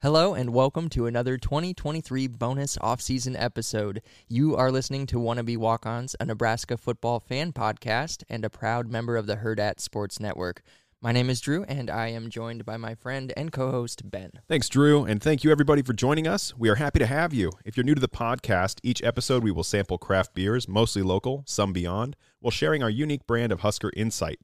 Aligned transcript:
Hello 0.00 0.32
and 0.32 0.54
welcome 0.54 0.88
to 0.90 1.06
another 1.06 1.36
2023 1.36 2.28
bonus 2.28 2.78
off-season 2.80 3.34
episode. 3.34 4.00
You 4.28 4.54
are 4.54 4.70
listening 4.70 5.06
to 5.06 5.16
Wannabe 5.16 5.56
Walk-Ons, 5.56 6.14
a 6.20 6.24
Nebraska 6.24 6.76
football 6.76 7.18
fan 7.18 7.52
podcast 7.52 8.22
and 8.28 8.44
a 8.44 8.48
proud 8.48 8.88
member 8.92 9.16
of 9.16 9.26
the 9.26 9.38
Hurrdat 9.38 9.80
Sports 9.80 10.20
Network. 10.20 10.62
My 11.00 11.10
name 11.10 11.28
is 11.28 11.40
Drew 11.40 11.64
and 11.64 11.90
I 11.90 12.10
am 12.10 12.30
joined 12.30 12.64
by 12.64 12.76
my 12.76 12.94
friend 12.94 13.32
and 13.36 13.50
co-host 13.50 14.08
Ben. 14.08 14.30
Thanks, 14.46 14.68
Drew, 14.68 15.02
and 15.02 15.20
thank 15.20 15.42
you 15.42 15.50
everybody 15.50 15.82
for 15.82 15.94
joining 15.94 16.28
us. 16.28 16.56
We 16.56 16.68
are 16.68 16.76
happy 16.76 17.00
to 17.00 17.06
have 17.06 17.34
you. 17.34 17.50
If 17.64 17.76
you're 17.76 17.82
new 17.82 17.96
to 17.96 18.00
the 18.00 18.08
podcast, 18.08 18.78
each 18.84 19.02
episode 19.02 19.42
we 19.42 19.50
will 19.50 19.64
sample 19.64 19.98
craft 19.98 20.32
beers, 20.32 20.68
mostly 20.68 21.02
local, 21.02 21.42
some 21.44 21.72
beyond, 21.72 22.14
while 22.38 22.52
sharing 22.52 22.84
our 22.84 22.90
unique 22.90 23.26
brand 23.26 23.50
of 23.50 23.62
Husker 23.62 23.90
insight. 23.96 24.38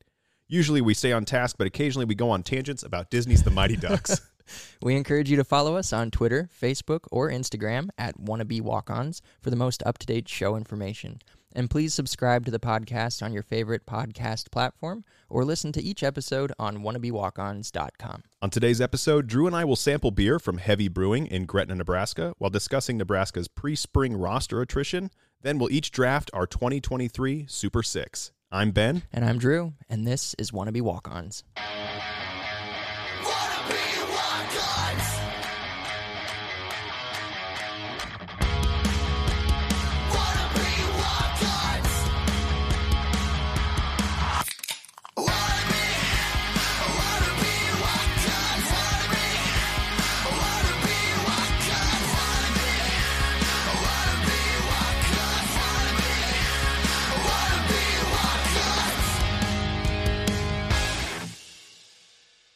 Usually 0.48 0.80
we 0.80 0.94
stay 0.94 1.12
on 1.12 1.24
task, 1.24 1.54
but 1.56 1.68
occasionally 1.68 2.06
we 2.06 2.16
go 2.16 2.30
on 2.30 2.42
tangents 2.42 2.82
about 2.82 3.08
Disney's 3.08 3.44
The 3.44 3.52
Mighty 3.52 3.76
Ducks. 3.76 4.20
We 4.82 4.96
encourage 4.96 5.30
you 5.30 5.36
to 5.36 5.44
follow 5.44 5.76
us 5.76 5.92
on 5.92 6.10
Twitter, 6.10 6.48
Facebook, 6.60 7.00
or 7.10 7.30
Instagram 7.30 7.88
at 7.96 8.18
Wannabe 8.18 8.60
Walk-Ons 8.60 9.22
for 9.40 9.50
the 9.50 9.56
most 9.56 9.82
up-to-date 9.86 10.28
show 10.28 10.56
information. 10.56 11.20
And 11.54 11.70
please 11.70 11.94
subscribe 11.94 12.44
to 12.46 12.50
the 12.50 12.58
podcast 12.58 13.22
on 13.22 13.32
your 13.32 13.44
favorite 13.44 13.86
podcast 13.86 14.50
platform 14.50 15.04
or 15.30 15.44
listen 15.44 15.70
to 15.72 15.82
each 15.82 16.02
episode 16.02 16.52
on 16.58 16.78
wannabewalkons.com. 16.78 18.22
On 18.42 18.50
today's 18.50 18.80
episode, 18.80 19.28
Drew 19.28 19.46
and 19.46 19.54
I 19.54 19.64
will 19.64 19.76
sample 19.76 20.10
beer 20.10 20.38
from 20.38 20.58
Heavy 20.58 20.88
Brewing 20.88 21.26
in 21.26 21.46
Gretna, 21.46 21.76
Nebraska, 21.76 22.34
while 22.38 22.50
discussing 22.50 22.98
Nebraska's 22.98 23.48
pre 23.48 23.76
spring 23.76 24.16
roster 24.16 24.60
attrition. 24.60 25.10
Then 25.42 25.58
we'll 25.58 25.70
each 25.70 25.90
draft 25.92 26.30
our 26.34 26.46
2023 26.46 27.46
Super 27.48 27.82
Six. 27.82 28.32
I'm 28.50 28.70
Ben. 28.72 29.02
And 29.12 29.24
I'm 29.24 29.38
Drew, 29.38 29.74
and 29.88 30.06
this 30.06 30.34
is 30.38 30.50
Wannabe 30.50 30.80
Walk-Ons. 30.80 31.44
Wanna 31.56 32.33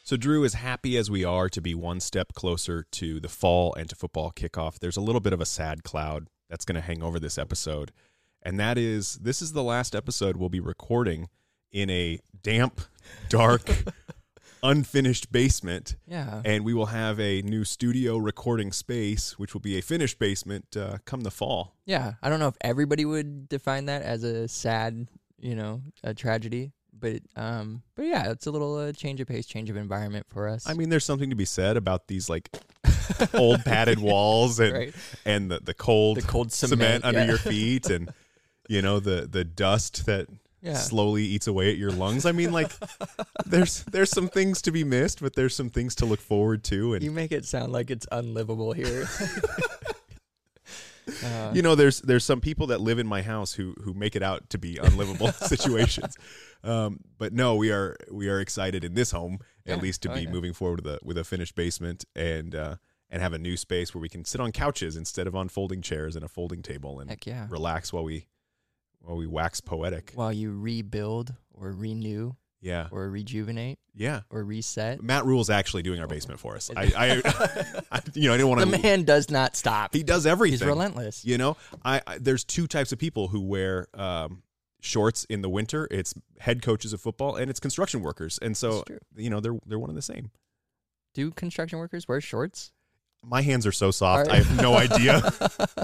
So, 0.08 0.16
Drew, 0.16 0.42
as 0.42 0.54
happy 0.54 0.96
as 0.96 1.10
we 1.10 1.22
are 1.22 1.50
to 1.50 1.60
be 1.60 1.74
one 1.74 2.00
step 2.00 2.32
closer 2.32 2.86
to 2.92 3.20
the 3.20 3.28
fall 3.28 3.74
and 3.74 3.90
to 3.90 3.94
football 3.94 4.32
kickoff, 4.34 4.78
there's 4.78 4.96
a 4.96 5.02
little 5.02 5.20
bit 5.20 5.34
of 5.34 5.40
a 5.42 5.44
sad 5.44 5.84
cloud 5.84 6.28
that's 6.48 6.64
going 6.64 6.76
to 6.76 6.80
hang 6.80 7.02
over 7.02 7.20
this 7.20 7.36
episode. 7.36 7.92
And 8.40 8.58
that 8.58 8.78
is 8.78 9.16
this 9.16 9.42
is 9.42 9.52
the 9.52 9.62
last 9.62 9.94
episode 9.94 10.38
we'll 10.38 10.48
be 10.48 10.60
recording 10.60 11.28
in 11.70 11.90
a 11.90 12.20
damp, 12.42 12.80
dark, 13.28 13.68
unfinished 14.62 15.30
basement. 15.30 15.96
Yeah. 16.06 16.40
And 16.42 16.64
we 16.64 16.72
will 16.72 16.86
have 16.86 17.20
a 17.20 17.42
new 17.42 17.64
studio 17.64 18.16
recording 18.16 18.72
space, 18.72 19.38
which 19.38 19.52
will 19.52 19.60
be 19.60 19.76
a 19.76 19.82
finished 19.82 20.18
basement 20.18 20.74
uh, 20.74 20.96
come 21.04 21.20
the 21.20 21.30
fall. 21.30 21.74
Yeah, 21.84 22.14
I 22.22 22.30
don't 22.30 22.40
know 22.40 22.48
if 22.48 22.56
everybody 22.62 23.04
would 23.04 23.46
define 23.46 23.84
that 23.84 24.00
as 24.00 24.24
a 24.24 24.48
sad, 24.48 25.06
you 25.38 25.54
know, 25.54 25.82
a 26.02 26.14
tragedy, 26.14 26.72
but 27.00 27.20
um, 27.36 27.82
but 27.94 28.04
yeah, 28.06 28.30
it's 28.30 28.46
a 28.46 28.50
little 28.50 28.76
uh, 28.76 28.92
change 28.92 29.20
of 29.20 29.28
pace, 29.28 29.46
change 29.46 29.70
of 29.70 29.76
environment 29.76 30.26
for 30.28 30.48
us. 30.48 30.68
I 30.68 30.74
mean, 30.74 30.88
there's 30.88 31.04
something 31.04 31.30
to 31.30 31.36
be 31.36 31.44
said 31.44 31.76
about 31.76 32.06
these 32.08 32.28
like 32.28 32.50
old 33.34 33.64
padded 33.64 33.98
walls 33.98 34.58
and 34.60 34.72
Right. 34.72 34.94
and 35.24 35.50
the, 35.50 35.60
the 35.60 35.74
cold 35.74 36.18
The 36.18 36.22
cold 36.22 36.52
cement, 36.52 36.80
cement, 36.80 37.04
under 37.04 37.20
yeah. 37.20 37.26
your 37.26 37.38
feet 37.52 37.90
and 37.90 38.12
you 38.68 38.82
know 38.82 39.00
the 39.00 39.26
the 39.30 39.44
dust 39.44 40.06
that 40.06 40.26
Yeah. 40.60 40.74
slowly 40.74 41.22
eats 41.24 41.46
away 41.46 41.70
at 41.70 41.76
your 41.78 41.90
lungs. 41.92 42.26
I 42.26 42.32
mean, 42.32 42.52
like 42.52 42.70
there's 43.46 43.84
there's 43.84 44.10
some 44.10 44.28
things 44.28 44.60
to 44.62 44.72
be 44.72 44.84
missed, 44.84 45.20
but 45.20 45.34
there's 45.36 45.54
some 45.54 45.70
things 45.70 45.94
to 45.96 46.06
look 46.06 46.20
forward 46.20 46.64
to. 46.64 46.94
And 46.94 47.02
you 47.04 47.10
make 47.12 47.32
it 47.32 47.44
sound 47.44 47.72
like 47.72 47.90
it's 47.90 48.06
unlivable 48.12 48.72
here. 48.72 49.08
uh, 51.24 51.52
you 51.54 51.62
know, 51.62 51.74
there's 51.74 52.00
there's 52.00 52.24
some 52.24 52.40
people 52.40 52.66
that 52.68 52.80
live 52.80 52.98
in 52.98 53.06
my 53.06 53.22
house 53.22 53.52
who 53.54 53.74
who 53.82 53.94
make 53.94 54.14
it 54.16 54.22
out 54.22 54.48
to 54.50 54.58
be 54.58 54.78
unlivable 54.78 55.32
situations. 55.32 56.16
Um, 56.64 57.00
but 57.18 57.32
no, 57.32 57.54
we 57.56 57.70
are 57.70 57.96
we 58.10 58.28
are 58.28 58.40
excited 58.40 58.84
in 58.84 58.94
this 58.94 59.10
home 59.10 59.38
at 59.66 59.82
least 59.82 60.02
to 60.02 60.10
Oh, 60.10 60.14
be 60.14 60.22
yeah. 60.22 60.30
moving 60.30 60.52
forward 60.52 60.84
with 60.84 60.94
a 60.94 60.98
with 61.02 61.18
a 61.18 61.24
finished 61.24 61.54
basement 61.54 62.04
and 62.16 62.54
uh, 62.54 62.76
and 63.10 63.22
have 63.22 63.32
a 63.32 63.38
new 63.38 63.56
space 63.56 63.94
where 63.94 64.00
we 64.02 64.08
can 64.08 64.24
sit 64.24 64.40
on 64.40 64.52
couches 64.52 64.96
instead 64.96 65.26
of 65.26 65.36
on 65.36 65.48
folding 65.48 65.82
chairs 65.82 66.16
and 66.16 66.24
a 66.24 66.28
folding 66.28 66.62
table 66.62 67.00
and 67.00 67.14
yeah. 67.26 67.46
relax 67.50 67.92
while 67.92 68.04
we 68.04 68.26
while 69.00 69.16
we 69.16 69.26
wax 69.26 69.60
poetic. 69.60 70.12
While 70.14 70.32
you 70.32 70.52
rebuild 70.52 71.34
or 71.52 71.72
renew 71.72 72.34
Yeah, 72.60 72.88
or 72.90 73.08
rejuvenate 73.08 73.78
yeah. 73.94 74.22
or 74.30 74.42
reset, 74.42 75.00
Matt 75.02 75.24
Rhule's 75.24 75.48
actually 75.48 75.82
doing 75.82 76.00
our 76.00 76.08
basement 76.08 76.40
for 76.40 76.56
us. 76.56 76.70
I, 76.76 76.92
I, 76.96 77.82
I 77.92 78.00
you 78.14 78.28
know, 78.28 78.34
I 78.34 78.36
didn't 78.36 78.48
want 78.48 78.60
to. 78.62 78.66
the 78.66 78.78
man 78.78 79.04
does 79.04 79.30
not 79.30 79.54
stop. 79.54 79.94
He 79.94 80.02
does 80.02 80.26
everything. 80.26 80.58
He's 80.58 80.64
relentless. 80.64 81.24
You 81.24 81.38
know, 81.38 81.56
I, 81.84 82.00
I 82.06 82.18
there's 82.18 82.42
two 82.44 82.66
types 82.66 82.90
of 82.90 82.98
people 82.98 83.28
who 83.28 83.40
wear 83.40 83.86
um, 83.94 84.42
shorts 84.80 85.24
in 85.24 85.42
the 85.42 85.48
winter. 85.48 85.88
It's 85.90 86.14
head 86.38 86.62
coaches 86.62 86.92
of 86.92 87.00
football, 87.00 87.36
and 87.36 87.50
it's 87.50 87.60
construction 87.60 88.02
workers. 88.02 88.38
And 88.40 88.56
so, 88.56 88.84
you 89.16 89.30
know, 89.30 89.40
they're 89.40 89.58
they're 89.66 89.78
one 89.78 89.90
and 89.90 89.98
the 89.98 90.02
same. 90.02 90.30
Do 91.14 91.30
construction 91.30 91.78
workers 91.78 92.06
wear 92.06 92.20
shorts? 92.20 92.72
My 93.24 93.42
hands 93.42 93.66
are 93.66 93.72
so 93.72 93.90
soft. 93.90 94.28
Are- 94.28 94.32
I 94.32 94.36
have 94.36 94.60
no 94.60 94.76
idea. 94.76 95.32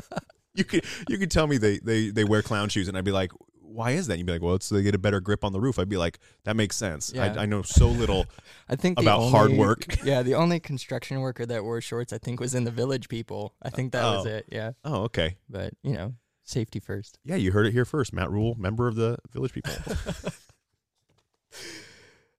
you 0.55 0.65
could 0.65 0.85
you 1.09 1.19
could 1.19 1.31
tell 1.31 1.47
me 1.47 1.59
they 1.59 1.79
they 1.79 2.11
they 2.11 2.25
wear 2.25 2.43
clown 2.43 2.69
shoes, 2.69 2.89
and 2.89 2.97
I'd 2.97 3.05
be 3.05 3.12
like, 3.12 3.33
why 3.75 3.91
is 3.91 4.07
that? 4.07 4.19
You'd 4.19 4.27
be 4.27 4.33
like, 4.33 4.43
well, 4.43 4.55
it's 4.55 4.67
so 4.67 4.75
they 4.77 4.83
get 4.83 4.95
a 4.95 4.99
better 4.99 5.21
grip 5.21 5.43
on 5.45 5.53
the 5.53 5.61
roof. 5.61 5.79
I'd 5.79 5.89
be 5.89 5.97
like, 5.97 6.19
that 6.45 6.55
makes 6.57 6.77
sense. 6.77 7.12
Yeah. 7.15 7.35
I, 7.37 7.43
I 7.43 7.47
know 7.47 7.62
so 7.62 7.89
little. 7.89 8.27
I 8.69 8.77
think 8.77 9.01
About 9.01 9.31
hard 9.31 9.53
work. 9.53 9.85
Yeah, 10.05 10.23
the 10.23 10.35
only 10.35 10.61
construction 10.61 11.21
worker 11.21 11.45
that 11.47 11.65
wore 11.65 11.81
shorts, 11.81 12.12
I 12.12 12.19
think, 12.19 12.39
was 12.41 12.55
in 12.55 12.65
the 12.65 12.71
Village 12.71 13.09
People. 13.09 13.55
I 13.62 13.71
think 13.71 13.93
that 13.93 14.03
was 14.05 14.27
Oh. 14.27 14.31
it. 14.31 14.47
Yeah, 14.51 14.73
Oh, 14.85 15.03
okay. 15.05 15.37
but 15.51 15.75
you 15.83 15.93
know, 15.95 16.15
safety 16.45 16.79
first. 16.81 17.19
Yeah, 17.25 17.37
you 17.37 17.53
heard 17.53 17.67
it 17.67 17.73
here 17.73 17.85
first. 17.85 18.12
Matt 18.12 18.31
Rhule, 18.31 18.55
member 18.59 18.87
of 18.87 18.95
the 18.95 19.19
Village 19.33 19.53
People. 19.53 19.73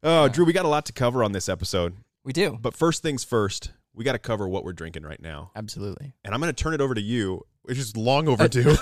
oh, 0.04 0.28
Drew, 0.30 0.46
we 0.46 0.54
got 0.54 0.66
a 0.66 0.70
lot 0.70 0.86
to 0.88 0.94
cover 0.94 1.24
on 1.24 1.32
this 1.32 1.50
episode. 1.50 1.96
We 2.24 2.34
do 2.34 2.58
But 2.62 2.74
first 2.74 3.02
things 3.02 3.24
first, 3.24 3.72
we 3.94 4.04
got 4.04 4.14
to 4.14 4.20
cover 4.20 4.48
what 4.48 4.64
we're 4.64 4.74
drinking 4.74 5.04
right 5.04 5.22
now. 5.22 5.52
absolutely. 5.56 6.14
And 6.24 6.34
I'm 6.34 6.40
going 6.42 6.54
to 6.54 6.64
turn 6.64 6.74
it 6.74 6.82
over 6.82 6.94
to 6.96 7.02
you, 7.02 7.46
which 7.64 7.78
is 7.78 7.96
long 7.96 8.28
overdue 8.28 8.76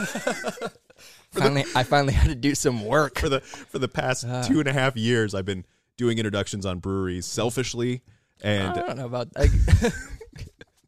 Finally, 1.31 1.66
I 1.75 1.84
finally 1.84 2.14
had 2.22 2.28
to 2.30 2.36
do 2.36 2.53
some 2.56 2.86
work. 2.86 3.19
for 3.19 3.30
the 3.30 3.41
for 3.41 3.80
the 3.80 3.88
past 3.88 4.25
Ah. 4.28 4.44
two 4.44 4.59
and 4.59 4.68
a 4.68 4.74
half 4.74 4.96
years. 4.96 5.34
I've 5.34 5.46
been 5.46 5.66
doing 5.97 6.18
introductions 6.18 6.66
on 6.66 6.80
breweries 6.80 7.25
selfishly, 7.25 8.02
I 8.44 8.47
and 8.47 8.75
don't 8.75 8.97
know 8.97 9.06
about. 9.06 9.30
I, 9.36 9.44
I 9.81 9.81
don't 9.81 9.94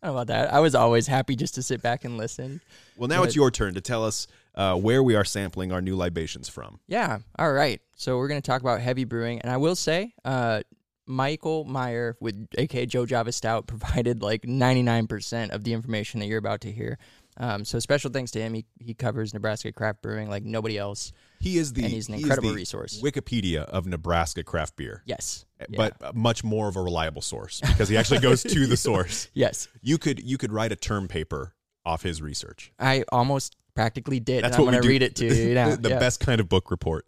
know 0.04 0.12
about 0.12 0.28
that. 0.28 0.54
I 0.54 0.60
was 0.60 0.76
always 0.76 1.08
happy 1.08 1.36
just 1.36 1.56
to 1.56 1.64
sit 1.64 1.82
back 1.82 2.06
and 2.06 2.18
listen. 2.18 2.62
well, 2.98 3.08
now 3.08 3.24
it's 3.24 3.36
your 3.36 3.50
turn 3.52 3.74
to 3.74 3.82
tell 3.82 4.06
us 4.06 4.28
uh, 4.54 4.76
where 4.76 5.02
we 5.02 5.16
are 5.16 5.26
sampling 5.26 5.72
our 5.72 5.82
new 5.82 5.96
libations 5.96 6.48
from. 6.48 6.80
Yeah. 6.88 7.20
All 7.40 7.52
right. 7.52 7.82
So 7.96 8.18
we're 8.18 8.28
going 8.28 8.42
to 8.42 8.46
talk 8.46 8.62
about 8.62 8.82
heavy 8.82 9.04
brewing, 9.04 9.42
and 9.42 9.52
I 9.52 9.58
will 9.58 9.76
say, 9.76 10.14
uh, 10.24 10.62
Michael 11.08 11.66
Meyer 11.66 12.18
with 12.20 12.48
aka 12.58 12.86
Joe 12.86 13.06
Java 13.06 13.32
Stout 13.32 13.68
provided 13.68 14.22
like 14.22 14.42
99% 14.44 15.50
of 15.52 15.64
the 15.64 15.74
information 15.74 16.20
that 16.20 16.26
you're 16.28 16.40
about 16.40 16.62
to 16.62 16.72
hear. 16.72 16.98
Um, 17.38 17.66
so 17.66 17.80
special 17.80 18.12
thanks 18.12 18.32
to 18.32 18.40
him. 18.40 18.54
He, 18.54 18.66
he 18.80 18.94
covers 18.94 19.34
Nebraska 19.34 19.72
craft 19.72 20.02
brewing 20.02 20.30
like 20.30 20.44
nobody 20.44 20.78
else. 20.78 21.12
He 21.40 21.58
is 21.58 21.74
the 21.74 21.84
And 21.84 21.92
he's 21.92 22.08
an 22.08 22.14
he 22.16 22.22
incredible 22.22 22.50
the 22.50 22.56
resource. 22.56 23.02
Wikipedia 23.04 23.66
of 23.66 23.86
Nebraska 23.86 24.44
craft 24.44 24.78
beer. 24.78 25.04
Yes. 25.06 25.46
Yeah. 25.60 25.66
but 25.76 25.94
uh, 26.02 26.12
much 26.16 26.44
more 26.44 26.68
of 26.70 26.76
a 26.78 26.82
reliable 26.82 27.22
source 27.22 27.60
because 27.62 27.90
he 27.90 27.98
actually 27.98 28.20
goes 28.20 28.42
to 28.44 28.68
the 28.68 28.78
source. 28.88 29.30
yes, 29.34 29.68
You 29.82 29.98
could 29.98 30.24
you 30.24 30.38
could 30.38 30.52
write 30.54 30.72
a 30.72 30.76
term 30.78 31.08
paper 31.08 31.54
off 31.86 32.04
his 32.04 32.22
research. 32.22 32.72
I 32.80 33.04
almost 33.12 33.56
practically 33.76 34.20
did. 34.22 34.44
That's 34.44 34.56
I'm 34.58 34.62
what 34.64 34.68
we 34.68 34.72
going 34.74 34.84
to 34.84 34.88
read 34.90 35.02
it 35.04 35.16
to 35.18 35.26
you 35.26 35.54
now. 35.56 35.72
the 35.72 35.78
the 35.78 35.90
Yeah. 35.90 36.00
best 36.00 36.20
kind 36.22 36.40
of 36.40 36.48
book 36.50 36.72
report. 36.72 37.06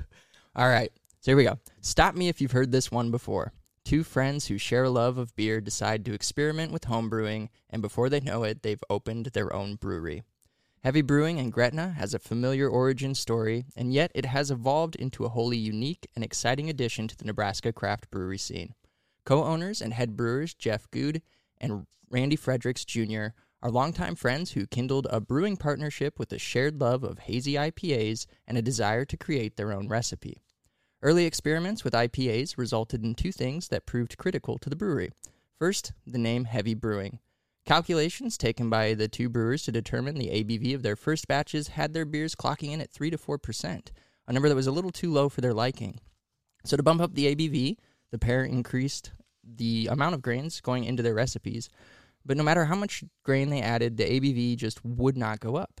All 0.56 0.68
right. 0.68 0.92
So 1.20 1.30
here 1.30 1.36
we 1.36 1.44
go. 1.44 1.58
Stop 1.80 2.14
me 2.14 2.28
if 2.28 2.40
you've 2.40 2.52
heard 2.52 2.70
this 2.72 2.90
one 2.90 3.10
before. 3.10 3.52
Two 3.84 4.04
friends 4.04 4.46
who 4.46 4.58
share 4.58 4.84
a 4.84 4.90
love 4.90 5.18
of 5.18 5.34
beer 5.34 5.60
decide 5.60 6.04
to 6.04 6.14
experiment 6.14 6.72
with 6.72 6.84
home 6.84 7.08
brewing, 7.08 7.50
and 7.68 7.82
before 7.82 8.08
they 8.08 8.20
know 8.20 8.44
it, 8.44 8.62
they've 8.62 8.82
opened 8.88 9.26
their 9.26 9.52
own 9.52 9.74
brewery. 9.74 10.22
Heavy 10.82 11.02
Brewing 11.02 11.38
in 11.38 11.50
Gretna 11.50 11.90
has 11.90 12.12
a 12.12 12.18
familiar 12.18 12.68
origin 12.68 13.14
story, 13.14 13.66
and 13.76 13.92
yet 13.92 14.10
it 14.14 14.24
has 14.24 14.50
evolved 14.50 14.96
into 14.96 15.24
a 15.24 15.28
wholly 15.28 15.56
unique 15.56 16.08
and 16.16 16.24
exciting 16.24 16.68
addition 16.68 17.06
to 17.06 17.16
the 17.16 17.24
Nebraska 17.24 17.72
craft 17.72 18.10
brewery 18.10 18.38
scene. 18.38 18.74
Co 19.24 19.44
owners 19.44 19.80
and 19.80 19.92
head 19.92 20.16
brewers 20.16 20.54
Jeff 20.54 20.90
Good 20.90 21.22
and 21.58 21.86
Randy 22.10 22.34
Fredericks 22.34 22.84
Jr. 22.84 23.26
are 23.62 23.70
longtime 23.70 24.16
friends 24.16 24.52
who 24.52 24.66
kindled 24.66 25.06
a 25.10 25.20
brewing 25.20 25.56
partnership 25.56 26.18
with 26.18 26.32
a 26.32 26.38
shared 26.38 26.80
love 26.80 27.04
of 27.04 27.20
hazy 27.20 27.54
IPAs 27.54 28.26
and 28.46 28.58
a 28.58 28.62
desire 28.62 29.04
to 29.04 29.16
create 29.16 29.56
their 29.56 29.72
own 29.72 29.86
recipe. 29.86 30.42
Early 31.04 31.26
experiments 31.26 31.82
with 31.82 31.94
IPAs 31.94 32.56
resulted 32.56 33.02
in 33.02 33.16
two 33.16 33.32
things 33.32 33.66
that 33.68 33.86
proved 33.86 34.16
critical 34.18 34.56
to 34.58 34.70
the 34.70 34.76
brewery. 34.76 35.10
First, 35.58 35.92
the 36.06 36.18
name 36.18 36.44
Heavy 36.44 36.74
Brewing. 36.74 37.18
Calculations 37.66 38.38
taken 38.38 38.70
by 38.70 38.94
the 38.94 39.08
two 39.08 39.28
brewers 39.28 39.64
to 39.64 39.72
determine 39.72 40.14
the 40.14 40.28
ABV 40.28 40.76
of 40.76 40.84
their 40.84 40.94
first 40.94 41.26
batches 41.26 41.68
had 41.68 41.92
their 41.92 42.04
beers 42.04 42.36
clocking 42.36 42.70
in 42.70 42.80
at 42.80 42.92
3 42.92 43.10
to 43.10 43.18
4%, 43.18 43.88
a 44.28 44.32
number 44.32 44.48
that 44.48 44.54
was 44.54 44.68
a 44.68 44.72
little 44.72 44.92
too 44.92 45.12
low 45.12 45.28
for 45.28 45.40
their 45.40 45.52
liking. 45.52 45.98
So, 46.64 46.76
to 46.76 46.84
bump 46.84 47.00
up 47.00 47.14
the 47.14 47.34
ABV, 47.34 47.78
the 48.12 48.18
pair 48.18 48.44
increased 48.44 49.10
the 49.42 49.88
amount 49.90 50.14
of 50.14 50.22
grains 50.22 50.60
going 50.60 50.84
into 50.84 51.02
their 51.02 51.14
recipes. 51.14 51.68
But 52.24 52.36
no 52.36 52.44
matter 52.44 52.66
how 52.66 52.76
much 52.76 53.02
grain 53.24 53.50
they 53.50 53.60
added, 53.60 53.96
the 53.96 54.04
ABV 54.04 54.56
just 54.56 54.84
would 54.84 55.16
not 55.16 55.40
go 55.40 55.56
up. 55.56 55.80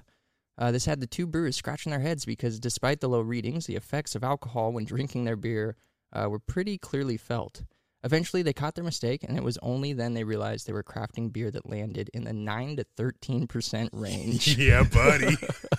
Uh, 0.58 0.70
this 0.70 0.84
had 0.84 1.00
the 1.00 1.06
two 1.06 1.26
brewers 1.26 1.56
scratching 1.56 1.90
their 1.90 2.00
heads 2.00 2.24
because, 2.24 2.60
despite 2.60 3.00
the 3.00 3.08
low 3.08 3.20
readings, 3.20 3.66
the 3.66 3.76
effects 3.76 4.14
of 4.14 4.22
alcohol 4.22 4.72
when 4.72 4.84
drinking 4.84 5.24
their 5.24 5.36
beer 5.36 5.76
uh, 6.12 6.28
were 6.28 6.38
pretty 6.38 6.78
clearly 6.78 7.16
felt. 7.16 7.62
Eventually, 8.04 8.42
they 8.42 8.52
caught 8.52 8.74
their 8.74 8.84
mistake, 8.84 9.22
and 9.22 9.36
it 9.36 9.44
was 9.44 9.58
only 9.62 9.92
then 9.92 10.12
they 10.14 10.24
realized 10.24 10.66
they 10.66 10.72
were 10.72 10.82
crafting 10.82 11.32
beer 11.32 11.52
that 11.52 11.70
landed 11.70 12.10
in 12.12 12.24
the 12.24 12.32
9 12.32 12.76
to 12.76 12.84
13% 12.98 13.88
range. 13.92 14.58
yeah, 14.58 14.82
buddy. 14.82 15.36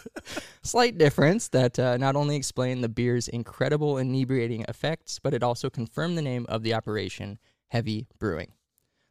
Slight 0.64 0.98
difference 0.98 1.50
that 1.50 1.78
uh, 1.78 1.98
not 1.98 2.16
only 2.16 2.38
explained 2.38 2.82
the 2.84 2.90
beer's 2.90 3.28
incredible 3.28 3.98
inebriating 3.98 4.66
effects, 4.70 5.20
but 5.20 5.34
it 5.34 5.44
also 5.44 5.70
confirmed 5.70 6.18
the 6.18 6.22
name 6.22 6.46
of 6.48 6.64
the 6.64 6.74
operation, 6.74 7.40
Heavy 7.68 8.08
Brewing. 8.20 8.54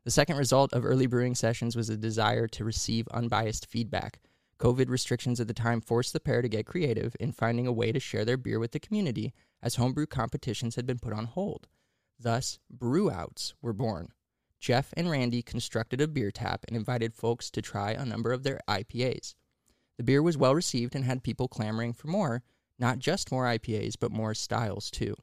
The 0.05 0.11
second 0.11 0.39
result 0.39 0.73
of 0.73 0.85
early 0.85 1.07
brewing 1.07 1.35
sessions 1.35 1.77
was 1.77 1.91
a 1.91 1.97
desire 1.97 2.49
to 2.49 2.65
receive 2.65 3.07
unbiased 3.09 3.67
feedback. 3.67 4.21
COVID 4.63 4.89
restrictions 4.89 5.41
at 5.41 5.49
the 5.49 5.55
time 5.55 5.81
forced 5.81 6.13
the 6.13 6.21
pair 6.21 6.41
to 6.41 6.49
get 6.49 6.67
creative 6.67 7.17
in 7.19 7.33
finding 7.33 7.67
a 7.67 7.73
way 7.73 7.91
to 7.91 7.99
share 7.99 8.25
their 8.25 8.37
beer 8.37 8.61
with 8.61 8.71
the 8.71 8.79
community, 8.79 9.35
as 9.61 9.75
homebrew 9.75 10.07
competitions 10.07 10.77
had 10.77 10.87
been 10.87 11.01
put 11.01 11.13
on 11.13 11.25
hold. 11.25 11.67
Thus, 12.17 12.61
brewouts 12.73 13.55
were 13.61 13.73
born. 13.73 14.11
Jeff 14.61 14.95
and 14.97 15.11
Randy 15.11 15.43
constructed 15.43 16.01
a 16.01 16.07
beer 16.07 16.31
tap 16.31 16.65
and 16.69 16.77
invited 16.77 17.13
folks 17.13 17.51
to 17.51 17.61
try 17.61 17.91
a 17.91 18.05
number 18.05 18.33
of 18.33 18.45
their 18.45 18.61
IPAs. 18.69 19.35
The 19.97 20.05
beer 20.05 20.23
was 20.23 20.39
well 20.39 20.55
received 20.55 20.95
and 20.95 21.05
had 21.05 21.25
people 21.25 21.49
clamoring 21.49 21.93
for 21.93 22.07
more, 22.07 22.45
not 22.79 23.01
just 23.01 23.33
more 23.33 23.47
IPAs, 23.47 23.97
but 23.99 24.13
more 24.13 24.33
styles 24.33 24.93
too. 24.93 25.17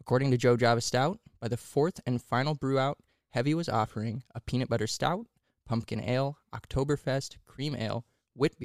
According 0.00 0.32
to 0.32 0.36
Joe 0.36 0.56
Java 0.56 0.80
Stout, 0.80 1.20
by 1.40 1.46
the 1.46 1.56
fourth 1.56 2.00
and 2.04 2.20
final 2.20 2.56
brew 2.56 2.80
out, 2.80 2.98
Heavy 3.30 3.54
was 3.54 3.68
offering 3.68 4.24
a 4.34 4.40
peanut 4.40 4.68
butter 4.68 4.88
stout, 4.88 5.26
pumpkin 5.64 6.02
ale, 6.02 6.38
Oktoberfest, 6.52 7.36
cream 7.46 7.76
ale, 7.76 8.04
wit 8.34 8.56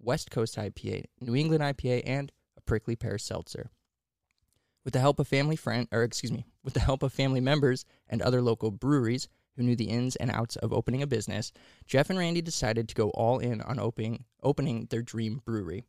West 0.00 0.30
Coast 0.30 0.56
IPA, 0.56 1.04
New 1.20 1.36
England 1.36 1.62
IPA, 1.62 2.02
and 2.04 2.32
a 2.56 2.60
prickly 2.60 2.96
pear 2.96 3.18
seltzer. 3.18 3.70
With 4.84 4.94
the 4.94 5.00
help 5.00 5.18
of 5.20 5.28
family 5.28 5.56
friend, 5.56 5.86
or 5.92 6.02
excuse 6.02 6.32
me, 6.32 6.44
with 6.64 6.74
the 6.74 6.80
help 6.80 7.02
of 7.02 7.12
family 7.12 7.40
members 7.40 7.84
and 8.08 8.20
other 8.20 8.42
local 8.42 8.70
breweries 8.70 9.28
who 9.56 9.62
knew 9.62 9.76
the 9.76 9.90
ins 9.90 10.16
and 10.16 10.30
outs 10.30 10.56
of 10.56 10.72
opening 10.72 11.02
a 11.02 11.06
business, 11.06 11.52
Jeff 11.86 12.10
and 12.10 12.18
Randy 12.18 12.42
decided 12.42 12.88
to 12.88 12.94
go 12.94 13.10
all 13.10 13.38
in 13.38 13.60
on 13.60 13.78
opening 13.78 14.24
opening 14.42 14.86
their 14.90 15.02
dream 15.02 15.40
brewery. 15.44 15.84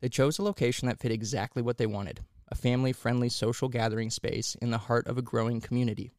They 0.00 0.08
chose 0.08 0.38
a 0.38 0.42
location 0.42 0.86
that 0.86 1.00
fit 1.00 1.12
exactly 1.12 1.62
what 1.62 1.78
they 1.78 1.86
wanted 1.86 2.20
a 2.52 2.56
family 2.56 2.92
friendly 2.92 3.28
social 3.28 3.68
gathering 3.68 4.10
space 4.10 4.56
in 4.60 4.70
the 4.70 4.78
heart 4.78 5.06
of 5.06 5.16
a 5.16 5.22
growing 5.22 5.60
community. 5.60 6.10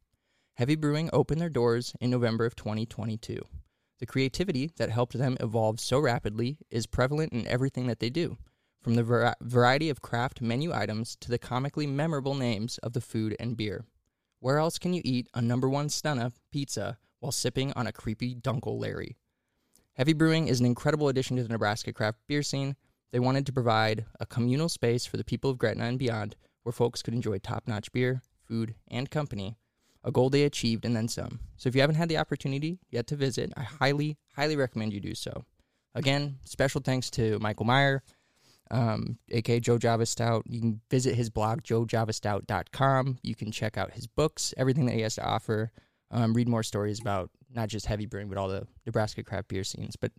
Heavy 0.54 0.76
Brewing 0.76 1.10
opened 1.12 1.40
their 1.42 1.50
doors 1.50 1.94
in 2.00 2.10
November 2.10 2.46
of 2.46 2.56
2022. 2.56 3.42
The 4.02 4.06
creativity 4.06 4.68
that 4.78 4.90
helped 4.90 5.16
them 5.16 5.36
evolve 5.38 5.78
so 5.78 6.00
rapidly 6.00 6.58
is 6.72 6.88
prevalent 6.88 7.32
in 7.32 7.46
everything 7.46 7.86
that 7.86 8.00
they 8.00 8.10
do, 8.10 8.36
from 8.80 8.96
the 8.96 9.04
var- 9.04 9.36
variety 9.40 9.90
of 9.90 10.02
craft 10.02 10.40
menu 10.40 10.72
items 10.72 11.16
to 11.20 11.30
the 11.30 11.38
comically 11.38 11.86
memorable 11.86 12.34
names 12.34 12.78
of 12.78 12.94
the 12.94 13.00
food 13.00 13.36
and 13.38 13.56
beer. 13.56 13.84
Where 14.40 14.58
else 14.58 14.76
can 14.76 14.92
you 14.92 15.02
eat 15.04 15.28
a 15.34 15.40
number 15.40 15.68
one 15.68 15.86
stunna 15.86 16.32
pizza 16.50 16.98
while 17.20 17.30
sipping 17.30 17.72
on 17.74 17.86
a 17.86 17.92
creepy 17.92 18.34
Dunkel 18.34 18.80
Larry? 18.80 19.18
Heavy 19.92 20.14
Brewing 20.14 20.48
is 20.48 20.58
an 20.58 20.66
incredible 20.66 21.06
addition 21.06 21.36
to 21.36 21.44
the 21.44 21.48
Nebraska 21.48 21.92
craft 21.92 22.18
beer 22.26 22.42
scene. 22.42 22.74
They 23.12 23.20
wanted 23.20 23.46
to 23.46 23.52
provide 23.52 24.06
a 24.18 24.26
communal 24.26 24.68
space 24.68 25.06
for 25.06 25.16
the 25.16 25.22
people 25.22 25.48
of 25.48 25.58
Gretna 25.58 25.84
and 25.84 25.96
beyond 26.00 26.34
where 26.64 26.72
folks 26.72 27.02
could 27.02 27.14
enjoy 27.14 27.38
top 27.38 27.68
notch 27.68 27.92
beer, 27.92 28.22
food, 28.48 28.74
and 28.88 29.08
company, 29.12 29.58
a 30.04 30.10
goal 30.10 30.30
they 30.30 30.44
achieved 30.44 30.84
and 30.84 30.96
then 30.96 31.08
some. 31.08 31.40
So 31.56 31.68
if 31.68 31.74
you 31.74 31.80
haven't 31.80 31.96
had 31.96 32.08
the 32.08 32.18
opportunity 32.18 32.78
yet 32.90 33.06
to 33.08 33.16
visit, 33.16 33.52
I 33.56 33.62
highly, 33.62 34.18
highly 34.34 34.56
recommend 34.56 34.92
you 34.92 35.00
do 35.00 35.14
so. 35.14 35.44
Again, 35.94 36.38
special 36.44 36.80
thanks 36.80 37.10
to 37.10 37.38
Michael 37.38 37.66
Meyer, 37.66 38.02
um, 38.70 39.18
aka 39.30 39.60
Joe 39.60 39.78
Java 39.78 40.06
Stout. 40.06 40.44
You 40.46 40.60
can 40.60 40.80
visit 40.90 41.14
his 41.14 41.30
blog, 41.30 41.62
joejavastout.com. 41.62 43.18
You 43.22 43.34
can 43.34 43.52
check 43.52 43.76
out 43.76 43.92
his 43.92 44.06
books, 44.06 44.54
everything 44.56 44.86
that 44.86 44.94
he 44.94 45.02
has 45.02 45.16
to 45.16 45.24
offer. 45.24 45.70
Um, 46.10 46.34
read 46.34 46.48
more 46.48 46.62
stories 46.62 47.00
about 47.00 47.30
not 47.54 47.68
just 47.68 47.86
heavy 47.86 48.06
brewing, 48.06 48.28
but 48.28 48.38
all 48.38 48.48
the 48.48 48.66
Nebraska 48.86 49.22
craft 49.22 49.48
beer 49.48 49.64
scenes. 49.64 49.96
But 49.96 50.12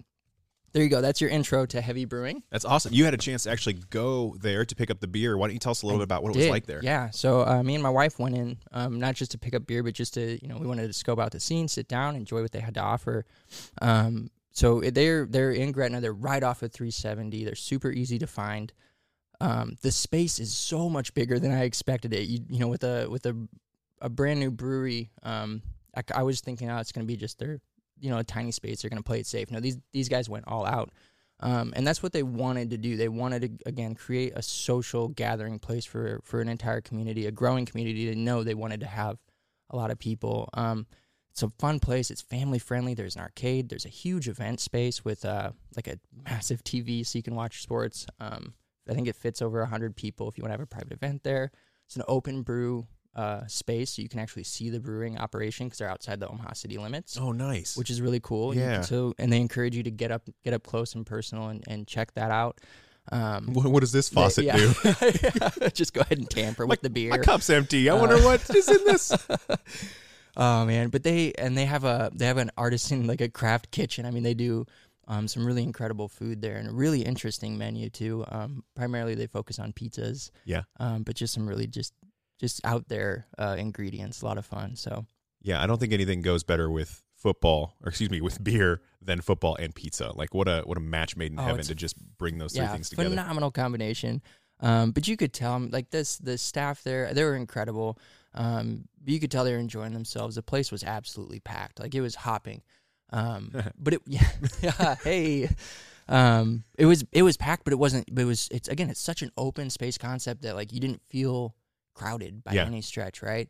there 0.73 0.83
you 0.83 0.89
go. 0.89 1.01
That's 1.01 1.21
your 1.21 1.29
intro 1.29 1.65
to 1.67 1.81
heavy 1.81 2.05
brewing. 2.05 2.43
That's 2.51 2.65
awesome. 2.65 2.93
You 2.93 3.05
had 3.05 3.13
a 3.13 3.17
chance 3.17 3.43
to 3.43 3.51
actually 3.51 3.75
go 3.91 4.35
there 4.41 4.65
to 4.65 4.75
pick 4.75 4.89
up 4.89 4.99
the 4.99 5.07
beer. 5.07 5.37
Why 5.37 5.47
don't 5.47 5.53
you 5.53 5.59
tell 5.59 5.71
us 5.71 5.83
a 5.83 5.85
little 5.85 5.99
bit 5.99 6.05
about 6.05 6.23
what 6.23 6.35
it 6.35 6.39
was 6.39 6.49
like 6.49 6.65
there? 6.65 6.79
Yeah. 6.83 7.11
So 7.11 7.45
uh, 7.45 7.61
me 7.61 7.75
and 7.75 7.83
my 7.83 7.89
wife 7.91 8.17
went 8.19 8.35
in, 8.35 8.57
um, 8.71 8.99
not 8.99 9.15
just 9.15 9.31
to 9.31 9.37
pick 9.37 9.53
up 9.53 9.67
beer, 9.67 9.83
but 9.83 9.93
just 9.93 10.15
to 10.15 10.39
you 10.41 10.47
know 10.47 10.57
we 10.57 10.67
wanted 10.67 10.87
to 10.87 10.93
scope 10.93 11.19
out 11.19 11.31
the 11.31 11.39
scene, 11.39 11.67
sit 11.67 11.87
down, 11.87 12.15
enjoy 12.15 12.41
what 12.41 12.51
they 12.51 12.59
had 12.59 12.73
to 12.73 12.81
offer. 12.81 13.25
Um, 13.81 14.29
so 14.51 14.81
they're 14.81 15.25
they're 15.25 15.51
in 15.51 15.71
Gretna. 15.71 16.01
They're 16.01 16.13
right 16.13 16.43
off 16.43 16.63
of 16.63 16.71
370. 16.71 17.45
They're 17.45 17.55
super 17.55 17.91
easy 17.91 18.19
to 18.19 18.27
find. 18.27 18.73
Um, 19.41 19.77
the 19.81 19.91
space 19.91 20.39
is 20.39 20.53
so 20.53 20.89
much 20.89 21.13
bigger 21.13 21.39
than 21.39 21.51
I 21.51 21.63
expected 21.63 22.13
it. 22.13 22.27
You, 22.27 22.39
you 22.49 22.59
know, 22.59 22.67
with 22.67 22.83
a 22.83 23.07
with 23.09 23.25
a 23.25 23.47
a 24.01 24.09
brand 24.09 24.39
new 24.39 24.51
brewery, 24.51 25.11
um, 25.23 25.61
I, 25.95 26.01
I 26.15 26.23
was 26.23 26.41
thinking, 26.41 26.69
oh, 26.69 26.77
it's 26.77 26.91
going 26.91 27.05
to 27.05 27.11
be 27.11 27.17
just 27.17 27.39
their 27.39 27.59
you 28.03 28.09
know 28.09 28.17
a 28.17 28.23
tiny 28.23 28.51
space. 28.51 28.81
They're 28.81 28.89
going 28.89 29.01
to 29.01 29.07
play 29.07 29.21
it 29.21 29.25
safe. 29.25 29.49
No, 29.49 29.61
these 29.61 29.77
these 29.93 30.09
guys 30.09 30.29
went 30.29 30.45
all 30.47 30.65
out. 30.65 30.91
Um, 31.39 31.73
and 31.75 31.85
that's 31.85 32.03
what 32.03 32.13
they 32.13 32.23
wanted 32.23 32.69
to 32.69 32.77
do. 32.77 32.95
They 32.97 33.07
wanted 33.07 33.41
to 33.41 33.69
again 33.69 33.95
create 33.95 34.33
a 34.35 34.41
social 34.41 35.07
gathering 35.07 35.57
place 35.57 35.85
for 35.85 36.19
for 36.23 36.41
an 36.41 36.49
entire 36.49 36.81
community, 36.81 37.25
a 37.25 37.31
growing 37.31 37.65
community. 37.65 38.09
They 38.09 38.15
know 38.15 38.43
they 38.43 38.53
wanted 38.53 38.81
to 38.81 38.87
have 38.87 39.17
a 39.69 39.77
lot 39.77 39.89
of 39.89 39.97
people. 39.97 40.49
Um, 40.53 40.85
it's 41.31 41.41
a 41.41 41.49
fun 41.57 41.79
place. 41.79 42.11
It's 42.11 42.21
family 42.21 42.59
friendly. 42.59 42.93
There's 42.93 43.15
an 43.15 43.21
arcade. 43.21 43.69
There's 43.69 43.85
a 43.85 43.89
huge 43.89 44.27
event 44.27 44.59
space 44.59 45.03
with 45.03 45.25
uh, 45.25 45.51
like 45.75 45.87
a 45.87 45.97
massive 46.29 46.63
TV 46.63 47.05
so 47.05 47.17
you 47.17 47.23
can 47.23 47.35
watch 47.35 47.63
sports. 47.63 48.05
Um, 48.19 48.53
I 48.87 48.93
think 48.93 49.07
it 49.07 49.15
fits 49.15 49.41
over 49.41 49.65
hundred 49.65 49.95
people 49.95 50.29
if 50.29 50.37
you 50.37 50.43
want 50.43 50.49
to 50.49 50.57
have 50.59 50.61
a 50.61 50.67
private 50.67 50.91
event 50.91 51.23
there. 51.23 51.51
It's 51.87 51.95
an 51.95 52.03
open 52.07 52.43
brew 52.43 52.87
uh, 53.15 53.45
space 53.47 53.91
so 53.91 54.01
you 54.01 54.09
can 54.09 54.19
actually 54.19 54.43
see 54.43 54.69
the 54.69 54.79
brewing 54.79 55.17
operation 55.17 55.67
because 55.67 55.77
they're 55.79 55.89
outside 55.89 56.19
the 56.19 56.27
Omaha 56.27 56.53
city 56.53 56.77
limits 56.77 57.17
Oh, 57.17 57.31
nice. 57.31 57.77
which 57.77 57.89
is 57.89 58.01
really 58.01 58.19
cool. 58.19 58.55
Yeah. 58.55 58.81
so 58.81 59.13
and 59.19 59.31
they 59.31 59.39
encourage 59.39 59.75
you 59.75 59.83
to 59.83 59.91
get 59.91 60.11
up, 60.11 60.27
get 60.43 60.53
up 60.53 60.63
close 60.63 60.95
and 60.95 61.05
personal, 61.05 61.49
and, 61.49 61.63
and 61.67 61.85
check 61.87 62.13
that 62.15 62.31
out. 62.31 62.59
Um, 63.11 63.53
what, 63.53 63.65
what 63.67 63.79
does 63.81 63.91
this 63.91 64.07
faucet 64.09 64.45
yeah. 64.45 64.55
do? 64.57 64.73
Yeah. 65.21 65.69
Just 65.73 65.93
go 65.93 66.01
ahead 66.01 66.17
and 66.19 66.29
tamper 66.29 66.65
with 66.65 66.81
the 66.81 66.89
beer. 66.89 67.09
My 67.09 67.17
cup's 67.17 67.49
empty. 67.49 67.89
I 67.89 67.95
Uh, 67.95 67.99
wonder 67.99 68.17
what 68.23 68.49
is 68.55 68.69
in 68.69 68.83
this. 68.85 69.11
Oh 70.35 70.65
man, 70.65 70.89
but 70.89 71.03
they 71.03 71.31
and 71.33 71.55
they 71.55 71.65
have 71.65 71.83
a 71.83 72.09
they 72.13 72.25
have 72.25 72.37
an 72.37 72.49
artisan 72.57 73.05
like 73.05 73.21
a 73.21 73.29
craft 73.29 73.69
kitchen. 73.69 74.05
I 74.05 74.09
mean, 74.11 74.23
they 74.23 74.33
do 74.33 74.65
um, 75.07 75.27
some 75.27 75.45
really 75.45 75.61
incredible 75.61 76.07
food 76.07 76.41
there 76.41 76.55
and 76.55 76.67
a 76.67 76.71
really 76.71 77.01
interesting 77.03 77.55
menu 77.57 77.89
too. 77.91 78.25
Um, 78.29 78.63
primarily, 78.75 79.13
they 79.13 79.27
focus 79.27 79.59
on 79.59 79.73
pizzas. 79.73 80.31
Yeah. 80.45 80.63
Um, 80.79 81.03
but 81.03 81.15
just 81.15 81.35
some 81.35 81.47
really 81.47 81.67
just 81.67 81.93
just 82.43 82.59
out 82.65 82.89
there 82.89 83.25
uh, 83.39 83.55
ingredients. 83.57 84.21
A 84.21 84.25
lot 84.25 84.37
of 84.37 84.45
fun. 84.45 84.75
So 84.75 85.05
Yeah, 85.41 85.63
I 85.63 85.65
don't 85.67 85.79
think 85.79 85.93
anything 85.93 86.21
goes 86.21 86.43
better 86.43 86.69
with 86.69 87.01
football, 87.15 87.73
or 87.81 87.87
excuse 87.89 88.09
me, 88.09 88.19
with 88.19 88.43
beer 88.43 88.81
than 89.01 89.21
football 89.21 89.55
and 89.55 89.73
pizza. 89.73 90.11
Like 90.13 90.33
what 90.33 90.47
a 90.49 90.61
what 90.65 90.77
a 90.77 90.81
match 90.81 91.15
made 91.15 91.31
in 91.31 91.39
Oh, 91.39 91.43
heaven 91.43 91.63
to 91.65 91.75
just 91.75 91.95
bring 92.17 92.37
those 92.37 92.53
three 92.53 92.67
things 92.67 92.89
together. 92.89 93.09
phenomenal 93.09 93.49
combination. 93.51 94.21
Um, 94.59 94.91
but 94.91 95.07
you 95.07 95.15
could 95.17 95.31
tell 95.33 95.55
'em, 95.55 95.69
like 95.71 95.89
this, 95.89 96.17
the 96.17 96.37
staff 96.37 96.83
there, 96.83 97.13
they 97.13 97.23
were 97.23 97.35
incredible. 97.35 97.97
Um, 98.33 98.87
you 99.05 99.19
could 99.19 99.31
tell 99.31 99.43
they 99.45 99.53
were 99.53 99.57
enjoying 99.69 99.93
themselves. 99.93 100.35
The 100.35 100.43
place 100.43 100.71
was 100.71 100.83
absolutely 100.83 101.39
packed. 101.39 101.79
Like 101.79 101.95
it 101.95 102.01
was 102.01 102.15
hopping. 102.15 102.61
Um, 103.11 103.51
but 103.77 103.93
it, 103.95 104.01
yeah, 104.07 104.29
yeah, 104.61 104.95
hey, 105.03 105.49
um, 106.07 106.63
it 106.77 106.85
was, 106.85 107.05
it 107.11 107.23
was 107.23 107.37
packed, 107.37 107.63
but 107.63 107.73
it 107.73 107.79
wasn't, 107.79 108.13
but 108.13 108.21
it 108.23 108.25
was, 108.25 108.47
it's 108.51 108.67
again, 108.67 108.89
it's 108.89 108.99
such 108.99 109.21
an 109.21 109.31
open 109.37 109.69
space 109.69 109.97
concept 109.97 110.41
that 110.43 110.55
like 110.55 110.73
you 110.73 110.79
didn't 110.79 111.01
feel 111.09 111.55
crowded 111.93 112.43
by 112.43 112.53
Yeah. 112.53 112.65
any 112.65 112.81
stretch, 112.81 113.21
right? 113.21 113.49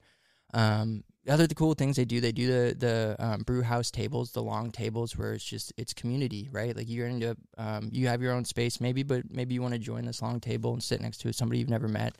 Um, 0.53 1.03
other 1.27 1.47
the 1.47 1.55
cool 1.55 1.73
things 1.73 1.95
they 1.95 2.05
do, 2.05 2.19
they 2.19 2.31
do 2.33 2.47
the 2.47 2.75
the 2.75 3.15
um, 3.17 3.41
brew 3.43 3.61
house 3.61 3.89
tables, 3.89 4.31
the 4.33 4.43
long 4.43 4.71
tables 4.71 5.17
where 5.17 5.33
it's 5.33 5.43
just 5.43 5.71
it's 5.77 5.93
community, 5.93 6.49
right? 6.51 6.75
Like 6.75 6.89
you're 6.89 7.07
into 7.07 7.37
um, 7.57 7.89
you 7.91 8.07
have 8.07 8.21
your 8.21 8.33
own 8.33 8.45
space 8.45 8.81
maybe, 8.81 9.03
but 9.03 9.31
maybe 9.31 9.53
you 9.53 9.61
want 9.61 9.73
to 9.73 9.79
join 9.79 10.05
this 10.05 10.21
long 10.21 10.39
table 10.39 10.73
and 10.73 10.83
sit 10.83 11.01
next 11.01 11.19
to 11.19 11.31
somebody 11.33 11.59
you've 11.59 11.69
never 11.69 11.87
met. 11.87 12.17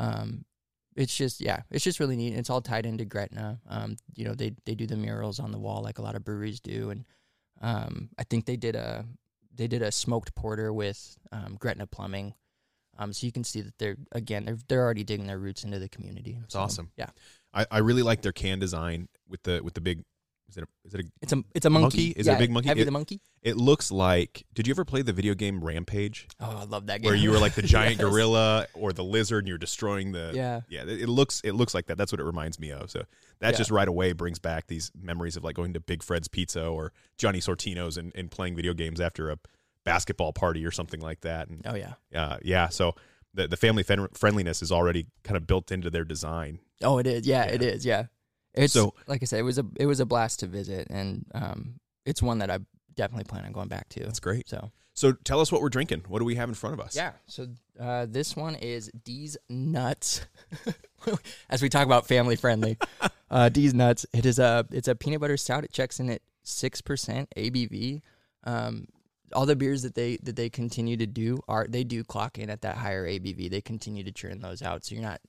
Um, 0.00 0.44
it's 0.96 1.14
just 1.14 1.40
yeah, 1.40 1.62
it's 1.70 1.84
just 1.84 2.00
really 2.00 2.16
neat. 2.16 2.34
It's 2.34 2.50
all 2.50 2.62
tied 2.62 2.86
into 2.86 3.04
Gretna. 3.04 3.60
Um, 3.68 3.96
you 4.16 4.24
know 4.24 4.34
they 4.34 4.52
they 4.64 4.74
do 4.74 4.86
the 4.86 4.96
murals 4.96 5.38
on 5.38 5.52
the 5.52 5.58
wall 5.58 5.82
like 5.82 5.98
a 5.98 6.02
lot 6.02 6.16
of 6.16 6.24
breweries 6.24 6.58
do, 6.60 6.90
and 6.90 7.04
um, 7.60 8.08
I 8.18 8.24
think 8.24 8.46
they 8.46 8.56
did 8.56 8.76
a 8.76 9.04
they 9.54 9.68
did 9.68 9.82
a 9.82 9.92
smoked 9.92 10.34
porter 10.34 10.72
with 10.72 11.16
um, 11.32 11.56
Gretna 11.60 11.86
plumbing. 11.86 12.34
Um, 12.98 13.12
so 13.12 13.26
you 13.26 13.32
can 13.32 13.44
see 13.44 13.60
that 13.60 13.78
they're 13.78 13.96
again 14.12 14.44
they're 14.44 14.58
they're 14.68 14.82
already 14.82 15.04
digging 15.04 15.26
their 15.26 15.38
roots 15.38 15.64
into 15.64 15.78
the 15.78 15.88
community. 15.88 16.38
It's 16.44 16.54
So, 16.54 16.60
awesome. 16.60 16.90
Yeah. 16.96 17.10
I, 17.54 17.66
I 17.70 17.78
really 17.78 18.02
like 18.02 18.22
their 18.22 18.32
can 18.32 18.58
design 18.58 19.08
with 19.28 19.42
the 19.44 19.60
with 19.62 19.74
the 19.74 19.80
big 19.80 20.02
is 20.50 20.56
it 20.56 20.64
a, 20.64 20.66
is 20.86 20.94
it 20.94 21.00
a 21.00 21.04
It's 21.20 21.32
a 21.32 21.42
it's 21.54 21.66
a 21.66 21.70
monkey. 21.70 21.82
Monkey? 21.84 22.10
Is 22.20 22.26
it 22.26 22.32
a 22.32 22.38
big 22.38 22.50
monkey? 22.50 22.68
Heavy 22.68 22.80
It- 22.80 22.84
the 22.86 22.90
monkey. 22.90 23.20
it 23.42 23.56
looks 23.56 23.92
like 23.92 24.44
did 24.54 24.66
you 24.66 24.72
ever 24.72 24.84
play 24.84 25.02
the 25.02 25.12
video 25.12 25.34
game 25.34 25.62
Rampage 25.62 26.26
Oh, 26.40 26.58
I 26.60 26.64
love 26.64 26.86
that 26.86 27.02
game. 27.02 27.08
where 27.10 27.14
you 27.14 27.30
were 27.30 27.38
like 27.38 27.54
the 27.54 27.62
giant 27.76 27.98
Yes. 28.00 28.08
gorilla 28.08 28.66
or 28.74 28.92
the 28.92 29.04
lizard 29.04 29.40
and 29.44 29.48
you're 29.48 29.58
destroying 29.58 30.12
the 30.12 30.32
Yeah. 30.34 30.62
yeah 30.68 30.82
it, 30.82 31.02
it 31.02 31.08
looks 31.08 31.40
it 31.44 31.52
looks 31.52 31.74
like 31.74 31.86
that 31.86 31.98
that's 31.98 32.12
what 32.12 32.20
it 32.20 32.24
reminds 32.24 32.58
me 32.58 32.70
of 32.72 32.90
so 32.90 33.02
that 33.40 33.52
Yeah. 33.52 33.58
just 33.58 33.70
right 33.70 33.86
away 33.88 34.12
brings 34.12 34.38
back 34.38 34.66
these 34.66 34.90
memories 35.00 35.36
of 35.36 35.44
like 35.44 35.54
going 35.54 35.72
to 35.74 35.80
Big 35.80 36.02
Fred's 36.02 36.28
Pizza 36.28 36.64
or 36.66 36.92
Johnny 37.18 37.40
Sortino's 37.40 37.96
and, 37.96 38.10
and 38.16 38.30
playing 38.30 38.56
video 38.56 38.72
games 38.74 39.00
after 39.00 39.30
a 39.30 39.36
basketball 39.88 40.32
party 40.32 40.64
or 40.64 40.70
something 40.70 41.00
like 41.00 41.20
that 41.22 41.48
and 41.48 41.62
Oh 41.66 41.74
yeah. 41.74 41.94
uh, 42.14 42.36
yeah 42.42 42.68
so 42.68 42.94
the 43.34 43.48
the 43.48 43.56
family 43.56 43.82
fen- 43.82 44.08
friendliness 44.14 44.62
is 44.62 44.70
already 44.72 45.06
kind 45.24 45.36
of 45.36 45.46
built 45.46 45.70
into 45.72 45.90
their 45.90 46.04
design 46.04 46.60
Oh, 46.82 46.98
it 46.98 47.06
is. 47.08 47.26
Yeah, 47.26 47.42
it 47.44 47.60
Yeah. 47.60 47.68
is. 47.68 47.84
Yeah. 47.84 48.04
It's 48.54 48.72
So- 48.72 48.94
like 49.08 49.20
I 49.22 49.26
said, 49.26 49.40
it 49.40 49.42
was 49.42 49.58
a 49.58 49.64
it 49.76 49.86
was 49.86 49.98
a 50.00 50.06
blast 50.06 50.40
to 50.40 50.46
visit, 50.46 50.86
and 50.90 51.26
um, 51.34 51.80
it's 52.06 52.22
one 52.22 52.38
that 52.38 52.50
I 52.50 52.58
definitely 52.94 53.24
plan 53.24 53.44
on 53.44 53.52
going 53.52 53.68
back 53.68 53.88
to. 53.90 54.00
that's 54.04 54.20
great 54.20 54.48
So 54.48 54.70
so 54.94 55.12
tell 55.12 55.40
us 55.40 55.50
what 55.52 55.60
we're 55.60 55.68
drinking 55.68 56.04
what 56.08 56.18
do 56.20 56.24
we 56.24 56.34
have 56.36 56.48
in 56.48 56.54
front 56.54 56.74
of 56.74 56.80
us 56.86 56.94
yeah. 56.96 57.12
So 57.26 57.48
uh, 57.80 58.06
this 58.08 58.34
one 58.36 58.54
is 58.56 58.90
D's 59.04 59.36
Nuts. 59.48 60.24
As 61.50 61.62
we 61.62 61.68
talk 61.68 61.84
about 61.86 62.06
family 62.06 62.36
friendly, 62.36 62.76
uh, 63.30 63.48
D's 63.48 63.74
Nuts. 63.74 64.04
It 64.12 64.26
is 64.26 64.38
a 64.38 64.66
it's 64.70 64.88
a 64.88 64.94
peanut 64.94 65.20
butter 65.20 65.36
stout. 65.36 65.64
It 65.64 65.72
checks 65.72 66.00
in 66.00 66.10
at 66.10 66.22
six 66.42 66.80
percent 66.80 67.28
ABV. 67.36 68.02
Um, 68.44 68.86
all 69.34 69.46
the 69.46 69.56
beers 69.56 69.82
that 69.82 69.94
they 69.94 70.18
that 70.22 70.36
they 70.36 70.48
continue 70.50 70.96
to 70.96 71.06
do 71.06 71.40
are 71.48 71.66
they 71.68 71.84
do 71.84 72.04
clock 72.04 72.38
in 72.38 72.50
at 72.50 72.62
that 72.62 72.76
higher 72.76 73.06
ABV. 73.06 73.50
They 73.50 73.60
continue 73.60 74.04
to 74.04 74.12
churn 74.12 74.40
those 74.40 74.62
out, 74.62 74.84
so 74.84 74.94
you're 74.94 75.04
not 75.04 75.20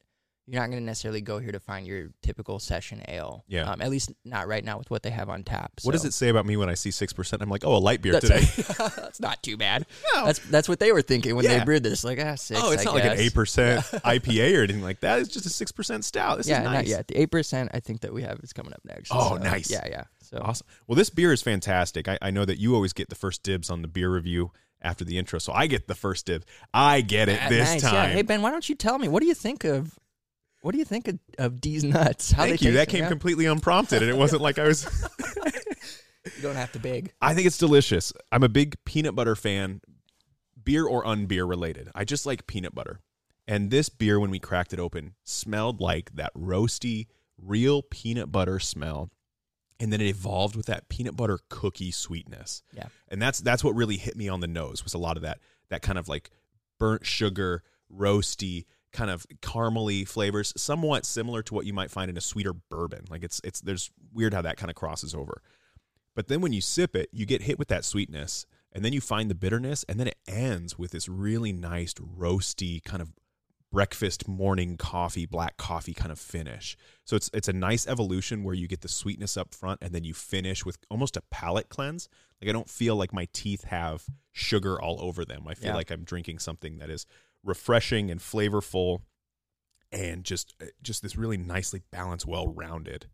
you're 0.51 0.59
not 0.59 0.69
going 0.71 0.81
to 0.81 0.85
necessarily 0.85 1.21
go 1.21 1.37
here 1.37 1.51
to 1.51 1.59
find 1.59 1.85
your 1.85 2.07
typical 2.23 2.57
session 2.57 3.03
ale. 3.07 3.43
Yeah. 3.47 3.69
Um, 3.69 3.81
at 3.83 3.91
least 3.91 4.11
not 4.25 4.47
right 4.47 4.65
now 4.65 4.79
with 4.79 4.89
what 4.89 5.03
they 5.03 5.11
have 5.11 5.29
on 5.29 5.43
tap. 5.43 5.71
what 5.83 5.91
does 5.91 6.05
it 6.05 6.13
say 6.13 6.29
about 6.29 6.43
me 6.47 6.57
when 6.57 6.69
I 6.69 6.73
see 6.73 6.89
six 6.89 7.13
percent 7.13 7.43
I'm 7.43 7.49
like 7.51 7.63
oh 7.63 7.75
a 7.75 7.77
light 7.77 8.01
beer 8.01 8.13
That's, 8.13 8.27
today 8.27 8.63
that's 8.95 9.19
not 9.19 9.43
too 9.43 9.57
bad. 9.57 9.85
No. 10.15 10.25
That's 10.25 10.39
that's 10.39 10.67
what 10.67 10.79
they 10.79 10.91
were 10.91 11.03
thinking 11.03 11.35
when 11.35 11.45
Yeah. 11.45 11.59
they 11.59 11.65
brewed 11.65 11.83
this. 11.83 12.03
Like 12.03 12.19
ah, 12.19 12.33
six. 12.33 12.59
oh 12.63 12.71
it's 12.71 12.81
I 12.81 12.85
not 12.85 12.93
like 12.95 13.03
an 13.05 13.19
eight 13.19 13.35
percent 13.35 13.83
IPA 13.85 14.57
or 14.57 14.63
anything 14.63 14.81
like 14.81 15.01
that 15.01 15.19
it's 15.19 15.29
just 15.29 15.45
a 15.45 15.49
six 15.49 15.71
percent 15.71 16.03
stout 16.03 16.37
this 16.37 16.47
yeah, 16.47 16.59
is 16.61 16.63
nice 16.65 16.87
Yeah. 16.87 17.01
The 17.07 17.21
eight 17.21 17.31
percent 17.31 17.69
I 17.75 17.79
think 17.79 18.01
that 18.01 18.11
we 18.11 18.23
have 18.23 18.39
is 18.41 18.51
coming 18.51 18.73
up 18.73 18.81
next. 18.85 19.11
Oh, 19.13 19.37
So, 19.37 19.43
nice. 19.43 19.69
Yeah, 19.69 19.87
yeah. 19.87 20.03
So 20.29 20.37
Awesome. 20.43 20.67
Well, 20.87 20.95
this 20.95 21.09
beer 21.09 21.33
is 21.33 21.41
fantastic. 21.41 22.07
I, 22.07 22.17
I 22.21 22.29
know 22.31 22.45
that 22.45 22.59
you 22.59 22.75
always 22.75 22.93
get 22.93 23.09
the 23.09 23.15
first 23.15 23.41
dibs 23.43 23.69
on 23.69 23.81
the 23.81 23.87
beer 23.87 24.09
review 24.11 24.51
after 24.81 25.03
the 25.03 25.17
intro, 25.17 25.39
so 25.39 25.51
I 25.53 25.67
get 25.67 25.87
the 25.87 25.95
first 25.95 26.25
dib. 26.27 26.45
I 26.73 27.01
get 27.01 27.29
it 27.29 27.39
Ah, 27.41 27.49
this 27.49 27.69
nice. 27.69 27.81
time. 27.81 27.93
Yeah. 27.93 28.15
Hey 28.15 28.21
Ben, 28.21 28.41
why 28.41 28.51
don't 28.51 28.67
you 28.69 28.75
tell 28.75 28.97
me 28.99 29.07
what 29.07 29.21
do 29.21 29.27
you 29.27 29.33
think 29.33 29.63
of 29.63 29.97
what 30.61 30.73
do 30.73 30.77
you 30.77 30.85
think 30.85 31.07
of, 31.07 31.19
of 31.37 31.61
D's 31.61 31.83
nuts? 31.83 32.31
How 32.31 32.43
Thank 32.43 32.61
you. 32.61 32.73
That 32.73 32.89
came 32.89 33.07
completely 33.07 33.45
unprompted, 33.45 34.01
and 34.01 34.11
it 34.11 34.17
wasn't 34.17 34.41
like 34.41 34.59
I 34.59 34.67
was. 34.67 34.85
You 36.35 36.43
don't 36.43 36.55
have 36.55 36.71
to 36.73 36.79
beg. 36.79 37.11
I 37.21 37.33
think 37.33 37.47
it's 37.47 37.57
delicious. 37.57 38.13
I'm 38.31 38.43
a 38.43 38.49
big 38.49 38.75
peanut 38.85 39.15
butter 39.15 39.35
fan, 39.35 39.81
beer 40.63 40.85
or 40.85 41.03
unbeer 41.03 41.47
related. 41.49 41.89
I 41.95 42.03
just 42.03 42.25
like 42.25 42.45
peanut 42.45 42.75
butter. 42.75 42.99
And 43.47 43.71
this 43.71 43.89
beer, 43.89 44.19
when 44.19 44.29
we 44.29 44.37
cracked 44.39 44.73
it 44.73 44.79
open, 44.79 45.15
smelled 45.23 45.81
like 45.81 46.11
that 46.15 46.33
roasty, 46.35 47.07
real 47.41 47.81
peanut 47.81 48.31
butter 48.31 48.59
smell. 48.59 49.09
And 49.79 49.93
then 49.93 50.01
it 50.01 50.07
evolved 50.07 50.55
with 50.55 50.65
that 50.65 50.89
peanut 50.89 51.15
butter 51.15 51.39
cookie 51.49 51.91
sweetness. 51.91 52.63
Yeah. 52.73 52.87
And 53.07 53.21
that's 53.21 53.39
that's 53.39 53.63
what 53.63 53.75
really 53.75 53.97
hit 53.97 54.15
me 54.15 54.27
on 54.27 54.41
the 54.41 54.47
nose 54.47 54.83
was 54.83 54.93
a 54.93 54.97
lot 54.97 55.15
of 55.15 55.23
that 55.23 55.39
that 55.69 55.81
kind 55.81 55.97
of 55.97 56.09
like 56.09 56.31
burnt 56.79 57.05
sugar, 57.05 57.63
roasty, 57.93 58.65
kind 58.91 59.11
of 59.11 59.25
caramely 59.41 60.07
flavors, 60.07 60.53
somewhat 60.57 61.05
similar 61.05 61.43
to 61.43 61.53
what 61.53 61.65
you 61.65 61.73
might 61.73 61.91
find 61.91 62.09
in 62.09 62.17
a 62.17 62.21
sweeter 62.21 62.53
bourbon. 62.53 63.05
Like 63.09 63.23
it's 63.23 63.39
it's 63.43 63.61
there's 63.61 63.91
weird 64.13 64.33
how 64.33 64.41
that 64.41 64.57
kind 64.57 64.69
of 64.69 64.75
crosses 64.75 65.13
over. 65.13 65.41
But 66.15 66.27
then 66.27 66.41
when 66.41 66.53
you 66.53 66.61
sip 66.61 66.95
it, 66.95 67.09
you 67.13 67.25
get 67.25 67.43
hit 67.43 67.59
with 67.59 67.69
that 67.69 67.85
sweetness, 67.85 68.45
and 68.73 68.83
then 68.83 68.93
you 68.93 68.99
find 68.99 69.29
the 69.29 69.35
bitterness, 69.35 69.85
and 69.87 69.99
then 69.99 70.07
it 70.07 70.17
ends 70.27 70.77
with 70.77 70.91
this 70.91 71.07
really 71.07 71.53
nice 71.53 71.93
roasty 71.93 72.83
kind 72.83 73.01
of 73.01 73.13
breakfast 73.71 74.27
morning 74.27 74.77
coffee, 74.77 75.25
black 75.25 75.57
coffee 75.57 75.93
kind 75.93 76.11
of 76.11 76.19
finish. 76.19 76.75
So 77.05 77.15
it's 77.15 77.29
it's 77.33 77.47
a 77.47 77.53
nice 77.53 77.87
evolution 77.87 78.43
where 78.43 78.55
you 78.55 78.67
get 78.67 78.81
the 78.81 78.87
sweetness 78.87 79.37
up 79.37 79.53
front, 79.53 79.79
and 79.81 79.93
then 79.93 80.03
you 80.03 80.13
finish 80.13 80.65
with 80.65 80.77
almost 80.89 81.17
a 81.17 81.21
palate 81.31 81.69
cleanse. 81.69 82.09
Like 82.41 82.49
I 82.49 82.53
don't 82.53 82.69
feel 82.69 82.95
like 82.95 83.13
my 83.13 83.27
teeth 83.33 83.65
have 83.65 84.05
sugar 84.31 84.81
all 84.81 85.01
over 85.01 85.25
them. 85.25 85.47
I 85.47 85.53
feel 85.53 85.69
Yeah. 85.69 85.75
like 85.75 85.91
I'm 85.91 86.03
drinking 86.03 86.39
something 86.39 86.77
that 86.77 86.89
is 86.89 87.05
refreshing 87.43 88.09
and 88.09 88.19
flavorful, 88.19 88.99
and 89.91 90.23
just 90.23 90.55
eh, 90.61 90.67
just 90.81 91.01
this 91.01 91.15
really 91.15 91.37
nicely 91.37 91.81
balanced, 91.91 92.25
well 92.25 92.47
rounded 92.47 93.07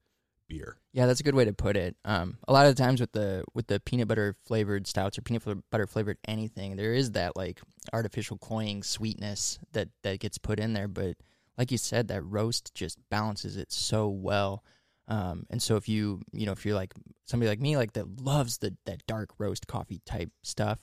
beer. 0.47 0.77
Yeah, 0.93 1.05
that's 1.05 1.19
a 1.19 1.23
good 1.23 1.35
way 1.35 1.45
to 1.45 1.53
put 1.53 1.75
it. 1.75 1.95
Um, 2.05 2.37
a 2.47 2.53
lot 2.53 2.65
of 2.65 2.75
the 2.75 2.81
times 2.81 3.01
with 3.01 3.11
the 3.11 3.43
with 3.53 3.67
the 3.67 3.79
peanut 3.79 4.07
butter 4.07 4.35
flavored 4.45 4.87
stouts 4.87 5.17
or 5.17 5.21
peanut 5.21 5.43
butter 5.69 5.87
flavored 5.87 6.17
anything, 6.27 6.75
there 6.75 6.93
is 6.93 7.11
that 7.11 7.35
like 7.35 7.61
artificial 7.93 8.37
cloying 8.37 8.83
sweetness 8.83 9.59
that 9.73 9.89
that 10.03 10.19
gets 10.19 10.37
put 10.37 10.59
in 10.59 10.73
there. 10.73 10.87
But 10.87 11.17
like 11.57 11.71
you 11.71 11.77
said, 11.77 12.07
that 12.09 12.21
roast 12.23 12.73
just 12.73 12.97
balances 13.09 13.57
it 13.57 13.71
so 13.71 14.07
well. 14.07 14.63
Um, 15.07 15.45
and 15.49 15.61
so 15.61 15.75
if 15.75 15.87
you 15.87 16.21
you 16.31 16.45
know 16.45 16.51
if 16.51 16.65
you're 16.65 16.75
like 16.75 16.93
somebody 17.25 17.49
like 17.49 17.59
me 17.61 17.77
like 17.77 17.93
that 17.93 18.21
loves 18.21 18.57
the 18.57 18.75
that 18.85 19.05
dark 19.07 19.29
roast 19.37 19.67
coffee 19.67 20.01
type 20.05 20.31
stuff, 20.43 20.79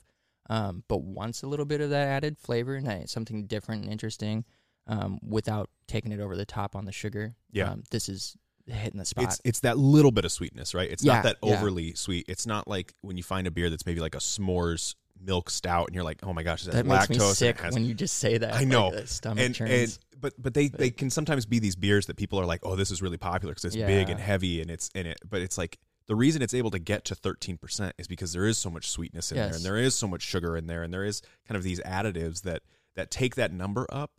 um, 0.51 0.85
but 0.89 1.03
wants 1.03 1.43
a 1.43 1.47
little 1.49 1.67
bit 1.67 1.81
of 1.81 1.91
that 1.91 2.07
added 2.09 2.39
flavor 2.39 2.75
and 2.75 2.87
that- 2.87 3.09
something 3.09 3.47
different 3.47 3.83
and 3.85 3.93
interesting, 3.93 4.45
um, 4.87 5.19
without 5.27 5.71
taking 5.89 6.13
it 6.13 6.21
over 6.21 6.37
the 6.37 6.45
top 6.47 6.77
on 6.77 6.85
the 6.85 6.93
sugar. 6.93 7.35
Yeah. 7.51 7.71
um, 7.71 7.83
this 7.91 8.09
is 8.09 8.37
hitting 8.67 8.99
the 8.99 9.05
spot. 9.05 9.25
It's 9.25 9.41
it's 9.45 9.61
that 9.61 9.79
little 9.79 10.11
bit 10.13 10.25
of 10.25 10.33
sweetness, 10.33 10.75
right? 10.75 10.91
It's 10.91 11.03
Yeah, 11.05 11.15
not 11.15 11.25
that 11.25 11.37
yeah. 11.43 11.55
overly 11.59 11.95
sweet. 11.95 12.27
It's 12.29 12.47
not 12.47 12.69
like 12.69 12.95
when 13.01 13.17
you 13.17 13.23
find 13.23 13.47
a 13.47 13.51
beer 13.51 13.71
that's 13.71 13.87
maybe 13.87 14.01
like 14.01 14.15
a 14.15 14.19
s'mores 14.19 14.95
milk 15.21 15.51
stout, 15.51 15.87
and 15.87 15.95
you're 15.95 16.05
like, 16.05 16.19
oh 16.25 16.33
my 16.33 16.43
gosh, 16.43 16.65
That 16.65 16.85
makes 16.87 17.07
lactose. 17.07 17.11
me 17.29 17.33
sick 17.35 17.61
has- 17.61 17.75
when 17.75 17.85
you 17.85 17.95
just 17.95 18.17
say 18.19 18.39
that. 18.39 18.55
I 18.55 18.65
know. 18.65 18.89
Like, 18.89 19.01
the 19.03 19.07
stomach 19.07 19.45
and, 19.45 19.55
churns. 19.55 19.71
and 19.71 19.99
but 20.21 20.35
but 20.41 20.55
they 20.55 20.69
they 20.69 20.91
can 20.91 21.11
sometimes 21.11 21.47
be 21.47 21.59
these 21.59 21.77
beers 21.77 22.07
that 22.07 22.17
people 22.17 22.39
are 22.41 22.47
like, 22.47 22.61
oh, 22.65 22.77
this 22.77 22.91
is 22.91 23.03
really 23.03 23.19
popular 23.19 23.53
because 23.53 23.65
it's 23.67 23.77
big 23.77 24.09
and 24.09 24.19
heavy, 24.21 24.61
and 24.61 24.71
it's 24.71 24.89
in 24.95 25.07
it. 25.07 25.19
But 25.29 25.43
it's 25.43 25.57
like 25.59 25.79
the 26.09 26.17
reason 26.17 26.43
it's 26.43 26.55
able 26.55 26.71
to 26.73 26.81
get 26.81 27.05
to 27.07 27.15
13% 27.15 27.93
is 27.97 28.09
because 28.09 28.33
there 28.33 28.45
is 28.45 28.59
so 28.59 28.69
much 28.69 28.91
sweetness 28.91 29.31
in 29.31 29.37
there, 29.39 29.55
and 29.55 29.65
there 29.65 29.77
is 29.77 29.95
so 29.95 30.09
much 30.09 30.23
sugar 30.23 30.57
in 30.57 30.67
there, 30.67 30.83
and 30.83 30.93
there 30.93 31.05
is 31.05 31.23
kind 31.47 31.57
of 31.57 31.63
these 31.63 31.81
additives 31.81 32.43
that 32.43 32.63
that 32.97 33.11
take 33.11 33.37
that 33.37 33.53
number 33.53 33.87
up, 33.91 34.11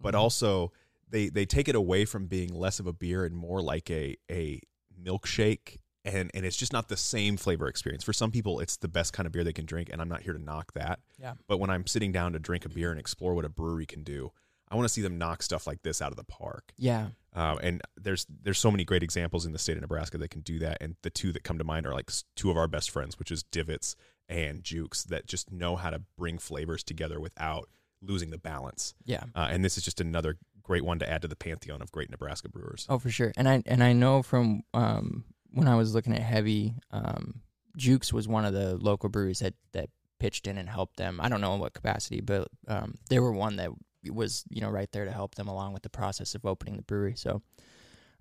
but 0.00 0.14
Mhm. 0.14 0.18
also 0.18 0.72
they 1.08 1.28
they 1.28 1.46
take 1.46 1.68
it 1.68 1.74
away 1.74 2.04
from 2.04 2.26
being 2.26 2.52
less 2.54 2.80
of 2.80 2.86
a 2.86 2.92
beer 2.92 3.24
and 3.24 3.36
more 3.36 3.60
like 3.60 3.90
a 3.90 4.16
a 4.30 4.60
milkshake 5.02 5.78
and 6.04 6.30
and 6.34 6.44
it's 6.44 6.56
just 6.56 6.72
not 6.72 6.88
the 6.88 6.96
same 6.96 7.36
flavor 7.36 7.68
experience. 7.68 8.04
For 8.04 8.12
some 8.12 8.30
people 8.30 8.60
it's 8.60 8.76
the 8.76 8.88
best 8.88 9.12
kind 9.12 9.26
of 9.26 9.32
beer 9.32 9.44
they 9.44 9.52
can 9.52 9.66
drink 9.66 9.88
and 9.92 10.00
i'm 10.00 10.08
not 10.08 10.22
here 10.22 10.32
to 10.32 10.42
knock 10.42 10.72
that. 10.74 11.00
Yeah. 11.20 11.34
but 11.48 11.58
when 11.58 11.70
i'm 11.70 11.86
sitting 11.86 12.12
down 12.12 12.32
to 12.32 12.38
drink 12.38 12.64
a 12.64 12.68
beer 12.68 12.90
and 12.90 13.00
explore 13.00 13.34
what 13.34 13.44
a 13.44 13.48
brewery 13.48 13.86
can 13.86 14.02
do 14.02 14.30
i 14.68 14.76
want 14.76 14.86
to 14.86 14.92
see 14.92 15.02
them 15.02 15.18
knock 15.18 15.42
stuff 15.42 15.66
like 15.66 15.82
this 15.82 16.02
out 16.02 16.10
of 16.10 16.16
the 16.16 16.24
park. 16.24 16.72
Yeah, 16.76 17.08
uh, 17.34 17.56
and 17.62 17.82
there's 17.96 18.26
there's 18.42 18.58
so 18.58 18.70
many 18.70 18.84
great 18.84 19.02
examples 19.02 19.46
in 19.46 19.52
the 19.52 19.58
state 19.58 19.76
of 19.76 19.82
nebraska 19.82 20.18
that 20.18 20.30
can 20.30 20.40
do 20.40 20.58
that 20.60 20.78
and 20.80 20.96
the 21.02 21.10
two 21.10 21.32
that 21.32 21.44
come 21.44 21.58
to 21.58 21.64
mind 21.64 21.86
are 21.86 21.92
like 21.94 22.10
two 22.36 22.50
of 22.50 22.56
our 22.56 22.68
best 22.68 22.90
friends 22.90 23.18
which 23.18 23.30
is 23.30 23.42
divots 23.42 23.96
and 24.28 24.64
jukes 24.64 25.04
that 25.04 25.26
just 25.26 25.52
know 25.52 25.76
how 25.76 25.90
to 25.90 26.00
bring 26.16 26.38
flavors 26.38 26.82
together 26.82 27.20
without 27.20 27.68
losing 28.00 28.30
the 28.30 28.38
balance. 28.38 28.94
Yeah. 29.04 29.24
uh, 29.34 29.48
and 29.50 29.64
this 29.64 29.78
is 29.78 29.84
just 29.84 30.00
another 30.00 30.36
great 30.64 30.84
one 30.84 30.98
to 30.98 31.08
add 31.08 31.22
to 31.22 31.28
the 31.28 31.36
pantheon 31.36 31.80
of 31.80 31.92
great 31.92 32.10
nebraska 32.10 32.48
brewers 32.48 32.86
Oh, 32.88 32.98
for 32.98 33.10
sure. 33.10 33.32
And 33.36 33.48
I 33.48 33.62
and 33.66 33.82
I 33.82 33.92
know 33.92 34.22
from 34.22 34.62
um, 34.74 35.24
when 35.52 35.68
I 35.68 35.76
was 35.76 35.94
looking 35.94 36.14
at 36.14 36.22
heavy, 36.22 36.74
um, 36.90 37.40
Jukes 37.76 38.12
was 38.12 38.26
one 38.26 38.44
of 38.44 38.52
the 38.52 38.76
local 38.76 39.08
breweries 39.08 39.38
that 39.38 39.54
that 39.72 39.90
pitched 40.18 40.46
in 40.46 40.58
and 40.58 40.68
helped 40.68 40.96
them. 40.96 41.20
I 41.20 41.28
don't 41.28 41.40
know 41.40 41.54
in 41.54 41.60
what 41.60 41.74
capacity, 41.74 42.20
but 42.20 42.48
um, 42.68 42.94
they 43.08 43.18
were 43.20 43.32
one 43.32 43.56
that 43.56 43.70
was 44.10 44.44
you 44.48 44.60
know 44.60 44.70
right 44.70 44.90
there 44.92 45.04
to 45.04 45.12
help 45.12 45.34
them 45.34 45.48
along 45.48 45.72
with 45.72 45.82
the 45.82 45.90
process 45.90 46.34
of 46.34 46.44
opening 46.44 46.76
the 46.76 46.82
brewery. 46.82 47.14
So, 47.16 47.42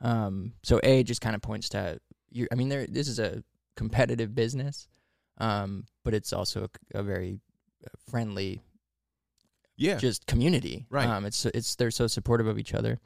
um, 0.02 0.54
so 0.64 0.80
a 0.84 1.04
just 1.04 1.22
kind 1.22 1.36
of 1.36 1.42
points 1.42 1.70
to 1.70 2.00
you. 2.30 2.48
I 2.52 2.56
mean, 2.56 2.70
there 2.70 2.88
this 2.88 3.08
is 3.08 3.20
a 3.20 3.44
competitive 3.76 4.34
business, 4.36 4.88
um, 5.38 5.86
but 6.04 6.14
it's 6.14 6.34
also 6.34 6.70
a, 6.94 7.00
a 7.00 7.04
very 7.04 7.40
friendly 8.10 8.62
yeah 9.78 9.98
just 9.98 10.26
community. 10.28 10.86
Right. 10.90 11.08
Um, 11.08 11.26
it's 11.26 11.46
it's 11.46 11.76
they're 11.76 11.92
so 11.92 12.08
supportive 12.08 12.48
of 12.48 12.60
each 12.60 12.74
other. 12.74 13.00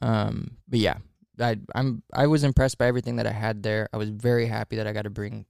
Um, 0.00 0.56
but 0.68 0.78
yeah, 0.78 0.98
I 1.40 1.56
I'm 1.74 2.02
I 2.12 2.26
was 2.26 2.44
impressed 2.44 2.78
by 2.78 2.86
everything 2.86 3.16
that 3.16 3.26
I 3.26 3.32
had 3.32 3.62
there. 3.62 3.88
I 3.92 3.96
was 3.96 4.08
very 4.08 4.46
happy 4.46 4.76
that 4.76 4.86
I 4.86 4.92
got 4.92 5.02
to 5.02 5.10
bring, 5.10 5.46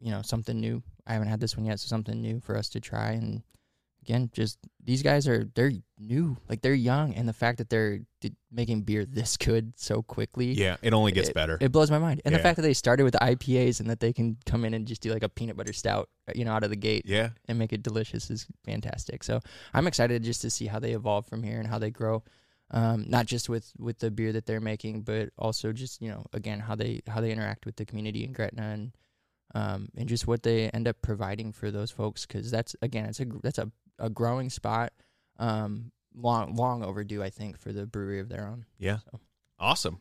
you 0.00 0.10
know, 0.10 0.22
something 0.22 0.58
new. 0.58 0.82
I 1.06 1.12
haven't 1.12 1.28
had 1.28 1.40
this 1.40 1.56
one 1.56 1.66
yet, 1.66 1.80
so 1.80 1.86
something 1.88 2.20
new 2.20 2.40
for 2.40 2.56
us 2.56 2.68
to 2.70 2.80
try. 2.80 3.10
And 3.10 3.42
again, 4.02 4.30
just 4.32 4.58
these 4.82 5.02
guys 5.02 5.28
are 5.28 5.48
they're 5.54 5.72
new, 5.98 6.36
like 6.48 6.62
they're 6.62 6.74
young, 6.74 7.14
and 7.14 7.28
the 7.28 7.32
fact 7.32 7.58
that 7.58 7.70
they're 7.70 8.00
d- 8.20 8.34
making 8.50 8.82
beer 8.82 9.04
this 9.04 9.36
good 9.36 9.72
so 9.76 10.02
quickly. 10.02 10.52
yeah 10.52 10.76
it 10.82 10.92
only 10.92 11.12
gets 11.12 11.28
it, 11.28 11.34
better 11.34 11.58
It 11.60 11.72
blows 11.72 11.90
my 11.90 11.98
mind, 11.98 12.22
and 12.24 12.34
the 12.34 12.38
fact 12.38 12.56
that 12.56 12.62
they 12.62 12.74
started 12.74 13.04
with 13.04 13.12
the 13.12 13.18
IPAs 13.18 13.80
and 13.80 13.90
that 13.90 14.00
they 14.00 14.12
can 14.12 14.36
come 14.46 14.64
in 14.64 14.74
and 14.74 14.86
just 14.86 15.00
do 15.02 15.12
like 15.12 15.22
a 15.22 15.28
peanut 15.28 15.56
butter 15.56 15.72
stout, 15.72 16.08
uh, 16.28 16.32
you 16.34 16.44
know, 16.44 16.52
out 16.52 16.64
of 16.64 16.70
the 16.70 16.76
gate 16.76 17.04
yeah 17.06 17.30
and 17.48 17.58
make 17.58 17.72
it 17.72 17.82
delicious 17.82 18.30
is 18.30 18.46
fantastic. 18.64 19.22
So 19.22 19.40
I'm 19.74 19.86
excited 19.86 20.22
just 20.22 20.42
to 20.42 20.50
see 20.50 20.66
how 20.66 20.78
they 20.78 20.92
evolve 20.92 21.26
from 21.26 21.42
here 21.42 21.58
and 21.58 21.68
how 21.68 21.78
they 21.78 21.90
grow. 21.90 22.22
Um, 22.72 23.06
not 23.08 23.26
just 23.26 23.48
with, 23.48 23.72
with 23.80 23.98
the 23.98 24.12
beer 24.12 24.30
that 24.30 24.46
they're 24.46 24.60
making, 24.60 25.02
but 25.02 25.30
also 25.36 25.72
just 25.72 26.00
you 26.00 26.08
know 26.08 26.24
again 26.32 26.60
how 26.60 26.76
they 26.76 27.00
how 27.08 27.20
they 27.20 27.32
interact 27.32 27.66
with 27.66 27.76
the 27.76 27.84
community 27.84 28.22
in 28.24 28.32
Gretna 28.32 28.62
and 28.62 28.92
um, 29.54 29.88
and 29.96 30.08
just 30.08 30.26
what 30.26 30.44
they 30.44 30.70
end 30.70 30.86
up 30.86 31.02
providing 31.02 31.52
for 31.52 31.70
those 31.72 31.90
folks 31.90 32.26
because 32.26 32.50
that's 32.50 32.76
again 32.82 33.06
it's 33.06 33.18
a 33.18 33.26
that's 33.42 33.58
a, 33.58 33.70
a 34.00 34.10
growing 34.10 34.50
spot, 34.50 34.92
um, 35.38 35.92
long 36.14 36.54
long 36.56 36.82
overdue 36.84 37.22
I 37.22 37.30
think 37.30 37.58
for 37.58 37.72
the 37.72 37.86
brewery 37.86 38.18
of 38.20 38.28
their 38.28 38.46
own. 38.46 38.66
Yeah. 38.78 38.98
So. 39.12 39.20
Awesome. 39.58 40.00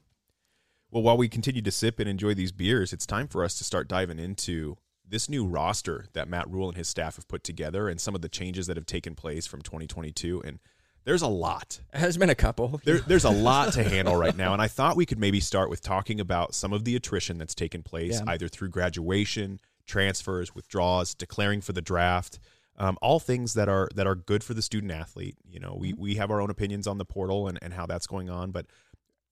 Well, 0.91 1.03
while 1.03 1.17
we 1.17 1.29
continue 1.29 1.61
to 1.61 1.71
sip 1.71 1.99
and 1.99 2.09
enjoy 2.09 2.33
these 2.33 2.51
beers, 2.51 2.93
it's 2.93 3.05
time 3.05 3.27
for 3.27 3.43
us 3.43 3.57
to 3.59 3.63
start 3.63 3.87
diving 3.87 4.17
into 4.17 4.75
this 5.07 5.29
new 5.29 5.45
roster 5.45 6.05
that 6.13 6.27
Matt 6.27 6.49
Rhule 6.49 6.67
and 6.69 6.77
his 6.77 6.87
staff 6.87 7.15
have 7.17 7.27
put 7.27 7.43
together 7.43 7.89
and 7.89 7.99
some 8.01 8.15
of 8.15 8.21
the 8.21 8.29
changes 8.29 8.67
that 8.67 8.77
have 8.77 8.85
taken 8.87 9.13
place 9.15 9.45
from 9.45 9.61
2022. 9.61 10.41
And 10.43 10.59
there's 11.05 11.21
a 11.21 11.27
lot. 11.27 11.81
There's 11.93 12.17
been 12.17 12.29
a 12.29 12.35
couple. 12.35 12.81
There, 12.83 12.97
there's 13.07 13.23
a 13.23 13.29
lot 13.29 13.73
to 13.73 13.83
handle 13.83 14.15
right 14.15 14.35
now. 14.35 14.53
And 14.53 14.61
I 14.61 14.67
thought 14.67 14.95
we 14.95 15.05
could 15.05 15.19
maybe 15.19 15.39
start 15.39 15.69
with 15.69 15.81
talking 15.81 16.19
about 16.19 16.55
some 16.55 16.73
of 16.73 16.85
the 16.85 16.95
attrition 16.95 17.37
that's 17.37 17.55
taken 17.55 17.83
place, 17.83 18.19
Yeah. 18.19 18.31
either 18.31 18.47
through 18.47 18.69
graduation, 18.69 19.59
transfers, 19.85 20.53
withdrawals, 20.55 21.13
declaring 21.13 21.61
for 21.61 21.73
the 21.73 21.81
draft. 21.81 22.39
Um, 22.79 22.97
all 23.01 23.19
things 23.19 23.55
that 23.55 23.67
are 23.67 23.89
that 23.95 24.07
are 24.07 24.15
good 24.15 24.43
for 24.43 24.53
the 24.53 24.61
student 24.61 24.91
athlete. 24.93 25.35
You 25.45 25.59
know, 25.59 25.75
we 25.77 25.93
we 25.93 26.15
have 26.15 26.31
our 26.31 26.41
own 26.41 26.49
opinions 26.49 26.87
on 26.87 26.97
the 26.97 27.05
portal 27.05 27.47
and, 27.47 27.59
and 27.61 27.73
how 27.73 27.85
that's 27.85 28.07
going 28.07 28.29
on, 28.29 28.51
but 28.51 28.67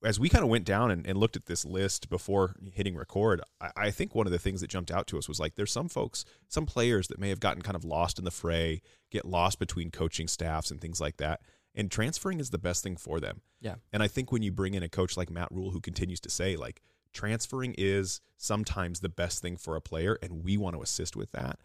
as 0.04 0.20
we 0.20 0.30
kind 0.30 0.44
of 0.44 0.50
went 0.50 0.66
down 0.66 0.92
and, 0.92 1.08
and 1.08 1.18
looked 1.18 1.36
at 1.36 1.48
this 1.48 1.66
list 1.66 2.10
before 2.10 2.56
hitting 2.74 2.96
record, 2.96 3.42
I, 3.60 3.72
I 3.76 3.92
think 3.92 4.14
one 4.14 4.28
of 4.28 4.32
the 4.32 4.40
things 4.40 4.62
that 4.62 4.70
jumped 4.70 4.92
out 4.92 5.08
to 5.08 5.18
us 5.18 5.28
was 5.28 5.40
like 5.40 5.56
there's 5.56 5.72
some 5.72 5.90
folks, 5.90 6.24
some 6.48 6.66
players 6.66 7.08
that 7.08 7.20
may 7.20 7.30
have 7.30 7.40
gotten 7.40 7.64
kind 7.64 7.76
of 7.76 7.84
lost 7.84 8.20
in 8.20 8.26
the 8.26 8.32
fray, 8.32 8.82
get 9.10 9.26
lost 9.26 9.60
between 9.60 9.90
coaching 9.90 10.28
staffs 10.28 10.70
and 10.70 10.80
things 10.80 11.02
like 11.02 11.18
that. 11.18 11.42
And 11.74 11.92
transferring 11.92 12.40
is 12.40 12.50
the 12.50 12.58
best 12.58 12.84
thing 12.84 12.98
for 12.98 13.20
them. 13.20 13.42
Yeah. 13.60 13.76
And 13.92 14.04
I 14.04 14.08
think 14.08 14.32
when 14.32 14.44
you 14.44 14.52
bring 14.52 14.74
in 14.74 14.84
a 14.84 14.90
coach 14.90 15.18
like 15.18 15.30
Matt 15.30 15.52
Rhule 15.52 15.72
who 15.72 15.82
continues 15.82 16.20
to 16.22 16.30
say, 16.30 16.56
like, 16.56 16.82
transferring 17.14 17.74
is 17.78 18.22
sometimes 18.38 19.00
the 19.00 19.10
best 19.10 19.42
thing 19.42 19.58
for 19.58 19.76
a 19.76 19.82
player, 19.82 20.18
and 20.22 20.44
we 20.44 20.58
want 20.58 20.76
to 20.76 20.82
assist 20.82 21.16
with 21.16 21.32
that. 21.32 21.60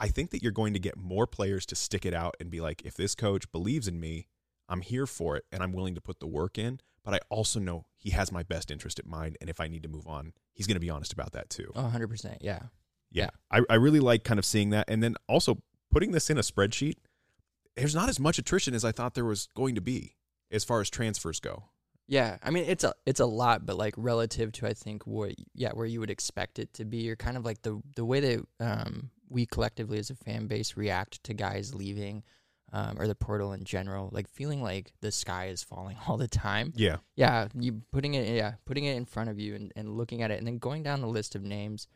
I 0.00 0.08
think 0.08 0.30
that 0.30 0.42
you're 0.42 0.52
going 0.52 0.74
to 0.74 0.78
get 0.78 0.96
more 0.96 1.26
players 1.26 1.66
to 1.66 1.74
stick 1.74 2.06
it 2.06 2.14
out 2.14 2.36
and 2.40 2.50
be 2.50 2.60
like, 2.60 2.82
if 2.84 2.94
this 2.94 3.14
coach 3.14 3.50
believes 3.50 3.88
in 3.88 3.98
me, 3.98 4.28
I'm 4.68 4.80
here 4.80 5.06
for 5.06 5.36
it 5.36 5.44
and 5.50 5.62
I'm 5.62 5.72
willing 5.72 5.94
to 5.94 6.00
put 6.00 6.20
the 6.20 6.26
work 6.26 6.58
in. 6.58 6.80
But 7.04 7.14
I 7.14 7.20
also 7.30 7.58
know 7.58 7.86
he 7.96 8.10
has 8.10 8.30
my 8.30 8.42
best 8.42 8.70
interest 8.70 8.98
at 8.98 9.06
mind. 9.06 9.38
And 9.40 9.48
if 9.48 9.60
I 9.60 9.66
need 9.68 9.82
to 9.84 9.88
move 9.88 10.06
on, 10.06 10.34
he's 10.52 10.66
going 10.66 10.76
to 10.76 10.80
be 10.80 10.90
honest 10.90 11.12
about 11.12 11.32
that 11.32 11.48
too. 11.48 11.72
Oh, 11.74 11.90
100%. 11.94 12.36
Yeah. 12.40 12.60
Yeah. 13.10 13.30
I, 13.50 13.62
I 13.70 13.74
really 13.76 14.00
like 14.00 14.24
kind 14.24 14.38
of 14.38 14.44
seeing 14.44 14.70
that. 14.70 14.90
And 14.90 15.02
then 15.02 15.16
also 15.26 15.62
putting 15.90 16.12
this 16.12 16.28
in 16.28 16.36
a 16.36 16.42
spreadsheet, 16.42 16.96
there's 17.76 17.94
not 17.94 18.08
as 18.08 18.20
much 18.20 18.38
attrition 18.38 18.74
as 18.74 18.84
I 18.84 18.92
thought 18.92 19.14
there 19.14 19.24
was 19.24 19.48
going 19.54 19.74
to 19.76 19.80
be 19.80 20.16
as 20.50 20.64
far 20.64 20.80
as 20.80 20.90
transfers 20.90 21.40
go. 21.40 21.64
Yeah, 22.10 22.38
I 22.42 22.50
mean 22.50 22.64
it's 22.66 22.84
a 22.84 22.94
it's 23.04 23.20
a 23.20 23.26
lot, 23.26 23.66
but 23.66 23.76
like 23.76 23.92
relative 23.98 24.50
to 24.52 24.66
I 24.66 24.72
think 24.72 25.06
what 25.06 25.34
yeah 25.54 25.72
where 25.72 25.84
you 25.84 26.00
would 26.00 26.08
expect 26.08 26.58
it 26.58 26.72
to 26.74 26.86
be, 26.86 27.10
or 27.10 27.16
kind 27.16 27.36
of 27.36 27.44
like 27.44 27.60
the 27.60 27.82
the 27.96 28.04
way 28.04 28.20
that 28.20 28.46
um, 28.60 29.10
we 29.28 29.46
collectively 29.46 29.98
as 29.98 30.10
a 30.10 30.14
fan 30.14 30.46
base 30.46 30.76
react 30.76 31.22
to 31.24 31.34
guys 31.34 31.74
leaving, 31.74 32.22
um, 32.72 32.96
or 32.98 33.06
the 33.06 33.14
portal 33.14 33.52
in 33.52 33.64
general, 33.64 34.10
like 34.12 34.28
feeling 34.28 34.62
like 34.62 34.92
the 35.00 35.10
sky 35.10 35.46
is 35.46 35.62
falling 35.62 35.96
all 36.08 36.16
the 36.16 36.28
time. 36.28 36.72
Yeah. 36.76 36.96
Yeah, 37.16 37.48
you 37.54 37.82
putting 37.92 38.14
it 38.14 38.28
yeah 38.34 38.54
putting 38.64 38.84
it 38.84 38.96
in 38.96 39.04
front 39.04 39.30
of 39.30 39.38
you 39.38 39.54
and, 39.54 39.72
and 39.76 39.96
looking 39.96 40.22
at 40.22 40.30
it, 40.30 40.38
and 40.38 40.46
then 40.46 40.58
going 40.58 40.82
down 40.82 41.00
the 41.00 41.08
list 41.08 41.34
of 41.34 41.42
names, 41.42 41.86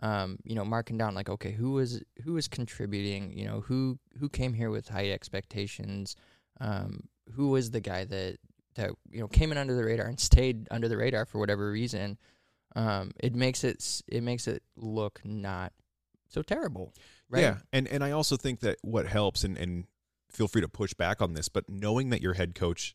um, 0.00 0.38
you 0.44 0.54
know, 0.54 0.64
marking 0.64 0.98
down 0.98 1.14
like 1.14 1.28
okay 1.28 1.52
who 1.52 1.72
was 1.72 2.02
who 2.24 2.32
was 2.34 2.48
contributing, 2.48 3.32
you 3.36 3.46
know 3.46 3.60
who 3.60 3.98
who 4.18 4.28
came 4.28 4.54
here 4.54 4.70
with 4.70 4.88
high 4.88 5.10
expectations, 5.10 6.16
um, 6.60 7.08
who 7.34 7.48
was 7.48 7.70
the 7.70 7.80
guy 7.80 8.04
that 8.04 8.38
that 8.74 8.90
you 9.10 9.20
know 9.20 9.28
came 9.28 9.52
in 9.52 9.58
under 9.58 9.74
the 9.74 9.84
radar 9.84 10.06
and 10.06 10.18
stayed 10.18 10.66
under 10.70 10.88
the 10.88 10.96
radar 10.96 11.26
for 11.26 11.38
whatever 11.38 11.70
reason, 11.70 12.18
um, 12.74 13.12
it 13.20 13.34
makes 13.34 13.64
it 13.64 14.02
it 14.08 14.22
makes 14.22 14.48
it 14.48 14.62
look 14.76 15.20
not 15.24 15.72
so 16.32 16.42
terrible, 16.42 16.92
right? 17.28 17.42
Yeah. 17.42 17.56
And 17.72 17.86
and 17.88 18.02
I 18.02 18.10
also 18.10 18.36
think 18.36 18.60
that 18.60 18.78
what 18.82 19.06
helps 19.06 19.44
and, 19.44 19.56
and 19.56 19.84
feel 20.30 20.48
free 20.48 20.62
to 20.62 20.68
push 20.68 20.94
back 20.94 21.20
on 21.20 21.34
this, 21.34 21.48
but 21.48 21.68
knowing 21.68 22.10
that 22.10 22.22
your 22.22 22.34
head 22.34 22.54
coach 22.54 22.94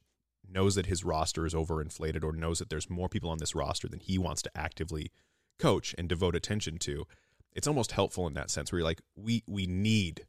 knows 0.50 0.76
that 0.76 0.86
his 0.86 1.04
roster 1.04 1.46
is 1.46 1.54
overinflated 1.54 2.24
or 2.24 2.34
knows 2.34 2.60
that 2.60 2.70
there's 2.70 2.90
more 2.90 3.10
people 3.10 3.30
on 3.30 3.38
this 3.38 3.54
roster 3.54 3.88
than 3.88 4.00
he 4.00 4.18
wants 4.18 4.42
to 4.42 4.52
actively 4.56 5.12
coach 5.60 5.94
and 5.98 6.08
devote 6.08 6.36
attention 6.36 6.78
to, 6.78 7.06
it's 7.54 7.68
almost 7.68 7.92
helpful 7.92 8.28
in 8.28 8.34
that 8.34 8.50
sense 8.50 8.72
where 8.72 8.80
you're 8.80 8.88
like, 8.88 9.02
we 9.16 9.44
we 9.48 9.66
need 9.66 10.26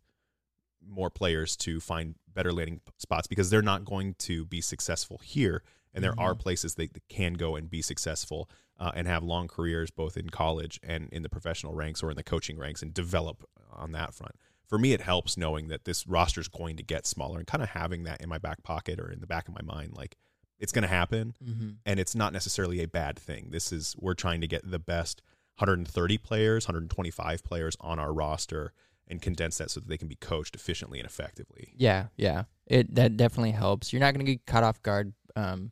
more 0.87 1.11
players 1.11 1.57
to 1.57 1.81
find 1.81 2.15
better 2.33 2.53
landing 2.53 2.81
spots 2.99 3.27
because 3.27 3.51
they're 3.51 3.63
not 3.63 3.85
going 3.85 4.15
to 4.15 4.45
be 4.47 4.61
successful 4.61 5.21
here. 5.23 5.63
And 5.99 6.05
there 6.05 6.19
are 6.19 6.35
Mhm. 6.35 6.39
places 6.41 6.75
they, 6.75 6.87
that 6.87 7.09
can 7.09 7.35
go 7.35 7.57
and 7.57 7.69
be 7.69 7.83
successful 7.83 8.49
uh, 8.79 8.93
and 8.95 9.07
have 9.09 9.23
long 9.25 9.49
careers 9.49 9.91
both 9.91 10.17
in 10.17 10.31
college 10.31 10.79
and 10.83 11.09
in 11.11 11.23
the 11.23 11.29
professional 11.29 11.75
ranks 11.75 12.03
or 12.03 12.11
in 12.11 12.17
the 12.17 12.23
coaching 12.23 12.57
ranks 12.59 12.83
and 12.83 12.95
develop 12.95 13.45
on 13.73 13.93
that 13.93 14.15
front. 14.15 14.37
For 14.67 14.79
me, 14.79 14.93
it 14.93 15.01
helps 15.01 15.37
knowing 15.37 15.69
that 15.69 15.85
this 15.85 16.07
roster 16.07 16.41
is 16.41 16.49
going 16.49 16.77
to 16.77 16.83
get 16.83 17.07
smaller 17.07 17.39
and 17.39 17.47
kind 17.47 17.63
of 17.63 17.71
having 17.71 18.05
that 18.05 18.21
in 18.21 18.29
my 18.29 18.39
back 18.39 18.63
pocket 18.63 19.01
or 19.01 19.11
in 19.11 19.21
the 19.21 19.27
back 19.27 19.49
of 19.49 19.55
my 19.55 19.63
mind. 19.63 19.95
Like, 19.95 20.17
it's 20.61 20.73
going 20.73 20.83
to 20.83 20.89
happen 20.89 21.35
Mm-hmm. 21.45 21.71
and 21.87 21.99
it's 22.01 22.15
not 22.15 22.33
necessarily 22.33 22.83
a 22.83 22.89
bad 22.89 23.19
thing. 23.19 23.49
This 23.51 23.73
is 23.73 23.95
we're 23.99 24.15
trying 24.15 24.41
to 24.43 24.47
get 24.47 24.69
the 24.71 24.79
best 24.79 25.23
130 25.57 26.19
players, 26.19 26.67
125 26.69 27.43
players 27.45 27.77
on 27.81 27.99
our 27.99 28.13
roster 28.13 28.73
and 29.09 29.23
condense 29.23 29.59
that 29.59 29.71
so 29.71 29.81
that 29.81 29.89
they 29.89 29.97
can 29.99 30.07
be 30.09 30.15
coached 30.17 30.55
efficiently 30.55 30.99
and 31.01 31.07
effectively. 31.07 31.73
Yeah, 31.77 32.09
yeah. 32.17 32.45
It 32.67 32.95
that 32.97 33.17
definitely 33.17 33.53
helps. 33.53 33.93
You're 33.93 34.01
not 34.01 34.15
going 34.15 34.25
to 34.27 34.33
get 34.33 34.47
caught 34.47 34.63
off 34.65 34.83
guard 34.83 35.15
um, 35.35 35.71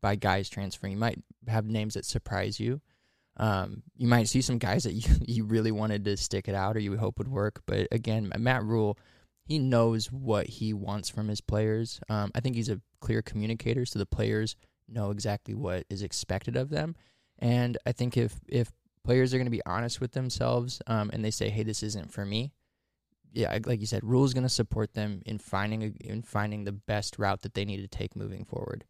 by 0.00 0.16
guys 0.16 0.48
transferring. 0.48 0.92
You 0.92 0.98
might 0.98 1.22
have 1.46 1.66
names 1.66 1.94
that 1.94 2.04
surprise 2.04 2.58
you. 2.60 2.80
Um, 3.36 3.82
you 3.96 4.08
might 4.08 4.28
see 4.28 4.40
some 4.42 4.58
guys 4.58 4.84
that 4.84 4.92
you, 4.94 5.08
you 5.20 5.44
really 5.44 5.72
wanted 5.72 6.04
to 6.04 6.16
stick 6.16 6.48
it 6.48 6.54
out 6.54 6.76
or 6.76 6.80
you 6.80 6.96
hope 6.96 7.18
would 7.18 7.28
work. 7.28 7.62
But 7.66 7.88
again, 7.92 8.32
Matt 8.38 8.64
Rhule, 8.64 8.98
he 9.44 9.58
knows 9.58 10.12
what 10.12 10.46
he 10.46 10.72
wants 10.74 11.08
from 11.08 11.28
his 11.28 11.40
players. 11.40 12.00
Um, 12.08 12.30
I 12.34 12.40
think 12.40 12.56
he's 12.56 12.68
a 12.68 12.80
clear 13.00 13.22
communicator, 13.22 13.86
so 13.86 13.98
the 13.98 14.06
players 14.06 14.56
know 14.88 15.10
exactly 15.10 15.54
what 15.54 15.84
is 15.88 16.02
expected 16.02 16.56
of 16.56 16.70
them. 16.70 16.96
And 17.38 17.78
I 17.86 17.92
think 17.92 18.16
if 18.16 18.34
if 18.48 18.72
players 19.04 19.32
are 19.32 19.38
going 19.38 19.46
to 19.46 19.50
be 19.50 19.64
honest 19.64 20.00
with 20.00 20.12
themselves 20.12 20.82
um, 20.86 21.10
and 21.12 21.24
they 21.24 21.30
say, 21.30 21.48
"Hey, 21.50 21.62
this 21.62 21.82
isn't 21.82 22.12
for 22.12 22.26
me," 22.26 22.52
yeah, 23.32 23.56
like- 23.64 23.80
you 23.80 23.86
said, 23.86 24.04
Rhule 24.04 24.24
is 24.24 24.34
going 24.34 24.42
to 24.42 24.48
support 24.48 24.94
them 24.94 25.22
in 25.24 25.38
finding 25.38 25.82
a, 25.82 26.06
in 26.06 26.22
finding 26.22 26.64
the 26.64 26.72
best 26.72 27.18
route 27.18 27.42
that 27.42 27.54
they 27.54 27.64
need 27.64 27.78
to 27.78 27.86
take 27.86 28.16
moving 28.16 28.44
forward. 28.44 28.84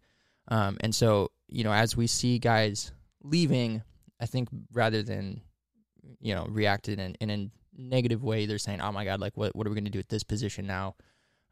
Um, 0.48 0.76
and 0.80 0.94
so, 0.94 1.30
you 1.48 1.64
know, 1.64 1.72
as 1.72 1.96
we 1.96 2.06
see 2.06 2.38
guys 2.38 2.92
leaving, 3.22 3.82
I 4.20 4.26
think 4.26 4.48
rather 4.72 5.02
than 5.02 5.42
you 6.20 6.34
know 6.34 6.46
react 6.48 6.88
in, 6.88 7.14
in 7.20 7.30
a 7.30 7.50
negative 7.76 8.22
way, 8.22 8.46
they're 8.46 8.58
saying, 8.58 8.80
"Oh 8.80 8.92
my 8.92 9.04
God, 9.04 9.20
like 9.20 9.36
what 9.36 9.54
what 9.54 9.66
are 9.66 9.70
we 9.70 9.74
going 9.74 9.84
to 9.84 9.90
do 9.90 9.98
at 9.98 10.08
this 10.08 10.24
position 10.24 10.66
now?" 10.66 10.96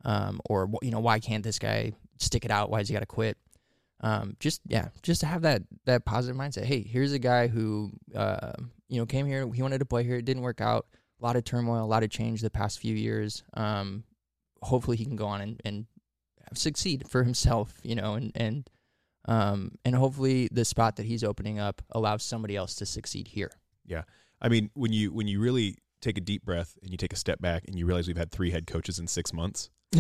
Um, 0.05 0.41
or 0.49 0.71
you 0.83 0.91
know, 0.91 1.01
why 1.01 1.21
can't 1.21 1.45
this 1.45 1.59
guy 1.59 1.93
stick 2.19 2.45
it 2.45 2.51
out? 2.51 2.71
Why 2.71 2.81
does 2.81 2.89
he 2.89 2.95
got 2.95 3.01
to 3.01 3.07
quit? 3.07 3.37
Um, 4.01 4.37
just 4.41 4.61
yeah, 4.67 4.89
just 5.03 5.21
to 5.21 5.27
have 5.27 5.43
that 5.43 5.63
that 5.85 6.05
positive 6.05 6.37
mindset. 6.37 6.65
Hey, 6.65 6.83
here's 6.83 7.13
a 7.13 7.19
guy 7.19 7.47
who 7.47 7.93
uh, 8.15 8.53
you 8.89 9.01
know 9.01 9.07
came 9.07 9.27
here. 9.27 9.51
He 9.53 9.63
wanted 9.63 9.79
to 9.79 9.87
play 9.87 10.05
here. 10.05 10.17
It 10.17 10.25
didn't 10.25 10.43
work 10.43 10.61
out. 10.61 10.87
A 11.21 11.25
lot 11.25 11.37
of 11.37 11.45
turmoil, 11.45 11.83
a 11.83 11.87
lot 11.87 12.03
of 12.03 12.11
change 12.11 12.43
the 12.43 12.51
past 12.51 12.79
few 12.79 12.95
years. 12.95 13.43
Um, 13.55 14.05
hopefully, 14.63 14.99
he 14.99 15.05
can 15.05 15.17
go 15.17 15.27
on 15.27 15.41
and, 15.41 15.61
and 15.65 15.87
succeed 16.53 17.09
for 17.09 17.25
himself. 17.25 17.75
You 17.83 17.95
know, 17.95 18.15
and 18.15 18.33
and 18.35 18.69
um, 19.27 19.73
and 19.85 19.95
hopefully 19.95 20.49
the 20.53 20.65
spot 20.65 20.97
that 20.97 21.07
he's 21.07 21.23
opening 21.25 21.59
up 21.59 21.83
allows 21.91 22.23
somebody 22.23 22.57
else 22.57 22.75
to 22.77 22.87
succeed 22.87 23.29
here. 23.29 23.51
Yeah, 23.87 24.03
I 24.41 24.49
mean, 24.49 24.71
when 24.75 24.93
you 24.93 25.12
when 25.12 25.29
you 25.29 25.41
really 25.41 25.77
take 26.01 26.19
a 26.19 26.21
deep 26.21 26.45
breath 26.45 26.77
and 26.83 26.91
you 26.91 26.97
take 26.97 27.12
a 27.12 27.17
step 27.17 27.41
back 27.41 27.65
and 27.67 27.79
you 27.79 27.87
realize 27.87 28.07
we've 28.07 28.17
had 28.17 28.31
three 28.31 28.51
head 28.51 28.67
coaches 28.67 28.99
in 28.99 29.07
6 29.07 29.33
months, 29.33 29.71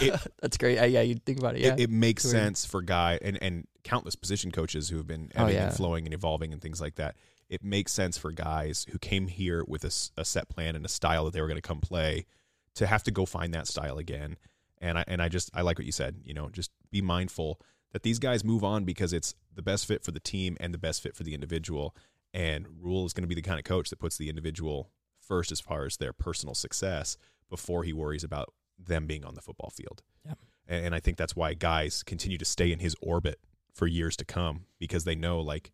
It- 0.00 0.20
That's 0.42 0.56
great. 0.56 0.78
Uh, 0.78 0.84
yeah, 0.84 1.00
you 1.02 1.14
think 1.14 1.38
about 1.38 1.54
it. 1.56 1.60
Yeah, 1.62 1.74
it, 1.74 1.80
it 1.80 1.90
makes 1.90 2.22
Sure. 2.22 2.32
sense 2.32 2.64
for 2.64 2.82
guy 2.82 3.18
and 3.22 3.38
and 3.42 3.66
countless 3.84 4.16
position 4.16 4.50
coaches 4.50 4.88
who 4.88 4.96
have 4.98 5.06
been 5.06 5.30
ebbing 5.34 5.56
Oh, 5.56 5.58
yeah. 5.58 5.66
and 5.68 5.74
flowing 5.76 6.04
and 6.06 6.12
evolving 6.14 6.52
and 6.52 6.60
things 6.60 6.80
like 6.80 6.96
that. 6.96 7.16
It 7.48 7.64
makes 7.64 7.92
sense 7.92 8.18
for 8.18 8.30
guys 8.32 8.84
who 8.90 8.98
came 8.98 9.28
here 9.28 9.64
with 9.66 9.84
a 9.84 9.90
set 10.24 10.48
plan 10.50 10.76
and 10.76 10.84
a 10.84 10.88
style 10.88 11.24
that 11.24 11.32
they 11.32 11.40
were 11.40 11.46
going 11.48 11.56
to 11.56 11.62
come 11.66 11.80
play 11.80 12.26
to 12.74 12.86
have 12.86 13.02
to 13.04 13.10
go 13.10 13.24
find 13.24 13.54
that 13.54 13.66
style 13.66 13.96
again. 13.96 14.36
And 14.80 14.98
I 14.98 15.04
and 15.08 15.22
I 15.22 15.28
just 15.28 15.50
I 15.54 15.62
like 15.62 15.78
what 15.78 15.86
you 15.86 15.92
said. 15.92 16.16
You 16.24 16.34
know, 16.34 16.48
just 16.50 16.70
be 16.90 17.00
mindful 17.00 17.60
that 17.92 18.02
these 18.02 18.18
guys 18.18 18.44
move 18.44 18.62
on 18.64 18.84
because 18.84 19.12
it's 19.12 19.34
the 19.54 19.62
best 19.62 19.86
fit 19.86 20.04
for 20.04 20.10
the 20.12 20.20
team 20.20 20.56
and 20.60 20.72
the 20.74 20.78
best 20.78 21.02
fit 21.02 21.14
for 21.16 21.22
the 21.24 21.34
individual. 21.34 21.94
And 22.34 22.66
Rhule 22.80 23.06
is 23.06 23.12
going 23.12 23.22
to 23.24 23.28
be 23.28 23.34
the 23.34 23.42
kind 23.42 23.58
of 23.58 23.64
coach 23.64 23.88
that 23.90 23.98
puts 23.98 24.16
the 24.18 24.28
individual 24.28 24.90
first 25.20 25.50
as 25.52 25.60
far 25.60 25.86
as 25.86 25.96
their 25.96 26.12
personal 26.12 26.54
success 26.54 27.16
before 27.48 27.84
he 27.84 27.92
worries 27.92 28.24
about 28.24 28.52
them 28.78 29.06
being 29.06 29.24
on 29.24 29.34
the 29.34 29.40
football 29.40 29.70
field. 29.70 30.02
Yep. 30.26 30.38
And 30.68 30.94
I 30.94 31.00
think 31.00 31.16
that's 31.16 31.34
why 31.34 31.54
guys 31.54 32.02
continue 32.02 32.36
to 32.38 32.44
stay 32.44 32.70
in 32.72 32.78
his 32.78 32.94
orbit 33.00 33.40
for 33.72 33.86
years 33.86 34.16
to 34.18 34.24
come 34.24 34.66
because 34.78 35.04
they 35.04 35.14
know, 35.14 35.40
like, 35.40 35.70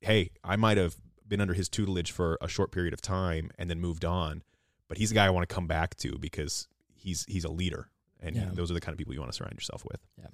hey, 0.00 0.30
I 0.44 0.54
might 0.56 0.76
have 0.78 0.96
been 1.26 1.40
under 1.40 1.54
his 1.54 1.68
tutelage 1.68 2.12
for 2.12 2.38
a 2.40 2.46
short 2.48 2.70
period 2.70 2.92
of 2.94 3.00
time 3.00 3.50
and 3.58 3.68
then 3.68 3.80
moved 3.80 4.04
on, 4.04 4.42
but 4.88 4.98
he's 4.98 5.10
a 5.10 5.14
guy 5.14 5.26
I 5.26 5.30
want 5.30 5.48
to 5.48 5.52
come 5.52 5.66
back 5.66 5.96
to 5.96 6.18
because 6.18 6.68
he's 6.94 7.24
he's 7.26 7.44
a 7.44 7.50
leader, 7.50 7.88
and 8.20 8.36
Yeah. 8.36 8.50
those 8.52 8.70
are 8.70 8.74
the 8.74 8.80
kind 8.80 8.92
of 8.92 8.98
people 8.98 9.12
you 9.14 9.20
want 9.20 9.32
to 9.32 9.36
surround 9.36 9.54
yourself 9.54 9.84
with. 9.84 10.00
Yeah. 10.18 10.26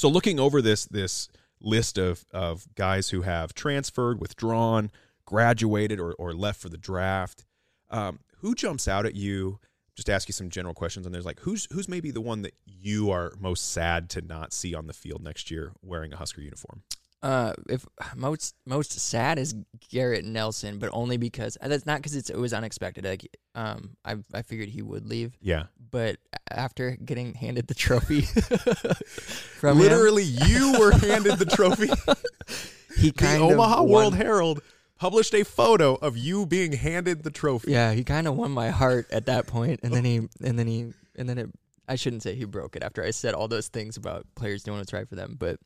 So 0.00 0.08
looking 0.08 0.40
over 0.40 0.62
this 0.62 0.86
this 0.86 1.28
list 1.60 1.98
of 1.98 2.24
of 2.32 2.66
guys 2.74 3.10
who 3.10 3.20
have 3.20 3.52
transferred, 3.52 4.18
withdrawn, 4.18 4.90
graduated, 5.26 6.00
or 6.00 6.14
or 6.14 6.32
left 6.32 6.58
for 6.58 6.70
the 6.70 6.78
draft, 6.78 7.44
um, 7.90 8.20
who 8.38 8.54
jumps 8.54 8.88
out 8.88 9.04
at 9.04 9.14
you? 9.14 9.60
Just 9.94 10.08
ask 10.08 10.26
you 10.26 10.32
some 10.32 10.48
general 10.48 10.72
questions, 10.72 11.04
and 11.04 11.14
there's 11.14 11.26
like 11.26 11.40
who's 11.40 11.68
who's 11.70 11.86
maybe 11.86 12.10
the 12.10 12.22
one 12.22 12.40
that 12.40 12.54
you 12.64 13.10
are 13.10 13.34
most 13.38 13.72
sad 13.72 14.08
to 14.08 14.22
not 14.22 14.54
see 14.54 14.74
on 14.74 14.86
the 14.86 14.94
field 14.94 15.22
next 15.22 15.50
year 15.50 15.72
wearing 15.82 16.14
a 16.14 16.16
Husker 16.16 16.40
uniform. 16.40 16.82
Uh, 17.22 17.52
if 17.68 17.84
most 18.16 18.54
most 18.66 18.92
sad 18.92 19.38
is 19.38 19.54
Garrett 19.90 20.24
Nelson, 20.24 20.78
but 20.78 20.90
only 20.92 21.16
because 21.16 21.58
uh, 21.60 21.68
that's 21.68 21.86
not 21.86 22.02
because 22.02 22.16
it 22.16 22.36
was 22.36 22.52
unexpected. 22.52 23.04
Like, 23.04 23.36
um, 23.54 23.96
I 24.04 24.16
I 24.32 24.42
figured 24.42 24.68
he 24.68 24.82
would 24.82 25.06
leave, 25.06 25.36
Yeah, 25.40 25.64
but 25.90 26.16
after 26.50 26.96
getting 26.96 27.34
handed 27.34 27.66
the 27.66 27.74
trophy 27.74 28.22
from 29.58 29.76
him, 29.76 29.78
literally, 29.78 30.24
you 30.24 30.76
were 30.78 30.92
handed 30.92 31.38
the 31.38 31.46
trophy. 31.46 31.88
he 32.96 33.10
the 33.10 33.38
Omaha 33.38 33.82
World 33.82 34.14
Herald 34.14 34.62
published 34.96 35.34
a 35.34 35.44
photo 35.44 35.94
of 35.94 36.16
you 36.16 36.46
being 36.46 36.72
handed 36.72 37.22
the 37.22 37.30
trophy. 37.30 37.72
Yeah, 37.72 37.92
he 37.92 38.04
kind 38.04 38.28
of 38.28 38.36
won 38.36 38.50
my 38.50 38.70
heart 38.70 39.06
at 39.10 39.26
that 39.26 39.46
point, 39.46 39.80
and 39.82 39.92
then 39.92 40.04
he 40.04 40.16
and 40.42 40.58
then 40.58 40.66
he 40.66 40.92
and 41.16 41.28
then 41.28 41.38
it. 41.38 41.50
I 41.88 41.96
shouldn't 41.96 42.22
say 42.22 42.36
he 42.36 42.44
broke 42.44 42.76
it 42.76 42.84
after 42.84 43.02
I 43.02 43.10
said 43.10 43.34
all 43.34 43.48
those 43.48 43.66
things 43.66 43.96
about 43.96 44.24
players 44.36 44.62
doing 44.62 44.78
what's 44.78 44.92
right 44.92 45.08
for 45.08 45.16
them, 45.16 45.34
but 45.36 45.58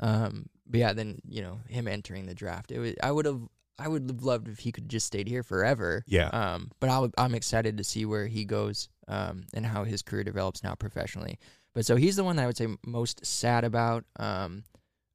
um, 0.00 0.46
but 0.72 0.80
yeah, 0.80 0.92
then 0.92 1.18
you 1.28 1.42
know 1.42 1.60
him 1.68 1.86
entering 1.86 2.26
the 2.26 2.34
draft. 2.34 2.72
It 2.72 2.80
was 2.80 2.94
I 3.02 3.12
would 3.12 3.26
have 3.26 3.42
I 3.78 3.88
would 3.88 4.08
have 4.08 4.22
loved 4.22 4.48
if 4.48 4.58
he 4.58 4.72
could 4.72 4.88
just 4.88 5.06
stayed 5.06 5.28
here 5.28 5.42
forever. 5.42 6.02
Yeah. 6.06 6.28
Um, 6.28 6.70
but 6.80 6.90
I 6.90 7.06
I'm 7.18 7.34
excited 7.34 7.78
to 7.78 7.84
see 7.84 8.04
where 8.04 8.26
he 8.26 8.44
goes 8.44 8.88
um, 9.08 9.44
and 9.54 9.64
how 9.64 9.84
his 9.84 10.02
career 10.02 10.24
develops 10.24 10.64
now 10.64 10.74
professionally. 10.74 11.38
But 11.74 11.86
so 11.86 11.96
he's 11.96 12.16
the 12.16 12.24
one 12.24 12.36
that 12.36 12.42
I 12.42 12.46
would 12.46 12.56
say 12.56 12.68
most 12.84 13.24
sad 13.24 13.64
about. 13.64 14.04
Um, 14.18 14.64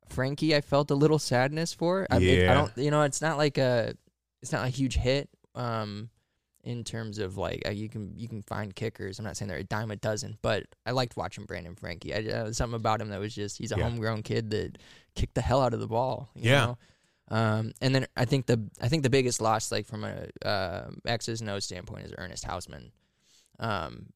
Franke, 0.10 0.56
I 0.56 0.62
felt 0.62 0.90
a 0.92 0.96
little 0.96 1.20
sadness 1.20 1.74
for. 1.74 2.08
I, 2.10 2.20
mean, 2.20 2.40
Yeah. 2.40 2.52
I 2.52 2.54
don't, 2.56 2.78
you 2.78 2.92
know, 2.92 3.02
it's 3.04 3.22
not 3.22 3.38
like 3.38 3.58
a, 3.58 3.94
it's 4.42 4.52
not 4.52 4.66
a 4.66 4.70
huge 4.70 4.96
hit. 4.96 5.30
Um, 5.54 6.10
in 6.68 6.84
terms 6.84 7.18
of 7.18 7.38
like 7.38 7.64
uh, 7.66 7.70
you 7.72 7.88
can 7.88 8.14
you 8.18 8.28
can 8.28 8.42
find 8.44 8.76
kickers. 8.76 9.18
I'm 9.20 9.26
not 9.26 9.38
saying 9.38 9.48
they're 9.50 9.58
a 9.60 9.64
dime 9.64 9.90
a 9.92 9.96
dozen, 9.96 10.38
but 10.42 10.64
I 10.86 10.92
liked 10.92 11.16
watching 11.16 11.46
Brendan 11.46 11.76
Franke. 11.76 12.14
I, 12.14 12.30
uh, 12.32 12.52
something 12.52 12.76
about 12.76 13.00
him 13.02 13.10
that 13.10 13.20
was 13.20 13.34
just 13.34 13.58
he's 13.58 13.72
a 13.72 13.78
Yeah. 13.78 13.84
homegrown 13.86 14.24
kid 14.24 14.50
that 14.52 14.78
kicked 15.16 15.36
the 15.36 15.42
hell 15.42 15.62
out 15.62 15.74
of 15.74 15.80
the 15.80 15.88
ball. 15.88 16.30
you 16.36 16.52
Yeah. 16.52 16.66
know? 16.66 16.78
Um, 17.30 17.74
and 17.82 17.96
then 17.96 18.06
I 18.16 18.26
think 18.26 18.46
the 18.48 18.70
I 18.82 18.88
think 18.90 19.04
the 19.04 19.10
biggest 19.10 19.42
loss, 19.42 19.72
like 19.72 19.86
from 19.86 20.04
a 20.04 20.28
uh, 20.46 20.90
X's 21.06 21.42
and 21.42 21.50
O's 21.50 21.66
standpoint, 21.66 22.06
is 22.06 22.14
Ernest 22.18 22.46
Hausmann. 22.46 22.92
Um, 23.60 24.08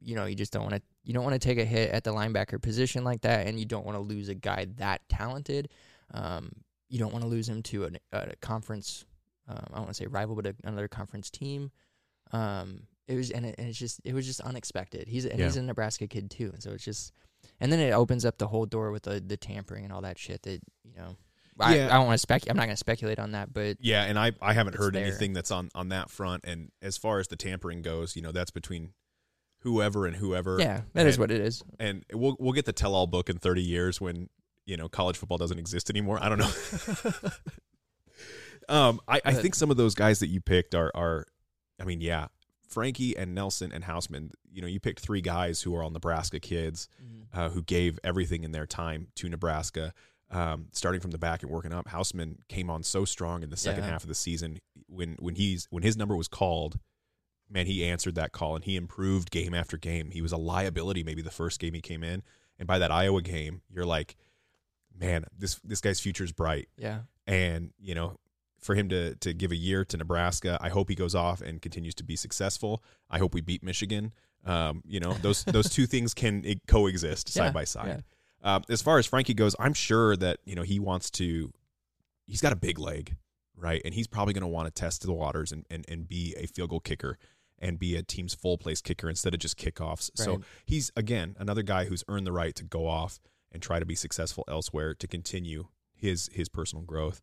you 0.00 0.14
know, 0.14 0.26
you 0.26 0.34
just 0.34 0.52
don't 0.52 0.62
want 0.62 0.74
to 0.76 0.82
you 1.04 1.12
don't 1.14 1.24
want 1.24 1.34
to 1.34 1.38
take 1.48 1.58
a 1.58 1.64
hit 1.64 1.90
at 1.90 2.04
the 2.04 2.12
linebacker 2.12 2.60
position 2.60 3.04
like 3.04 3.22
that, 3.22 3.46
and 3.46 3.58
you 3.58 3.66
don't 3.66 3.84
want 3.84 3.96
to 3.96 4.02
lose 4.02 4.28
a 4.28 4.34
guy 4.34 4.66
that 4.76 5.00
talented. 5.08 5.68
Um, 6.12 6.52
you 6.88 6.98
don't 6.98 7.12
want 7.12 7.22
to 7.24 7.28
lose 7.28 7.48
him 7.48 7.62
to 7.64 7.84
an, 7.84 7.98
a 8.12 8.36
conference. 8.36 9.04
Um, 9.48 9.58
I 9.72 9.76
don't 9.76 9.84
want 9.84 9.88
to 9.88 9.94
say 9.94 10.06
rival, 10.06 10.34
but 10.36 10.46
a, 10.46 10.54
another 10.64 10.88
conference 10.88 11.28
team. 11.30 11.70
Um, 12.34 12.82
it 13.06 13.16
was 13.16 13.30
and, 13.30 13.46
it, 13.46 13.54
and 13.58 13.68
it's 13.68 13.78
just 13.78 14.00
it 14.04 14.14
was 14.14 14.26
just 14.26 14.40
unexpected. 14.40 15.08
He's 15.08 15.24
and 15.26 15.40
he's 15.40 15.56
a 15.56 15.62
Nebraska 15.62 16.06
kid 16.06 16.30
too, 16.30 16.50
and 16.52 16.62
so 16.62 16.72
it's 16.72 16.84
just 16.84 17.12
and 17.60 17.70
then 17.70 17.78
it 17.78 17.92
opens 17.92 18.24
up 18.24 18.38
the 18.38 18.46
whole 18.48 18.66
door 18.66 18.90
with 18.90 19.02
the 19.04 19.20
the 19.20 19.36
tampering 19.36 19.84
and 19.84 19.92
all 19.92 20.00
that 20.02 20.18
shit 20.18 20.42
that 20.42 20.60
you 20.84 20.94
know. 20.96 21.16
I, 21.60 21.76
Yeah. 21.76 21.86
I 21.86 21.98
don't 21.98 22.06
want 22.06 22.14
to 22.14 22.18
spec. 22.18 22.42
I'm 22.50 22.56
not 22.56 22.64
going 22.64 22.72
to 22.74 22.76
speculate 22.76 23.20
on 23.20 23.30
that, 23.32 23.52
but 23.52 23.76
Yeah, 23.78 24.02
and 24.04 24.18
I 24.18 24.32
I 24.42 24.54
haven't 24.54 24.74
heard 24.76 24.94
there. 24.94 25.04
anything 25.06 25.34
that's 25.34 25.52
on 25.52 25.68
on 25.74 25.90
that 25.90 26.10
front. 26.10 26.44
And 26.44 26.72
as 26.82 26.96
far 26.96 27.20
as 27.20 27.28
the 27.28 27.36
tampering 27.36 27.80
goes, 27.82 28.16
you 28.16 28.22
know, 28.22 28.32
that's 28.32 28.50
between 28.50 28.92
whoever 29.60 30.04
and 30.06 30.16
whoever. 30.16 30.56
yeah, 30.58 30.80
that 30.94 31.06
is 31.06 31.14
and- 31.14 31.20
what 31.20 31.30
it 31.30 31.40
is. 31.40 31.62
And 31.78 32.04
we'll 32.12 32.36
we'll 32.40 32.54
get 32.54 32.64
the 32.64 32.72
tell 32.72 32.94
all 32.96 33.06
book 33.06 33.30
in 33.30 33.38
30 33.38 33.62
years 33.62 34.00
when 34.00 34.30
you 34.66 34.76
know 34.76 34.88
college 34.88 35.16
football 35.16 35.38
doesn't 35.38 35.58
exist 35.60 35.90
anymore. 35.90 36.18
I 36.20 36.28
don't 36.28 36.38
know. 36.38 36.50
um, 38.68 39.00
I 39.06 39.20
I 39.24 39.34
think 39.34 39.54
some 39.54 39.70
of 39.70 39.76
those 39.76 39.94
guys 39.94 40.18
that 40.20 40.28
you 40.28 40.40
picked 40.40 40.74
are 40.74 40.90
are, 40.94 41.26
I 41.80 41.84
mean, 41.84 42.00
yeah, 42.00 42.28
Franke 42.68 43.14
and 43.16 43.34
Nelson 43.34 43.72
and 43.72 43.84
Hausmann. 43.84 44.30
You 44.52 44.62
know, 44.62 44.68
you 44.68 44.80
picked 44.80 45.00
three 45.00 45.20
guys 45.20 45.62
who 45.62 45.74
are 45.74 45.82
all 45.82 45.90
Nebraska 45.90 46.40
kids. 46.40 46.88
uh, 47.32 47.48
who 47.50 47.62
gave 47.62 47.98
everything 48.04 48.44
in 48.44 48.52
their 48.52 48.64
time 48.66 49.08
to 49.16 49.28
Nebraska, 49.28 49.92
um, 50.30 50.66
starting 50.70 51.00
from 51.00 51.10
the 51.10 51.18
back 51.18 51.42
and 51.42 51.50
working 51.50 51.72
up. 51.72 51.88
Hausmann 51.88 52.36
came 52.48 52.70
on 52.70 52.84
so 52.84 53.04
strong 53.04 53.42
in 53.42 53.50
the 53.50 53.56
second 53.56 53.82
Yeah. 53.84 53.90
half 53.90 54.02
of 54.04 54.08
the 54.08 54.14
season 54.14 54.58
when 54.86 55.16
when 55.18 55.34
he's 55.34 55.66
when 55.70 55.82
his 55.82 55.96
number 55.96 56.14
was 56.16 56.28
called. 56.28 56.78
Man, 57.50 57.66
he 57.66 57.84
answered 57.84 58.14
that 58.14 58.30
call 58.32 58.54
and 58.54 58.64
he 58.64 58.76
improved 58.76 59.30
game 59.32 59.52
after 59.52 59.76
game. 59.76 60.10
He 60.12 60.22
was 60.22 60.30
a 60.32 60.36
liability 60.36 61.02
maybe 61.02 61.22
the 61.22 61.30
first 61.30 61.58
game 61.60 61.74
he 61.74 61.80
came 61.80 62.02
in, 62.04 62.22
and 62.58 62.66
by 62.68 62.78
that 62.78 62.90
Iowa 62.92 63.20
game, 63.20 63.62
you're 63.68 63.84
like, 63.84 64.16
man, 64.98 65.24
this 65.36 65.60
this 65.64 65.80
guy's 65.80 65.98
future 66.00 66.24
is 66.24 66.32
bright. 66.32 66.68
Yeah, 66.78 67.00
And 67.26 67.72
you 67.80 67.94
know, 67.96 68.16
for 68.64 68.74
him 68.74 68.88
to 68.88 69.14
to 69.16 69.34
give 69.34 69.52
a 69.52 69.56
year 69.56 69.84
to 69.84 69.96
Nebraska, 69.98 70.56
I 70.60 70.70
hope 70.70 70.88
he 70.88 70.94
goes 70.94 71.14
off 71.14 71.42
and 71.42 71.60
continues 71.60 71.94
to 71.96 72.04
be 72.04 72.16
successful. 72.16 72.82
I 73.10 73.18
hope 73.18 73.34
we 73.34 73.42
beat 73.42 73.62
Michigan. 73.62 74.12
Um, 74.46 74.82
you 74.86 75.00
know, 75.00 75.12
those 75.12 75.44
those 75.56 75.68
two 75.68 75.86
things 75.86 76.14
can 76.14 76.42
coexist 76.66 77.28
side 77.28 77.44
Yeah, 77.46 77.50
by 77.52 77.64
side. 77.64 77.86
yeah. 78.42 78.54
Um, 78.56 78.62
as 78.68 78.80
far 78.82 78.98
as 78.98 79.06
Franke 79.06 79.34
goes, 79.34 79.54
I'm 79.58 79.74
sure 79.74 80.16
that 80.16 80.38
you 80.44 80.54
know 80.54 80.62
he 80.62 80.78
wants 80.80 81.10
to. 81.12 81.52
He's 82.26 82.40
got 82.40 82.52
a 82.54 82.56
big 82.56 82.78
leg, 82.78 83.16
right? 83.54 83.82
And 83.84 83.92
he's 83.92 84.06
probably 84.06 84.32
going 84.32 84.42
to 84.42 84.48
want 84.48 84.66
to 84.66 84.72
test 84.72 85.02
the 85.02 85.12
waters 85.12 85.52
and, 85.52 85.66
and 85.70 85.84
and 85.88 86.08
be 86.08 86.34
a 86.38 86.46
field 86.46 86.70
goal 86.70 86.80
kicker 86.80 87.18
and 87.58 87.78
be 87.78 87.96
a 87.96 88.02
team's 88.02 88.34
full 88.34 88.56
place 88.58 88.80
kicker 88.80 89.08
instead 89.10 89.34
of 89.34 89.40
just 89.40 89.58
kickoffs. 89.58 90.10
So 90.14 90.40
he's 90.64 90.90
again 90.96 91.36
another 91.38 91.62
guy 91.62 91.84
who's 91.84 92.02
earned 92.08 92.26
the 92.26 92.32
right 92.32 92.54
to 92.54 92.64
go 92.64 92.86
off 92.86 93.20
and 93.52 93.62
try 93.62 93.78
to 93.78 93.86
be 93.86 93.94
successful 93.94 94.44
elsewhere 94.48 94.94
to 94.94 95.06
continue 95.06 95.68
his 95.94 96.30
his 96.32 96.48
personal 96.48 96.84
growth. 96.84 97.20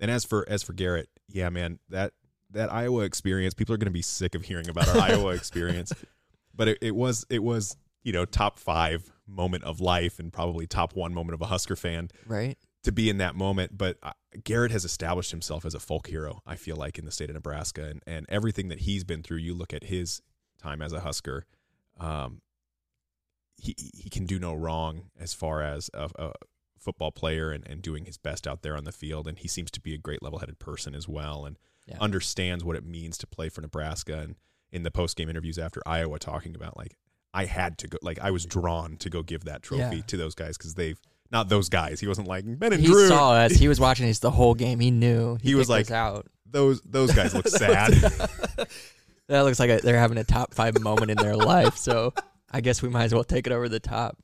And 0.00 0.10
as 0.10 0.24
for 0.24 0.48
as 0.48 0.62
for 0.62 0.72
Garrett, 0.72 1.08
yeah, 1.28 1.48
man, 1.48 1.78
that 1.88 2.12
that 2.50 2.72
Iowa 2.72 3.02
experience, 3.02 3.54
people 3.54 3.74
are 3.74 3.78
going 3.78 3.86
to 3.86 3.92
be 3.92 4.02
sick 4.02 4.34
of 4.34 4.42
hearing 4.42 4.68
about 4.68 4.88
our 4.88 4.98
Iowa 4.98 5.28
experience. 5.34 5.92
But 6.54 6.68
it, 6.68 6.78
it 6.80 6.94
was 6.94 7.26
it 7.30 7.42
was 7.42 7.76
you 8.02 8.12
know 8.12 8.24
top 8.24 8.58
five 8.58 9.10
moment 9.26 9.64
of 9.64 9.80
life 9.80 10.18
and 10.18 10.32
probably 10.32 10.66
top 10.66 10.94
one 10.94 11.14
moment 11.14 11.34
of 11.34 11.42
a 11.42 11.46
Husker 11.46 11.76
fan 11.76 12.10
right. 12.26 12.56
to 12.82 12.92
be 12.92 13.08
in 13.08 13.18
that 13.18 13.34
moment. 13.34 13.76
But 13.76 13.98
uh, 14.02 14.12
Garrett 14.42 14.70
has 14.70 14.84
established 14.84 15.30
himself 15.30 15.64
as 15.64 15.74
a 15.74 15.80
folk 15.80 16.08
hero. 16.08 16.42
I 16.46 16.56
feel 16.56 16.76
like 16.76 16.98
in 16.98 17.04
the 17.04 17.12
state 17.12 17.30
of 17.30 17.34
Nebraska 17.34 17.84
and 17.84 18.02
and 18.06 18.26
everything 18.28 18.68
that 18.68 18.80
he's 18.80 19.04
been 19.04 19.22
through. 19.22 19.38
You 19.38 19.54
look 19.54 19.72
at 19.72 19.84
his 19.84 20.22
time 20.58 20.82
as 20.82 20.92
a 20.92 21.00
Husker. 21.00 21.46
Um, 21.98 22.40
he 23.56 23.74
he 23.78 24.10
can 24.10 24.26
do 24.26 24.38
no 24.38 24.54
wrong 24.54 25.10
as 25.18 25.32
far 25.32 25.62
as 25.62 25.90
a, 25.94 26.10
a 26.16 26.32
football 26.84 27.10
player 27.10 27.50
and, 27.50 27.66
and 27.66 27.82
doing 27.82 28.04
his 28.04 28.16
best 28.18 28.46
out 28.46 28.62
there 28.62 28.76
on 28.76 28.84
the 28.84 28.92
field. 28.92 29.26
And 29.26 29.38
he 29.38 29.48
seems 29.48 29.70
to 29.72 29.80
be 29.80 29.94
a 29.94 29.98
great 29.98 30.22
level 30.22 30.38
headed 30.38 30.58
person 30.58 30.94
as 30.94 31.08
well 31.08 31.44
and 31.46 31.56
Yeah. 31.86 31.96
understands 32.00 32.62
what 32.64 32.76
it 32.76 32.84
means 32.84 33.18
to 33.18 33.26
play 33.26 33.48
for 33.48 33.60
Nebraska. 33.62 34.18
And 34.18 34.36
in 34.70 34.82
the 34.84 34.90
post 34.90 35.16
game 35.16 35.28
interviews 35.28 35.58
after 35.58 35.80
Iowa, 35.86 36.18
talking 36.18 36.54
about 36.54 36.76
like 36.76 36.96
I 37.32 37.46
had 37.46 37.78
to 37.78 37.88
go, 37.88 37.98
like 38.02 38.18
I 38.20 38.30
was 38.30 38.44
drawn 38.46 38.96
to 38.98 39.10
go 39.10 39.22
give 39.22 39.44
that 39.44 39.62
trophy 39.62 39.96
Yeah. 39.96 40.02
to 40.06 40.16
those 40.16 40.34
guys 40.34 40.56
because 40.56 40.74
they've 40.74 41.00
not 41.32 41.48
those 41.48 41.68
guys. 41.68 41.98
He 42.00 42.06
wasn't 42.06 42.28
like 42.28 42.44
Ben 42.58 42.72
and 42.72 42.80
He 42.80 42.86
Drew. 42.86 43.08
saw 43.08 43.32
us. 43.32 43.52
He 43.52 43.66
was 43.66 43.80
watching 43.86 44.08
us 44.08 44.20
the 44.20 44.30
whole 44.30 44.54
game. 44.54 44.78
He 44.78 44.90
knew. 44.92 45.36
He 45.42 45.54
was 45.56 45.68
like- 45.68 45.90
out. 45.90 46.26
those 46.46 46.80
those 46.82 47.12
guys 47.12 47.34
look 47.34 47.48
sad. 47.62 47.92
That 49.28 49.40
looks 49.40 49.58
like 49.58 49.70
a, 49.70 49.78
they're 49.78 49.98
having 49.98 50.18
a 50.18 50.24
top 50.24 50.52
five 50.52 50.78
moment 50.80 51.10
in 51.10 51.16
their 51.16 51.34
life. 51.34 51.76
So 51.78 52.12
I 52.52 52.60
guess 52.60 52.82
we 52.82 52.90
might 52.90 53.04
as 53.04 53.14
well 53.14 53.24
take 53.24 53.46
it 53.46 53.52
over 53.54 53.70
the 53.70 53.80
top. 53.80 54.18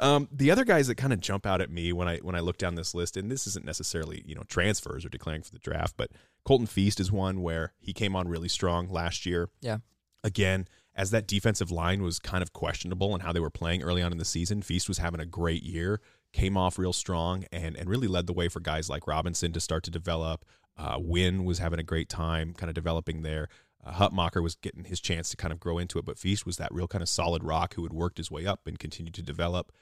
Um, 0.00 0.28
the 0.32 0.50
other 0.50 0.64
guys 0.64 0.88
that 0.88 0.96
kind 0.96 1.12
of 1.12 1.20
jump 1.20 1.46
out 1.46 1.60
at 1.60 1.70
me 1.70 1.92
when 1.92 2.08
I 2.08 2.18
when 2.18 2.34
I 2.34 2.40
look 2.40 2.58
down 2.58 2.74
this 2.74 2.94
list, 2.94 3.16
and 3.16 3.30
this 3.30 3.46
isn't 3.46 3.64
necessarily 3.64 4.22
you 4.26 4.34
know 4.34 4.42
transfers 4.48 5.04
or 5.04 5.08
declaring 5.08 5.42
for 5.42 5.52
the 5.52 5.58
draft, 5.58 5.94
but 5.96 6.10
Colton 6.44 6.66
Feist 6.66 6.98
is 7.00 7.12
one 7.12 7.42
where 7.42 7.72
he 7.78 7.92
came 7.92 8.16
on 8.16 8.28
really 8.28 8.48
strong 8.48 8.88
last 8.88 9.24
year. 9.24 9.50
Yeah. 9.60 9.78
Again, 10.24 10.68
as 10.96 11.10
that 11.10 11.26
defensive 11.26 11.70
line 11.70 12.02
was 12.02 12.18
kind 12.18 12.42
of 12.42 12.52
questionable 12.52 13.14
and 13.14 13.22
how 13.22 13.32
they 13.32 13.40
were 13.40 13.50
playing 13.50 13.82
early 13.82 14.02
on 14.02 14.10
in 14.10 14.18
the 14.18 14.24
season, 14.24 14.62
Feist 14.62 14.88
was 14.88 14.98
having 14.98 15.20
a 15.20 15.26
great 15.26 15.62
year, 15.62 16.00
came 16.32 16.56
off 16.56 16.78
real 16.78 16.92
strong, 16.92 17.44
and 17.52 17.76
and 17.76 17.88
really 17.88 18.08
led 18.08 18.26
the 18.26 18.32
way 18.32 18.48
for 18.48 18.60
guys 18.60 18.90
like 18.90 19.06
Robinson 19.06 19.52
to 19.52 19.60
start 19.60 19.84
to 19.84 19.90
develop. 19.90 20.44
Uh, 20.76 20.96
Wynn 20.98 21.44
was 21.44 21.58
having 21.58 21.78
a 21.78 21.84
great 21.84 22.08
time, 22.08 22.52
kind 22.52 22.68
of 22.68 22.74
developing 22.74 23.22
there. 23.22 23.48
Uh, 23.84 23.92
Hutmacher 23.92 24.42
was 24.42 24.56
getting 24.56 24.84
his 24.84 25.00
chance 25.00 25.28
to 25.30 25.36
kind 25.36 25.52
of 25.52 25.60
grow 25.60 25.78
into 25.78 25.98
it, 25.98 26.04
but 26.04 26.16
Feist 26.16 26.46
was 26.46 26.56
that 26.56 26.72
real 26.72 26.88
kind 26.88 27.02
of 27.02 27.08
solid 27.08 27.44
rock 27.44 27.74
who 27.74 27.82
had 27.84 27.92
worked 27.92 28.18
his 28.18 28.30
way 28.30 28.46
up 28.46 28.66
and 28.66 28.78
continued 28.78 29.14
to 29.14 29.22
develop. 29.22 29.72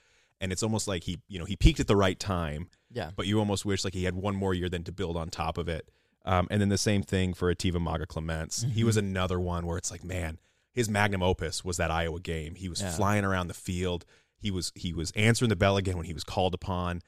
And 0.42 0.52
it's 0.52 0.62
almost 0.62 0.86
like 0.88 1.04
he, 1.04 1.20
you 1.28 1.38
know, 1.38 1.44
he 1.46 1.56
peaked 1.56 1.80
at 1.80 1.86
the 1.86 1.96
right 1.96 2.18
time, 2.18 2.68
Yeah. 2.90 3.12
but 3.16 3.26
you 3.26 3.38
almost 3.38 3.64
wish 3.64 3.84
like 3.84 3.94
he 3.94 4.04
had 4.04 4.14
one 4.14 4.34
more 4.36 4.52
year 4.52 4.68
then 4.68 4.82
to 4.84 4.92
build 4.92 5.16
on 5.16 5.30
top 5.30 5.56
of 5.56 5.68
it. 5.68 5.88
Um, 6.26 6.46
and 6.50 6.60
then 6.60 6.68
the 6.68 6.76
same 6.76 7.02
thing 7.02 7.32
for 7.32 7.52
Ativa 7.54 7.80
Maga 7.80 8.06
Clements. 8.06 8.62
He 8.74 8.84
was 8.84 8.96
another 8.96 9.40
one 9.40 9.66
where 9.66 9.78
it's 9.78 9.90
like, 9.90 10.04
man, 10.04 10.38
his 10.72 10.88
magnum 10.88 11.22
opus 11.22 11.64
was 11.64 11.78
that 11.78 11.90
Iowa 11.90 12.20
game. 12.20 12.56
He 12.56 12.68
was 12.68 12.82
Yeah. 12.82 12.90
flying 12.90 13.24
around 13.24 13.46
the 13.48 13.54
field. 13.54 14.04
He 14.36 14.50
was 14.50 14.72
he 14.74 14.92
was 14.92 15.12
answering 15.12 15.48
the 15.48 15.56
bell 15.56 15.76
again 15.76 15.96
when 15.96 16.06
he 16.06 16.12
was 16.12 16.24
called 16.24 16.54
upon. 16.54 17.00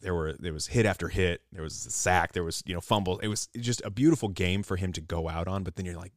There 0.00 0.14
were 0.14 0.34
there 0.38 0.52
was 0.52 0.66
hit 0.66 0.84
after 0.84 1.08
hit. 1.08 1.40
There 1.50 1.62
was 1.62 1.86
a 1.86 1.90
sack. 1.90 2.32
There 2.32 2.44
was 2.44 2.62
you 2.66 2.74
know 2.74 2.80
fumble. 2.82 3.18
It 3.20 3.28
was 3.28 3.48
just 3.58 3.80
a 3.86 3.90
beautiful 3.90 4.28
game 4.28 4.62
for 4.62 4.76
him 4.76 4.92
to 4.92 5.00
go 5.00 5.28
out 5.30 5.48
on. 5.48 5.62
But 5.62 5.76
then 5.76 5.86
you're 5.86 5.96
like, 5.96 6.12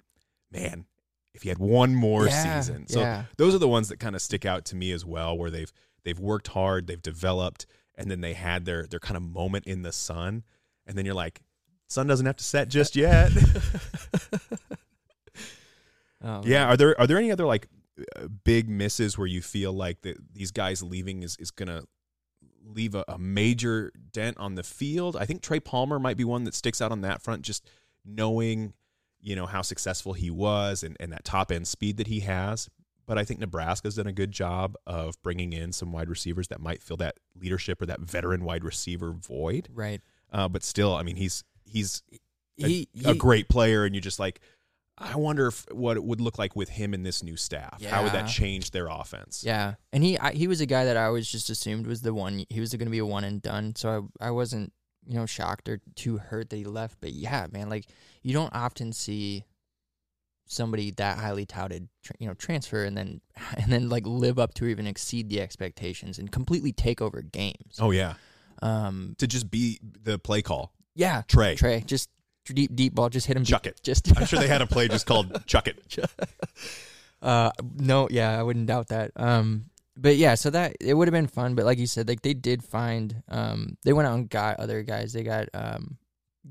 man, 0.52 0.86
if 1.34 1.43
he 1.43 1.50
had 1.50 1.58
one 1.58 1.95
more 1.95 2.28
Yeah, 2.28 2.60
season. 2.60 2.88
So 2.89 3.00
yeah. 3.00 3.26
those 3.38 3.56
are 3.56 3.60
the 3.60 3.67
ones 3.69 3.88
that 3.89 3.98
kind 4.02 4.13
of 4.15 4.21
stick 4.21 4.45
out 4.45 4.65
to 4.65 4.76
me 4.76 4.91
as 4.91 5.06
well, 5.06 5.38
where 5.38 5.50
they've 5.50 5.71
they've 6.06 6.20
worked 6.20 6.48
hard, 6.50 6.88
they've 6.88 7.02
developed, 7.02 7.65
and 7.96 8.10
then 8.10 8.22
they 8.22 8.34
had 8.34 8.63
their 8.63 8.86
their 8.88 9.00
kind 9.00 9.18
of 9.18 9.24
moment 9.24 9.65
in 9.65 9.82
the 9.82 9.91
sun, 9.91 10.44
and 10.86 10.98
then 10.98 11.06
you're 11.06 11.13
like, 11.13 11.41
sun 11.88 12.08
doesn't 12.08 12.26
have 12.26 12.38
to 12.38 12.44
set 12.44 12.70
just 12.70 12.96
yet. 12.96 13.32
Oh, 16.26 16.41
yeah, 16.44 16.65
are 16.65 16.76
there 16.76 17.00
are 17.00 17.06
there 17.06 17.18
any 17.18 17.32
other 17.32 17.46
like 17.46 17.68
big 18.44 18.68
misses 18.68 19.18
where 19.18 19.28
you 19.28 19.41
feel 19.41 19.72
like 19.72 20.02
that 20.02 20.18
these 20.34 20.52
guys 20.52 20.82
leaving 20.82 21.22
is 21.22 21.38
is 21.38 21.52
gonna 21.52 21.84
leave 22.63 22.96
a, 22.96 23.06
a 23.08 23.20
major 23.20 23.91
dent 24.12 24.38
on 24.39 24.56
the 24.56 24.63
field? 24.63 25.15
I 25.15 25.26
think 25.26 25.44
Trey 25.44 25.60
Palmer 25.60 26.00
might 26.00 26.18
be 26.18 26.24
one 26.24 26.44
that 26.46 26.56
sticks 26.56 26.82
out 26.82 26.91
on 26.91 27.02
that 27.02 27.22
front, 27.22 27.44
just 27.44 27.70
knowing 28.04 28.74
you 29.22 29.36
know 29.36 29.46
how 29.46 29.62
successful 29.62 30.13
he 30.13 30.32
was 30.32 30.82
and, 30.82 30.98
and 31.00 31.12
that 31.12 31.26
top 31.26 31.52
end 31.52 31.68
speed 31.68 31.98
that 31.98 32.08
he 32.08 32.22
has. 32.22 32.70
But 33.06 33.18
I 33.18 33.24
think 33.24 33.39
Nebraska's 33.39 33.96
done 33.96 34.08
a 34.08 34.12
good 34.12 34.32
job 34.32 34.76
of 34.88 35.22
bringing 35.22 35.54
in 35.54 35.72
some 35.72 35.91
wide 35.91 36.10
receivers 36.10 36.48
that 36.48 36.60
might 36.60 36.82
fill 36.82 36.98
that 36.98 37.18
leadership 37.39 37.82
or 37.82 37.86
that 37.86 38.00
veteran 38.00 38.44
wide 38.44 38.63
receiver 38.63 39.12
void. 39.12 39.70
right. 39.74 40.02
Uh, 40.32 40.48
but 40.50 40.63
still, 40.63 40.96
I 40.96 41.04
mean, 41.04 41.15
he's 41.15 41.44
he's 41.65 42.02
a, 42.60 42.68
He, 42.68 42.89
a 43.06 43.13
great 43.13 43.48
player, 43.48 43.86
and 43.86 43.96
you 43.96 44.02
just 44.02 44.20
like, 44.20 44.41
I 44.98 45.15
wonder 45.15 45.48
if, 45.48 45.65
what 45.72 45.98
it 45.98 46.04
would 46.04 46.20
look 46.20 46.38
like 46.38 46.56
with 46.56 46.70
him 46.70 46.94
in 46.94 47.04
this 47.04 47.22
new 47.22 47.38
staff. 47.38 47.84
How 47.84 48.04
would 48.04 48.13
that 48.13 48.28
change 48.28 48.72
their 48.72 48.88
offense? 48.88 49.44
Yeah, 49.46 49.76
and 49.94 50.04
he 50.04 50.18
I, 50.18 50.32
he 50.32 50.48
was 50.48 50.62
a 50.62 50.65
guy 50.65 50.86
that 50.86 50.98
I 50.98 51.06
always 51.06 51.30
just 51.30 51.50
assumed 51.50 51.86
was 51.86 52.02
the 52.02 52.13
one. 52.13 52.46
He 52.50 52.60
was 52.60 52.74
going 52.74 52.88
to 52.88 52.91
be 52.91 53.00
a 53.00 53.06
one 53.06 53.24
and 53.24 53.41
done. 53.41 53.76
So 53.76 54.10
I 54.20 54.28
I 54.28 54.32
wasn't 54.32 54.74
you 55.06 55.15
know 55.15 55.26
shocked 55.26 55.70
or 55.70 55.80
too 55.96 56.18
hurt 56.18 56.50
that 56.50 56.58
he 56.58 56.65
left. 56.65 56.98
But 57.02 57.13
yeah, 57.13 57.48
man, 57.52 57.70
like 57.70 57.86
you 58.24 58.34
don't 58.34 58.54
often 58.54 58.91
see 58.94 59.46
somebody 60.48 60.92
that 60.92 61.18
highly 61.18 61.46
touted 61.46 61.88
you 62.20 62.28
know 62.28 62.34
transfer 62.36 62.84
and 62.84 62.96
then 62.96 63.20
and 63.58 63.72
then 63.72 63.90
like 63.90 64.06
live 64.06 64.38
up 64.40 64.54
to 64.54 64.66
or 64.66 64.68
even 64.70 64.88
exceed 64.88 65.30
the 65.30 65.42
expectations 65.42 66.20
and 66.20 66.32
completely 66.32 66.72
take 66.72 67.02
over 67.02 67.22
games. 67.22 67.78
Oh 67.80 67.92
yeah, 67.92 68.16
Um, 68.62 69.16
to 69.18 69.28
just 69.28 69.50
be 69.50 69.80
the 70.04 70.20
play 70.20 70.42
call, 70.42 70.72
yeah, 70.96 71.24
Trey. 71.28 71.56
Trey, 71.56 71.82
just 71.86 72.10
deep 72.46 72.76
deep 72.76 72.94
ball, 72.94 73.10
just 73.10 73.28
hit 73.28 73.36
him, 73.36 73.44
Chuck 73.44 73.66
it. 73.66 73.80
Just 73.84 74.16
I'm 74.18 74.26
sure 74.26 74.40
they 74.40 74.48
had 74.48 74.62
a 74.62 74.68
play 74.68 74.88
just 74.88 75.06
called 75.06 75.46
"chuck 75.48 75.68
it." 75.68 75.80
Uh, 77.22 77.52
no, 77.80 78.08
yeah, 78.12 78.40
I 78.40 78.44
wouldn't 78.44 78.68
doubt 78.68 78.90
that. 78.90 79.12
Um, 79.16 79.66
but 79.98 80.16
yeah, 80.18 80.36
so 80.36 80.50
that 80.52 80.76
it 80.80 80.94
would 80.94 81.08
have 81.08 81.14
been 81.14 81.28
fun. 81.28 81.56
But 81.56 81.66
like 81.66 81.80
you 81.80 81.88
said, 81.88 82.08
like 82.08 82.22
they 82.22 82.34
did 82.34 82.64
find, 82.64 83.24
um, 83.30 83.78
they 83.84 83.94
went 83.94 84.08
out 84.08 84.16
and 84.16 84.30
got 84.30 84.60
other 84.60 84.84
guys. 84.84 85.14
They 85.14 85.24
got 85.24 85.48
um, 85.54 85.98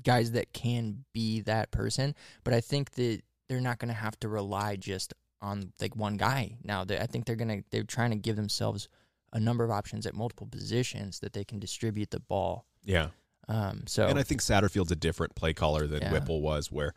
guys 0.03 0.31
that 0.31 0.51
can 0.51 1.05
be 1.13 1.41
that 1.41 1.71
person. 1.71 2.15
But 2.43 2.53
I 2.53 2.59
think 2.61 2.91
that 2.91 3.21
they're 3.47 3.61
not 3.61 3.79
going 3.79 3.89
to 3.89 3.93
have 3.99 4.19
to 4.21 4.27
rely 4.29 4.75
just 4.75 5.13
on 5.41 5.71
like 5.81 5.95
one 5.95 6.17
guy 6.17 6.57
now. 6.63 6.83
They, 6.83 6.97
I 6.97 7.05
think 7.05 7.25
they're 7.25 7.35
gonna 7.35 7.61
they're 7.69 7.83
trying 7.83 8.11
to 8.11 8.15
give 8.15 8.35
themselves 8.35 8.87
a 9.33 9.39
number 9.39 9.63
of 9.63 9.71
options 9.71 10.05
at 10.05 10.15
multiple 10.15 10.47
positions 10.47 11.19
that 11.19 11.33
they 11.33 11.43
can 11.43 11.59
distribute 11.59 12.09
the 12.11 12.19
ball. 12.21 12.65
Yeah, 12.85 13.09
Um, 13.47 13.83
so 13.85 14.07
and 14.07 14.17
I 14.17 14.23
think 14.23 14.41
Satterfield's 14.41 14.91
a 14.91 14.95
different 14.95 15.35
play 15.35 15.53
caller 15.53 15.87
than 15.87 16.01
Yeah. 16.01 16.11
Whipple 16.13 16.41
was, 16.41 16.71
where 16.71 16.93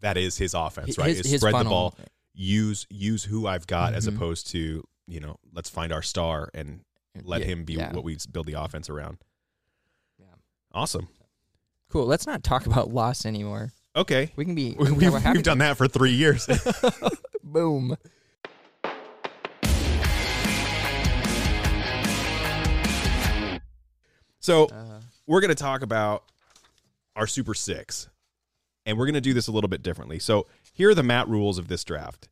that 0.00 0.16
is 0.16 0.36
his 0.36 0.52
offense, 0.54 0.88
his, 0.88 0.98
right? 0.98 1.16
his, 1.16 1.32
is 1.32 1.40
spread 1.40 1.54
the 1.54 1.64
ball, 1.64 1.94
use 2.34 2.86
use 2.90 3.24
who 3.24 3.46
I've 3.46 3.66
got, 3.66 3.94
as 3.94 4.06
Mhm. 4.06 4.16
opposed 4.16 4.48
to 4.48 4.84
you 5.06 5.20
know, 5.20 5.36
let's 5.54 5.70
find 5.70 5.90
our 5.90 6.02
star 6.02 6.50
and 6.52 6.80
let 7.22 7.40
yeah, 7.40 7.46
him 7.46 7.64
be 7.64 7.74
yeah. 7.74 7.92
what 7.94 8.04
we 8.04 8.16
build 8.30 8.46
the 8.46 8.52
offense 8.52 8.90
around. 8.90 9.16
Yeah. 10.18 10.26
Awesome. 10.72 11.08
Cool. 11.88 12.04
Let's 12.04 12.26
not 12.26 12.44
talk 12.44 12.66
about 12.66 12.92
loss 12.92 13.24
anymore. 13.24 13.72
Okay, 13.98 14.30
We 14.36 14.44
can 14.44 14.54
be. 14.54 14.76
We, 14.78 14.92
we, 14.92 15.08
we've 15.08 15.20
happy 15.20 15.38
we've 15.38 15.42
done 15.42 15.58
that 15.58 15.76
for 15.76 15.88
three 15.88 16.12
years. 16.12 16.46
Boom. 17.42 17.96
so 24.38 24.66
Uh, 24.66 25.00
we're 25.26 25.40
going 25.40 25.48
to 25.48 25.56
talk 25.56 25.82
about 25.82 26.22
our 27.16 27.26
Super 27.26 27.54
Six, 27.54 28.08
and 28.86 28.96
we're 28.96 29.06
going 29.06 29.14
to 29.14 29.20
do 29.20 29.34
this 29.34 29.48
a 29.48 29.52
little 29.52 29.66
bit 29.66 29.82
differently. 29.82 30.20
So 30.20 30.46
here 30.72 30.90
are 30.90 30.94
the 30.94 31.02
mat 31.02 31.26
rules 31.26 31.58
of 31.58 31.66
this 31.66 31.82
draft. 31.82 32.28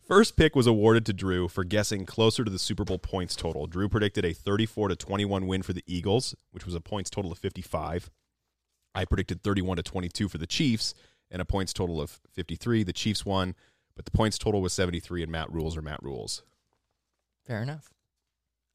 First 0.00 0.36
pick 0.38 0.56
was 0.56 0.66
awarded 0.66 1.04
to 1.04 1.12
Drew 1.12 1.48
for 1.48 1.64
guessing 1.64 2.06
closer 2.06 2.44
to 2.44 2.50
the 2.50 2.58
Super 2.58 2.84
Bowl 2.84 2.98
points 2.98 3.36
total. 3.36 3.66
Drew 3.66 3.90
predicted 3.90 4.24
a 4.24 4.32
34 4.32 4.88
to 4.88 4.96
21 4.96 5.46
win 5.46 5.62
for 5.62 5.74
the 5.74 5.84
Eagles, 5.86 6.34
which 6.50 6.64
was 6.64 6.74
a 6.74 6.80
points 6.80 7.10
total 7.10 7.30
of 7.30 7.38
55. 7.38 8.10
I 8.94 9.04
predicted 9.04 9.42
31 9.42 9.76
to 9.76 9.82
22 9.82 10.28
for 10.28 10.38
the 10.38 10.46
Chiefs 10.46 10.94
and 11.30 11.40
a 11.40 11.44
points 11.44 11.72
total 11.72 12.00
of 12.00 12.20
53. 12.32 12.82
The 12.82 12.92
Chiefs 12.92 13.24
won, 13.24 13.54
but 13.94 14.04
the 14.04 14.10
points 14.10 14.38
total 14.38 14.60
was 14.60 14.72
73 14.72 15.22
and 15.22 15.30
Matt 15.32 15.52
rules 15.52 15.76
are 15.76 15.82
Matt 15.82 16.02
rules. 16.02 16.42
fair 17.46 17.62
enough. 17.62 17.90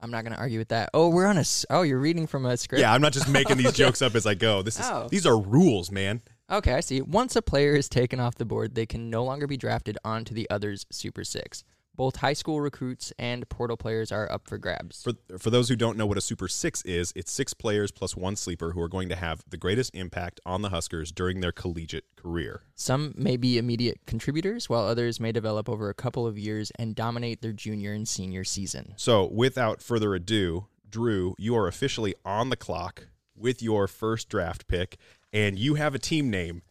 I'm 0.02 0.12
not 0.12 0.24
going 0.24 0.34
to 0.34 0.40
argue 0.40 0.60
with 0.60 0.68
that. 0.68 0.90
Oh, 0.94 1.08
we're 1.10 1.26
on 1.26 1.38
a. 1.38 1.42
s- 1.42 1.66
Oh, 1.70 1.82
you're 1.82 2.00
reading 2.00 2.28
from 2.28 2.46
a 2.46 2.58
script. 2.58 2.82
Yeah, 2.82 2.94
I'm 2.94 3.02
not 3.02 3.14
just 3.14 3.30
making 3.30 3.58
these 3.58 3.72
jokes 3.84 4.02
up 4.02 4.14
as 4.14 4.26
I 4.26 4.34
go. 4.36 4.62
This 4.62 4.78
is 4.80 4.86
Oh. 4.86 5.08
these 5.10 5.26
are 5.26 5.40
rules, 5.40 5.90
man. 5.90 6.22
Okay, 6.52 6.74
I 6.74 6.82
see. 6.82 7.02
Once 7.02 7.36
a 7.38 7.42
player 7.42 7.76
is 7.76 7.88
taken 7.90 8.20
off 8.20 8.36
the 8.36 8.46
board, 8.46 8.76
they 8.76 8.86
can 8.86 9.10
no 9.10 9.24
longer 9.24 9.48
be 9.48 9.56
drafted 9.58 9.98
onto 10.04 10.34
the 10.36 10.50
other's 10.50 10.86
Super 10.92 11.24
Six. 11.24 11.64
Both 11.96 12.18
high 12.18 12.34
school 12.34 12.62
recruits 12.62 13.14
and 13.18 13.48
portal 13.48 13.78
players 13.78 14.12
are 14.12 14.30
up 14.32 14.48
for 14.48 14.58
grabs. 14.58 15.04
For 15.04 15.38
for 15.38 15.50
those 15.50 15.70
who 15.70 15.76
don't 15.76 15.98
know 15.98 16.06
what 16.06 16.18
a 16.18 16.22
Super 16.22 16.48
Six 16.48 16.82
is, 16.84 17.14
it's 17.16 17.32
six 17.32 17.54
players 17.54 17.92
plus 17.92 18.16
one 18.16 18.36
sleeper 18.36 18.72
who 18.72 18.82
are 18.82 18.90
going 18.90 19.10
to 19.10 19.16
have 19.16 19.44
the 19.48 19.58
greatest 19.58 19.96
impact 19.96 20.40
on 20.46 20.62
the 20.62 20.70
Huskers 20.70 21.12
during 21.12 21.40
their 21.40 21.52
collegiate 21.52 22.06
career. 22.16 22.64
Some 22.76 23.14
may 23.16 23.38
be 23.38 23.58
immediate 23.58 24.00
contributors, 24.06 24.70
while 24.70 24.86
others 24.86 25.20
may 25.20 25.32
develop 25.32 25.70
over 25.70 25.90
a 25.90 25.94
couple 25.94 26.28
of 26.28 26.38
years 26.38 26.72
and 26.78 26.96
dominate 26.96 27.42
their 27.42 27.54
junior 27.54 27.94
and 27.94 28.08
senior 28.08 28.44
season. 28.44 28.94
So, 28.98 29.26
without 29.26 29.82
further 29.82 30.14
ado, 30.16 30.68
Drew, 30.90 31.36
you 31.38 31.56
are 31.56 31.68
officially 31.68 32.16
on 32.26 32.50
the 32.50 32.56
clock 32.56 33.08
with 33.36 33.62
your 33.62 33.88
first 33.88 34.30
draft 34.30 34.68
pick, 34.68 34.98
and 35.34 35.60
you 35.60 35.76
have 35.76 35.96
a 35.96 36.00
team 36.00 36.30
name, 36.30 36.62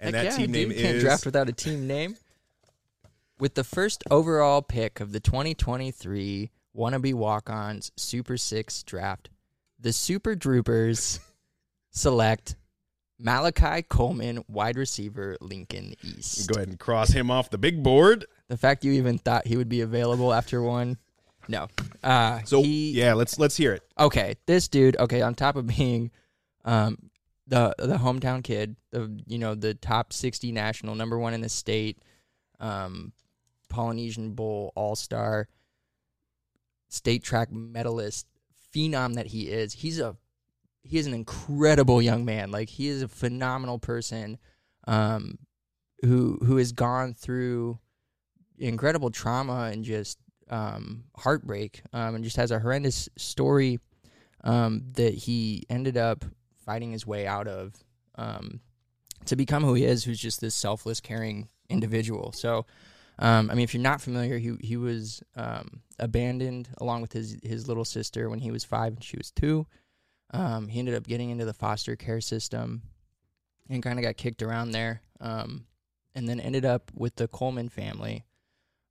and 0.00 0.14
Heck 0.14 0.24
that 0.24 0.32
yeah, 0.32 0.38
team 0.38 0.52
name 0.52 0.68
dude. 0.68 0.78
Can't 0.78 0.96
is 0.96 1.02
draft 1.02 1.26
without 1.26 1.48
a 1.48 1.52
team 1.52 1.86
name. 1.86 2.16
With 3.38 3.54
the 3.54 3.64
first 3.64 4.04
overall 4.10 4.62
pick 4.62 5.00
of 5.00 5.12
the 5.12 5.20
2023 5.20 6.50
wannabe 6.76 7.14
walk-ons 7.14 7.90
Super 7.96 8.36
Six 8.36 8.82
draft, 8.84 9.28
the 9.78 9.92
Super 9.92 10.34
Droopers 10.36 11.18
select 11.90 12.56
Malachi 13.18 13.82
Coleman, 13.82 14.44
wide 14.48 14.76
receiver, 14.76 15.36
Lincoln 15.40 15.94
East. 16.02 16.48
Go 16.48 16.56
ahead 16.56 16.68
and 16.68 16.78
cross 16.78 17.10
him 17.10 17.30
off 17.30 17.50
the 17.50 17.58
big 17.58 17.82
board. 17.82 18.24
The 18.48 18.56
fact 18.56 18.84
you 18.84 18.92
even 18.92 19.18
thought 19.18 19.46
he 19.46 19.56
would 19.56 19.68
be 19.68 19.80
available 19.80 20.32
after 20.32 20.62
one, 20.62 20.96
no. 21.48 21.68
Uh, 22.02 22.40
So, 22.44 22.62
he, 22.62 22.92
yeah, 22.92 23.14
let's 23.14 23.38
let's 23.38 23.56
hear 23.56 23.72
it. 23.72 23.82
okay, 23.98 24.36
this 24.46 24.68
dude, 24.68 24.96
okay, 24.98 25.22
on 25.22 25.34
top 25.34 25.56
of 25.56 25.66
being 25.66 26.10
um 26.64 27.10
the 27.46 27.74
the 27.78 27.96
hometown 27.98 28.42
kid, 28.44 28.76
the 28.90 29.20
you 29.26 29.38
know, 29.38 29.54
the 29.54 29.74
top 29.74 30.12
60 30.12 30.52
national, 30.52 30.94
number 30.94 31.18
1 31.18 31.34
in 31.34 31.40
the 31.40 31.48
state, 31.48 31.98
um 32.60 33.12
Polynesian 33.68 34.32
Bowl 34.32 34.72
all-star, 34.74 35.48
state 36.88 37.22
track 37.22 37.50
medalist, 37.52 38.26
phenom 38.74 39.14
that 39.14 39.28
he 39.28 39.48
is. 39.48 39.72
He's 39.72 40.00
a 40.00 40.16
he 40.82 40.98
is 40.98 41.06
an 41.06 41.14
incredible 41.14 42.02
young 42.02 42.24
man. 42.24 42.50
Like 42.50 42.68
he 42.68 42.88
is 42.88 43.02
a 43.02 43.08
phenomenal 43.08 43.78
person 43.78 44.38
um 44.86 45.38
who 46.02 46.38
who 46.44 46.56
has 46.56 46.72
gone 46.72 47.14
through 47.14 47.78
incredible 48.58 49.10
trauma 49.10 49.70
and 49.72 49.84
just 49.84 50.18
um, 50.50 51.04
heartbreak 51.16 51.82
um, 51.92 52.14
and 52.14 52.24
just 52.24 52.36
has 52.36 52.50
a 52.50 52.58
horrendous 52.58 53.08
story 53.16 53.80
um, 54.42 54.82
that 54.92 55.14
he 55.14 55.64
ended 55.70 55.96
up 55.96 56.24
fighting 56.64 56.92
his 56.92 57.06
way 57.06 57.26
out 57.26 57.48
of 57.48 57.72
um, 58.16 58.60
to 59.26 59.36
become 59.36 59.64
who 59.64 59.74
he 59.74 59.84
is, 59.84 60.04
who's 60.04 60.20
just 60.20 60.40
this 60.40 60.54
selfless, 60.54 61.00
caring 61.00 61.48
individual. 61.68 62.32
So, 62.32 62.66
um, 63.18 63.50
I 63.50 63.54
mean, 63.54 63.64
if 63.64 63.74
you're 63.74 63.82
not 63.82 64.00
familiar, 64.00 64.38
he 64.38 64.56
he 64.60 64.76
was 64.76 65.22
um, 65.36 65.82
abandoned 65.98 66.68
along 66.78 67.02
with 67.02 67.12
his 67.12 67.38
his 67.42 67.68
little 67.68 67.84
sister 67.84 68.28
when 68.28 68.40
he 68.40 68.50
was 68.50 68.64
five 68.64 68.94
and 68.94 69.04
she 69.04 69.16
was 69.16 69.30
two. 69.30 69.66
Um, 70.32 70.68
he 70.68 70.78
ended 70.78 70.94
up 70.94 71.06
getting 71.06 71.30
into 71.30 71.44
the 71.44 71.54
foster 71.54 71.94
care 71.94 72.20
system 72.20 72.82
and 73.68 73.82
kind 73.82 73.98
of 73.98 74.04
got 74.04 74.16
kicked 74.16 74.42
around 74.42 74.72
there, 74.72 75.00
um, 75.20 75.66
and 76.14 76.28
then 76.28 76.40
ended 76.40 76.64
up 76.64 76.90
with 76.94 77.16
the 77.16 77.28
Coleman 77.28 77.68
family 77.68 78.24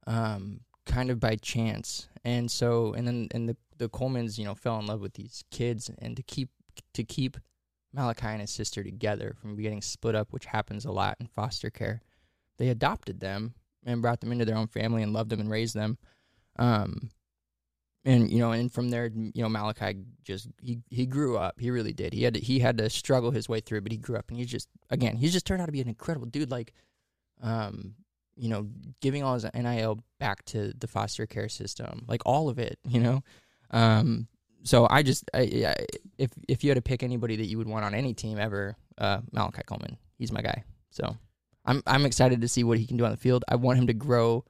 um, 0.08 0.62
kind 0.86 1.10
of 1.10 1.20
by 1.20 1.36
chance. 1.36 2.08
And 2.24 2.50
so, 2.50 2.94
and 2.94 3.08
then, 3.08 3.28
and 3.32 3.50
the, 3.50 3.58
the 3.78 3.90
Colemans, 3.90 4.38
you 4.38 4.46
know, 4.46 4.56
fell 4.56 4.80
in 4.80 4.86
love 4.86 5.02
with 5.02 5.14
these 5.14 5.44
kids 5.52 5.90
and 6.00 6.16
to 6.16 6.24
keep, 6.24 6.50
to 6.94 7.04
keep 7.04 7.38
Malachi 7.94 8.28
and 8.28 8.42
his 8.42 8.52
sister 8.52 8.84
together 8.84 9.36
from 9.40 9.56
getting 9.56 9.82
split 9.82 10.16
up, 10.16 10.32
which 10.32 10.46
happens 10.46 10.86
a 10.86 10.92
lot 10.92 11.18
in 11.20 11.28
foster 11.28 11.70
care, 11.70 12.02
they 12.58 12.70
adopted 12.70 13.20
them 13.20 13.54
and 13.86 14.02
brought 14.02 14.22
them 14.22 14.32
into 14.32 14.46
their 14.46 14.58
own 14.58 14.68
family 14.68 15.04
and 15.04 15.14
loved 15.14 15.30
them 15.30 15.40
and 15.40 15.50
raised 15.50 15.76
them. 15.76 15.98
Um, 16.58 17.10
and 18.06 18.30
you 18.30 18.40
know, 18.40 18.52
and 18.52 18.72
from 18.72 18.90
there, 18.90 19.10
you 19.14 19.42
know, 19.42 19.50
Malachi 19.50 20.00
just 20.24 20.48
he 20.62 20.80
he 20.90 21.06
grew 21.06 21.38
up. 21.38 21.60
He 21.60 21.72
really 21.72 21.94
did. 21.94 22.14
He 22.14 22.24
had 22.24 22.34
to, 22.34 22.40
he 22.40 22.60
had 22.60 22.78
to 22.80 22.90
struggle 22.90 23.32
his 23.32 23.48
way 23.48 23.62
through, 23.62 23.82
but 23.82 23.92
he 23.92 23.98
grew 23.98 24.18
up, 24.18 24.26
and 24.30 24.38
he's 24.38 24.52
just 24.52 24.68
again, 24.90 25.16
he's 25.16 25.32
just 25.32 25.46
turned 25.46 25.62
out 25.62 25.68
to 25.68 25.72
be 25.72 25.82
an 25.82 25.88
incredible 25.88 26.28
dude. 26.28 26.52
Like, 26.52 26.74
um, 27.42 27.96
you 28.36 28.50
know, 28.50 28.68
giving 29.02 29.24
all 29.24 29.36
his 29.36 29.46
NIL 29.54 30.00
back 30.20 30.44
to 30.46 30.74
the 30.78 30.88
foster 30.88 31.26
care 31.26 31.48
system, 31.48 32.04
like 32.08 32.22
all 32.26 32.50
of 32.50 32.60
it, 32.60 32.78
you 32.88 33.00
know. 33.00 33.24
Um, 33.72 34.28
so 34.64 34.88
I 34.90 35.04
just, 35.04 35.30
I, 35.34 35.40
I, 35.68 35.86
if 36.18 36.32
if 36.48 36.64
you 36.64 36.70
had 36.70 36.76
to 36.76 36.82
pick 36.82 37.04
anybody 37.04 37.38
that 37.38 37.46
you 37.46 37.58
would 37.58 37.68
want 37.68 37.86
on 37.86 37.94
any 37.94 38.14
team 38.14 38.38
ever, 38.38 38.76
uh, 38.98 39.20
Malachi 39.32 39.62
Coleman, 39.66 39.98
he's 40.18 40.32
my 40.32 40.42
guy. 40.42 40.64
So 40.90 41.16
I'm 41.66 41.82
I'm 41.88 42.06
excited 42.06 42.42
to 42.42 42.48
see 42.48 42.64
what 42.64 42.78
he 42.78 42.86
can 42.86 42.98
do 42.98 43.06
on 43.06 43.12
the 43.12 43.18
field. 43.18 43.44
I 43.48 43.56
want 43.56 43.80
him 43.80 43.88
to 43.88 43.94
grow, 43.94 44.46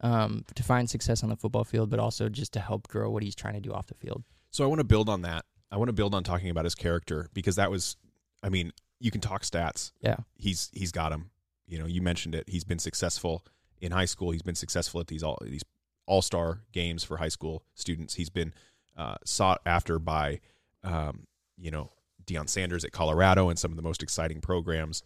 um, 0.00 0.44
to 0.54 0.62
find 0.62 0.88
success 0.88 1.22
on 1.22 1.28
the 1.28 1.36
football 1.36 1.64
field, 1.64 1.90
but 1.90 1.98
also 1.98 2.28
just 2.28 2.52
to 2.54 2.60
help 2.60 2.88
grow 2.88 3.10
what 3.10 3.22
he's 3.22 3.34
trying 3.34 3.54
to 3.54 3.60
do 3.60 3.72
off 3.72 3.86
the 3.86 3.94
field. 3.94 4.24
So 4.50 4.64
I 4.64 4.66
want 4.66 4.80
to 4.80 4.84
build 4.84 5.08
on 5.08 5.22
that. 5.22 5.44
I 5.70 5.76
want 5.76 5.88
to 5.88 5.92
build 5.92 6.14
on 6.14 6.24
talking 6.24 6.50
about 6.50 6.64
his 6.64 6.74
character 6.74 7.28
because 7.34 7.56
that 7.56 7.70
was, 7.70 7.96
I 8.42 8.48
mean, 8.48 8.72
you 9.00 9.10
can 9.10 9.20
talk 9.20 9.42
stats. 9.42 9.92
Yeah. 10.00 10.16
He's 10.36 10.70
he's 10.72 10.92
got 10.92 11.12
him. 11.12 11.30
You 11.66 11.78
know, 11.78 11.86
you 11.86 12.00
mentioned 12.00 12.34
it. 12.34 12.48
He's 12.48 12.64
been 12.64 12.78
successful 12.78 13.44
in 13.80 13.92
high 13.92 14.04
school. 14.04 14.30
He's 14.30 14.42
been 14.42 14.54
successful 14.54 15.00
at 15.00 15.08
these 15.08 15.22
all 15.22 15.38
these 15.42 15.62
all 16.06 16.22
star 16.22 16.62
games 16.72 17.04
for 17.04 17.16
high 17.16 17.28
school 17.28 17.64
students. 17.74 18.14
He's 18.14 18.30
been 18.30 18.54
uh, 18.96 19.16
sought 19.24 19.60
after 19.66 19.98
by, 19.98 20.40
um, 20.84 21.26
you 21.58 21.70
know, 21.70 21.90
Deion 22.24 22.48
Sanders 22.48 22.84
at 22.84 22.92
Colorado 22.92 23.48
and 23.48 23.58
some 23.58 23.70
of 23.70 23.76
the 23.76 23.82
most 23.82 24.02
exciting 24.02 24.40
programs. 24.40 25.02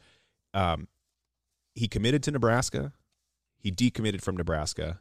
Um, 0.54 0.88
he 1.74 1.88
committed 1.88 2.22
to 2.24 2.30
Nebraska. 2.30 2.92
He 3.58 3.70
decommitted 3.70 4.22
from 4.22 4.36
Nebraska, 4.36 5.00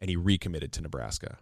and 0.00 0.10
he 0.10 0.16
recommitted 0.16 0.72
to 0.72 0.82
Nebraska. 0.82 1.38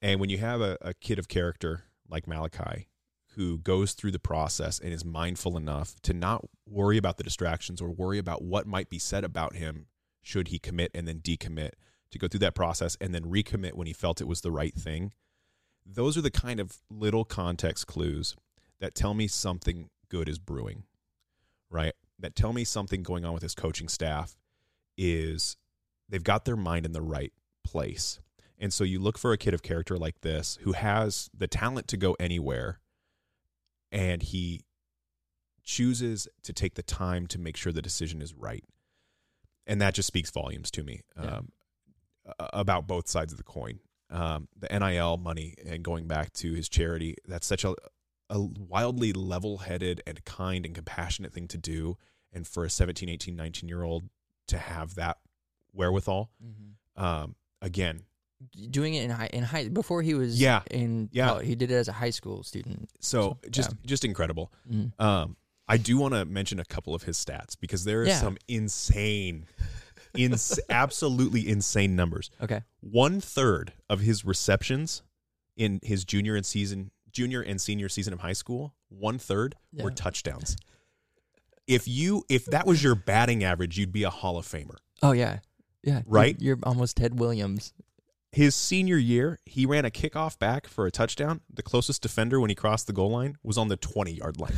And 0.00 0.20
when 0.20 0.30
you 0.30 0.38
have 0.38 0.60
a, 0.60 0.78
a 0.80 0.94
kid 0.94 1.18
of 1.18 1.28
character 1.28 1.84
like 2.08 2.26
Malachi, 2.26 2.88
who 3.34 3.58
goes 3.58 3.92
through 3.92 4.12
the 4.12 4.18
process 4.18 4.78
and 4.78 4.92
is 4.92 5.04
mindful 5.04 5.56
enough 5.56 6.00
to 6.02 6.14
not 6.14 6.44
worry 6.66 6.96
about 6.96 7.18
the 7.18 7.24
distractions 7.24 7.82
or 7.82 7.90
worry 7.90 8.18
about 8.18 8.42
what 8.42 8.66
might 8.66 8.88
be 8.88 8.98
said 8.98 9.24
about 9.24 9.56
him 9.56 9.86
should 10.22 10.48
he 10.48 10.58
commit 10.58 10.90
and 10.94 11.06
then 11.06 11.20
decommit, 11.20 11.72
to 12.10 12.18
go 12.18 12.28
through 12.28 12.40
that 12.40 12.54
process 12.54 12.96
and 13.00 13.14
then 13.14 13.24
recommit 13.24 13.74
when 13.74 13.86
he 13.86 13.92
felt 13.92 14.20
it 14.20 14.28
was 14.28 14.40
the 14.40 14.50
right 14.50 14.74
thing. 14.74 15.12
Those 15.84 16.16
are 16.16 16.22
the 16.22 16.30
kind 16.30 16.60
of 16.60 16.78
little 16.90 17.24
context 17.24 17.86
clues 17.86 18.36
that 18.80 18.94
tell 18.94 19.12
me 19.12 19.28
something 19.28 19.90
good 20.08 20.28
is 20.28 20.38
brewing, 20.38 20.84
right? 21.70 21.92
That 22.18 22.34
tell 22.34 22.52
me 22.52 22.64
something 22.64 23.02
going 23.02 23.24
on 23.24 23.34
with 23.34 23.42
his 23.42 23.54
coaching 23.54 23.88
staff 23.88 24.36
is 24.96 25.56
they've 26.08 26.24
got 26.24 26.44
their 26.44 26.56
mind 26.56 26.86
in 26.86 26.92
the 26.92 27.02
right 27.02 27.32
place. 27.64 28.20
And 28.58 28.72
so 28.72 28.84
you 28.84 28.98
look 28.98 29.18
for 29.18 29.32
a 29.32 29.38
kid 29.38 29.52
of 29.52 29.62
character 29.62 29.98
like 29.98 30.22
this 30.22 30.58
who 30.62 30.72
has 30.72 31.28
the 31.36 31.46
talent 31.46 31.88
to 31.88 31.96
go 31.96 32.16
anywhere 32.18 32.80
and 33.92 34.22
he 34.22 34.62
chooses 35.62 36.26
to 36.42 36.52
take 36.52 36.74
the 36.74 36.82
time 36.82 37.26
to 37.26 37.38
make 37.38 37.56
sure 37.56 37.72
the 37.72 37.82
decision 37.82 38.22
is 38.22 38.32
right. 38.34 38.64
And 39.66 39.80
that 39.80 39.94
just 39.94 40.06
speaks 40.06 40.30
volumes 40.30 40.70
to 40.72 40.84
me 40.84 41.02
um, 41.16 41.50
about 42.38 42.86
both 42.86 43.08
sides 43.08 43.32
of 43.32 43.36
the 43.36 43.44
coin. 43.44 43.80
Um, 44.08 44.46
the 44.56 44.68
NIL 44.68 45.16
money 45.16 45.54
and 45.68 45.82
going 45.82 46.06
back 46.06 46.32
to 46.34 46.52
his 46.52 46.68
charity, 46.68 47.16
that's 47.26 47.46
such 47.46 47.64
a, 47.64 47.74
a 48.30 48.40
wildly 48.40 49.12
level 49.12 49.58
headed 49.58 50.02
and 50.06 50.24
kind 50.24 50.66
and 50.66 50.74
compassionate 50.74 51.32
thing 51.32 51.48
to 51.48 51.58
do. 51.58 51.96
And 52.32 52.46
for 52.46 52.64
a 52.64 52.70
17, 52.70 53.08
18, 53.08 53.34
19 53.36 53.68
year 53.68 53.82
old 53.82 54.08
to 54.48 54.58
have 54.58 54.94
that 54.96 55.18
wherewithal, 55.72 56.30
um, 56.96 57.34
again, 57.62 58.02
Doing 58.70 58.92
it 58.94 59.02
in 59.04 59.10
high 59.10 59.30
in 59.32 59.42
high 59.42 59.68
before 59.68 60.02
he 60.02 60.12
was 60.12 60.38
Yeah. 60.38 60.60
in 60.70 61.08
Yeah. 61.10 61.40
he 61.40 61.54
did 61.54 61.70
it 61.70 61.74
as 61.74 61.88
a 61.88 61.92
high 61.92 62.10
school 62.10 62.42
student. 62.42 62.90
so 63.00 63.38
So, 63.42 63.50
just 63.50 63.70
yeah. 63.70 63.76
just 63.86 64.04
incredible. 64.04 64.52
Mm. 64.70 64.92
Um, 65.00 65.36
I 65.66 65.78
do 65.78 65.96
want 65.96 66.12
to 66.12 66.26
mention 66.26 66.60
a 66.60 66.64
couple 66.66 66.94
of 66.94 67.04
his 67.04 67.16
stats 67.16 67.56
because 67.58 67.84
there 67.84 68.02
is 68.02 68.08
Yeah. 68.08 68.20
some 68.20 68.36
insane, 68.46 69.46
ins- 70.14 70.60
absolutely 70.68 71.48
insane 71.48 71.96
numbers. 71.96 72.30
Okay. 72.42 72.62
One 72.80 73.20
third 73.22 73.72
of 73.88 74.00
his 74.00 74.22
receptions 74.24 75.02
in 75.56 75.80
his 75.82 76.04
junior 76.04 76.36
and 76.36 76.44
season, 76.44 76.90
junior 77.16 77.40
and 77.40 77.58
senior 77.58 77.88
season 77.88 78.12
of 78.12 78.20
high 78.20 78.34
school, 78.34 78.74
one 78.90 79.18
third 79.18 79.54
were 79.72 79.90
touchdowns. 79.90 80.54
If 81.66 81.88
you 81.88 82.24
if 82.28 82.44
that 82.46 82.66
was 82.66 82.82
your 82.84 82.94
batting 82.94 83.42
average, 83.42 83.78
you'd 83.78 83.90
be 83.92 84.02
a 84.04 84.10
Hall 84.10 84.36
of 84.36 84.46
Famer. 84.46 84.76
Oh 85.02 85.12
yeah, 85.12 85.38
yeah. 85.82 86.02
Right? 86.06 86.36
You're, 86.38 86.56
you're 86.56 86.64
almost 86.68 86.98
Ted 86.98 87.18
Williams. 87.18 87.72
His 88.32 88.54
senior 88.54 88.98
year, 88.98 89.38
he 89.46 89.64
ran 89.64 89.86
a 89.86 89.90
kickoff 89.90 90.38
back 90.38 90.66
for 90.66 90.86
a 90.86 90.90
touchdown. 90.90 91.40
The 91.52 91.62
closest 91.62 92.02
defender 92.02 92.38
when 92.38 92.50
he 92.50 92.54
crossed 92.54 92.86
the 92.86 92.92
goal 92.92 93.10
line 93.10 93.36
was 93.42 93.56
on 93.56 93.68
the 93.68 93.76
20 93.78 94.12
yard 94.12 94.38
line. 94.38 94.52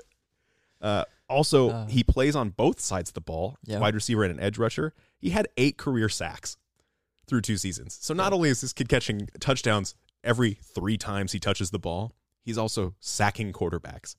uh, 0.80 1.04
also, 1.28 1.70
Uh. 1.70 1.86
he 1.86 2.02
plays 2.02 2.34
on 2.34 2.50
both 2.50 2.80
sides 2.80 3.10
of 3.10 3.14
the 3.14 3.20
ball, 3.20 3.56
Yeah. 3.64 3.78
wide 3.78 3.94
receiver 3.94 4.24
and 4.24 4.32
an 4.32 4.40
edge 4.40 4.56
rusher. 4.58 4.94
He 5.18 5.30
had 5.30 5.48
eight 5.58 5.76
career 5.76 6.08
sacks 6.08 6.56
through 7.26 7.42
two 7.42 7.56
seasons. 7.58 7.98
So 8.00 8.14
not 8.14 8.32
only 8.32 8.48
is 8.48 8.60
this 8.62 8.72
kid 8.72 8.88
catching 8.88 9.28
touchdowns 9.38 9.94
every 10.24 10.54
three 10.54 10.96
times 10.96 11.32
he 11.32 11.38
touches 11.38 11.70
the 11.70 11.78
ball, 11.78 12.12
he's 12.44 12.58
also 12.58 12.94
sacking 13.00 13.52
quarterbacks. 13.52 14.16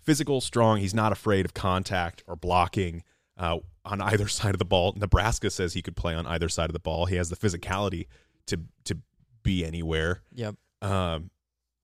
Physical, 0.00 0.40
strong. 0.40 0.78
He's 0.78 0.94
not 0.94 1.12
afraid 1.12 1.44
of 1.44 1.54
contact 1.54 2.24
or 2.26 2.34
blocking 2.34 3.04
uh, 3.36 3.58
on 3.84 4.00
either 4.00 4.28
side 4.28 4.54
of 4.54 4.58
the 4.58 4.64
ball. 4.64 4.94
Nebraska 4.96 5.50
says 5.50 5.74
he 5.74 5.82
could 5.82 5.96
play 5.96 6.14
on 6.14 6.26
either 6.26 6.48
side 6.48 6.68
of 6.70 6.72
the 6.72 6.80
ball. 6.80 7.06
He 7.06 7.16
has 7.16 7.28
the 7.28 7.36
physicality 7.36 8.06
to 8.46 8.60
to 8.84 8.98
be 9.42 9.64
anywhere. 9.64 10.22
Yep. 10.34 10.56
Um, 10.80 11.30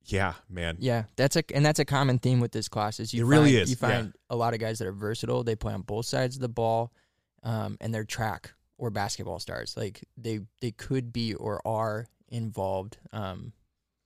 yeah, 0.05 0.35
man. 0.49 0.77
Yeah, 0.81 1.05
that's 1.17 1.37
a 1.37 1.45
and 1.55 1.65
that's 1.65 1.79
a 1.79 1.85
common 1.85 2.19
theme 2.19 2.41
with 2.41 2.53
this 2.53 2.69
class. 2.69 2.99
Is 2.99 3.13
you 3.13 3.25
It 3.25 3.29
really 3.29 3.57
is, 3.57 3.71
You 3.71 3.77
find 3.77 4.15
a 4.31 4.37
lot 4.37 4.55
of 4.55 4.61
guys 4.61 4.79
that 4.79 4.89
are 4.89 4.93
versatile. 4.93 5.45
They 5.45 5.55
play 5.55 5.75
on 5.75 5.83
both 5.83 6.07
sides 6.07 6.37
of 6.37 6.41
the 6.41 6.49
ball, 6.49 6.93
um, 7.43 7.77
and 7.81 7.93
they're 7.93 8.05
track 8.05 8.53
or 8.79 8.91
basketball 8.91 9.39
stars. 9.39 9.75
Like 9.77 10.03
they 10.17 10.41
they 10.61 10.71
could 10.71 11.13
be 11.13 11.35
or 11.35 11.61
are 11.67 12.07
involved 12.29 12.99
um, 13.13 13.53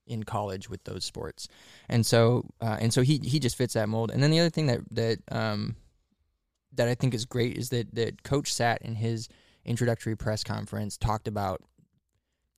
in 0.07 0.23
college 0.25 0.69
with 0.69 0.85
those 0.85 1.05
sports, 1.05 1.49
and 1.89 2.05
so 2.05 2.45
uh, 2.61 2.77
and 2.81 2.93
so 2.93 3.03
he 3.03 3.21
he 3.23 3.39
just 3.39 3.57
fits 3.57 3.75
that 3.75 3.89
mold. 3.89 4.11
And 4.11 4.23
then 4.23 4.31
the 4.31 4.41
other 4.41 4.51
thing 4.51 4.67
that 4.67 4.81
that 4.91 5.19
um, 5.31 5.77
that 6.75 6.89
I 6.89 6.95
think 6.95 7.15
is 7.15 7.25
great 7.25 7.57
is 7.57 7.71
that 7.71 7.95
that 7.95 8.23
Coach 8.23 8.53
sat 8.53 8.83
in 8.83 8.95
his 8.95 9.29
introductory 9.65 10.17
press 10.17 10.45
conference 10.45 10.97
talked 10.97 11.29
about. 11.29 11.63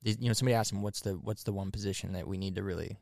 You 0.01 0.27
know, 0.27 0.33
somebody 0.33 0.53
asked 0.53 0.71
him, 0.71 0.83
"What's 0.83 1.01
the 1.01 1.13
what's 1.13 1.43
the 1.43 1.53
one 1.53 1.71
position 1.71 2.13
that 2.13 2.27
we 2.27 2.37
need 2.37 2.55
to 2.55 2.63
really 2.63 2.97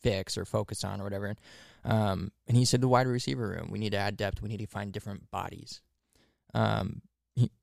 fix 0.00 0.36
or 0.36 0.44
focus 0.44 0.84
on 0.84 1.00
or 1.00 1.04
whatever. 1.04 1.36
Um, 1.84 2.32
and 2.46 2.56
he 2.56 2.64
said 2.64 2.80
the 2.80 2.88
wide 2.88 3.06
receiver 3.06 3.48
room. 3.48 3.68
We 3.70 3.78
need 3.78 3.92
to 3.92 3.98
add 3.98 4.16
depth. 4.16 4.42
We 4.42 4.48
need 4.48 4.60
to 4.60 4.66
find 4.66 4.92
different 4.92 5.30
bodies. 5.30 5.80
Um, 6.54 7.02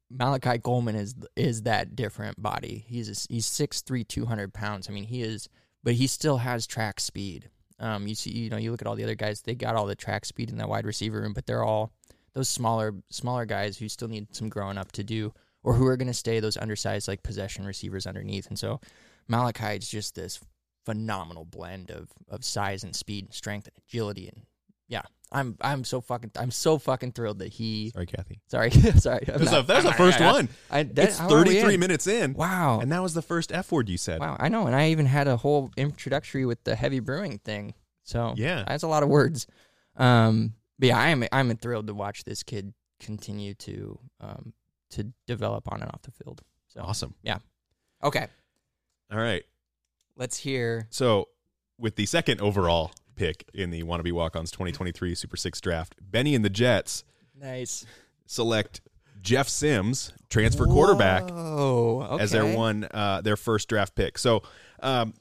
Malachi 0.09 0.59
Coleman 0.59 0.95
is 0.95 1.15
is 1.35 1.63
that 1.63 1.95
different 1.95 2.41
body. 2.41 2.85
He's 2.87 3.09
a, 3.09 3.33
he's 3.33 3.45
six 3.45 3.81
three, 3.81 4.03
two 4.03 4.25
hundred 4.25 4.53
pounds. 4.53 4.87
I 4.89 4.93
mean, 4.93 5.05
he 5.05 5.21
is, 5.21 5.49
but 5.83 5.93
he 5.93 6.07
still 6.07 6.37
has 6.37 6.67
track 6.67 6.99
speed. 6.99 7.49
Um, 7.79 8.07
you 8.07 8.15
see, 8.15 8.31
you 8.31 8.49
know, 8.49 8.57
you 8.57 8.71
look 8.71 8.81
at 8.81 8.87
all 8.87 8.95
the 8.95 9.03
other 9.03 9.15
guys. 9.15 9.41
They 9.41 9.55
got 9.55 9.75
all 9.75 9.85
the 9.85 9.95
track 9.95 10.25
speed 10.25 10.49
in 10.49 10.57
that 10.57 10.69
wide 10.69 10.85
receiver 10.85 11.21
room, 11.21 11.33
but 11.33 11.45
they're 11.45 11.63
all 11.63 11.91
those 12.33 12.49
smaller 12.49 12.93
smaller 13.09 13.45
guys 13.45 13.77
who 13.77 13.89
still 13.89 14.07
need 14.07 14.33
some 14.35 14.49
growing 14.49 14.77
up 14.77 14.91
to 14.93 15.03
do, 15.03 15.33
or 15.63 15.73
who 15.73 15.87
are 15.87 15.97
going 15.97 16.07
to 16.07 16.13
stay 16.13 16.39
those 16.39 16.57
undersized 16.57 17.07
like 17.07 17.23
possession 17.23 17.65
receivers 17.65 18.05
underneath. 18.05 18.47
And 18.47 18.59
so 18.59 18.79
Malachi 19.27 19.77
is 19.77 19.89
just 19.89 20.15
this 20.15 20.39
phenomenal 20.85 21.45
blend 21.45 21.89
of 21.89 22.09
of 22.29 22.45
size 22.45 22.83
and 22.83 22.95
speed, 22.95 23.25
and 23.25 23.33
strength 23.33 23.67
and 23.67 23.77
agility, 23.87 24.27
and 24.27 24.43
yeah, 24.87 25.01
I'm 25.31 25.57
I'm 25.61 25.83
so 25.83 26.01
fucking 26.01 26.31
I'm 26.37 26.51
so 26.51 26.77
fucking 26.77 27.11
thrilled 27.13 27.39
that 27.39 27.49
he. 27.53 27.91
Sorry, 27.91 28.05
Kathy. 28.05 28.41
Sorry, 28.47 28.71
sorry. 28.97 29.23
That's, 29.25 29.51
not- 29.51 29.67
that's 29.67 29.85
I'm 29.85 29.91
the 29.91 29.97
first 29.97 30.21
I- 30.21 30.25
I- 30.27 30.31
one. 30.31 30.49
I, 30.69 30.83
that, 30.83 31.09
it's 31.09 31.17
how 31.17 31.29
are 31.33 31.39
we 31.43 31.55
33 31.55 31.73
in? 31.75 31.79
minutes 31.79 32.07
in. 32.07 32.33
Wow, 32.33 32.79
And 32.81 32.91
that 32.91 33.01
was 33.01 33.13
the 33.13 33.21
first 33.21 33.51
F 33.51 33.71
word 33.71 33.89
you 33.89 33.97
said. 33.97 34.19
wow, 34.19 34.37
I 34.39 34.49
know, 34.49 34.67
and 34.67 34.75
I 34.75 34.89
even 34.89 35.05
had 35.05 35.27
a 35.27 35.37
whole 35.37 35.71
introductory 35.77 36.45
with 36.45 36.63
the 36.63 36.75
heavy 36.75 36.99
brewing 36.99 37.39
thing. 37.39 37.73
So 38.03 38.33
Yeah. 38.37 38.63
that's 38.67 38.83
a 38.83 38.87
lot 38.87 39.01
of 39.03 39.09
words. 39.09 39.47
Um, 39.97 40.53
but 40.77 40.89
yeah, 40.89 40.99
I 40.99 41.09
am 41.09 41.23
I'm 41.31 41.55
thrilled 41.57 41.87
to 41.87 41.93
watch 41.93 42.23
this 42.23 42.43
kid 42.43 42.73
continue 42.99 43.53
to 43.55 43.99
um 44.21 44.53
to 44.91 45.11
develop 45.27 45.71
on 45.71 45.81
and 45.81 45.89
off 45.91 46.01
the 46.03 46.11
field. 46.11 46.41
So 46.67 46.81
Awesome. 46.81 47.15
Yeah. 47.23 47.39
Okay, 48.03 48.27
All 49.11 49.17
right. 49.17 49.43
let's 50.15 50.37
hear. 50.37 50.87
So, 50.91 51.29
with 51.79 51.95
the 51.95 52.05
second 52.05 52.39
overall 52.41 52.91
pick 53.15 53.49
in 53.53 53.69
the 53.69 53.83
Wannabe 53.83 54.11
Walk 54.11 54.35
Ons 54.35 54.51
2023 54.51 55.15
Super 55.15 55.37
Six 55.37 55.61
draft, 55.61 55.95
Benny 56.01 56.35
and 56.35 56.43
the 56.43 56.49
Jets 56.49 57.03
Nice 57.39 57.85
select 58.25 58.81
Jeff 59.21 59.47
Sims, 59.47 60.13
transfer 60.29 60.65
quarterback, 60.65 61.23
okay. 61.23 62.23
as 62.23 62.31
their 62.31 62.45
one 62.45 62.87
uh, 62.91 63.21
their 63.21 63.35
first 63.35 63.67
draft 63.67 63.95
pick. 63.95 64.17
So 64.17 64.43
um, 64.81 65.13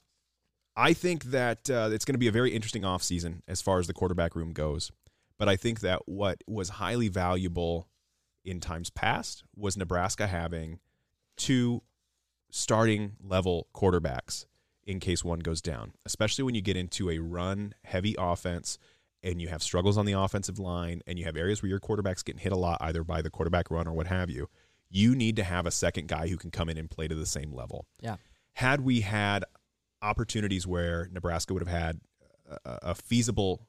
I 0.76 0.92
think 0.92 1.24
that 1.24 1.70
uh, 1.70 1.90
it's 1.92 2.04
going 2.04 2.14
to 2.14 2.18
be 2.18 2.28
a 2.28 2.32
very 2.32 2.50
interesting 2.50 2.82
offseason 2.82 3.40
as 3.48 3.62
far 3.62 3.78
as 3.78 3.86
the 3.86 3.94
quarterback 3.94 4.36
room 4.36 4.52
goes. 4.52 4.90
But 5.38 5.48
I 5.48 5.56
think 5.56 5.80
that 5.80 6.02
what 6.06 6.42
was 6.46 6.68
highly 6.68 7.08
valuable 7.08 7.88
in 8.44 8.60
times 8.60 8.90
past 8.90 9.42
was 9.56 9.76
Nebraska 9.76 10.26
having 10.26 10.78
two 11.36 11.82
starting 12.50 13.12
level 13.20 13.68
quarterbacks 13.74 14.46
in 14.86 15.00
case 15.00 15.24
one 15.24 15.40
goes 15.40 15.60
down, 15.60 15.92
especially 16.04 16.44
when 16.44 16.54
you 16.54 16.60
get 16.60 16.76
into 16.76 17.10
a 17.10 17.18
run 17.18 17.74
heavy 17.84 18.14
offense 18.18 18.78
and 19.22 19.40
you 19.40 19.48
have 19.48 19.62
struggles 19.62 19.96
on 19.96 20.04
the 20.04 20.12
offensive 20.12 20.58
line 20.58 21.00
and 21.06 21.18
you 21.18 21.24
have 21.24 21.36
areas 21.36 21.62
where 21.62 21.70
your 21.70 21.80
quarterback's 21.80 22.22
getting 22.22 22.40
hit 22.40 22.52
a 22.52 22.56
lot 22.56 22.78
either 22.82 23.02
by 23.02 23.22
the 23.22 23.30
quarterback 23.30 23.70
run 23.70 23.88
or 23.88 23.92
what 23.92 24.06
have 24.06 24.28
you 24.28 24.48
you 24.94 25.16
need 25.16 25.34
to 25.34 25.42
have 25.42 25.66
a 25.66 25.72
second 25.72 26.06
guy 26.06 26.28
who 26.28 26.36
can 26.36 26.52
come 26.52 26.68
in 26.68 26.78
and 26.78 26.88
play 26.88 27.08
to 27.08 27.16
the 27.16 27.26
same 27.26 27.52
level. 27.52 27.84
Yeah. 28.00 28.16
Had 28.52 28.82
we 28.82 29.00
had 29.00 29.44
opportunities 30.00 30.68
where 30.68 31.08
Nebraska 31.12 31.52
would 31.52 31.66
have 31.66 31.76
had 31.76 32.00
a, 32.64 32.78
a 32.90 32.94
feasible 32.94 33.66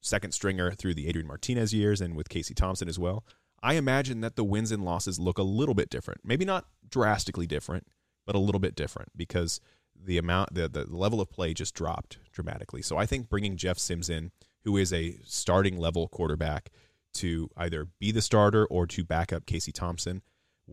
second 0.00 0.32
stringer 0.32 0.72
through 0.72 0.94
the 0.94 1.06
Adrian 1.06 1.28
Martinez 1.28 1.72
years 1.72 2.00
and 2.00 2.16
with 2.16 2.28
Casey 2.28 2.54
Thompson 2.54 2.88
as 2.88 2.98
well, 2.98 3.24
I 3.62 3.74
imagine 3.74 4.20
that 4.22 4.34
the 4.34 4.42
wins 4.42 4.72
and 4.72 4.84
losses 4.84 5.20
look 5.20 5.38
a 5.38 5.44
little 5.44 5.76
bit 5.76 5.88
different. 5.88 6.22
Maybe 6.24 6.44
not 6.44 6.66
drastically 6.88 7.46
different, 7.46 7.86
but 8.26 8.34
a 8.34 8.40
little 8.40 8.58
bit 8.60 8.74
different 8.74 9.10
because 9.16 9.60
the 10.04 10.18
amount 10.18 10.54
the, 10.54 10.68
the 10.68 10.86
level 10.88 11.20
of 11.20 11.30
play 11.30 11.54
just 11.54 11.74
dropped 11.74 12.18
dramatically. 12.32 12.82
So 12.82 12.96
I 12.96 13.06
think 13.06 13.28
bringing 13.28 13.56
Jeff 13.56 13.78
Sims 13.78 14.10
in, 14.10 14.30
who 14.64 14.76
is 14.76 14.92
a 14.92 15.18
starting 15.24 15.78
level 15.78 16.08
quarterback, 16.08 16.70
to 17.14 17.50
either 17.56 17.88
be 17.98 18.10
the 18.10 18.22
starter 18.22 18.64
or 18.66 18.86
to 18.86 19.04
back 19.04 19.32
up 19.32 19.46
Casey 19.46 19.72
Thompson, 19.72 20.22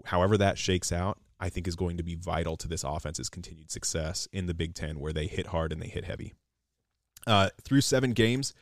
however 0.06 0.38
that 0.38 0.58
shakes 0.58 0.92
out, 0.92 1.20
I 1.40 1.50
think 1.50 1.68
is 1.68 1.76
going 1.76 1.98
to 1.98 2.04
be 2.04 2.16
vital 2.16 2.58
to 2.58 2.68
this 2.68 2.84
offense's 2.84 3.30
continued 3.30 3.72
success 3.72 4.28
in 4.32 4.48
the 4.48 4.54
Big 4.54 4.74
Ten, 4.74 5.00
where 5.00 5.14
they 5.14 5.28
hit 5.28 5.48
hard 5.48 5.72
and 5.72 5.82
they 5.82 5.88
hit 5.88 6.06
heavy. 6.06 6.34
Uh, 7.28 7.50
through 7.64 7.82
seven 7.82 8.12
games, 8.12 8.54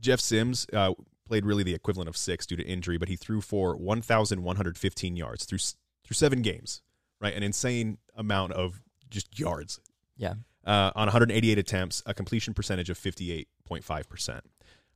Jeff 0.00 0.20
Sims 0.20 0.66
uh, 0.72 0.94
played 1.26 1.46
really 1.46 1.62
the 1.62 1.74
equivalent 1.74 2.08
of 2.08 2.16
six 2.16 2.46
due 2.46 2.56
to 2.56 2.64
injury, 2.64 2.98
but 2.98 3.08
he 3.08 3.16
threw 3.16 3.40
for 3.40 3.76
1,115 3.76 5.16
yards 5.16 5.44
through 5.44 5.58
through 5.58 6.14
seven 6.14 6.42
games. 6.42 6.82
Right, 7.20 7.34
an 7.34 7.42
insane 7.42 7.98
amount 8.16 8.52
of 8.52 8.82
just 9.08 9.38
yards 9.38 9.80
Yeah. 10.16 10.34
uh, 10.64 10.92
on 10.94 11.06
188 11.06 11.58
attempts, 11.58 12.02
a 12.06 12.14
completion 12.14 12.54
percentage 12.54 12.90
of 12.90 12.98
58.5 12.98 14.08
percent. 14.08 14.44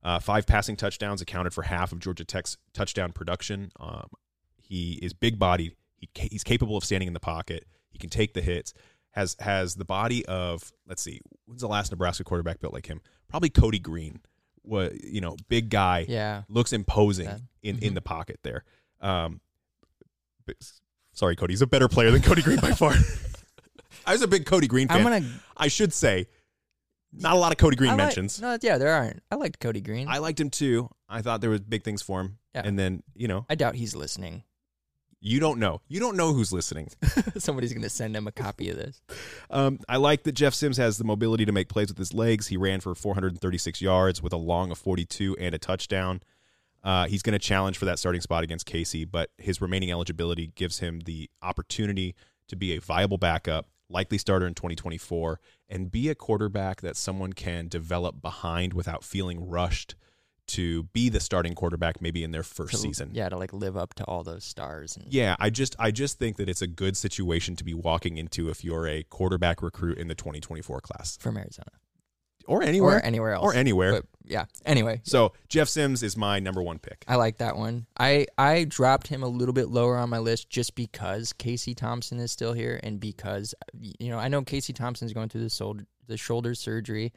Uh, 0.02 0.18
five 0.20 0.46
passing 0.46 0.76
touchdowns 0.76 1.20
accounted 1.20 1.52
for 1.52 1.62
half 1.62 1.90
of 1.92 1.98
Georgia 1.98 2.24
Tech's 2.24 2.56
touchdown 2.72 3.10
production. 3.12 3.72
Um, 3.80 4.08
he 4.56 4.92
is 5.02 5.12
big 5.12 5.38
bodied. 5.38 5.74
He, 5.96 6.08
he's 6.30 6.44
capable 6.44 6.76
of 6.76 6.84
standing 6.84 7.08
in 7.08 7.14
the 7.14 7.20
pocket. 7.20 7.64
He 7.90 7.98
can 7.98 8.08
take 8.10 8.32
the 8.34 8.40
hits. 8.40 8.72
Has 9.10 9.34
has 9.40 9.74
the 9.74 9.84
body 9.84 10.24
of 10.26 10.70
let's 10.86 11.02
see, 11.02 11.20
when's 11.46 11.62
the 11.62 11.68
last 11.68 11.90
Nebraska 11.90 12.22
quarterback 12.22 12.60
built 12.60 12.72
like 12.72 12.86
him? 12.86 13.00
Probably 13.28 13.48
Cody 13.50 13.80
Green. 13.80 14.20
What 14.62 15.02
you 15.02 15.20
know, 15.20 15.34
big 15.48 15.68
guy 15.70 16.06
Yeah. 16.08 16.42
looks 16.48 16.72
imposing 16.72 17.24
Yeah. 17.26 17.38
in, 17.62 17.76
Mhm. 17.78 17.82
in 17.82 17.94
the 17.94 18.00
pocket 18.02 18.38
there. 18.44 18.64
Um, 19.00 19.40
but, 20.46 20.56
sorry, 21.12 21.34
Cody. 21.36 21.52
He's 21.54 21.62
a 21.62 21.66
better 21.66 21.88
player 21.88 22.10
than 22.12 22.22
Cody 22.22 22.42
Green 22.42 22.60
by 22.60 22.72
far. 22.72 22.94
I 24.06 24.12
was 24.12 24.22
a 24.22 24.28
big 24.28 24.46
Cody 24.46 24.66
Green 24.66 24.88
fan. 24.88 24.98
I'm 24.98 25.02
gonna 25.02 25.26
I 25.56 25.68
should 25.68 25.92
say, 25.92 26.26
not 27.12 27.34
a 27.34 27.38
lot 27.38 27.52
of 27.52 27.58
Cody 27.58 27.76
Green 27.76 27.90
I 27.90 27.94
like- 27.94 28.04
mentions. 28.06 28.40
no, 28.40 28.56
yeah, 28.60 28.78
there 28.78 28.92
aren't. 28.92 29.22
I 29.30 29.36
liked 29.36 29.60
Cody 29.60 29.80
Green. 29.80 30.08
I 30.08 30.18
liked 30.18 30.40
him 30.40 30.50
too. 30.50 30.90
I 31.08 31.22
thought 31.22 31.40
there 31.40 31.50
was 31.50 31.60
big 31.60 31.82
things 31.84 32.02
for 32.02 32.20
him. 32.20 32.38
Yeah. 32.54 32.62
And 32.64 32.78
then, 32.78 33.02
you 33.14 33.28
know, 33.28 33.46
I 33.48 33.54
doubt 33.54 33.74
he's 33.76 33.94
listening. 33.94 34.42
you 35.20 35.40
don't 35.40 35.58
know. 35.58 35.80
You 35.88 36.00
don't 36.00 36.16
know 36.16 36.32
who's 36.32 36.52
listening. 36.52 36.90
Somebody's 37.38 37.72
gonna 37.72 37.88
send 37.88 38.14
him 38.16 38.26
a 38.26 38.32
copy 38.32 38.68
of 38.70 38.76
this. 38.76 39.00
Um, 39.50 39.78
I 39.88 39.96
like 39.96 40.22
that 40.24 40.32
Jeff 40.32 40.54
Sims 40.54 40.76
has 40.76 40.96
the 40.98 41.04
mobility 41.04 41.44
to 41.44 41.52
make 41.52 41.68
plays 41.68 41.88
with 41.88 41.98
his 41.98 42.12
legs. 42.14 42.48
He 42.48 42.56
ran 42.56 42.80
for 42.80 42.94
436 42.94 43.80
yards 43.82 44.22
with 44.22 44.32
a 44.32 44.36
long 44.36 44.70
of 44.70 44.78
42 44.78 45.36
and 45.40 45.54
a 45.54 45.58
touchdown. 45.58 46.20
Uh, 46.84 47.06
he's 47.06 47.22
going 47.22 47.32
to 47.32 47.40
challenge 47.40 47.76
for 47.76 47.86
that 47.86 47.98
starting 47.98 48.20
spot 48.20 48.44
against 48.44 48.64
Casey, 48.64 49.04
but 49.04 49.30
his 49.36 49.60
remaining 49.60 49.90
eligibility 49.90 50.52
gives 50.54 50.78
him 50.78 51.00
the 51.00 51.28
opportunity 51.42 52.14
to 52.46 52.54
be 52.54 52.72
a 52.76 52.80
viable 52.80 53.18
backup, 53.18 53.66
likely 53.90 54.18
starter 54.18 54.46
in 54.46 54.54
2024, 54.54 55.40
and 55.68 55.90
be 55.90 56.08
a 56.08 56.14
quarterback 56.14 56.80
that 56.82 56.96
someone 56.96 57.32
can 57.32 57.68
develop 57.68 58.20
behind 58.20 58.72
without 58.74 59.02
feeling 59.04 59.48
rushed 59.48 59.94
to 60.46 60.84
be 60.94 61.10
the 61.10 61.20
starting 61.20 61.54
quarterback 61.54 62.00
maybe 62.00 62.24
in 62.24 62.30
their 62.30 62.42
first 62.42 62.70
To- 62.72 62.78
season. 62.78 63.10
Yeah, 63.12 63.28
to 63.28 63.36
like 63.36 63.52
live 63.52 63.76
up 63.76 63.92
to 63.94 64.04
all 64.04 64.22
those 64.24 64.44
stars. 64.44 64.96
And 64.96 65.12
Yeah, 65.12 65.36
I 65.38 65.50
just 65.50 65.76
I 65.78 65.90
just 65.90 66.18
think 66.18 66.36
that 66.38 66.48
it's 66.48 66.62
a 66.62 66.66
good 66.66 66.96
situation 66.96 67.54
to 67.56 67.64
be 67.64 67.74
walking 67.74 68.16
into 68.16 68.48
if 68.48 68.64
you're 68.64 68.86
a 68.88 69.02
quarterback 69.02 69.62
recruit 69.62 69.98
in 69.98 70.08
the 70.08 70.14
2024 70.14 70.80
class 70.80 71.18
from 71.18 71.36
Arizona 71.36 71.70
or 72.48 72.62
anywhere 72.62 72.96
or 72.96 73.00
anywhere 73.00 73.32
else 73.34 73.44
or 73.44 73.54
anywhere. 73.54 73.92
But 73.92 74.04
yeah. 74.24 74.46
Anyway, 74.64 75.00
so 75.04 75.32
Jeff 75.48 75.68
Sims 75.68 76.02
is 76.02 76.16
my 76.16 76.40
number 76.40 76.62
one 76.62 76.78
pick. 76.78 77.04
I 77.06 77.16
like 77.16 77.38
that 77.38 77.56
one. 77.56 77.86
I 77.98 78.26
I 78.36 78.64
dropped 78.64 79.06
him 79.06 79.22
a 79.22 79.28
little 79.28 79.52
bit 79.52 79.68
lower 79.68 79.96
on 79.96 80.10
my 80.10 80.18
list 80.18 80.50
just 80.50 80.74
because 80.74 81.32
Casey 81.32 81.74
Thompson 81.74 82.18
is 82.18 82.32
still 82.32 82.52
here 82.52 82.80
and 82.82 82.98
because 82.98 83.54
you 83.78 84.08
know 84.10 84.18
I 84.18 84.28
know 84.28 84.42
Casey 84.42 84.72
Thompson's 84.72 85.12
going 85.12 85.28
through 85.28 85.42
the 85.42 85.50
shoulder 85.50 85.86
the 86.06 86.16
shoulder 86.16 86.54
surgery. 86.54 87.12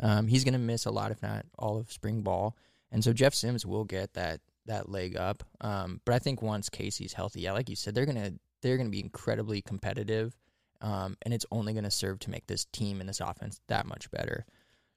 Um, 0.00 0.26
he's 0.26 0.44
going 0.44 0.54
to 0.54 0.58
miss 0.58 0.86
a 0.86 0.90
lot, 0.90 1.10
if 1.10 1.22
not 1.22 1.44
all 1.58 1.76
of 1.76 1.92
spring 1.92 2.22
ball, 2.22 2.56
and 2.90 3.04
so 3.04 3.12
Jeff 3.12 3.34
Sims 3.34 3.66
will 3.66 3.84
get 3.84 4.14
that 4.14 4.40
that 4.66 4.88
leg 4.88 5.16
up. 5.16 5.42
Um, 5.60 6.00
but 6.04 6.14
I 6.14 6.18
think 6.18 6.40
once 6.40 6.68
Casey's 6.68 7.12
healthy, 7.12 7.42
yeah, 7.42 7.52
like 7.52 7.68
you 7.68 7.76
said, 7.76 7.94
they're 7.94 8.06
gonna 8.06 8.32
they're 8.62 8.76
gonna 8.76 8.88
be 8.88 9.00
incredibly 9.00 9.60
competitive, 9.60 10.36
um, 10.80 11.16
and 11.22 11.34
it's 11.34 11.46
only 11.50 11.72
going 11.72 11.84
to 11.84 11.90
serve 11.90 12.18
to 12.20 12.30
make 12.30 12.46
this 12.46 12.64
team 12.66 13.00
and 13.00 13.08
this 13.08 13.20
offense 13.20 13.60
that 13.68 13.86
much 13.86 14.10
better. 14.10 14.46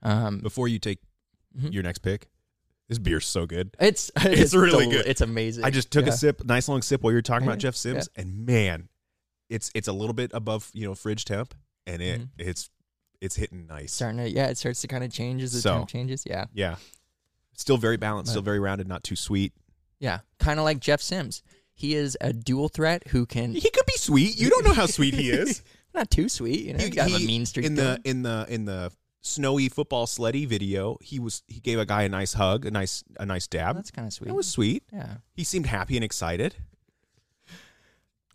Um, 0.01 0.39
Before 0.39 0.67
you 0.67 0.79
take 0.79 0.99
Mhm. 1.57 1.73
your 1.73 1.83
next 1.83 1.99
pick, 1.99 2.29
this 2.89 2.97
beer's 2.97 3.25
so 3.25 3.45
good. 3.45 3.75
it's 3.79 4.11
It's 4.17 4.53
really 4.53 4.85
del- 4.85 4.91
good. 5.03 5.05
It's 5.07 5.21
amazing. 5.21 5.63
I 5.63 5.69
just 5.69 5.91
took 5.91 6.05
Yeah. 6.05 6.13
a 6.13 6.15
sip, 6.17 6.43
nice 6.45 6.67
long 6.67 6.81
sip 6.81 7.01
while 7.01 7.11
you 7.11 7.17
were 7.17 7.21
talking 7.21 7.47
about. 7.47 7.59
Jeff 7.59 7.75
Sims, 7.75 8.09
and 8.15 8.45
man, 8.45 8.89
it's 9.49 9.69
it's 9.75 9.87
a 9.87 9.93
little 9.93 10.13
bit 10.13 10.31
above 10.33 10.69
you 10.73 10.85
know 10.87 10.95
fridge 10.95 11.25
temp, 11.25 11.53
and 11.85 12.01
it 12.01 12.21
Mhm. 12.21 12.29
it's 12.37 12.69
it's 13.19 13.35
hitting 13.35 13.67
nice. 13.67 13.93
starting 13.93 14.17
to 14.19 14.29
yeah, 14.29 14.47
it 14.47 14.57
starts 14.57 14.81
to 14.81 14.87
kind 14.87 15.03
of 15.03 15.11
change 15.11 15.43
as 15.43 15.51
the 15.53 15.61
So- 15.61 15.73
temp 15.77 15.89
changes. 15.89 16.23
Yeah, 16.25 16.45
Yeah, 16.53 16.77
still 17.55 17.77
very 17.77 17.97
balanced, 17.97 18.31
still 18.31 18.41
very 18.41 18.59
rounded, 18.59 18.87
not 18.87 19.03
too 19.03 19.15
sweet. 19.15 19.53
yeah, 19.99 20.21
kind 20.39 20.57
of 20.59 20.63
like 20.65 20.79
Jeff 20.79 21.01
Sims. 21.01 21.43
He 21.73 21.95
is 21.95 22.17
a 22.21 22.31
dual 22.33 22.69
threat 22.69 23.07
who 23.09 23.25
can 23.25 23.53
He 23.53 23.69
could 23.69 23.85
be 23.85 23.97
sweet. 23.97 24.37
You 24.39 24.49
don't 24.49 24.63
know 24.65 24.73
how 24.73 24.85
sweet 24.85 25.13
he 25.13 25.29
is. 25.31 25.61
not 25.93 26.09
too 26.11 26.29
sweet. 26.29 26.61
You 26.65 26.73
know, 26.73 26.83
He- 26.83 26.89
got 26.91 27.09
a 27.11 27.19
mean 27.19 27.45
streak 27.45 27.65
in 27.65 27.75
going. 27.75 28.01
the 28.03 28.09
in 28.09 28.21
the 28.23 28.45
in 28.49 28.65
the 28.65 28.91
snowy 29.21 29.69
football 29.69 30.07
sleddy 30.07 30.45
video. 30.45 30.97
He 31.01 31.19
was 31.19 31.43
he 31.47 31.59
gave 31.59 31.79
a 31.79 31.85
guy 31.85 32.03
a 32.03 32.09
nice 32.09 32.33
hug, 32.33 32.65
a 32.65 32.71
nice 32.71 33.03
a 33.19 33.25
nice 33.25 33.47
dab. 33.47 33.75
That's 33.75 33.91
kind 33.91 34.07
of 34.07 34.13
sweet. 34.13 34.27
That 34.27 34.33
was 34.35 34.47
sweet. 34.47 34.83
yeah, 34.91 35.17
He 35.33 35.43
seemed 35.43 35.67
happy 35.67 35.95
and 35.95 36.03
excited. 36.03 36.55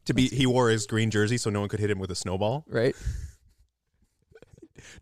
To 0.06 0.14
be, 0.14 0.28
he 0.28 0.46
wore 0.46 0.70
his 0.70 0.86
green 0.86 1.10
jersey 1.10 1.36
so 1.36 1.50
no 1.50 1.58
one 1.58 1.68
could 1.68 1.80
hit 1.80 1.90
him 1.90 1.98
with 1.98 2.12
a 2.12 2.14
snowball. 2.14 2.64
right. 2.68 2.94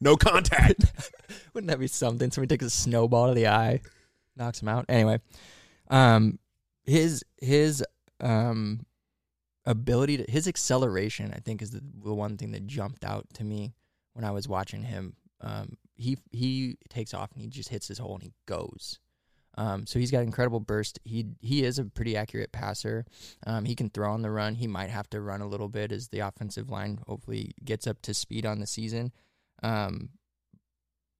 No 0.01 0.16
contact. 0.16 0.85
Wouldn't 1.55 1.70
that 1.70 1.78
be 1.78 1.87
something? 1.87 2.30
Somebody 2.30 2.55
takes 2.57 2.64
a 2.64 2.70
snowball 2.70 3.28
to 3.28 3.35
the 3.35 3.49
eye, 3.49 3.80
knocks 4.37 4.61
him 4.62 4.68
out. 4.68 4.87
Anyway, 4.89 5.20
um, 5.89 6.39
his 6.85 7.22
his 7.41 7.85
um 8.20 8.87
ability 9.66 10.18
to 10.18 10.30
his 10.30 10.49
acceleration, 10.49 11.32
I 11.35 11.39
think, 11.41 11.61
is 11.62 11.70
the, 11.70 11.80
the 12.03 12.14
one 12.14 12.37
thing 12.37 12.53
that 12.53 12.66
jumped 12.66 13.05
out 13.05 13.26
to 13.35 13.45
me 13.45 13.74
when 14.14 14.24
I 14.24 14.30
was 14.30 14.49
watching 14.49 14.82
him. 14.85 15.14
Um, 15.45 15.76
he 15.95 16.18
he 16.32 16.76
takes 16.88 17.14
off 17.14 17.30
and 17.32 17.42
he 17.42 17.49
just 17.49 17.68
hits 17.68 17.86
his 17.86 17.99
hole 17.99 18.14
and 18.14 18.22
he 18.22 18.32
goes. 18.47 18.99
Um, 19.57 19.86
so 19.86 20.01
he's 20.01 20.11
got 20.11 20.22
incredible 20.24 20.59
burst. 20.59 20.99
He 21.05 21.26
he 21.40 21.64
is 21.64 21.78
a 21.78 21.84
pretty 21.84 22.16
accurate 22.16 22.51
passer. 22.51 23.05
Um, 23.47 23.64
he 23.64 23.76
can 23.76 23.90
throw 23.90 24.12
on 24.12 24.22
the 24.22 24.30
run. 24.30 24.57
He 24.57 24.66
might 24.66 24.90
have 24.90 25.09
to 25.11 25.20
run 25.20 25.40
a 25.40 25.47
little 25.47 25.68
bit 25.68 25.92
as 25.92 26.09
the 26.09 26.20
offensive 26.20 26.70
line 26.70 26.99
hopefully 27.07 27.53
gets 27.64 27.86
up 27.86 28.03
to 28.03 28.14
speed 28.14 28.47
on 28.47 28.59
the 28.59 28.66
season. 28.66 29.12
Um, 29.62 30.11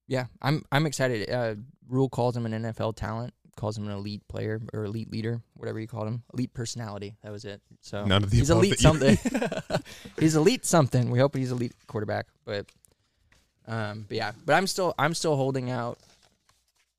yeah, 0.07 0.25
I'm 0.41 0.63
I'm 0.71 0.85
excited. 0.85 1.29
Uh, 1.29 1.55
Rhule 1.87 2.09
calls 2.09 2.35
him 2.35 2.45
an 2.45 2.51
NFL 2.51 2.95
talent, 2.95 3.33
calls 3.55 3.77
him 3.77 3.85
an 3.87 3.93
elite 3.93 4.27
player 4.27 4.61
or 4.73 4.83
elite 4.83 5.11
leader, 5.11 5.41
whatever 5.53 5.79
you 5.79 5.87
called 5.87 6.07
him. 6.07 6.23
Elite 6.33 6.53
personality. 6.53 7.15
That 7.23 7.31
was 7.31 7.45
it. 7.45 7.61
So 7.81 8.03
None 8.05 8.23
of 8.23 8.31
the 8.31 8.37
he's 8.37 8.49
elite 8.49 8.79
something. 8.79 9.17
he's 10.19 10.35
elite 10.35 10.65
something. 10.65 11.09
We 11.09 11.19
hope 11.19 11.35
he's 11.35 11.51
elite 11.51 11.73
quarterback. 11.87 12.27
But 12.43 12.65
um, 13.67 14.05
but 14.07 14.17
yeah, 14.17 14.31
but 14.45 14.53
I'm 14.53 14.67
still 14.67 14.93
I'm 14.97 15.13
still 15.13 15.35
holding 15.35 15.69
out 15.69 15.97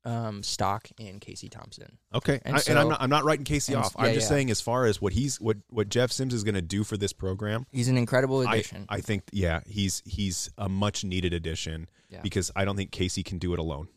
um 0.05 0.41
stock 0.41 0.87
in 0.97 1.19
Casey 1.19 1.49
Thompson. 1.49 1.97
Okay, 2.13 2.39
And 2.45 2.55
I, 2.55 2.61
and 2.69 2.79
I'm 2.79 2.87
not 2.89 3.01
I'm 3.01 3.09
not 3.09 3.25
writing 3.25 3.43
Casey 3.43 3.73
and 3.73 3.83
off. 3.83 3.93
yeah, 3.97 4.05
I'm 4.05 4.13
just 4.13 4.25
yeah. 4.25 4.35
saying 4.35 4.51
as 4.51 4.61
far 4.61 4.85
as 4.85 5.01
what 5.01 5.11
he's 5.13 5.41
what 5.41 5.57
what 5.69 5.89
Jeff 5.89 6.11
Sims 6.11 6.33
is 6.33 6.43
going 6.45 6.55
to 6.55 6.61
do 6.61 6.83
for 6.85 6.95
this 6.95 7.11
program. 7.11 7.65
He's 7.71 7.89
an 7.89 7.97
incredible 7.97 8.47
I, 8.47 8.55
addition. 8.55 8.85
I 8.87 9.01
think 9.01 9.23
yeah 9.33 9.61
he's 9.67 10.01
he's 10.05 10.49
a 10.57 10.69
much 10.69 11.03
needed 11.03 11.33
addition 11.33 11.89
Yeah. 12.09 12.21
because 12.21 12.51
I 12.55 12.63
don't 12.63 12.77
think 12.77 12.91
Casey 12.91 13.21
can 13.23 13.37
do 13.37 13.51
it 13.53 13.59
alone. 13.59 13.89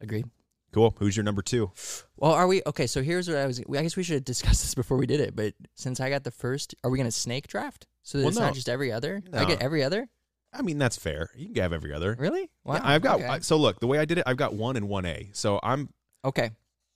Agreed. 0.00 0.26
Cool. 0.72 0.94
Who's 0.98 1.16
your 1.16 1.22
number 1.22 1.42
two? 1.42 1.70
Well, 2.16 2.32
are 2.32 2.46
we 2.46 2.62
okay? 2.66 2.86
So 2.88 3.02
here's 3.02 3.28
what 3.28 3.36
I 3.36 3.46
was. 3.46 3.60
I 3.60 3.82
guess 3.82 3.94
we 3.94 4.02
should 4.02 4.14
have 4.14 4.24
discussed 4.24 4.62
this 4.64 4.74
before 4.74 4.96
we 4.96 5.06
did 5.06 5.20
it. 5.20 5.36
But 5.36 5.54
since 5.74 6.00
I 6.00 6.08
got 6.08 6.24
the 6.24 6.30
first, 6.30 6.74
are 6.82 6.90
we 6.90 6.96
going 6.98 7.06
to 7.06 7.12
snake 7.12 7.46
draft? 7.46 7.86
So 8.02 8.18
that 8.18 8.24
Well, 8.24 8.28
it's 8.30 8.38
no. 8.38 8.46
not 8.46 8.54
just 8.54 8.68
every 8.70 8.90
other. 8.90 9.22
I 9.32 9.44
get 9.44 9.62
every 9.62 9.84
other. 9.84 10.08
I 10.52 10.62
mean 10.62 10.78
that's 10.78 10.96
fair. 10.96 11.30
You 11.36 11.46
can 11.52 11.62
have 11.62 11.72
every 11.72 11.92
other. 11.92 12.14
Really? 12.18 12.50
Wow. 12.64 12.74
Yeah, 12.74 12.80
I've 12.84 13.02
got 13.02 13.16
okay. 13.20 13.26
I- 13.26 13.38
so 13.40 13.56
look 13.56 13.80
the 13.80 13.86
way 13.86 13.98
I 13.98 14.04
did 14.04 14.18
it. 14.18 14.24
I've 14.26 14.36
got 14.36 14.54
one 14.54 14.76
and 14.76 14.88
one 14.88 15.06
A. 15.06 15.30
So 15.32 15.58
I'm 15.62 15.88
Okay. 16.24 16.50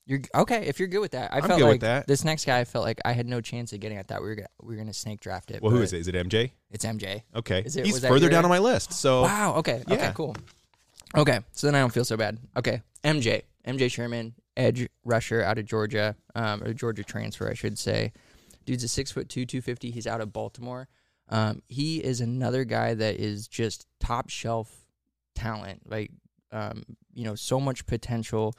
You're 0.09 0.21
okay 0.37 0.67
if 0.67 0.79
you're 0.79 0.87
good 0.89 1.01
with 1.01 1.13
that. 1.13 1.33
I 1.33 1.39
I'm 1.39 1.43
felt 1.49 1.59
good 1.59 1.65
with 1.65 1.73
like 1.73 1.81
that. 1.81 2.07
this 2.07 2.23
next 2.25 2.45
guy. 2.45 2.61
I 2.61 2.65
felt 2.65 2.85
like 2.85 3.01
I 3.05 3.13
had 3.13 3.27
no 3.27 3.41
chance 3.41 3.73
of 3.73 3.81
getting. 3.81 3.99
I 3.99 4.03
thought 4.03 4.23
we 4.23 4.29
were 4.29 4.37
gonna, 4.37 4.49
we 4.63 4.69
were 4.69 4.77
going 4.77 4.87
to 4.87 4.93
snake 4.93 5.19
draft 5.21 5.51
it. 5.51 5.61
well. 5.61 5.73
who 5.73 5.83
is 5.83 5.93
it 5.93 6.07
MJ? 6.15 6.53
It's 6.71 6.85
MJ. 6.85 7.23
Okay, 7.35 7.63
Is 7.67 7.77
it- 7.77 7.85
he's 7.87 7.99
further 8.07 8.29
down 8.29 8.45
on 8.45 8.51
my 8.51 8.61
list. 8.61 8.93
So 8.93 9.23
Wow. 9.23 9.55
Okay. 9.57 9.83
Okay. 9.91 10.13
Cool. 10.15 10.37
Okay. 11.17 11.41
So 11.53 11.67
then 11.67 11.75
I 11.75 11.81
don't 11.81 11.93
feel 11.93 12.05
so 12.05 12.17
bad. 12.17 12.39
Okay. 12.57 12.83
MJ. 13.03 13.43
MJ 13.67 13.91
Sherman, 13.91 14.35
edge 14.57 14.87
rusher 15.05 15.43
out 15.43 15.59
of 15.59 15.65
Georgia, 15.65 16.15
um, 16.37 16.63
or 16.63 16.73
Georgia 16.73 17.03
transfer, 17.03 17.51
I 17.51 17.55
should 17.55 17.77
say. 17.79 18.13
Dude's 18.65 18.85
a 18.85 18.89
six 18.89 19.11
foot 19.11 19.29
two, 19.29 19.45
two 19.45 19.61
fifty. 19.61 19.91
He's 19.91 20.07
out 20.07 20.21
of 20.21 20.33
Baltimore. 20.33 20.89
Um, 21.29 21.63
he 21.69 22.03
is 22.03 22.21
another 22.21 22.65
guy 22.65 22.95
that 22.95 23.17
is 23.17 23.49
just 23.49 23.87
top 24.01 24.31
shelf 24.31 24.87
talent. 25.35 25.83
Like, 25.91 26.11
um, 26.53 26.85
you 27.13 27.25
know, 27.25 27.35
so 27.35 27.61
much 27.61 27.87
potential. 27.87 28.55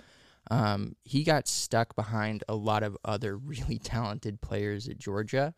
Um, 0.49 0.95
he 1.03 1.24
got 1.24 1.47
stuck 1.47 1.95
behind 1.95 2.43
a 2.47 2.55
lot 2.55 2.84
of 2.84 2.97
other 3.03 3.38
really 3.38 3.80
talented 3.80 4.41
players 4.41 4.88
at 4.88 4.97
Georgia. 4.97 5.53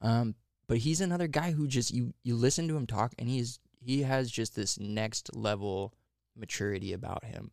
Um, 0.00 0.34
but 0.68 0.78
he's 0.78 1.00
another 1.00 1.26
guy 1.26 1.52
who 1.52 1.66
just 1.66 1.92
you 1.92 2.14
you 2.22 2.34
listen 2.34 2.68
to 2.68 2.76
him 2.76 2.86
talk, 2.86 3.14
and 3.18 3.28
he's 3.28 3.58
he 3.78 4.02
has 4.02 4.30
just 4.30 4.56
this 4.56 4.78
next 4.78 5.34
level 5.36 5.92
maturity 6.36 6.92
about 6.92 7.24
him. 7.24 7.50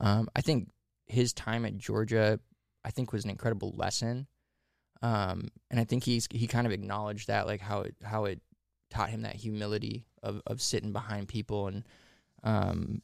Um, 0.00 0.28
I 0.36 0.40
think 0.40 0.70
his 1.06 1.32
time 1.32 1.64
at 1.64 1.78
Georgia, 1.78 2.38
I 2.84 2.90
think, 2.90 3.12
was 3.12 3.24
an 3.24 3.30
incredible 3.30 3.74
lesson. 3.76 4.26
Um, 5.02 5.48
and 5.70 5.80
I 5.80 5.84
think 5.84 6.04
he's 6.04 6.28
he 6.30 6.46
kind 6.46 6.66
of 6.66 6.72
acknowledged 6.72 7.28
that, 7.28 7.46
like 7.46 7.60
how 7.60 7.80
it 7.80 7.94
how 8.02 8.24
it 8.26 8.40
taught 8.90 9.10
him 9.10 9.22
that 9.22 9.36
humility 9.36 10.04
of 10.22 10.42
of 10.46 10.60
sitting 10.60 10.92
behind 10.92 11.28
people 11.28 11.68
and, 11.68 11.84
um, 12.42 13.00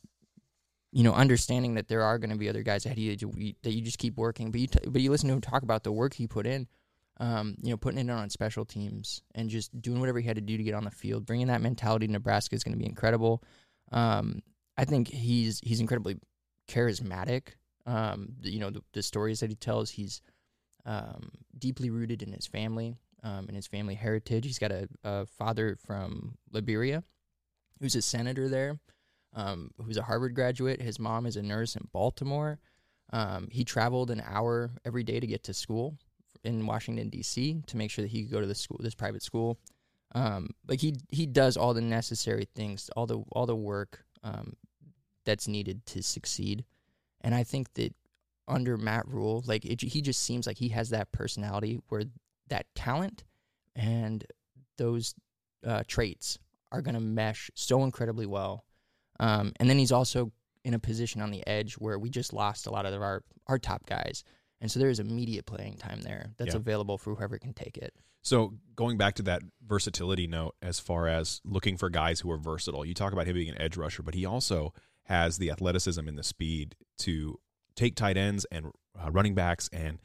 you 0.92 1.02
know, 1.02 1.12
understanding 1.12 1.74
that 1.74 1.88
there 1.88 2.02
are 2.02 2.18
going 2.18 2.30
to 2.30 2.36
be 2.36 2.48
other 2.48 2.62
guys 2.62 2.84
ahead 2.84 2.98
of 2.98 3.02
you 3.02 3.54
that 3.62 3.72
you- 3.72 3.82
just 3.82 3.98
keep 3.98 4.16
working. 4.16 4.50
But 4.50 4.60
you 4.60 4.66
t- 4.66 4.88
but 4.88 5.00
you 5.00 5.10
listen 5.10 5.28
to 5.28 5.34
him 5.34 5.40
talk 5.40 5.62
about 5.62 5.84
the 5.84 5.92
work 5.92 6.14
he 6.14 6.26
put 6.26 6.46
in. 6.46 6.66
Um, 7.18 7.56
you 7.62 7.70
know, 7.70 7.78
putting 7.78 7.98
it 7.98 8.10
on 8.10 8.28
special 8.28 8.66
teams 8.66 9.22
and 9.34 9.48
just 9.48 9.80
doing 9.80 10.00
whatever 10.00 10.20
he 10.20 10.26
had 10.26 10.36
to 10.36 10.42
do 10.42 10.58
to 10.58 10.62
get 10.62 10.74
on 10.74 10.84
the 10.84 10.90
field, 10.90 11.24
bringing 11.24 11.46
that 11.46 11.62
mentality 11.62 12.06
to 12.06 12.12
Nebraska 12.12 12.54
is 12.54 12.62
going 12.62 12.74
to 12.74 12.78
be 12.78 12.84
incredible. 12.84 13.42
Um, 13.90 14.42
I 14.76 14.84
think 14.84 15.08
he's 15.08 15.58
he's 15.60 15.80
incredibly 15.80 16.18
charismatic. 16.68 17.54
Um, 17.86 18.34
you 18.42 18.60
know, 18.60 18.68
the, 18.68 18.82
the 18.92 19.02
stories 19.02 19.40
that 19.40 19.48
he 19.48 19.56
tells, 19.56 19.88
he's 19.90 20.20
um, 20.86 21.32
deeply 21.58 21.90
rooted 21.90 22.22
in 22.22 22.32
his 22.32 22.46
family, 22.46 22.96
um, 23.22 23.46
in 23.48 23.54
his 23.54 23.66
family 23.66 23.94
heritage. 23.94 24.46
He's 24.46 24.58
got 24.58 24.72
a, 24.72 24.88
a 25.04 25.26
father 25.26 25.76
from 25.84 26.38
Liberia 26.52 27.02
who's 27.80 27.96
a 27.96 28.02
senator 28.02 28.48
there, 28.48 28.78
um, 29.34 29.70
who's 29.84 29.96
a 29.96 30.02
Harvard 30.02 30.34
graduate. 30.34 30.80
His 30.80 30.98
mom 30.98 31.26
is 31.26 31.36
a 31.36 31.42
nurse 31.42 31.76
in 31.76 31.88
Baltimore. 31.92 32.58
Um, 33.12 33.48
he 33.50 33.64
traveled 33.64 34.10
an 34.10 34.22
hour 34.24 34.70
every 34.84 35.04
day 35.04 35.20
to 35.20 35.26
get 35.26 35.44
to 35.44 35.54
school 35.54 35.98
in 36.44 36.66
Washington 36.66 37.08
D.C. 37.08 37.62
to 37.66 37.76
make 37.76 37.90
sure 37.90 38.02
that 38.02 38.10
he 38.10 38.22
could 38.22 38.32
go 38.32 38.40
to 38.40 38.46
the 38.46 38.54
school, 38.54 38.78
this 38.80 38.94
private 38.94 39.22
school. 39.22 39.58
Um, 40.14 40.50
like 40.66 40.80
he 40.80 40.94
he 41.10 41.26
does 41.26 41.56
all 41.56 41.74
the 41.74 41.80
necessary 41.80 42.48
things, 42.54 42.90
all 42.96 43.06
the 43.06 43.22
all 43.32 43.46
the 43.46 43.56
work 43.56 44.04
um, 44.22 44.54
that's 45.24 45.48
needed 45.48 45.84
to 45.86 46.02
succeed. 46.02 46.64
And 47.20 47.34
I 47.34 47.42
think 47.42 47.74
that 47.74 47.94
under 48.48 48.76
Matt 48.76 49.06
Rhule, 49.08 49.42
like 49.46 49.64
it, 49.64 49.80
he 49.82 50.00
just 50.00 50.22
seems 50.22 50.46
like 50.46 50.58
he 50.58 50.68
has 50.68 50.90
that 50.90 51.10
personality 51.12 51.80
where 51.88 52.04
that 52.48 52.66
talent 52.74 53.24
and 53.74 54.24
those 54.78 55.14
uh, 55.64 55.82
traits 55.88 56.38
are 56.72 56.82
going 56.82 56.94
to 56.94 57.00
mesh 57.00 57.50
so 57.54 57.82
incredibly 57.84 58.26
well. 58.26 58.64
Um, 59.18 59.52
and 59.58 59.68
then 59.68 59.78
he's 59.78 59.92
also 59.92 60.32
in 60.64 60.74
a 60.74 60.78
position 60.78 61.20
on 61.22 61.30
the 61.30 61.46
edge 61.46 61.74
where 61.74 61.98
we 61.98 62.10
just 62.10 62.32
lost 62.32 62.66
a 62.66 62.70
lot 62.70 62.86
of 62.86 63.00
our 63.00 63.22
our 63.46 63.58
top 63.58 63.86
guys, 63.86 64.24
and 64.60 64.70
so 64.70 64.80
there's 64.80 64.98
immediate 64.98 65.46
playing 65.46 65.76
time 65.76 66.02
there 66.02 66.30
that's 66.36 66.54
Yeah. 66.54 66.56
available 66.60 66.98
for 66.98 67.14
whoever 67.14 67.38
can 67.38 67.54
take 67.54 67.78
it. 67.78 67.94
So 68.22 68.54
going 68.74 68.96
back 68.98 69.14
to 69.16 69.22
that 69.22 69.42
versatility 69.64 70.26
note, 70.26 70.56
as 70.60 70.80
far 70.80 71.06
as 71.06 71.40
looking 71.44 71.76
for 71.76 71.88
guys 71.88 72.18
who 72.20 72.30
are 72.32 72.38
versatile, 72.38 72.84
you 72.84 72.92
talk 72.92 73.12
about 73.12 73.26
him 73.28 73.34
being 73.34 73.48
an 73.50 73.60
edge 73.60 73.76
rusher, 73.76 74.02
but 74.02 74.14
he 74.14 74.26
also 74.26 74.74
has 75.04 75.38
the 75.38 75.50
athleticism 75.52 76.08
and 76.08 76.18
the 76.18 76.24
speed 76.24 76.74
to 76.98 77.38
take 77.76 77.94
tight 77.94 78.16
ends 78.16 78.44
and 78.50 78.72
uh, 79.00 79.10
running 79.10 79.34
backs 79.34 79.68
and 79.72 79.98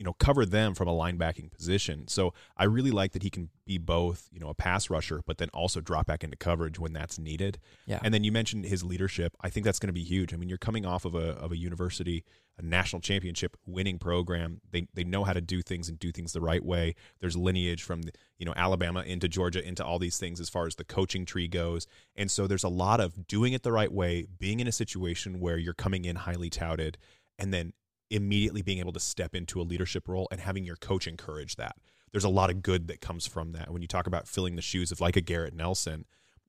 you 0.00 0.04
know 0.04 0.14
cover 0.14 0.46
them 0.46 0.74
from 0.74 0.88
a 0.88 0.92
linebacking 0.92 1.52
position. 1.52 2.08
So 2.08 2.32
I 2.56 2.64
really 2.64 2.90
like 2.90 3.12
that 3.12 3.22
he 3.22 3.28
can 3.28 3.50
be 3.66 3.76
both, 3.76 4.30
you 4.32 4.40
know, 4.40 4.48
a 4.48 4.54
pass 4.54 4.88
rusher, 4.88 5.20
but 5.26 5.36
then 5.36 5.50
also 5.52 5.82
drop 5.82 6.06
back 6.06 6.24
into 6.24 6.38
coverage 6.38 6.78
when 6.78 6.94
that's 6.94 7.18
needed. 7.18 7.58
Yeah. 7.84 8.00
And 8.02 8.14
then 8.14 8.24
you 8.24 8.32
mentioned 8.32 8.64
his 8.64 8.82
leadership. 8.82 9.36
I 9.42 9.50
think 9.50 9.66
that's 9.66 9.78
going 9.78 9.90
to 9.90 9.92
be 9.92 10.02
huge. 10.02 10.32
I 10.32 10.38
mean, 10.38 10.48
you're 10.48 10.56
coming 10.56 10.86
off 10.86 11.04
of 11.04 11.14
a 11.14 11.32
of 11.32 11.52
a 11.52 11.56
university, 11.58 12.24
a 12.56 12.62
national 12.62 13.00
championship 13.00 13.58
winning 13.66 13.98
program. 13.98 14.62
They 14.70 14.88
they 14.94 15.04
know 15.04 15.22
how 15.22 15.34
to 15.34 15.42
do 15.42 15.60
things 15.60 15.90
and 15.90 15.98
do 15.98 16.12
things 16.12 16.32
the 16.32 16.40
right 16.40 16.64
way. 16.64 16.94
There's 17.20 17.36
lineage 17.36 17.82
from 17.82 18.00
you 18.38 18.46
know 18.46 18.54
Alabama 18.56 19.02
into 19.02 19.28
Georgia 19.28 19.62
into 19.62 19.84
all 19.84 19.98
these 19.98 20.16
things 20.16 20.40
as 20.40 20.48
far 20.48 20.66
as 20.66 20.76
the 20.76 20.84
coaching 20.84 21.26
tree 21.26 21.46
goes. 21.46 21.86
And 22.16 22.30
so 22.30 22.46
there's 22.46 22.64
a 22.64 22.70
lot 22.70 23.00
of 23.00 23.26
doing 23.26 23.52
it 23.52 23.64
the 23.64 23.72
right 23.72 23.92
way, 23.92 24.24
being 24.38 24.60
in 24.60 24.66
a 24.66 24.72
situation 24.72 25.40
where 25.40 25.58
you're 25.58 25.74
coming 25.74 26.06
in 26.06 26.16
highly 26.16 26.48
touted, 26.48 26.96
and 27.38 27.52
then 27.52 27.74
immediately 28.10 28.62
being 28.62 28.78
able 28.78 28.92
to 28.92 29.00
step 29.00 29.34
into 29.34 29.60
a 29.60 29.62
leadership 29.62 30.08
role 30.08 30.28
and 30.30 30.40
having 30.40 30.64
your 30.64 30.76
coach 30.76 31.06
encourage 31.06 31.56
that. 31.56 31.76
There's 32.12 32.24
a 32.24 32.28
lot 32.28 32.50
of 32.50 32.62
good 32.62 32.88
that 32.88 33.00
comes 33.00 33.26
from 33.26 33.52
that. 33.52 33.70
When 33.70 33.82
you 33.82 33.88
talk 33.88 34.06
about 34.06 34.26
filling 34.26 34.56
the 34.56 34.62
shoes 34.62 34.90
of 34.90 35.00
like 35.00 35.16
a 35.16 35.20
Garrett 35.20 35.54
Nelson, 35.54 36.06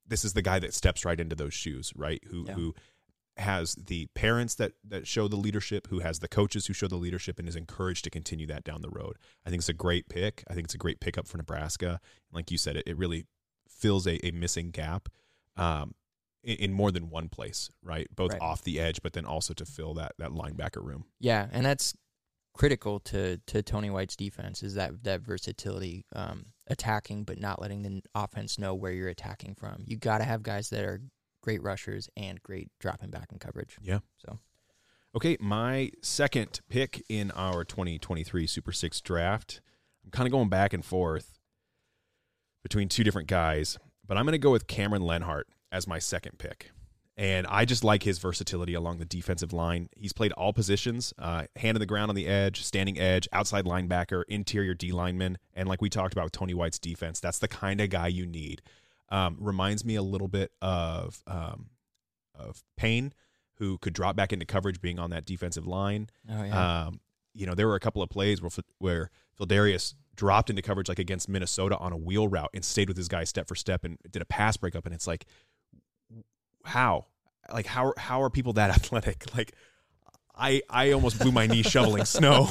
this 0.07 0.26
is 0.26 0.34
the 0.34 0.41
guy 0.41 0.57
that 0.59 0.74
steps 0.74 1.05
right 1.05 1.20
into 1.20 1.36
those 1.36 1.53
shoes, 1.53 1.93
right? 1.95 2.22
Who 2.28 2.45
Yeah. 2.47 2.53
who 2.53 2.76
has 3.38 3.76
the 3.76 4.07
parents 4.14 4.55
that 4.55 4.74
that 4.84 5.07
show 5.07 5.28
the 5.28 5.38
leadership, 5.38 5.88
who 5.88 5.99
has 5.99 6.20
the 6.20 6.28
coaches 6.28 6.66
who 6.66 6.74
show 6.74 6.88
the 6.88 6.97
leadership, 6.97 7.39
and 7.39 7.47
is 7.47 7.55
encouraged 7.55 8.03
to 8.03 8.09
continue 8.09 8.45
that 8.47 8.64
down 8.64 8.82
the 8.82 8.89
road. 8.89 9.18
I 9.45 9.49
think 9.49 9.62
it's 9.62 9.70
a 9.70 9.74
great 9.74 10.09
pick. 10.09 10.43
I 10.49 10.53
think 10.53 10.66
it's 10.66 10.76
a 10.76 10.80
great 10.80 10.99
pickup 10.99 11.28
for 11.28 11.38
Nebraska. 11.38 11.88
And 11.91 12.34
like 12.34 12.51
you 12.51 12.57
said, 12.57 12.76
it, 12.76 12.84
it 12.88 12.97
really 12.97 13.26
fills 13.70 14.05
a, 14.05 14.24
a 14.26 14.32
missing 14.32 14.70
gap 14.72 15.07
um, 15.55 15.93
in, 16.43 16.57
in 16.57 16.73
more 16.73 16.91
than 16.91 17.09
one 17.09 17.29
place, 17.29 17.69
right? 17.83 18.07
Both 18.15 18.31
Right. 18.33 18.41
off 18.41 18.63
the 18.63 18.79
edge, 18.79 19.01
but 19.01 19.13
then 19.13 19.25
also 19.25 19.53
to 19.53 19.65
fill 19.65 19.93
that 19.95 20.13
that 20.17 20.31
linebacker 20.31 20.83
room. 20.83 21.05
Yeah, 21.19 21.47
and 21.51 21.65
that's 21.65 21.93
critical 22.53 22.99
to 22.99 23.37
to 23.47 23.61
Tony 23.63 23.89
White's 23.89 24.15
defense 24.15 24.61
is 24.63 24.75
that 24.75 25.03
that 25.03 25.21
versatility, 25.21 26.05
um, 26.15 26.47
attacking 26.67 27.23
but 27.23 27.39
not 27.39 27.61
letting 27.61 27.81
the 27.83 28.01
offense 28.15 28.59
know 28.59 28.73
where 28.75 28.91
you're 28.91 29.07
attacking 29.09 29.55
from. 29.55 29.83
You 29.85 29.97
got 29.97 30.17
to 30.19 30.23
have 30.25 30.43
guys 30.43 30.69
that 30.69 30.83
are 30.83 31.01
great 31.41 31.61
rushers 31.63 32.07
and 32.15 32.41
great 32.43 32.69
dropping 32.79 33.09
back 33.09 33.31
in 33.31 33.39
coverage. 33.39 33.77
Yeah. 33.81 33.99
So 34.17 34.39
Okay, 35.13 35.35
my 35.41 35.91
second 36.01 36.61
pick 36.69 37.03
in 37.09 37.31
our 37.31 37.65
2023 37.65 38.47
Super 38.47 38.71
Six 38.71 39.01
draft. 39.01 39.59
I'm 40.05 40.11
kind 40.11 40.25
of 40.25 40.31
going 40.31 40.47
back 40.49 40.71
and 40.73 40.83
forth 40.85 41.37
between 42.63 42.87
two 42.89 43.03
different 43.03 43.27
guys, 43.27 43.77
but 44.07 44.17
I'm 44.17 44.25
going 44.25 44.33
to 44.33 44.37
go 44.39 44.51
with 44.51 44.67
Cameron 44.67 45.01
Lenhart 45.01 45.47
as 45.72 45.88
my 45.88 45.99
second 45.99 46.38
pick. 46.38 46.72
And 47.17 47.45
I 47.47 47.65
just 47.65 47.84
like 47.84 48.03
his 48.03 48.19
versatility 48.19 48.74
along 48.74 48.97
the 48.97 49.05
defensive 49.05 49.53
line. 49.53 49.89
He's 49.95 50.13
played 50.13 50.32
all 50.32 50.53
positions 50.53 51.13
uh, 51.19 51.43
hand 51.57 51.76
in 51.76 51.80
the 51.80 51.86
ground 51.86 52.09
on 52.09 52.15
the 52.15 52.26
edge, 52.26 52.63
standing 52.63 52.97
edge, 52.97 53.28
outside 53.32 53.65
linebacker, 53.65 54.24
interior 54.28 54.74
D 54.74 54.91
lineman. 54.91 55.38
And 55.53 55.67
like 55.67 55.82
we 55.82 55.89
talked 55.89 56.13
about 56.13 56.24
with 56.24 56.32
Tony 56.32 56.53
White's 56.53 56.80
defense, 56.80 57.19
that's 57.19 57.38
the 57.39 57.47
kind 57.47 57.82
of 57.82 57.89
guy 57.89 58.07
you 58.07 58.26
need. 58.26 58.61
Um, 59.09 59.38
reminds 59.39 59.84
me 59.84 59.95
a 59.95 60.01
little 60.01 60.30
bit 60.30 60.53
of, 60.61 61.22
um, 61.28 61.69
of 62.34 62.63
Payne, 62.78 63.13
who 63.55 63.78
could 63.78 63.93
drop 63.93 64.15
back 64.15 64.32
into 64.32 64.45
coverage 64.45 64.82
being 64.82 64.97
on 64.97 65.09
that 65.09 65.26
defensive 65.26 65.67
line. 65.67 66.09
oh 66.30 66.43
yeah, 66.43 66.86
Um, 66.86 67.01
you 67.34 67.45
know, 67.45 67.53
there 67.53 67.67
were 67.67 67.76
a 67.76 67.80
couple 67.80 68.01
of 68.01 68.09
plays 68.09 68.41
where 68.41 68.49
where 68.80 69.09
Pheldarius 69.39 69.95
dropped 70.15 70.49
into 70.49 70.61
coverage 70.61 70.89
like 70.89 70.99
against 70.99 71.30
Minnesota 71.30 71.78
on 71.78 71.93
a 71.93 71.97
wheel 71.97 72.28
route 72.28 72.49
and 72.53 72.63
stayed 72.65 72.88
with 72.88 72.97
his 72.97 73.07
guy 73.07 73.24
step 73.26 73.47
for 73.47 73.55
step 73.55 73.84
and 73.84 73.97
did 74.09 74.22
a 74.22 74.26
pass 74.26 74.57
breakup 74.57 74.86
and 74.86 74.93
it's 74.93 75.07
like 75.07 75.26
how 76.64 77.05
like 77.51 77.66
how 77.66 77.93
how 77.97 78.22
are 78.22 78.30
people 78.30 78.53
that 78.53 78.70
athletic 78.76 79.36
like 79.36 79.53
I 80.36 80.62
I 80.70 80.91
almost 80.91 81.20
blew 81.20 81.32
my 81.32 81.47
knee 81.47 81.64
shoveling 81.64 82.05
snow. 82.05 82.49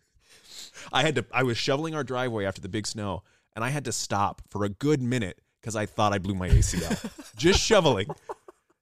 I 0.92 1.02
had 1.02 1.16
to 1.16 1.26
I 1.32 1.42
was 1.42 1.58
shoveling 1.58 1.94
our 1.94 2.04
driveway 2.04 2.44
after 2.44 2.60
the 2.60 2.68
big 2.68 2.86
snow 2.86 3.22
and 3.54 3.64
I 3.64 3.68
had 3.68 3.84
to 3.84 3.92
stop 3.92 4.42
for 4.48 4.64
a 4.64 4.68
good 4.68 5.02
minute 5.02 5.40
cuz 5.62 5.76
I 5.76 5.86
thought 5.86 6.12
I 6.12 6.18
blew 6.18 6.34
my 6.34 6.48
ACL. 6.48 7.10
Just 7.36 7.60
shoveling. 7.60 8.08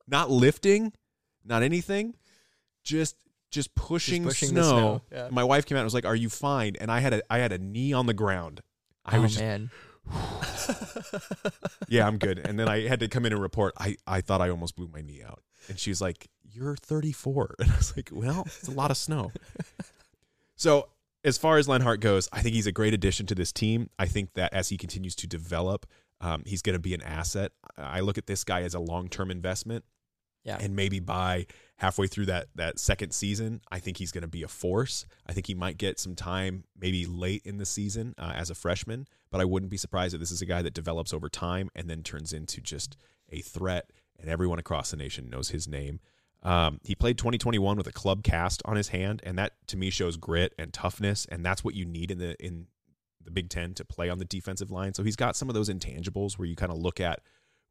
Not 0.06 0.30
lifting, 0.30 0.92
not 1.44 1.62
anything. 1.62 2.14
Just 2.84 3.16
just 3.50 3.74
pushing, 3.74 4.24
pushing 4.24 4.50
snow. 4.50 4.62
snow, 4.62 5.02
yeah. 5.10 5.28
My 5.30 5.44
wife 5.44 5.66
came 5.66 5.76
out 5.76 5.80
and 5.80 5.86
was 5.86 5.94
like, 5.94 6.04
"Are 6.04 6.16
you 6.16 6.28
fine?" 6.28 6.76
And 6.80 6.90
I 6.90 7.00
had 7.00 7.14
a 7.14 7.22
I 7.32 7.38
had 7.38 7.52
a 7.52 7.58
knee 7.58 7.92
on 7.92 8.06
the 8.06 8.14
ground. 8.14 8.60
I 9.04 9.18
oh 9.18 9.22
was 9.22 9.32
just, 9.32 9.42
man, 9.42 9.70
yeah, 11.88 12.06
I'm 12.06 12.18
good. 12.18 12.38
And 12.38 12.58
then 12.58 12.68
I 12.68 12.86
had 12.88 13.00
to 13.00 13.08
come 13.08 13.24
in 13.26 13.32
and 13.32 13.40
report. 13.40 13.74
I, 13.78 13.96
I 14.06 14.20
thought 14.20 14.40
I 14.40 14.50
almost 14.50 14.76
blew 14.76 14.88
my 14.92 15.00
knee 15.00 15.22
out. 15.26 15.42
And 15.68 15.78
she's 15.78 16.00
like, 16.00 16.28
You're 16.42 16.76
34. 16.76 17.56
And 17.60 17.70
I 17.70 17.76
was 17.76 17.96
like, 17.96 18.10
Well, 18.12 18.42
it's 18.46 18.68
a 18.68 18.72
lot 18.72 18.90
of 18.90 18.96
snow. 18.96 19.32
so, 20.56 20.88
as 21.24 21.38
far 21.38 21.58
as 21.58 21.68
Lenhart 21.68 22.00
goes, 22.00 22.28
I 22.32 22.40
think 22.40 22.54
he's 22.54 22.68
a 22.68 22.72
great 22.72 22.94
addition 22.94 23.26
to 23.26 23.34
this 23.34 23.52
team. 23.52 23.90
I 23.98 24.06
think 24.06 24.34
that 24.34 24.52
as 24.54 24.68
he 24.68 24.76
continues 24.76 25.16
to 25.16 25.26
develop, 25.26 25.86
um, 26.20 26.44
he's 26.46 26.62
going 26.62 26.74
to 26.74 26.80
be 26.80 26.94
an 26.94 27.02
asset. 27.02 27.52
I 27.76 28.00
look 28.00 28.16
at 28.16 28.26
this 28.26 28.44
guy 28.44 28.62
as 28.62 28.74
a 28.74 28.80
long 28.80 29.08
term 29.08 29.30
investment. 29.30 29.84
Yeah, 30.46 30.58
And 30.60 30.76
maybe 30.76 31.00
by 31.00 31.46
halfway 31.78 32.06
through 32.06 32.26
that 32.26 32.46
that 32.54 32.78
second 32.78 33.12
season, 33.12 33.60
I 33.70 33.80
think 33.80 33.96
he's 33.96 34.12
going 34.12 34.22
to 34.22 34.28
be 34.28 34.44
a 34.44 34.48
force. 34.48 35.04
I 35.26 35.32
think 35.32 35.46
he 35.46 35.54
might 35.54 35.76
get 35.76 35.98
some 35.98 36.14
time, 36.14 36.64
maybe 36.78 37.04
late 37.04 37.42
in 37.44 37.58
the 37.58 37.66
season 37.66 38.14
uh, 38.16 38.32
as 38.34 38.48
a 38.48 38.54
freshman. 38.54 39.08
But 39.30 39.40
I 39.40 39.44
wouldn't 39.44 39.70
be 39.70 39.76
surprised 39.76 40.14
if 40.14 40.20
this 40.20 40.30
is 40.30 40.40
a 40.40 40.46
guy 40.46 40.62
that 40.62 40.72
develops 40.72 41.12
over 41.12 41.28
time 41.28 41.68
and 41.74 41.90
then 41.90 42.02
turns 42.02 42.32
into 42.32 42.60
just 42.60 42.96
a 43.28 43.40
threat. 43.40 43.90
And 44.18 44.30
everyone 44.30 44.58
across 44.58 44.92
the 44.92 44.96
nation 44.96 45.28
knows 45.28 45.50
his 45.50 45.66
name. 45.68 46.00
Um, 46.42 46.80
he 46.84 46.94
played 46.94 47.18
2021 47.18 47.76
with 47.76 47.88
a 47.88 47.92
club 47.92 48.22
cast 48.22 48.62
on 48.64 48.76
his 48.76 48.88
hand, 48.88 49.20
and 49.24 49.36
that 49.36 49.54
to 49.66 49.76
me 49.76 49.90
shows 49.90 50.16
grit 50.16 50.54
and 50.58 50.72
toughness, 50.72 51.26
and 51.26 51.44
that's 51.44 51.64
what 51.64 51.74
you 51.74 51.84
need 51.84 52.12
in 52.12 52.18
the 52.18 52.36
in 52.42 52.68
the 53.22 53.32
Big 53.32 53.48
Ten 53.48 53.74
to 53.74 53.84
play 53.84 54.08
on 54.08 54.18
the 54.18 54.24
defensive 54.24 54.70
line. 54.70 54.94
So 54.94 55.02
he's 55.02 55.16
got 55.16 55.34
some 55.34 55.48
of 55.48 55.54
those 55.56 55.68
intangibles 55.68 56.38
where 56.38 56.46
you 56.46 56.54
kind 56.54 56.70
of 56.70 56.78
look 56.78 57.00
at 57.00 57.20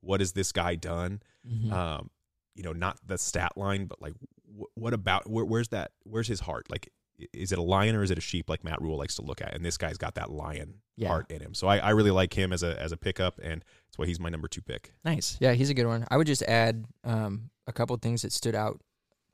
what 0.01 0.19
has 0.19 0.33
this 0.33 0.51
guy 0.51 0.75
done. 0.75 1.21
Mhm. 1.49 1.71
Um, 1.71 2.09
you 2.55 2.63
know, 2.63 2.73
not 2.73 2.97
the 3.05 3.17
stat 3.17 3.53
line, 3.57 3.85
but 3.85 4.01
like 4.01 4.13
wh- 4.57 4.75
what 4.77 4.93
about 4.93 5.29
where, 5.29 5.45
where's 5.45 5.67
that? 5.69 5.91
Where's 6.03 6.27
his 6.27 6.39
heart? 6.41 6.67
Like, 6.69 6.89
is 7.33 7.51
it 7.51 7.57
a 7.57 7.61
lion 7.61 7.95
or 7.95 8.03
is 8.03 8.11
it 8.11 8.17
a 8.17 8.21
sheep? 8.21 8.49
Like 8.49 8.63
Matt 8.63 8.81
Rhule 8.81 8.97
likes 8.97 9.15
to 9.15 9.21
look 9.21 9.41
at, 9.41 9.53
and 9.53 9.63
this 9.63 9.77
guy's 9.77 9.97
got 9.97 10.15
that 10.15 10.31
lion 10.31 10.75
Yeah. 10.97 11.09
heart 11.09 11.29
in 11.31 11.41
him. 11.41 11.53
So 11.53 11.67
I, 11.67 11.77
I 11.77 11.89
really 11.91 12.11
like 12.11 12.33
him 12.37 12.51
as 12.51 12.63
a 12.63 12.79
as 12.81 12.91
a 12.91 12.97
pickup, 12.97 13.39
and 13.43 13.63
that's 13.87 13.97
why 13.97 14.05
he's 14.05 14.19
my 14.19 14.29
number 14.29 14.47
two 14.47 14.61
pick. 14.61 14.93
Nice. 15.03 15.37
Yeah, 15.39 15.53
he's 15.53 15.69
a 15.69 15.73
good 15.73 15.87
one. 15.87 16.05
I 16.09 16.17
would 16.17 16.27
just 16.27 16.43
add 16.43 16.85
um, 17.03 17.49
a 17.67 17.73
couple 17.73 17.95
things 17.97 18.21
that 18.23 18.31
stood 18.31 18.55
out 18.55 18.81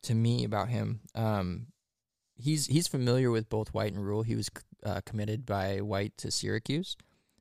to 0.04 0.14
me 0.16 0.44
about 0.44 0.70
him. 0.70 1.02
Um, 1.16 1.68
he's 2.36 2.66
he's 2.68 2.88
familiar 2.88 3.30
with 3.32 3.50
both 3.50 3.74
White 3.74 3.94
and 3.94 4.04
Rhule. 4.06 4.24
He 4.24 4.36
was 4.36 4.50
uh, 4.84 5.02
committed 5.06 5.46
by 5.46 5.82
White 5.82 6.18
to 6.18 6.32
Syracuse, 6.32 6.98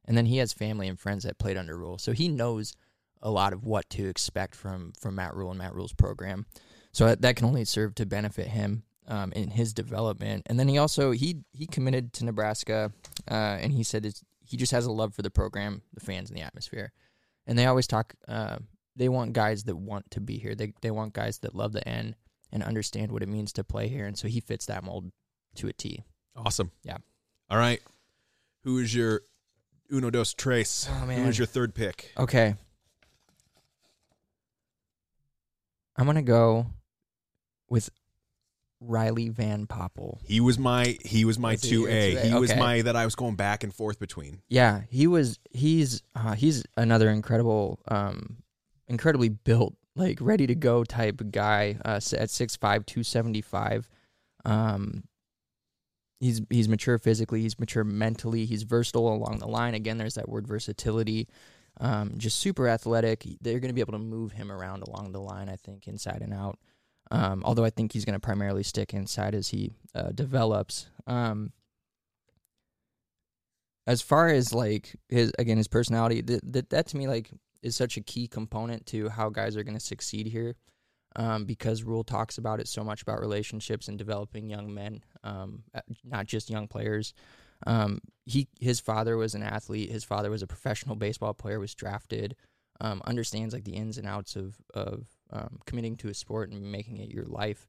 and 0.07 0.17
then 0.17 0.27
he 0.27 0.39
has 0.39 0.53
family 0.53 0.89
and 0.89 0.99
friends 0.99 1.25
that 1.25 1.39
played 1.39 1.57
under 1.57 1.77
Rhule, 1.79 1.97
so 1.99 2.13
he 2.13 2.29
knows 2.29 2.75
a 3.23 3.31
lot 3.31 3.53
of 3.53 3.65
what 3.65 3.89
to 3.91 4.09
expect 4.09 4.55
from 4.55 4.93
from 5.01 5.17
Matt 5.17 5.35
Rhule 5.35 5.51
and 5.51 5.59
Matt 5.59 5.75
Rhule's 5.75 5.93
program. 5.93 6.47
So 6.93 7.07
that, 7.07 7.23
that 7.23 7.37
can 7.37 7.47
only 7.47 7.65
serve 7.65 7.95
to 7.97 8.07
benefit 8.07 8.49
him 8.49 8.83
um, 9.07 9.33
in 9.33 9.51
his 9.51 9.73
development. 9.73 10.45
And 10.47 10.59
then 10.59 10.69
he 10.69 10.79
also 10.79 11.11
he 11.11 11.43
he 11.53 11.67
committed 11.67 12.13
to 12.15 12.25
Nebraska, 12.25 12.93
uh, 13.31 13.35
and 13.61 13.73
he 13.73 13.83
said 13.83 14.13
he 14.45 14.57
just 14.57 14.73
has 14.73 14.87
a 14.87 14.93
love 14.93 15.15
for 15.15 15.23
the 15.23 15.31
program, 15.31 15.83
the 15.95 16.01
fans, 16.01 16.31
and 16.31 16.39
the 16.39 16.43
atmosphere. 16.43 16.93
And 17.47 17.59
they 17.59 17.67
always 17.67 17.87
talk. 17.87 18.15
Uh, 18.27 18.59
they 18.97 19.09
want 19.09 19.33
guys 19.33 19.65
that 19.65 19.77
want 19.77 20.11
to 20.13 20.21
be 20.21 20.39
here. 20.39 20.55
They 20.55 20.73
they 20.81 20.91
want 20.91 21.15
guys 21.15 21.39
that 21.39 21.55
love 21.55 21.73
the 21.73 21.87
N 21.87 22.17
and 22.53 22.63
understand 22.63 23.13
what 23.13 23.23
it 23.23 23.29
means 23.29 23.53
to 23.55 23.65
play 23.65 23.89
here. 23.89 24.07
And 24.07 24.19
so 24.19 24.29
he 24.29 24.41
fits 24.41 24.67
that 24.67 24.85
mold 24.85 25.11
to 25.57 25.69
a 25.69 25.73
T. 25.73 26.05
Awesome. 26.37 26.71
Yeah. 26.83 26.99
All 27.49 27.59
right. 27.59 27.81
Who 28.65 28.79
is 28.79 28.95
your 28.95 29.23
uno 29.93 30.11
dos 30.11 30.35
tres? 30.35 30.89
Oh, 30.91 31.07
Who 31.07 31.29
is 31.29 31.39
your 31.39 31.47
third 31.47 31.75
pick? 31.75 32.13
Okay. 32.19 32.55
I'm 35.97 36.07
gonna 36.07 36.23
go 36.23 36.67
with 37.69 37.91
Riley 38.81 39.29
Van 39.29 39.67
Poppel. 39.67 40.19
He 40.25 40.41
was 40.41 40.59
my 40.59 40.97
he 41.05 41.25
was 41.25 41.39
my 41.39 41.57
two 41.57 41.87
A. 41.87 42.15
2A? 42.15 42.23
He 42.23 42.35
was 42.35 42.51
Okay. 42.51 42.59
my 42.61 42.83
that 42.83 42.97
I 42.97 43.05
was 43.05 43.15
going 43.15 43.37
back 43.37 43.63
and 43.63 43.75
forth 43.75 43.99
between. 43.99 44.41
Yeah, 44.49 44.83
he 44.89 45.07
was. 45.07 45.39
He's 45.51 46.03
uh, 46.15 46.33
he's 46.35 46.65
another 46.77 47.11
incredible, 47.11 47.81
um, 47.89 48.39
incredibly 48.89 49.29
built, 49.29 49.75
like 49.97 50.19
ready 50.21 50.47
to 50.47 50.55
go 50.55 50.83
type 50.85 51.21
guy. 51.31 51.77
Uh, 51.85 52.01
at 52.17 52.31
six 52.31 52.57
five, 52.57 52.87
two 52.87 53.03
seventy 53.03 53.43
five. 53.43 53.89
Um, 54.47 55.05
he's 56.21 56.41
he's 56.49 56.69
mature 56.69 56.97
physically. 56.99 57.43
He's 57.43 57.59
mature 57.59 57.85
mentally. 57.85 58.47
He's 58.47 58.63
versatile 58.63 59.13
along 59.13 59.41
the 59.41 59.49
line. 59.49 59.75
Again, 59.75 59.99
there's 59.99 60.15
that 60.15 60.29
word 60.29 60.49
versatility. 60.49 61.29
Um, 61.81 62.15
just 62.19 62.39
super 62.39 62.69
athletic. 62.69 63.27
They're 63.41 63.59
going 63.59 63.71
to 63.71 63.75
be 63.75 63.81
able 63.81 63.95
to 63.95 63.99
move 63.99 64.33
him 64.33 64.53
around 64.53 64.83
along 64.83 65.13
the 65.13 65.21
line. 65.21 65.49
I 65.49 65.57
think 65.57 65.89
inside 65.89 66.21
and 66.23 66.35
out. 66.35 66.59
Um, 67.11 67.43
although 67.45 67.65
I 67.65 67.71
think 67.71 67.93
he's 67.93 68.05
going 68.05 68.15
to 68.15 68.21
primarily 68.21 68.63
stick 68.63 68.95
inside 68.95 69.35
as 69.35 69.49
he 69.49 69.73
uh, 69.95 70.11
develops. 70.15 70.87
Um, 71.07 71.53
as 73.87 74.03
far 74.03 74.29
as 74.29 74.53
like 74.53 74.95
his 75.09 75.33
again 75.39 75.57
his 75.57 75.67
personality 75.67 76.21
that 76.21 76.53
that, 76.53 76.71
that 76.71 76.87
to 76.87 76.97
me 76.97 77.09
like 77.09 77.31
is 77.63 77.75
such 77.75 77.97
a 77.97 78.01
key 78.01 78.29
component 78.29 78.87
to 78.87 79.09
how 79.09 79.29
guys 79.29 79.57
are 79.57 79.65
going 79.65 79.77
to 79.77 79.85
succeed 79.85 80.27
here 80.27 80.55
um, 81.17 81.45
because 81.45 81.83
Rhule 81.83 82.05
talks 82.05 82.39
about 82.39 82.61
it 82.61 82.69
so 82.69 82.85
much 82.85 83.03
about 83.03 83.19
relationships 83.19 83.89
and 83.89 83.99
developing 83.99 84.49
young 84.49 84.73
men 84.73 85.03
um, 85.25 85.65
not 86.05 86.27
just 86.27 86.51
young 86.51 86.69
players 86.69 87.15
um, 87.67 88.01
he 88.27 88.49
his 88.61 88.81
father 88.81 89.17
was 89.17 89.35
an 89.35 89.43
athlete 89.43 89.91
his 89.91 90.05
father 90.05 90.31
was 90.31 90.43
a 90.43 90.47
professional 90.47 90.97
baseball 90.97 91.35
player 91.35 91.61
was 91.61 91.75
drafted 91.75 92.37
um, 92.81 93.03
understands 93.05 93.53
like 93.53 93.65
the 93.65 93.75
ins 93.75 93.99
and 93.99 94.07
outs 94.07 94.37
of 94.37 94.57
of 94.75 95.07
um, 95.31 95.59
committing 95.67 95.97
to 95.97 96.09
a 96.09 96.15
sport 96.15 96.51
and 96.51 96.73
making 96.73 96.99
it 96.99 97.11
your 97.11 97.27
life 97.27 97.69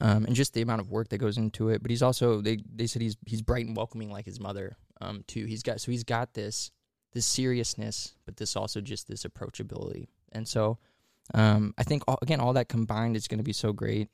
um, 0.00 0.24
and 0.24 0.34
just 0.34 0.54
the 0.54 0.62
amount 0.62 0.80
of 0.80 0.90
work 0.90 1.08
that 1.08 1.18
goes 1.18 1.38
into 1.38 1.68
it. 1.68 1.82
But 1.82 1.90
he's 1.90 2.02
also 2.02 2.40
they 2.40 2.58
they 2.74 2.86
said 2.86 3.02
he's 3.02 3.16
he's 3.26 3.42
bright 3.42 3.66
and 3.66 3.76
welcoming 3.76 4.10
like 4.10 4.24
his 4.24 4.40
mother 4.40 4.76
um, 5.00 5.24
too. 5.26 5.46
He's 5.46 5.62
got 5.62 5.80
so 5.80 5.90
he's 5.90 6.04
got 6.04 6.34
this 6.34 6.70
this 7.12 7.26
seriousness, 7.26 8.14
but 8.24 8.36
this 8.36 8.56
also 8.56 8.80
just 8.80 9.08
this 9.08 9.24
approachability. 9.24 10.08
And 10.32 10.48
so 10.48 10.78
um, 11.32 11.74
I 11.78 11.84
think 11.84 12.02
all, 12.08 12.18
again 12.22 12.40
all 12.40 12.52
that 12.54 12.68
combined 12.68 13.16
is 13.16 13.28
going 13.28 13.38
to 13.38 13.44
be 13.44 13.52
so 13.52 13.72
great. 13.72 14.08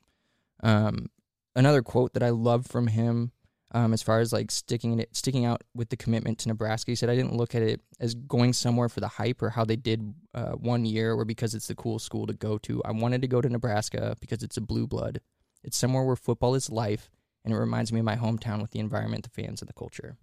Um, 0.63 1.09
another 1.55 1.81
quote 1.81 2.13
that 2.13 2.23
I 2.23 2.29
love 2.29 2.67
from 2.67 2.87
him. 2.87 3.31
Um, 3.73 3.93
as 3.93 4.01
far 4.03 4.19
as 4.19 4.33
like 4.33 4.51
sticking 4.51 4.99
it, 4.99 5.15
sticking 5.15 5.45
out 5.45 5.63
with 5.73 5.89
the 5.89 5.95
commitment 5.95 6.39
to 6.39 6.49
Nebraska, 6.49 6.91
he 6.91 6.95
said, 6.95 7.09
"I 7.09 7.15
didn't 7.15 7.35
look 7.37 7.55
at 7.55 7.61
it 7.61 7.79
as 8.01 8.13
going 8.15 8.51
somewhere 8.51 8.89
for 8.89 8.99
the 8.99 9.07
hype 9.07 9.41
or 9.41 9.49
how 9.49 9.63
they 9.63 9.77
did 9.77 10.13
uh, 10.33 10.51
one 10.53 10.83
year, 10.83 11.13
or 11.13 11.23
because 11.23 11.55
it's 11.55 11.67
the 11.67 11.75
cool 11.75 11.97
school 11.97 12.27
to 12.27 12.33
go 12.33 12.57
to. 12.59 12.81
I 12.83 12.91
wanted 12.91 13.21
to 13.21 13.27
go 13.29 13.39
to 13.39 13.47
Nebraska 13.47 14.17
because 14.19 14.43
it's 14.43 14.57
a 14.57 14.61
blue 14.61 14.87
blood. 14.87 15.21
It's 15.63 15.77
somewhere 15.77 16.03
where 16.03 16.17
football 16.17 16.53
is 16.55 16.69
life, 16.69 17.09
and 17.45 17.53
it 17.53 17.57
reminds 17.57 17.93
me 17.93 17.99
of 17.99 18.05
my 18.05 18.17
hometown 18.17 18.61
with 18.61 18.71
the 18.71 18.79
environment, 18.79 19.23
the 19.23 19.41
fans, 19.41 19.61
and 19.61 19.69
the 19.69 19.73
culture. 19.73 20.17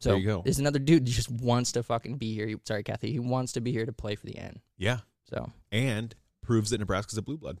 So 0.00 0.10
There 0.10 0.18
you 0.18 0.26
go. 0.26 0.42
There's 0.42 0.58
another 0.58 0.80
dude 0.80 1.06
that 1.06 1.10
just 1.12 1.30
wants 1.30 1.70
to 1.72 1.82
fucking 1.84 2.16
be 2.18 2.34
here. 2.34 2.48
He- 2.48 2.56
Sorry, 2.64 2.82
Kathy. 2.82 3.12
He 3.12 3.20
wants 3.20 3.52
to 3.52 3.60
be 3.60 3.70
here 3.70 3.86
to 3.86 3.92
play 3.92 4.16
for 4.16 4.26
the 4.26 4.36
N. 4.36 4.60
Yeah. 4.76 4.98
So 5.30 5.52
And 5.70 6.14
proves 6.42 6.70
that 6.70 6.78
Nebraska's 6.78 7.16
a 7.18 7.22
blue 7.22 7.38
blood. 7.38 7.58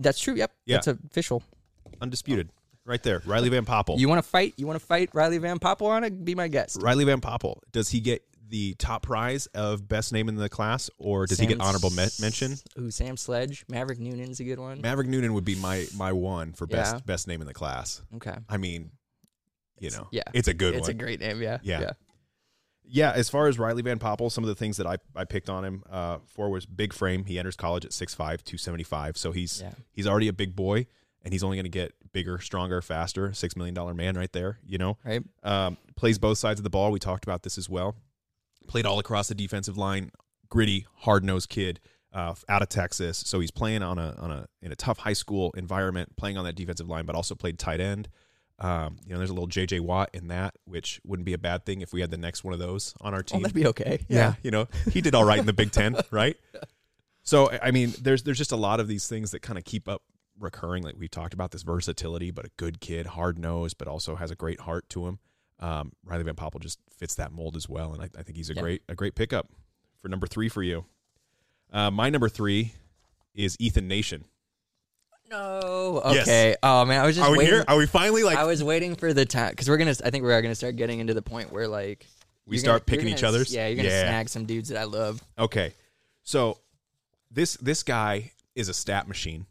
that's 0.00 0.18
true. 0.18 0.34
Yep. 0.34 0.52
Yeah. 0.66 0.76
That's 0.82 0.88
official. 0.88 1.42
Undisputed. 2.00 2.50
Right 2.84 3.02
there. 3.02 3.22
Riley 3.24 3.48
Van 3.48 3.64
Poppel. 3.64 3.98
You 3.98 4.08
want 4.08 4.22
to 4.22 4.28
fight? 4.28 4.54
You 4.56 4.66
want 4.66 4.78
to 4.80 4.84
fight 4.84 5.10
Riley 5.12 5.38
Van 5.38 5.58
Poppel 5.58 5.86
on 5.86 6.02
it? 6.04 6.24
Be 6.24 6.34
my 6.34 6.48
guest. 6.48 6.78
Riley 6.82 7.04
Van 7.04 7.20
Poppel. 7.20 7.60
Does 7.70 7.88
he 7.90 8.00
get 8.00 8.22
the 8.48 8.74
top 8.74 9.02
prize 9.02 9.46
of 9.46 9.88
best 9.88 10.12
name 10.12 10.28
in 10.28 10.36
the 10.36 10.48
class 10.48 10.90
or 10.98 11.26
does 11.26 11.38
he 11.38 11.46
get 11.46 11.60
honorable 11.60 11.90
me- 11.90 12.08
mention? 12.20 12.54
Ooh, 12.78 12.90
Sam 12.90 13.16
Sledge. 13.16 13.64
Maverick 13.68 13.98
Noonan's 13.98 14.40
a 14.40 14.44
good 14.44 14.58
one. 14.58 14.80
Maverick 14.80 15.08
Noonan 15.08 15.32
would 15.34 15.44
be 15.44 15.54
my 15.54 15.86
my 15.96 16.12
one 16.12 16.52
for 16.52 16.66
best 16.66 16.96
Yeah. 16.96 17.00
best 17.06 17.28
name 17.28 17.40
in 17.40 17.46
the 17.46 17.54
class. 17.54 18.02
okay. 18.16 18.34
I 18.48 18.56
mean, 18.56 18.90
you 19.78 19.90
know, 19.90 20.08
yeah. 20.10 20.24
it's 20.34 20.48
a 20.48 20.54
good 20.54 20.72
one. 20.74 20.78
it's 20.80 20.88
one. 20.88 20.96
a 20.96 20.98
great 20.98 21.20
name. 21.20 21.40
Yeah. 21.40 21.58
Yeah. 21.62 21.92
Yeah, 22.84 23.12
as 23.12 23.30
far 23.30 23.46
as 23.46 23.58
Riley 23.58 23.80
Van 23.82 23.98
Poppel, 23.98 24.30
some 24.30 24.44
of 24.44 24.48
the 24.48 24.54
things 24.56 24.76
that 24.76 24.86
I, 24.86 24.96
I 25.16 25.24
picked 25.24 25.48
on 25.48 25.64
him 25.64 25.82
uh, 25.88 26.18
for 26.26 26.50
was 26.50 26.66
big 26.66 26.92
frame. 26.92 27.24
He 27.24 27.38
enters 27.38 27.56
college 27.56 27.84
at 27.86 27.92
6'5", 27.92 28.16
275. 28.16 29.16
So 29.16 29.32
he's 29.32 29.62
Yeah. 29.62 29.72
he's 29.92 30.06
already 30.06 30.28
a 30.28 30.32
big 30.32 30.54
boy, 30.54 30.86
and 31.24 31.32
he's 31.32 31.42
only 31.42 31.56
going 31.56 31.64
to 31.64 31.70
get 31.70 31.92
bigger, 32.12 32.38
stronger, 32.40 32.80
faster. 32.82 33.32
Six 33.32 33.56
million 33.56 33.74
dollar 33.74 33.94
man 33.94 34.16
right 34.16 34.32
there. 34.32 34.58
You 34.66 34.78
know, 34.78 34.98
Right. 35.04 35.22
um, 35.42 35.76
plays 35.96 36.18
both 36.18 36.38
sides 36.38 36.58
of 36.60 36.64
the 36.64 36.70
ball. 36.70 36.90
We 36.90 36.98
talked 36.98 37.24
about 37.24 37.42
this 37.42 37.58
as 37.58 37.68
well. 37.68 37.94
Played 38.66 38.86
all 38.86 38.98
across 38.98 39.28
the 39.28 39.34
defensive 39.34 39.76
line. 39.76 40.10
Gritty, 40.48 40.86
hard 40.98 41.24
nosed 41.24 41.48
kid 41.48 41.80
uh, 42.12 42.34
out 42.48 42.60
of 42.62 42.68
Texas. 42.68 43.18
So 43.26 43.40
he's 43.40 43.50
playing 43.50 43.82
on 43.82 43.98
a 43.98 44.14
on 44.18 44.30
a 44.30 44.46
in 44.60 44.70
a 44.72 44.76
tough 44.76 44.98
high 44.98 45.12
school 45.14 45.52
environment, 45.56 46.16
playing 46.16 46.36
on 46.36 46.44
that 46.44 46.54
defensive 46.54 46.88
line, 46.88 47.06
but 47.06 47.14
also 47.16 47.34
played 47.34 47.58
tight 47.58 47.80
end. 47.80 48.08
Um, 48.58 48.96
you 49.06 49.12
know, 49.12 49.18
there's 49.18 49.30
a 49.30 49.32
little 49.32 49.48
J.J. 49.48 49.80
Watt 49.80 50.10
in 50.12 50.28
that, 50.28 50.54
which 50.66 51.00
wouldn't 51.04 51.24
be 51.26 51.32
a 51.32 51.38
bad 51.38 51.64
thing 51.66 51.80
if 51.80 51.92
we 51.92 52.00
had 52.00 52.10
the 52.12 52.16
next 52.18 52.44
one 52.44 52.52
of 52.54 52.60
those 52.60 52.94
on 53.00 53.12
our 53.12 53.20
Oh, 53.20 53.22
team. 53.22 53.42
that'd 53.42 53.54
be 53.56 53.66
okay. 53.68 54.04
yeah, 54.08 54.34
you 54.42 54.50
know, 54.52 54.68
he 54.92 55.00
did 55.00 55.14
all 55.16 55.24
right 55.24 55.38
in 55.38 55.46
the 55.46 55.52
Big 55.52 55.72
Ten, 55.72 55.96
right? 56.12 56.36
So 57.22 57.50
I 57.50 57.58
I 57.68 57.70
mean, 57.70 57.92
there's 58.00 58.22
there's 58.22 58.38
just 58.38 58.52
a 58.52 58.56
lot 58.56 58.78
of 58.78 58.86
these 58.88 59.08
things 59.08 59.30
that 59.32 59.40
kind 59.42 59.58
of 59.58 59.64
keep 59.64 59.88
up 59.88 60.02
recurring. 60.42 60.82
Like 60.82 60.96
we 60.98 61.08
talked 61.08 61.34
about 61.34 61.50
this 61.52 61.62
versatility, 61.62 62.30
but 62.30 62.44
a 62.46 62.50
good 62.56 62.80
kid, 62.80 63.06
hard 63.06 63.38
nosed, 63.38 63.78
but 63.78 63.88
also 63.88 64.16
has 64.16 64.30
a 64.30 64.36
great 64.36 64.60
heart 64.60 64.88
to 64.90 65.06
him. 65.06 65.18
Um, 65.60 65.92
Riley 66.04 66.24
Van 66.24 66.34
Poppel 66.34 66.60
just 66.60 66.78
fits 66.96 67.14
that 67.14 67.30
mold 67.32 67.56
as 67.56 67.68
well, 67.68 67.92
and 67.94 68.02
I, 68.02 68.08
I 68.18 68.22
think 68.22 68.36
he's 68.36 68.50
a 68.50 68.54
Yeah. 68.54 68.62
great 68.62 68.82
a 68.88 68.94
great 68.94 69.14
pickup 69.14 69.48
for 70.00 70.08
number 70.08 70.26
three 70.26 70.48
for 70.48 70.62
you. 70.62 70.84
Uh, 71.72 71.90
my 71.90 72.10
number 72.10 72.28
three 72.28 72.74
is 73.34 73.56
Ethan 73.60 73.86
Nation. 73.88 74.24
No. 75.30 76.02
Yes. 76.12 76.28
Okay. 76.28 76.56
Oh 76.62 76.84
man, 76.84 77.00
I 77.00 77.06
was 77.06 77.16
just 77.16 77.26
Are 77.26 77.32
we 77.32 77.38
waiting. 77.38 77.54
here? 77.54 77.64
Are 77.66 77.76
we 77.78 77.86
finally 77.86 78.22
like 78.22 78.36
I 78.36 78.44
was 78.44 78.62
waiting 78.62 78.94
for 78.96 79.14
the 79.14 79.24
time 79.24 79.50
because 79.50 79.68
we're 79.68 79.78
gonna. 79.78 79.94
I 80.04 80.10
think 80.10 80.24
we 80.24 80.32
are 80.32 80.42
gonna 80.42 80.54
start 80.54 80.76
getting 80.76 80.98
into 81.00 81.14
the 81.14 81.22
point 81.22 81.50
where 81.52 81.68
like 81.68 82.06
we 82.46 82.58
start 82.58 82.84
gonna- 82.84 82.96
picking 82.96 83.06
gonna 83.06 83.16
each 83.16 83.24
other's? 83.24 83.52
Yeah, 83.54 83.68
you're 83.68 83.76
gonna 83.76 83.88
Yeah. 83.88 84.02
snag 84.02 84.28
some 84.28 84.44
dudes 84.44 84.68
that 84.68 84.78
I 84.78 84.84
love. 84.84 85.22
Okay. 85.38 85.72
So 86.22 86.58
this 87.30 87.54
this 87.56 87.82
guy 87.82 88.32
is 88.54 88.68
a 88.68 88.74
stat 88.74 89.08
machine. 89.08 89.46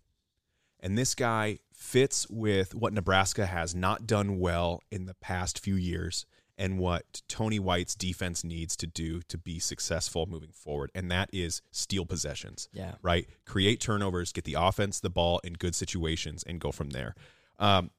And 0.82 0.98
this 0.98 1.16
guy 1.16 1.60
fits 1.74 2.28
with 2.30 2.74
what 2.74 2.94
Nebraska 2.94 3.46
has 3.46 3.76
not 3.76 4.08
done 4.08 4.40
well 4.40 4.82
in 4.92 5.06
the 5.06 5.14
past 5.16 5.60
few 5.60 5.76
years 5.76 6.26
and 6.58 6.78
what 6.78 7.22
Tony 7.28 7.60
White's 7.60 7.96
defense 7.96 8.44
needs 8.44 8.76
to 8.78 8.88
do 8.88 9.22
to 9.24 9.38
be 9.38 9.58
successful 9.58 10.26
moving 10.28 10.52
forward. 10.52 10.92
And 10.94 11.10
that 11.12 11.30
is 11.34 11.62
steal 11.72 12.06
possessions. 12.06 12.70
Yeah. 12.72 12.96
Right? 13.02 13.28
Create 13.46 13.80
turnovers, 13.80 14.32
get 14.32 14.44
the 14.44 14.56
offense 14.58 15.00
the 15.00 15.10
ball 15.10 15.40
in 15.44 15.54
good 15.54 15.76
situations, 15.76 16.44
and 16.46 16.60
go 16.60 16.72
from 16.72 16.92
there. 16.92 17.16
Um, 17.58 17.92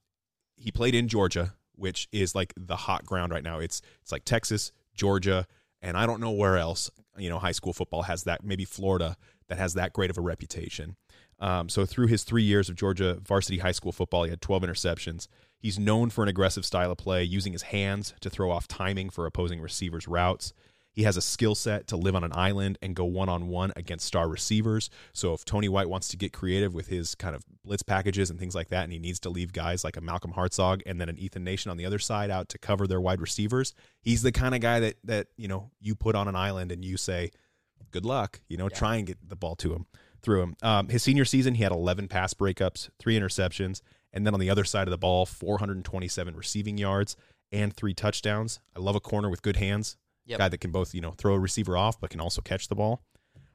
he 0.56 0.70
played 0.70 0.94
in 0.94 1.08
Georgia, 1.08 1.54
which 1.74 2.08
is 2.12 2.34
like 2.34 2.52
the 2.56 2.76
hot 2.76 3.04
ground 3.04 3.32
right 3.32 3.42
now. 3.42 3.58
It's 3.58 3.82
it's 4.00 4.12
like 4.12 4.24
Texas, 4.24 4.70
Georgia, 4.94 5.46
and 5.80 5.96
I 5.96 6.06
don't 6.06 6.20
know 6.20 6.30
where 6.30 6.56
else. 6.56 6.90
You 7.16 7.30
know, 7.30 7.38
high 7.38 7.52
school 7.52 7.72
football 7.72 8.02
has 8.02 8.24
that. 8.24 8.44
Maybe 8.44 8.64
Florida 8.64 9.16
that 9.48 9.58
has 9.58 9.74
that 9.74 9.92
great 9.92 10.10
of 10.10 10.18
a 10.18 10.22
reputation. 10.22 10.96
Um, 11.42 11.68
so 11.68 11.84
through 11.84 12.06
his 12.06 12.22
three 12.22 12.44
years 12.44 12.68
of 12.70 12.76
Georgia 12.76 13.18
varsity 13.20 13.58
high 13.58 13.72
school 13.72 13.90
football, 13.90 14.22
he 14.22 14.30
had 14.30 14.40
12 14.40 14.62
interceptions. 14.62 15.26
He's 15.58 15.76
known 15.76 16.08
for 16.08 16.22
an 16.22 16.28
aggressive 16.28 16.64
style 16.64 16.92
of 16.92 16.98
play, 16.98 17.24
using 17.24 17.52
his 17.52 17.62
hands 17.62 18.14
to 18.20 18.30
throw 18.30 18.52
off 18.52 18.68
timing 18.68 19.10
for 19.10 19.26
opposing 19.26 19.60
receivers' 19.60 20.06
routes. 20.06 20.52
He 20.92 21.02
has 21.02 21.16
a 21.16 21.22
skill 21.22 21.54
set 21.54 21.88
to 21.88 21.96
live 21.96 22.14
on 22.14 22.22
an 22.22 22.32
island 22.34 22.78
and 22.80 22.94
go 22.94 23.06
one 23.06 23.28
on 23.28 23.48
one 23.48 23.72
against 23.74 24.06
star 24.06 24.28
receivers. 24.28 24.88
So 25.12 25.32
if 25.32 25.44
Tony 25.44 25.68
White 25.68 25.88
wants 25.88 26.08
to 26.08 26.16
get 26.16 26.32
creative 26.32 26.74
with 26.74 26.88
his 26.88 27.14
kind 27.16 27.34
of 27.34 27.44
blitz 27.64 27.82
packages 27.82 28.30
and 28.30 28.38
things 28.38 28.54
like 28.54 28.68
that, 28.68 28.84
and 28.84 28.92
he 28.92 28.98
needs 29.00 29.18
to 29.20 29.30
leave 29.30 29.52
guys 29.52 29.82
like 29.82 29.96
a 29.96 30.00
Malcolm 30.00 30.34
Hartzog 30.34 30.82
and 30.86 31.00
then 31.00 31.08
an 31.08 31.18
Ethan 31.18 31.42
Nation 31.42 31.70
on 31.70 31.76
the 31.76 31.86
other 31.86 31.98
side 31.98 32.30
out 32.30 32.48
to 32.50 32.58
cover 32.58 32.86
their 32.86 33.00
wide 33.00 33.20
receivers, 33.20 33.74
he's 34.00 34.22
the 34.22 34.32
kind 34.32 34.54
of 34.54 34.60
guy 34.60 34.78
that 34.78 34.94
that 35.02 35.26
you 35.36 35.48
know 35.48 35.70
you 35.80 35.96
put 35.96 36.14
on 36.14 36.28
an 36.28 36.36
island 36.36 36.70
and 36.70 36.84
you 36.84 36.96
say, 36.96 37.30
"Good 37.90 38.04
luck," 38.04 38.42
you 38.48 38.56
know, 38.56 38.68
try 38.68 38.96
and 38.96 39.06
get 39.06 39.28
the 39.28 39.36
ball 39.36 39.56
to 39.56 39.72
him 39.72 39.86
through 40.22 40.42
him. 40.42 40.56
Um, 40.62 40.88
his 40.88 41.02
senior 41.02 41.24
season, 41.24 41.54
he 41.54 41.62
had 41.62 41.72
11 41.72 42.08
pass 42.08 42.34
breakups, 42.34 42.90
three 42.98 43.18
interceptions, 43.18 43.82
and 44.12 44.26
then 44.26 44.34
on 44.34 44.40
the 44.40 44.50
other 44.50 44.64
side 44.64 44.86
of 44.86 44.90
the 44.92 44.98
ball, 44.98 45.26
427 45.26 46.36
receiving 46.36 46.78
yards 46.78 47.16
and 47.50 47.74
three 47.74 47.94
touchdowns. 47.94 48.60
I 48.76 48.80
love 48.80 48.96
a 48.96 49.00
corner 49.00 49.28
with 49.28 49.42
good 49.42 49.56
hands 49.56 49.96
Yep. 50.26 50.38
guy 50.38 50.48
that 50.50 50.58
can 50.58 50.70
both 50.70 50.94
you 50.94 51.00
know 51.00 51.10
throw 51.10 51.34
a 51.34 51.38
receiver 51.40 51.76
off 51.76 52.00
but 52.00 52.10
can 52.10 52.20
also 52.20 52.40
catch 52.42 52.68
the 52.68 52.76
ball. 52.76 53.02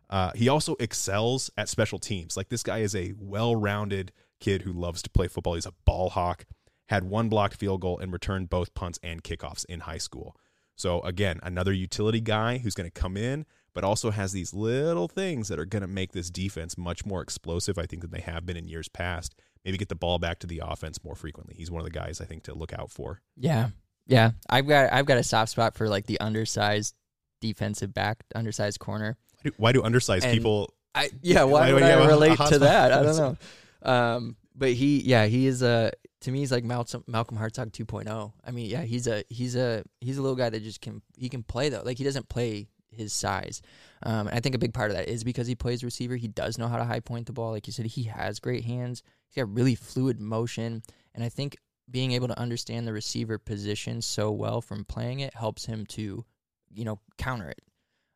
Uh, 0.09 0.31
he 0.35 0.49
also 0.49 0.75
excels 0.81 1.49
at 1.57 1.69
special 1.69 1.97
teams. 1.97 2.35
Like 2.35 2.49
this 2.49 2.61
guy 2.63 2.79
is 2.79 2.93
a 2.93 3.13
well-rounded 3.17 4.11
kid 4.39 4.63
who 4.63 4.73
loves 4.73 5.01
to 5.03 5.09
play 5.09 5.27
football. 5.27 5.55
He's 5.55 5.65
a 5.65 5.73
ball 5.85 6.09
hawk. 6.09 6.45
Had 6.89 7.05
one 7.05 7.29
blocked 7.29 7.55
field 7.55 7.81
goal 7.81 7.97
and 7.99 8.11
returned 8.13 8.49
both 8.49 8.73
punts 8.73 8.99
and 9.03 9.23
kickoffs 9.23 9.65
in 9.65 9.81
high 9.81 9.97
school. 9.97 10.35
So 10.75 11.01
again, 11.01 11.39
another 11.41 11.73
utility 11.73 12.21
guy 12.21 12.57
who's 12.59 12.75
going 12.75 12.89
to 12.89 12.99
come 13.01 13.17
in, 13.17 13.45
but 13.77 13.83
also 13.83 14.09
has 14.09 14.31
these 14.31 14.55
little 14.55 15.07
things 15.07 15.49
that 15.49 15.59
are 15.59 15.65
going 15.65 15.83
to 15.83 15.87
make 15.87 16.11
this 16.11 16.31
defense 16.31 16.79
much 16.79 17.05
more 17.05 17.21
explosive. 17.21 17.77
I 17.77 17.85
think 17.85 18.01
than 18.01 18.09
they 18.09 18.21
have 18.21 18.43
been 18.43 18.57
in 18.57 18.67
years 18.67 18.89
past. 18.89 19.35
Maybe 19.63 19.77
get 19.77 19.87
the 19.87 19.93
ball 19.95 20.17
back 20.17 20.39
to 20.39 20.47
the 20.47 20.63
offense 20.65 21.03
more 21.03 21.13
frequently. 21.13 21.53
He's 21.55 21.69
one 21.69 21.79
of 21.79 21.85
the 21.85 21.91
guys 21.91 22.19
I 22.19 22.25
think 22.25 22.41
to 22.45 22.55
look 22.55 22.73
out 22.73 22.89
for. 22.89 23.21
Yeah, 23.35 23.69
yeah. 24.07 24.31
I've 24.49 24.67
got 24.67 24.91
I've 24.91 25.05
got 25.05 25.19
a 25.19 25.23
soft 25.23 25.51
spot 25.51 25.75
for 25.75 25.87
like 25.89 26.07
the 26.07 26.19
undersized 26.19 26.95
defensive 27.39 27.93
back, 27.93 28.23
undersized 28.33 28.79
corner. 28.79 29.15
Why 29.43 29.49
do, 29.51 29.55
why 29.57 29.71
do 29.73 29.83
undersized 29.83 30.25
And- 30.25 30.33
people? 30.33 30.73
I 30.95 31.11
yeah. 31.21 31.43
Why 31.43 31.51
Why 31.51 31.73
would 31.73 31.79
do 31.81 31.85
you 31.85 31.91
have 31.91 32.01
I 32.01 32.07
relate 32.07 32.39
to 32.49 32.57
that? 32.57 32.91
I 32.91 33.03
don't 33.03 33.17
know. 33.85 33.91
Um, 33.91 34.37
but 34.55 34.73
he 34.73 35.01
yeah 35.01 35.27
he 35.27 35.45
is 35.45 35.61
a 35.61 35.91
to 36.21 36.31
me 36.31 36.39
he's 36.39 36.51
like 36.51 36.63
Malcolm 36.63 37.03
Malcolm 37.05 37.37
Hartzog 37.37 37.73
2.0. 37.73 38.33
I 38.43 38.49
mean 38.49 38.71
yeah 38.71 38.81
he's 38.81 39.05
a 39.05 39.23
he's 39.29 39.55
a 39.55 39.83
he's 40.01 40.17
a 40.17 40.21
little 40.23 40.35
guy 40.35 40.49
that 40.49 40.63
just 40.63 40.81
can 40.81 41.03
he 41.15 41.29
can 41.29 41.43
play 41.43 41.69
though 41.69 41.83
like 41.85 41.99
he 41.99 42.03
doesn't 42.03 42.27
play 42.27 42.69
his 42.97 43.13
size. 43.13 43.61
Um, 44.03 44.27
and 44.27 44.35
I 44.37 44.39
think 44.39 44.55
a 44.55 44.59
big 44.59 44.73
part 44.73 44.91
of 44.91 44.97
that 44.97 45.07
is 45.07 45.23
because 45.23 45.47
he 45.47 45.55
plays 45.55 45.83
receiver. 45.83 46.15
He 46.15 46.27
does 46.27 46.57
know 46.57 46.67
how 46.67 46.77
to 46.77 46.83
high 46.85 46.99
point 46.99 47.25
the 47.27 47.33
ball. 47.33 47.51
Like 47.51 47.67
you 47.67 47.73
said, 47.73 47.85
he 47.85 48.03
has 48.03 48.39
great 48.39 48.65
hands. 48.65 49.03
He's 49.29 49.41
got 49.43 49.53
really 49.53 49.75
fluid 49.75 50.19
motion, 50.19 50.83
and 51.15 51.23
I 51.23 51.29
think 51.29 51.57
being 51.89 52.11
able 52.11 52.27
to 52.27 52.37
understand 52.39 52.85
the 52.87 52.93
receiver 52.93 53.37
position 53.37 54.01
so 54.01 54.29
well 54.31 54.59
from 54.61 54.83
playing 54.85 55.21
it 55.21 55.33
helps 55.33 55.65
him 55.65 55.85
to, 55.85 56.25
you 56.73 56.83
know, 56.85 56.99
counter 57.17 57.49
it. 57.49 57.61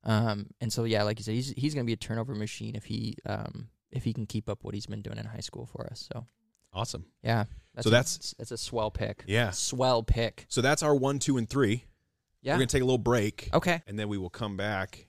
Um, 0.04 0.48
and 0.60 0.74
so 0.74 0.84
yeah, 0.84 1.04
like 1.04 1.20
you 1.20 1.24
said, 1.24 1.36
he's 1.36 1.54
he's 1.56 1.74
gonna 1.74 1.86
be 1.86 1.94
a 1.94 1.98
turnover 1.98 2.34
machine 2.36 2.76
if 2.76 2.86
he 2.86 3.16
um 3.26 3.70
if 3.92 4.04
he 4.04 4.14
can 4.14 4.26
keep 4.26 4.50
up 4.50 4.64
what 4.64 4.74
he's 4.74 4.88
been 4.88 5.02
doing 5.02 5.18
in 5.18 5.26
high 5.26 5.40
school 5.42 5.66
for 5.66 5.86
us. 5.92 6.08
So 6.12 6.26
Awesome. 6.74 7.06
yeah, 7.24 7.46
that's 7.76 7.84
So 7.86 7.90
a- 7.90 7.92
that's- 7.92 8.34
that's 8.38 8.52
a 8.52 8.58
swell 8.58 8.90
pick. 8.92 9.24
Yeah. 9.28 9.52
swell 9.52 10.02
pick. 10.04 10.46
So 10.48 10.62
that's 10.62 10.82
our 10.84 10.96
one, 10.96 11.20
two, 11.20 11.38
and 11.38 11.50
three. 11.50 11.84
Yeah. 12.42 12.54
We're 12.54 12.60
gonna 12.60 12.68
take 12.68 12.82
a 12.82 12.86
little 12.86 12.98
break, 12.98 13.50
Okay. 13.54 13.82
and 13.88 13.98
then 14.00 14.10
we 14.10 14.18
will 14.18 14.30
come 14.30 14.58
back 14.58 15.06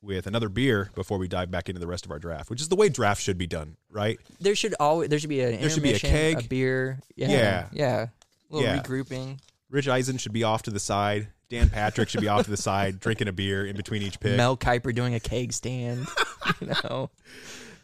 with 0.00 0.26
another 0.26 0.48
beer 0.48 0.90
before 0.94 1.18
we 1.18 1.26
dive 1.26 1.50
back 1.50 1.68
into 1.68 1.80
the 1.80 1.86
rest 1.86 2.04
of 2.04 2.12
our 2.12 2.18
draft, 2.18 2.50
which 2.50 2.60
is 2.60 2.68
the 2.68 2.76
way 2.76 2.88
draft 2.88 3.20
should 3.22 3.36
be 3.38 3.46
done, 3.48 3.76
right? 3.90 4.18
There 4.40 4.54
should 4.54 4.74
always 4.78 5.08
there 5.08 5.18
should 5.18 5.28
be 5.30 5.40
an 5.40 5.60
There 5.60 5.70
should 5.70 5.82
be 5.82 5.90
a 5.90 5.94
intermission, 5.94 6.34
keg. 6.36 6.44
a 6.44 6.48
beer. 6.48 7.00
Yeah. 7.16 7.28
Yeah. 7.30 7.68
Yeah. 7.72 8.06
A 8.50 8.54
little 8.54 8.68
Yeah. 8.70 8.80
regrouping. 8.82 9.38
Rich 9.70 9.88
Eisen 9.88 10.16
should 10.18 10.32
be 10.32 10.44
off 10.44 10.62
to 10.62 10.70
the 10.70 10.78
side. 10.80 11.28
Dan 11.50 11.68
Patrick 11.70 12.08
should 12.10 12.20
be 12.20 12.28
off 12.28 12.44
to 12.44 12.50
the 12.50 12.56
side, 12.58 13.00
drinking 13.00 13.28
a 13.28 13.32
beer 13.32 13.66
in 13.66 13.74
between 13.76 14.02
each 14.02 14.20
pick. 14.20 14.36
Mel 14.36 14.56
Kiper 14.56 14.94
doing 14.94 15.14
a 15.14 15.20
keg 15.20 15.52
stand. 15.52 16.06
you 16.60 16.68
know. 16.68 17.10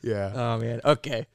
yeah. 0.02 0.32
Oh 0.34 0.58
man. 0.58 0.80
Okay. 0.84 1.26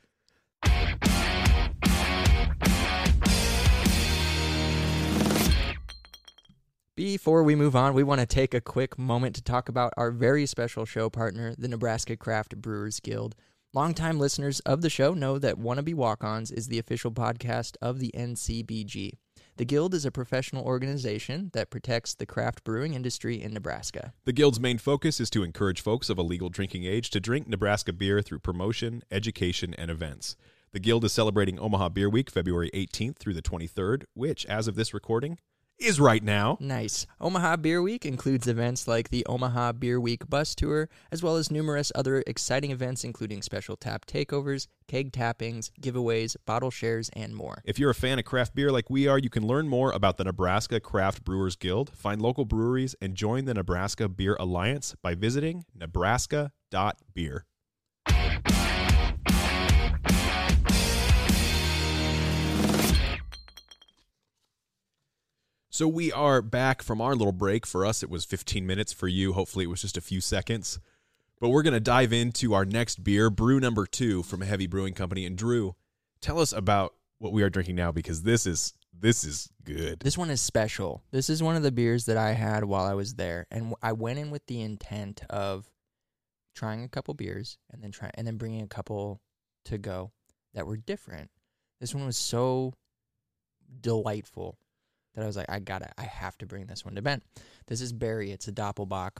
Before 6.99 7.43
we 7.43 7.55
move 7.55 7.77
on, 7.77 7.93
we 7.93 8.03
want 8.03 8.19
to 8.19 8.27
take 8.27 8.53
a 8.53 8.59
quick 8.59 8.99
moment 8.99 9.33
to 9.35 9.41
talk 9.41 9.69
about 9.69 9.93
our 9.95 10.11
very 10.11 10.45
special 10.45 10.83
show 10.83 11.09
partner, 11.09 11.55
the 11.57 11.69
Nebraska 11.69 12.17
Craft 12.17 12.57
Brewers 12.57 12.99
Guild. 12.99 13.37
Longtime 13.73 14.19
listeners 14.19 14.59
of 14.65 14.81
the 14.81 14.89
show 14.89 15.13
know 15.13 15.39
that 15.39 15.55
Wannabe 15.55 15.95
Walk 15.95 16.25
Ons 16.25 16.51
is 16.51 16.67
the 16.67 16.77
official 16.77 17.13
podcast 17.13 17.77
of 17.81 17.99
the 17.99 18.11
NCBG. 18.13 19.13
The 19.55 19.63
Guild 19.63 19.93
is 19.93 20.03
a 20.03 20.11
professional 20.11 20.65
organization 20.65 21.51
that 21.53 21.69
protects 21.69 22.15
the 22.15 22.25
craft 22.25 22.65
brewing 22.65 22.95
industry 22.95 23.41
in 23.41 23.53
Nebraska. 23.53 24.11
The 24.25 24.33
Guild's 24.33 24.59
main 24.59 24.77
focus 24.77 25.21
is 25.21 25.29
to 25.29 25.43
encourage 25.43 25.79
folks 25.79 26.09
of 26.09 26.17
a 26.17 26.21
legal 26.21 26.49
drinking 26.49 26.83
age 26.83 27.11
to 27.11 27.21
drink 27.21 27.47
Nebraska 27.47 27.93
beer 27.93 28.21
through 28.21 28.39
promotion, 28.39 29.03
education, 29.09 29.73
and 29.75 29.89
events. 29.89 30.35
The 30.73 30.81
Guild 30.81 31.05
is 31.05 31.13
celebrating 31.13 31.59
Omaha 31.59 31.89
Beer 31.89 32.09
Week 32.09 32.29
February 32.29 32.69
18th 32.73 33.19
through 33.19 33.35
the 33.35 33.41
23rd, 33.41 34.03
which, 34.15 34.45
as 34.47 34.67
of 34.67 34.75
this 34.75 34.93
recording, 34.93 35.39
is 35.79 35.99
right 35.99 36.23
now. 36.23 36.57
Nice. 36.59 37.07
Omaha 37.19 37.57
Beer 37.57 37.81
Week 37.81 38.05
includes 38.05 38.47
events 38.47 38.87
like 38.87 39.09
the 39.09 39.25
Omaha 39.25 39.73
Beer 39.73 39.99
Week 39.99 40.29
bus 40.29 40.55
tour, 40.55 40.89
as 41.11 41.23
well 41.23 41.35
as 41.35 41.49
numerous 41.49 41.91
other 41.95 42.23
exciting 42.27 42.71
events, 42.71 43.03
including 43.03 43.41
special 43.41 43.75
tap 43.75 44.05
takeovers, 44.05 44.67
keg 44.87 45.11
tappings, 45.11 45.71
giveaways, 45.81 46.35
bottle 46.45 46.71
shares, 46.71 47.09
and 47.13 47.35
more. 47.35 47.61
If 47.65 47.79
you're 47.79 47.91
a 47.91 47.95
fan 47.95 48.19
of 48.19 48.25
craft 48.25 48.55
beer 48.55 48.71
like 48.71 48.89
we 48.89 49.07
are, 49.07 49.17
you 49.17 49.29
can 49.29 49.45
learn 49.45 49.67
more 49.67 49.91
about 49.91 50.17
the 50.17 50.23
Nebraska 50.23 50.79
Craft 50.79 51.23
Brewers 51.23 51.55
Guild, 51.55 51.91
find 51.95 52.21
local 52.21 52.45
breweries, 52.45 52.95
and 53.01 53.15
join 53.15 53.45
the 53.45 53.53
Nebraska 53.53 54.09
Beer 54.09 54.35
Alliance 54.39 54.95
by 55.01 55.15
visiting 55.15 55.65
nebraska.beer. 55.73 57.45
So 65.79 65.87
we 65.87 66.11
are 66.11 66.41
back 66.41 66.81
from 66.81 66.99
our 66.99 67.15
little 67.15 67.31
break. 67.31 67.65
For 67.65 67.85
us, 67.85 68.03
it 68.03 68.09
was 68.09 68.25
15 68.25 68.67
minutes. 68.67 68.91
For 68.91 69.07
you, 69.07 69.31
hopefully, 69.31 69.63
it 69.63 69.69
was 69.69 69.81
just 69.81 69.95
a 69.95 70.01
few 70.01 70.19
seconds. 70.19 70.77
But 71.39 71.51
we're 71.51 71.61
going 71.61 71.73
to 71.73 71.79
dive 71.79 72.11
into 72.11 72.53
our 72.53 72.65
next 72.65 73.01
beer, 73.01 73.29
brew 73.29 73.61
number 73.61 73.85
two 73.85 74.23
from 74.23 74.41
a 74.41 74.45
Heavy 74.45 74.67
Brewing 74.67 74.93
Company. 74.93 75.25
And 75.25 75.37
Drew, 75.37 75.77
tell 76.19 76.37
us 76.37 76.51
about 76.51 76.95
what 77.19 77.31
we 77.31 77.43
are 77.43 77.49
drinking 77.49 77.77
now 77.77 77.93
because 77.93 78.23
this 78.23 78.45
is 78.45 78.73
this 78.93 79.23
is 79.23 79.53
good. 79.63 80.01
This 80.01 80.17
one 80.17 80.29
is 80.29 80.41
special. 80.41 81.01
This 81.11 81.29
is 81.29 81.41
one 81.41 81.55
of 81.55 81.63
the 81.63 81.71
beers 81.71 82.07
that 82.07 82.17
I 82.17 82.33
had 82.33 82.65
while 82.65 82.83
I 82.83 82.93
was 82.93 83.15
there, 83.15 83.47
and 83.49 83.73
I 83.81 83.93
went 83.93 84.19
in 84.19 84.31
with 84.31 84.45
the 84.47 84.59
intent 84.59 85.21
of 85.29 85.71
trying 86.53 86.83
a 86.83 86.89
couple 86.89 87.13
beers 87.13 87.57
and 87.71 87.81
then 87.81 87.93
try 87.93 88.11
and 88.15 88.27
then 88.27 88.35
bringing 88.35 88.63
a 88.63 88.67
couple 88.67 89.21
to 89.63 89.77
go 89.77 90.11
that 90.53 90.67
were 90.67 90.75
different. 90.75 91.31
This 91.79 91.95
one 91.95 92.05
was 92.05 92.17
so 92.17 92.73
delightful 93.79 94.57
that 95.19 95.25
I 95.25 95.27
was 95.27 95.37
like, 95.37 95.49
I 95.49 95.59
gotta, 95.59 95.91
I 95.97 96.03
have 96.03 96.37
to 96.39 96.45
bring 96.45 96.65
this 96.65 96.83
one 96.83 96.95
to 96.95 97.01
Ben. 97.01 97.21
This 97.67 97.81
is 97.81 97.93
Barry. 97.93 98.31
It's 98.31 98.47
a 98.47 98.51
Doppelbock. 98.51 99.17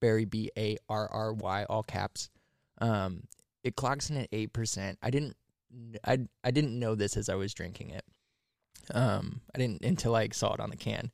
Barry 0.00 0.24
B 0.24 0.50
A 0.56 0.78
R 0.88 1.08
R 1.12 1.32
Y, 1.34 1.64
all 1.68 1.82
caps. 1.82 2.30
Um, 2.80 3.24
it 3.62 3.76
clocks 3.76 4.08
in 4.08 4.16
at 4.16 4.28
eight 4.32 4.52
percent. 4.52 4.98
I 5.02 5.10
didn't, 5.10 5.36
I 6.04 6.20
I 6.42 6.50
didn't 6.50 6.78
know 6.78 6.94
this 6.94 7.16
as 7.16 7.28
I 7.28 7.34
was 7.34 7.52
drinking 7.52 7.90
it. 7.90 8.04
Um, 8.94 9.42
I 9.54 9.58
didn't 9.58 9.84
until 9.84 10.16
I 10.16 10.28
saw 10.32 10.54
it 10.54 10.60
on 10.60 10.70
the 10.70 10.76
can. 10.76 11.10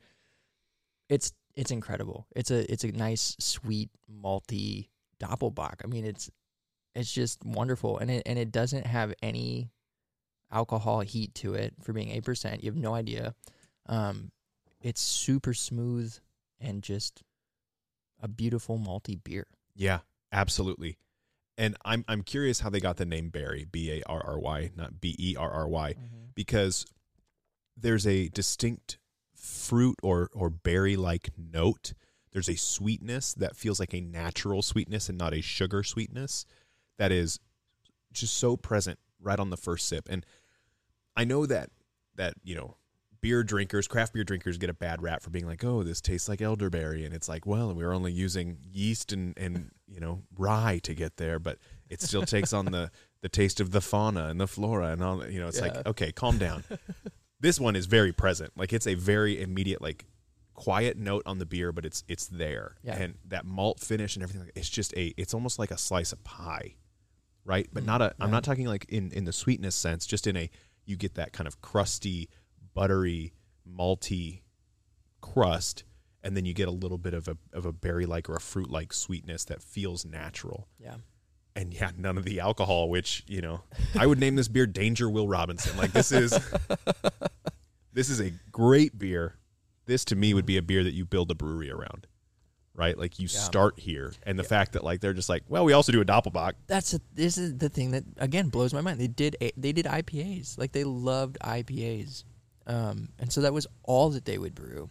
It's 1.09 1.33
it's 1.57 1.73
incredible. 1.73 2.27
It's 2.37 2.53
a 2.53 2.71
it's 2.71 2.85
a 2.85 2.93
nice 2.93 3.35
sweet 3.41 3.91
malty 4.09 4.89
Doppelbock. 5.19 5.81
I 5.83 5.89
mean, 5.89 6.05
it's 6.05 6.31
it's 6.95 7.13
just 7.13 7.45
wonderful, 7.45 7.99
and 7.99 8.09
it 8.09 8.23
and 8.25 8.39
it 8.39 8.53
doesn't 8.53 8.87
have 8.87 9.13
any 9.21 9.71
alcohol 10.53 11.01
heat 11.01 11.35
to 11.35 11.55
it 11.55 11.75
for 11.83 11.93
being 11.93 12.11
eight 12.11 12.25
percent. 12.25 12.63
You 12.63 12.71
have 12.71 12.81
no 12.81 12.95
idea. 12.95 13.35
Um, 13.89 14.31
it's 14.81 15.01
super 15.01 15.55
smooth 15.55 16.15
and 16.61 16.83
just 16.83 17.23
a 18.21 18.29
beautiful 18.29 18.79
malty 18.79 19.23
beer. 19.23 19.47
Yeah, 19.75 20.01
absolutely. 20.33 20.99
And 21.59 21.77
I'm 21.85 22.05
I'm 22.09 22.23
curious 22.23 22.61
how 22.61 22.71
they 22.71 22.81
got 22.81 22.97
the 22.97 23.07
name 23.07 23.31
Barry, 23.31 23.67
B 23.71 23.91
A 23.91 24.03
R 24.07 24.23
R 24.25 24.39
Y, 24.39 24.71
not 24.77 25.01
B 25.01 25.17
E 25.19 25.37
R 25.39 25.51
R 25.51 25.69
Y, 25.69 25.95
because 26.35 26.87
there's 27.77 28.07
a 28.07 28.29
distinct 28.29 28.99
fruit 29.35 29.97
or 30.03 30.29
or 30.35 30.51
berry 30.51 30.97
like 30.97 31.31
note. 31.37 31.95
There's 32.33 32.49
a 32.51 32.57
sweetness 32.57 33.33
that 33.35 33.57
feels 33.57 33.81
like 33.81 33.95
a 33.95 34.01
natural 34.01 34.61
sweetness 34.61 35.09
and 35.09 35.17
not 35.17 35.33
a 35.33 35.41
sugar 35.41 35.83
sweetness 35.83 36.45
that 36.99 37.11
is 37.11 37.41
just 38.13 38.37
so 38.37 38.57
present 38.57 38.99
right 39.21 39.41
on 39.41 39.49
the 39.49 39.57
first 39.57 39.89
sip. 39.89 40.09
And 40.11 40.27
I 41.17 41.25
know 41.25 41.47
that 41.47 41.71
that, 42.17 42.35
you 42.45 42.55
know, 42.55 42.77
beer 43.27 43.43
drinkers, 43.43 43.89
craft 43.89 44.13
beer 44.15 44.23
drinkers 44.25 44.57
get 44.57 44.71
a 44.71 44.75
bad 44.75 45.03
rap 45.03 45.21
for 45.23 45.31
being 45.31 45.47
like, 45.47 45.65
"Oh, 45.65 45.83
this 45.83 46.01
tastes 46.01 46.29
like 46.29 46.41
elderberry." 46.41 47.05
And 47.05 47.13
it's 47.13 47.29
like, 47.29 47.45
"Well, 47.47 47.75
we 47.75 47.85
were 47.85 47.93
only 47.93 48.13
using 48.13 48.59
yeast 48.73 49.13
and 49.13 49.37
and, 49.37 49.71
you 49.89 49.99
know, 50.01 50.23
rye 50.39 50.79
to 50.85 50.95
get 50.95 51.17
there, 51.17 51.39
but 51.41 51.59
it 51.89 52.01
still 52.01 52.23
takes 52.23 52.53
on 52.53 52.67
the 52.67 52.91
the 53.23 53.29
taste 53.29 53.59
of 53.61 53.73
the 53.73 53.81
fauna 53.81 54.29
and 54.29 54.41
the 54.41 54.47
flora 54.47 54.89
and 54.93 55.03
all, 55.03 55.17
that. 55.19 55.33
you 55.33 55.41
know, 55.41 55.49
it's 55.49 55.59
Yeah. 55.59 55.67
like, 55.73 55.87
"Okay, 55.87 56.13
calm 56.13 56.39
down." 56.39 56.63
This 57.39 57.61
one 57.61 57.77
is 57.77 57.85
very 57.85 58.13
present. 58.13 58.53
Like 58.57 58.73
it's 58.73 58.87
a 58.87 58.95
very 58.95 59.43
immediate, 59.43 59.83
like 59.83 60.07
quiet 60.55 60.97
note 60.97 61.23
on 61.27 61.39
the 61.39 61.45
beer, 61.45 61.71
but 61.71 61.85
it's 61.85 62.03
it's 62.09 62.27
there. 62.29 62.77
Yeah. 62.83 62.97
And 62.97 63.15
that 63.29 63.45
malt 63.45 63.79
finish 63.79 64.17
and 64.17 64.23
everything. 64.23 64.51
It's 64.55 64.71
just 64.71 64.95
a. 64.97 65.13
It's 65.19 65.35
almost 65.35 65.59
like 65.59 65.71
a 65.71 65.77
slice 65.77 66.13
of 66.13 66.25
pie, 66.25 66.77
right? 67.45 67.69
But 67.73 67.83
mm, 67.83 67.87
not 67.87 68.01
a. 68.01 68.15
I'm 68.21 68.31
not 68.31 68.43
talking 68.43 68.67
like 68.67 68.87
in 68.89 69.13
in 69.13 69.25
the 69.27 69.35
sweetness 69.35 69.75
sense. 69.75 70.07
Just 70.07 70.27
in 70.27 70.35
a. 70.37 70.49
You 70.87 70.97
get 70.97 71.15
that 71.17 71.33
kind 71.35 71.47
of 71.47 71.61
crusty, 71.61 72.31
buttery, 72.77 73.33
malty 73.69 74.43
crust, 75.21 75.83
and 76.23 76.37
then 76.37 76.45
you 76.45 76.53
get 76.55 76.69
a 76.69 76.73
little 76.73 76.99
bit 76.99 77.15
of 77.15 77.27
a 77.27 77.37
of 77.53 77.65
a 77.67 77.73
berry 77.73 78.07
like 78.07 78.29
or 78.29 78.37
a 78.37 78.41
fruit 78.41 78.71
like 78.71 78.93
sweetness 78.93 79.45
that 79.47 79.63
feels 79.63 80.05
natural 80.05 80.69
Yeah. 80.79 80.97
and 81.57 81.73
yeah, 81.73 81.91
none 81.97 82.19
of 82.19 82.25
the 82.25 82.39
alcohol, 82.41 82.89
which 82.91 83.25
you 83.27 83.41
know, 83.41 83.63
I 83.99 84.07
would 84.07 84.21
name 84.21 84.37
this 84.37 84.49
beer 84.49 84.67
Danger 84.67 85.09
Will 85.11 85.27
Robinson. 85.29 85.77
Like 85.77 85.93
this 85.93 86.13
is 86.13 86.31
this 87.93 88.09
is 88.11 88.21
a 88.21 88.31
great 88.53 88.99
beer. 88.99 89.37
This 89.87 90.05
to 90.07 90.17
me 90.17 90.35
would 90.35 90.47
be 90.47 90.57
a 90.57 90.63
beer 90.63 90.83
that 90.85 90.93
you 90.95 91.05
build 91.05 91.31
a 91.31 91.35
brewery 91.35 91.71
around, 91.71 92.07
right? 92.75 92.99
Like 92.99 93.19
you 93.19 93.29
Yeah. 93.31 93.39
start 93.39 93.79
here, 93.79 94.13
and 94.25 94.39
the 94.39 94.45
fact 94.45 94.73
that 94.73 94.83
like 94.85 95.01
they're 95.01 95.15
just 95.15 95.29
like, 95.29 95.45
well, 95.49 95.65
we 95.65 95.73
also 95.73 95.93
do 95.93 96.01
a 96.01 96.05
Doppelbock. 96.05 96.55
That's 96.67 96.93
a, 96.95 97.01
this 97.15 97.39
is 97.39 97.57
the 97.57 97.69
thing 97.69 97.93
that 97.93 98.05
again 98.19 98.49
blows 98.49 98.75
my 98.75 98.81
mind. 98.81 99.01
They 99.01 99.07
did 99.09 99.37
a- 99.41 99.53
they 99.57 99.73
did 99.73 99.87
IPAs 99.87 100.59
like 100.59 100.73
they 100.73 100.85
loved 100.85 101.39
IPAs, 101.41 102.25
um, 102.67 103.09
and 103.19 103.33
so 103.33 103.43
that 103.43 103.53
was 103.53 103.67
all 103.85 104.11
that 104.11 104.25
they 104.25 104.39
would 104.39 104.55
brew, 104.55 104.91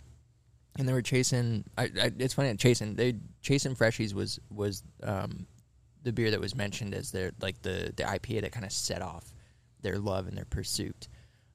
and 0.78 0.88
they 0.88 0.94
were 0.94 1.02
chasing. 1.02 1.66
I, 1.78 1.84
I, 1.84 2.12
it's 2.18 2.34
funny 2.34 2.56
chasing 2.56 2.96
they 2.96 3.16
chasing 3.42 3.76
freshies 3.76 4.14
was 4.14 4.40
was 4.50 4.84
um, 5.04 5.46
the 6.04 6.14
beer 6.14 6.32
that 6.32 6.40
was 6.40 6.56
mentioned 6.56 6.94
as 6.94 7.12
their 7.12 7.32
like 7.42 7.62
the 7.62 7.94
the 7.96 8.04
IPA 8.04 8.42
that 8.42 8.52
kind 8.52 8.66
of 8.66 8.72
set 8.72 9.02
off 9.02 9.34
their 9.82 10.00
love 10.00 10.28
and 10.28 10.38
their 10.38 10.46
pursuit, 10.46 11.08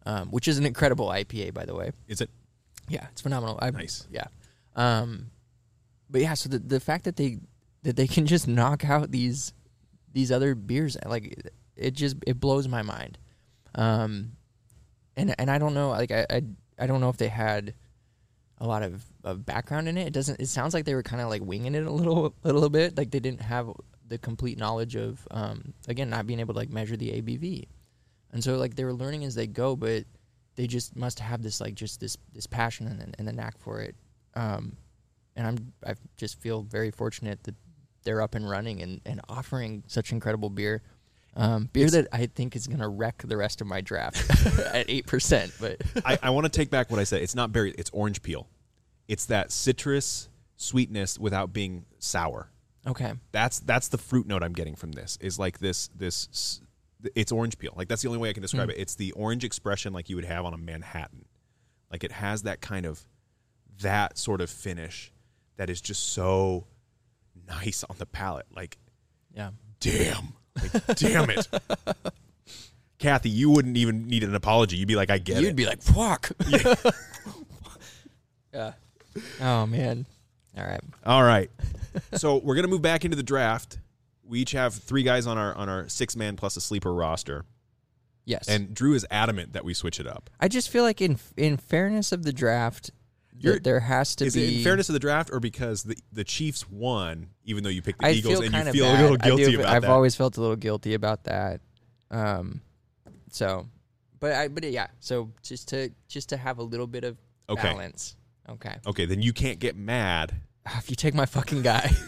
um, 0.06 0.28
which 0.30 0.46
is 0.46 0.58
an 0.58 0.66
incredible 0.66 1.08
IPA 1.08 1.54
by 1.54 1.64
the 1.64 1.74
way. 1.74 1.92
Is 2.06 2.20
it? 2.20 2.30
Yeah, 2.88 3.06
it's 3.12 3.20
phenomenal. 3.20 3.58
I, 3.62 3.70
Nice. 3.70 4.06
Yeah. 4.10 4.26
Um, 4.76 5.30
but 6.10 6.20
yeah, 6.20 6.34
so 6.34 6.48
the 6.48 6.58
the 6.58 6.80
fact 6.80 7.04
that 7.04 7.16
they 7.16 7.38
that 7.82 7.96
they 7.96 8.06
can 8.08 8.26
just 8.26 8.46
knock 8.46 8.84
out 8.84 9.10
these 9.10 9.54
these 10.12 10.30
other 10.30 10.54
beers, 10.54 10.96
like 11.06 11.50
it 11.76 11.92
just 11.92 12.16
it 12.26 12.38
blows 12.38 12.68
my 12.68 12.82
mind. 12.82 13.18
Um, 13.74 14.32
and 15.20 15.34
and 15.38 15.50
I 15.50 15.58
don't 15.58 15.74
know, 15.74 15.90
like 15.90 16.10
I 16.10 16.26
I, 16.30 16.42
I 16.78 16.86
don't 16.86 17.00
know 17.00 17.10
if 17.10 17.16
they 17.16 17.28
had 17.28 17.74
a 18.58 18.66
lot 18.66 18.82
of, 18.82 19.02
of 19.24 19.46
background 19.46 19.88
in 19.88 19.96
it. 19.96 20.08
It 20.08 20.12
doesn't. 20.12 20.40
It 20.40 20.48
sounds 20.48 20.74
like 20.74 20.84
they 20.84 20.94
were 20.94 21.02
kind 21.02 21.22
of 21.22 21.28
like 21.28 21.42
winging 21.42 21.74
it 21.74 21.86
a 21.86 21.90
little 21.90 22.34
a 22.44 22.52
little 22.52 22.70
bit. 22.70 22.96
Like 22.96 23.10
they 23.10 23.20
didn't 23.20 23.42
have 23.42 23.70
the 24.08 24.18
complete 24.18 24.58
knowledge 24.58 24.96
of 24.96 25.26
um 25.30 25.72
again 25.88 26.10
not 26.10 26.26
being 26.26 26.40
able 26.40 26.54
to 26.54 26.58
like 26.58 26.70
measure 26.70 26.96
the 26.96 27.10
ABV, 27.10 27.68
and 28.32 28.42
so 28.42 28.56
like 28.56 28.74
they 28.74 28.84
were 28.84 28.94
learning 28.94 29.24
as 29.24 29.34
they 29.34 29.46
go, 29.46 29.76
but 29.76 30.04
they 30.56 30.66
just 30.66 30.96
must 30.96 31.20
have 31.20 31.42
this 31.42 31.60
like 31.60 31.74
just 31.74 32.00
this 32.00 32.16
this 32.32 32.46
passion 32.46 32.86
and, 32.86 33.14
and 33.18 33.28
the 33.28 33.32
knack 33.32 33.58
for 33.58 33.80
it. 33.80 33.94
Um, 34.34 34.76
and 35.36 35.46
I'm 35.46 35.72
I 35.86 35.94
just 36.16 36.40
feel 36.40 36.62
very 36.62 36.90
fortunate 36.90 37.42
that 37.44 37.54
they're 38.02 38.22
up 38.22 38.34
and 38.34 38.48
running 38.48 38.82
and, 38.82 39.00
and 39.04 39.20
offering 39.28 39.84
such 39.86 40.12
incredible 40.12 40.50
beer. 40.50 40.82
Um, 41.36 41.70
beer 41.72 41.88
that 41.90 42.08
I 42.12 42.26
think 42.26 42.56
is 42.56 42.66
gonna 42.66 42.88
wreck 42.88 43.22
the 43.24 43.36
rest 43.36 43.60
of 43.60 43.66
my 43.66 43.80
draft 43.80 44.28
at 44.58 44.90
eight 44.90 45.06
percent. 45.06 45.52
But 45.60 45.80
I, 46.04 46.18
I 46.24 46.30
want 46.30 46.44
to 46.44 46.50
take 46.50 46.70
back 46.70 46.90
what 46.90 46.98
I 46.98 47.04
said. 47.04 47.22
It's 47.22 47.34
not 47.34 47.52
berry. 47.52 47.72
It's 47.78 47.90
orange 47.92 48.22
peel. 48.22 48.48
It's 49.08 49.26
that 49.26 49.52
citrus 49.52 50.28
sweetness 50.56 51.18
without 51.18 51.52
being 51.52 51.86
sour. 51.98 52.50
okay, 52.86 53.14
That's 53.32 53.60
that's 53.60 53.88
the 53.88 53.98
fruit 53.98 54.26
note 54.26 54.42
I'm 54.42 54.52
getting 54.52 54.74
from 54.76 54.92
this. 54.92 55.18
Is 55.20 55.38
like 55.38 55.58
this 55.58 55.88
this. 55.94 56.60
It's 57.14 57.32
orange 57.32 57.58
peel. 57.58 57.72
Like 57.76 57.88
that's 57.88 58.02
the 58.02 58.08
only 58.08 58.18
way 58.20 58.28
I 58.28 58.32
can 58.34 58.42
describe 58.42 58.68
it. 58.68 58.76
It's 58.76 58.94
the 58.94 59.12
orange 59.12 59.42
expression 59.44 59.92
like 59.92 60.10
you 60.10 60.16
would 60.16 60.26
have 60.26 60.44
on 60.44 60.52
a 60.52 60.58
Manhattan. 60.58 61.24
Like 61.90 62.04
it 62.04 62.12
has 62.12 62.42
that 62.42 62.60
kind 62.60 62.84
of 62.84 63.00
that 63.80 64.18
sort 64.18 64.40
of 64.42 64.50
finish 64.50 65.12
that 65.56 65.70
is 65.70 65.80
just 65.80 66.12
so 66.12 66.66
nice 67.48 67.84
on 67.84 67.96
the 67.98 68.04
palate. 68.06 68.46
Like 68.54 68.76
yeah, 69.34 69.50
damn, 69.80 70.34
like, 70.56 70.96
damn 70.96 71.30
it. 71.30 71.46
Kathy, 72.98 73.30
you 73.30 73.50
wouldn't 73.50 73.76
even 73.76 74.06
need 74.08 74.24
an 74.24 74.34
apology. 74.34 74.76
You'd 74.76 74.88
be 74.88 74.96
like, 74.96 75.10
I 75.10 75.18
get 75.18 75.38
it. 75.38 75.44
you'd 75.44 75.56
be 75.56 75.66
like 75.66 75.82
fuck. 75.82 76.30
yeah. 78.52 78.72
Oh 79.40 79.66
man. 79.66 80.06
All 80.56 80.64
right. 80.64 80.80
All 81.06 81.22
right. 81.22 81.50
so 82.14 82.36
we're 82.38 82.54
gonna 82.54 82.68
move 82.68 82.82
back 82.82 83.04
into 83.04 83.16
the 83.16 83.22
draft. 83.22 83.78
We 84.24 84.40
each 84.40 84.52
have 84.52 84.74
three 84.74 85.02
guys 85.02 85.26
on 85.26 85.38
our 85.38 85.54
on 85.54 85.68
our 85.68 85.88
six 85.88 86.16
man 86.16 86.36
plus 86.36 86.56
a 86.56 86.60
sleeper 86.60 86.92
roster, 86.94 87.44
Yes. 88.24 88.48
and 88.48 88.72
Drew 88.74 88.94
is 88.94 89.04
adamant 89.10 89.54
that 89.54 89.64
we 89.64 89.74
switch 89.74 89.98
it 89.98 90.06
up. 90.06 90.30
I 90.38 90.48
just 90.48 90.68
feel 90.70 90.84
like 90.84 91.00
in 91.00 91.18
in 91.36 91.56
fairness 91.56 92.12
of 92.12 92.22
the 92.22 92.32
draft, 92.32 92.90
You're- 93.42 93.54
that 93.56 93.64
there 93.64 93.80
has 93.80 94.14
to 94.16 94.26
Is 94.26 94.34
be 94.34 94.44
it 94.44 94.58
in 94.58 94.64
fairness 94.64 94.88
of 94.88 94.92
the 94.92 94.98
draft, 94.98 95.30
or 95.32 95.40
because 95.40 95.82
the 95.82 95.96
the 96.12 96.24
Chiefs 96.24 96.68
won, 96.70 97.28
even 97.44 97.62
though 97.64 97.70
you 97.70 97.82
picked 97.82 98.00
the 98.00 98.06
I 98.06 98.10
Eagles 98.10 98.40
and 98.40 98.54
you 98.54 98.72
feel 98.72 98.84
bad. 98.84 98.98
a 98.98 99.02
little 99.02 99.16
do, 99.16 99.36
guilty 99.36 99.56
but 99.56 99.64
about 99.64 99.74
I've 99.76 99.82
that? 99.82 99.90
always 99.90 100.14
felt 100.14 100.36
a 100.36 100.40
little 100.40 100.56
guilty 100.56 100.94
about 100.94 101.24
that. 101.24 101.60
Um, 102.10 102.60
so, 103.30 103.66
but 104.18 104.32
I 104.32 104.48
but 104.48 104.64
yeah. 104.70 104.88
So 105.00 105.30
just 105.42 105.68
to 105.68 105.90
just 106.08 106.28
to 106.30 106.36
have 106.36 106.58
a 106.58 106.62
little 106.62 106.86
bit 106.86 107.04
of 107.04 107.16
Okay. 107.48 107.62
balance. 107.62 108.16
Okay. 108.48 108.76
okay, 108.86 109.04
then 109.06 109.22
you 109.22 109.32
can't 109.32 109.58
get 109.58 109.76
mad. 109.76 110.34
If 110.76 110.90
you 110.90 110.96
take 110.96 111.14
my 111.14 111.26
fucking 111.26 111.62
guy. 111.62 111.90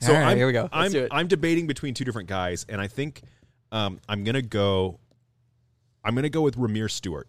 So 0.00 0.12
All 0.14 0.20
right, 0.20 0.32
I'm, 0.32 0.36
here 0.36 0.46
we 0.46 0.52
go. 0.52 0.62
Let's 0.64 0.72
I'm 0.74 0.92
do. 0.92 1.08
I'm 1.10 1.28
debating 1.28 1.66
between 1.66 1.94
two 1.94 2.04
different 2.04 2.28
guys, 2.28 2.66
and 2.68 2.78
I 2.78 2.88
think 2.88 3.22
um, 3.72 4.00
I'm 4.06 4.22
gonna 4.22 4.42
go. 4.42 4.98
I'm 6.04 6.14
gonna 6.14 6.28
go 6.28 6.42
with 6.42 6.56
Rahmir 6.58 6.90
Stewart 6.90 7.26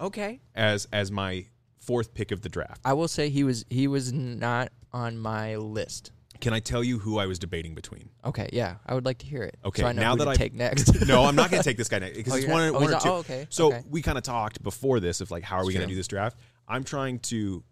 okay. 0.00 0.40
as 0.54 0.86
as 0.92 1.10
my 1.10 1.46
fourth 1.78 2.14
pick 2.14 2.32
of 2.32 2.42
the 2.42 2.48
draft. 2.48 2.80
I 2.84 2.92
will 2.94 3.08
say 3.08 3.28
he 3.28 3.44
was 3.44 3.64
he 3.70 3.86
was 3.88 4.12
not 4.12 4.70
on 4.92 5.18
my 5.18 5.56
list. 5.56 6.12
Can 6.40 6.52
I 6.52 6.60
tell 6.60 6.84
you 6.84 6.98
who 6.98 7.18
I 7.18 7.24
was 7.24 7.38
debating 7.38 7.74
between? 7.74 8.10
Okay, 8.24 8.50
yeah, 8.52 8.74
I 8.84 8.92
would 8.94 9.06
like 9.06 9.18
to 9.18 9.26
hear 9.26 9.42
it. 9.42 9.56
Okay, 9.64 9.80
so 9.82 9.88
I 9.88 9.92
now 9.92 10.14
that 10.16 10.24
to 10.24 10.30
I've- 10.30 10.38
take 10.38 10.52
next. 10.52 11.06
no, 11.08 11.24
I'm 11.24 11.34
not 11.34 11.50
going 11.50 11.62
to 11.62 11.66
take 11.68 11.78
this 11.78 11.88
guy 11.88 11.98
next 12.00 12.16
because 12.18 12.34
Oh, 12.34 12.36
it's 12.36 12.46
one, 12.46 12.62
oh, 12.68 12.72
one 12.74 12.84
or 12.88 12.90
not- 12.90 13.00
two. 13.02 13.08
oh, 13.08 13.14
okay, 13.16 13.46
So 13.48 13.68
okay. 13.68 13.82
we 13.88 14.02
kind 14.02 14.18
of 14.18 14.24
talked 14.24 14.62
before 14.62 15.00
this 15.00 15.22
of 15.22 15.30
like 15.30 15.44
how 15.44 15.56
are 15.56 15.64
we 15.64 15.72
going 15.72 15.86
to 15.86 15.90
do 15.90 15.96
this 15.96 16.08
draft. 16.08 16.36
I'm 16.68 16.84
trying 16.84 17.20
to 17.20 17.64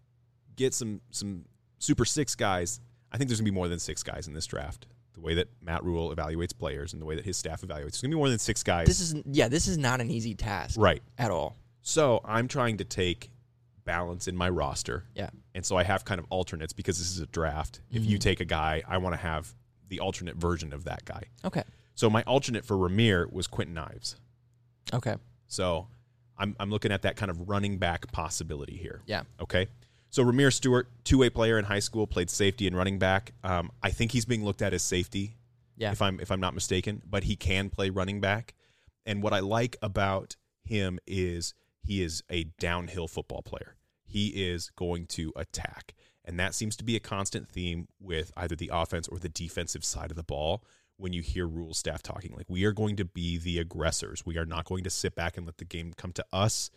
get 0.57 0.72
some 0.72 1.03
some 1.11 1.45
super 1.79 2.05
six 2.07 2.35
guys. 2.35 2.81
I 3.12 3.18
think 3.18 3.29
there's 3.29 3.41
going 3.41 3.47
to 3.47 3.53
be 3.53 3.55
more 3.55 3.68
than 3.68 3.79
six 3.79 4.03
guys 4.03 4.27
in 4.29 4.33
this 4.33 4.47
draft. 4.47 4.87
The 5.12 5.20
way 5.20 5.35
that 5.35 5.49
Matt 5.62 5.85
Rhule 5.85 6.14
evaluates 6.14 6.57
players 6.57 6.93
and 6.95 7.03
the 7.03 7.07
way 7.07 7.16
that 7.16 7.25
his 7.25 7.37
staff 7.37 7.61
evaluates, 7.61 7.83
there's 7.83 8.01
going 8.01 8.11
to 8.11 8.16
be 8.16 8.18
more 8.18 8.31
than 8.31 8.39
six 8.39 8.62
guys. 8.62 8.87
this 8.87 9.01
is 9.01 9.14
yeah, 9.27 9.49
this 9.49 9.68
is 9.68 9.77
not 9.77 10.01
an 10.01 10.11
easy 10.11 10.35
task 10.35 10.81
right. 10.81 11.03
at 11.18 11.31
all. 11.31 11.57
So 11.87 12.22
I'm 12.24 12.49
trying 12.49 12.78
to 12.78 12.85
take 12.85 13.30
balance 13.85 14.26
in 14.26 14.35
my 14.37 14.49
roster, 14.49 15.05
Yeah. 15.14 15.28
and 15.55 15.64
so 15.66 15.76
I 15.76 15.82
have 15.85 16.07
kind 16.07 16.18
of 16.18 16.24
alternates 16.30 16.72
because 16.72 16.97
this 16.99 17.11
is 17.11 17.18
a 17.20 17.26
draft. 17.26 17.82
If 17.91 18.07
you 18.07 18.16
Mhm. 18.16 18.22
take 18.22 18.41
a 18.41 18.47
guy, 18.47 18.82
I 18.89 18.97
want 18.97 19.12
to 19.12 19.18
have 19.18 19.55
the 19.89 20.01
alternate 20.01 20.37
version 20.37 20.72
of 20.72 20.85
that 20.85 21.05
guy. 21.05 21.24
Okay. 21.45 21.62
So 21.95 22.09
my 22.09 22.22
alternate 22.22 22.64
for 22.64 22.76
Rahmir 22.78 23.30
was 23.30 23.47
Quentin 23.47 23.76
Ives. 23.76 24.16
Okay. 24.95 25.16
So 25.47 25.89
I'm 26.39 26.57
I'm 26.59 26.70
looking 26.70 26.91
at 26.91 27.03
that 27.03 27.16
kind 27.16 27.30
of 27.30 27.49
running 27.51 27.76
back 27.76 28.11
possibility 28.12 28.78
here. 28.78 29.03
Yeah. 29.05 29.24
Okay. 29.39 29.68
So 30.09 30.24
Rahmir 30.24 30.51
Stewart, 30.55 30.89
two 31.05 31.18
way 31.18 31.28
player 31.28 31.59
in 31.59 31.66
high 31.66 31.80
school, 31.80 32.07
played 32.07 32.30
safety 32.30 32.66
and 32.66 32.74
running 32.74 32.99
back. 32.99 33.35
Um, 33.45 33.70
I 33.82 33.91
think 33.91 34.12
he's 34.12 34.24
being 34.24 34.43
looked 34.43 34.62
at 34.62 34.72
as 34.72 34.82
safety, 34.82 35.37
Yeah. 35.76 35.93
if 35.93 36.01
I'm 36.01 36.18
if 36.18 36.30
I'm 36.30 36.41
not 36.41 36.55
mistaken, 36.55 37.03
but 37.05 37.24
he 37.24 37.37
can 37.37 37.68
play 37.68 37.91
running 37.91 38.22
back. 38.22 38.55
And 39.05 39.22
what 39.22 39.35
I 39.35 39.41
like 39.41 39.76
about 39.82 40.37
him 40.64 40.99
is 41.07 41.53
he 41.85 42.03
is 42.03 42.22
a 42.30 42.45
downhill 42.59 43.07
football 43.07 43.43
player. 43.43 43.76
He 44.05 44.28
is 44.28 44.70
going 44.70 45.07
to 45.09 45.32
attack. 45.37 45.95
And 46.24 46.41
that 46.41 46.55
seems 46.55 46.76
to 46.76 46.85
be 46.85 46.97
a 46.97 47.01
constant 47.01 47.47
theme 47.49 47.89
with 48.01 48.32
either 48.37 48.57
the 48.57 48.70
offense 48.72 49.07
or 49.07 49.18
the 49.18 49.28
defensive 49.28 49.85
side 49.85 50.11
of 50.11 50.16
the 50.16 50.22
ball 50.22 50.64
when 50.97 51.12
you 51.12 51.20
hear 51.20 51.47
Rhule's 51.47 51.78
staff 51.78 52.03
talking. 52.03 52.32
Like, 52.35 52.49
we 52.49 52.64
are 52.64 52.72
going 52.72 52.97
to 52.97 53.05
be 53.05 53.37
the 53.37 53.59
aggressors. 53.59 54.24
We 54.24 54.39
are 54.39 54.47
not 54.47 54.64
going 54.64 54.85
to 54.85 54.91
sit 54.91 55.14
back 55.14 55.37
and 55.37 55.45
let 55.45 55.59
the 55.59 55.64
game 55.66 55.93
come 55.95 56.12
to 56.12 56.24
us. 56.32 56.70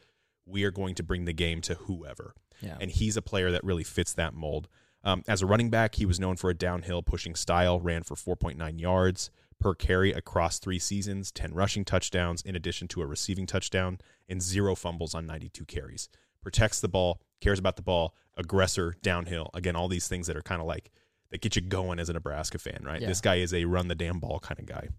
We 0.46 0.66
are 0.66 0.72
going 0.72 0.96
to 0.96 1.04
bring 1.04 1.24
the 1.24 1.34
game 1.34 1.62
to 1.62 1.76
whoever. 1.76 2.34
Yeah. 2.62 2.78
And 2.82 2.92
he's 2.92 3.16
a 3.16 3.22
player 3.22 3.52
that 3.52 3.64
really 3.64 3.84
fits 3.84 4.14
that 4.14 4.34
mold. 4.34 4.68
Um, 5.04 5.24
as 5.28 5.42
a 5.42 5.46
running 5.46 5.70
back, 5.70 5.96
he 5.96 6.06
was 6.06 6.20
known 6.20 6.36
for 6.36 6.50
a 6.50 6.54
downhill 6.54 7.02
pushing 7.02 7.36
style, 7.36 7.80
ran 7.80 8.04
for 8.04 8.16
4.9 8.16 8.82
yards 8.82 9.32
per 9.60 9.74
carry 9.74 10.12
across 10.12 10.60
three 10.60 10.80
seasons, 10.80 11.32
10 11.32 11.54
rushing 11.54 11.86
touchdowns, 11.86 12.42
in 12.42 12.56
addition 12.56 12.88
to 12.90 13.02
a 13.02 13.06
receiving 13.06 13.46
touchdown, 13.46 14.00
and 14.30 14.42
zero 14.42 14.76
fumbles 14.76 15.16
on 15.16 15.26
92 15.26 15.66
carries. 15.66 16.10
Protects 16.42 16.80
the 16.80 16.88
ball, 16.88 17.22
cares 17.42 17.60
about 17.60 17.76
the 17.76 17.82
ball, 17.82 18.16
aggressor, 18.38 18.96
downhill. 19.02 19.50
Again, 19.54 19.76
all 19.76 19.88
these 19.88 20.08
things 20.08 20.28
that 20.28 20.38
are 20.38 20.42
kind 20.42 20.62
of 20.62 20.68
like, 20.68 20.92
that 21.32 21.42
get 21.42 21.56
you 21.56 21.62
going 21.62 22.00
as 22.00 22.10
a 22.10 22.14
Nebraska 22.14 22.58
fan, 22.58 22.84
right? 22.86 23.02
Yeah. 23.02 23.08
This 23.08 23.22
guy 23.22 23.36
is 23.36 23.54
a 23.54 23.66
run 23.66 23.88
the 23.88 23.96
damn 23.96 24.20
ball 24.20 24.40
kind 24.40 24.60
of 24.60 24.66
guy. 24.66 24.90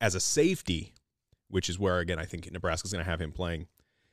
As 0.00 0.14
a 0.14 0.20
safety, 0.20 0.94
which 1.48 1.68
is 1.68 1.78
where, 1.78 1.98
again, 1.98 2.18
I 2.18 2.24
think 2.24 2.50
Nebraska's 2.50 2.92
going 2.92 3.04
to 3.04 3.10
have 3.10 3.20
him 3.20 3.32
playing, 3.32 3.68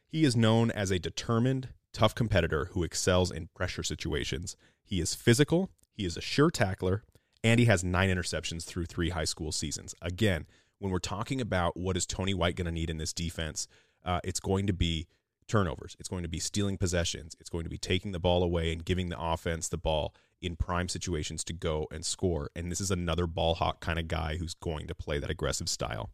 he 0.07 0.23
is 0.23 0.35
known 0.35 0.71
as 0.71 0.91
a 0.91 0.99
determined, 0.99 1.69
tough 1.91 2.15
competitor 2.15 2.69
who 2.71 2.83
excels 2.83 3.31
in 3.31 3.49
pressure 3.55 3.83
situations. 3.83 4.55
He 4.83 5.01
is 5.01 5.15
physical, 5.15 5.71
he 5.91 6.05
is 6.05 6.15
a 6.15 6.21
sure 6.21 6.51
tackler, 6.51 7.03
and 7.45 7.59
he 7.59 7.67
has 7.67 7.83
nine 7.83 8.09
interceptions 8.09 8.63
through 8.63 8.85
three 8.85 9.11
high 9.11 9.23
school 9.23 9.51
seasons. 9.51 9.93
Again, 10.01 10.47
when 10.79 10.91
we're 10.91 10.97
talking 10.97 11.39
about 11.39 11.77
what 11.77 11.95
is 11.95 12.07
Tony 12.07 12.33
White 12.33 12.55
going 12.55 12.65
to 12.65 12.71
need 12.71 12.89
in 12.89 12.97
this 12.97 13.13
defense, 13.13 13.67
uh, 14.03 14.19
it's 14.23 14.39
going 14.39 14.65
to 14.65 14.73
be 14.73 15.05
turnovers. 15.47 15.95
It's 15.99 16.09
going 16.09 16.23
to 16.23 16.27
be 16.27 16.39
stealing 16.39 16.75
possessions. 16.75 17.35
It's 17.39 17.51
going 17.51 17.63
to 17.63 17.69
be 17.69 17.77
taking 17.77 18.13
the 18.13 18.19
ball 18.19 18.41
away 18.41 18.73
and 18.73 18.83
giving 18.83 19.09
the 19.09 19.19
offense 19.19 19.67
the 19.67 19.77
ball 19.77 20.15
in 20.41 20.55
prime 20.55 20.89
situations 20.89 21.43
to 21.43 21.53
go 21.53 21.87
and 21.91 22.03
score. 22.03 22.49
And 22.55 22.71
this 22.71 22.81
is 22.81 22.89
another 22.89 23.27
ball 23.27 23.53
hawk 23.53 23.79
kind 23.79 23.99
of 23.99 24.07
guy 24.07 24.37
who's 24.37 24.55
going 24.55 24.87
to 24.87 24.95
play 24.95 25.19
that 25.19 25.29
aggressive 25.29 25.69
style. 25.69 26.09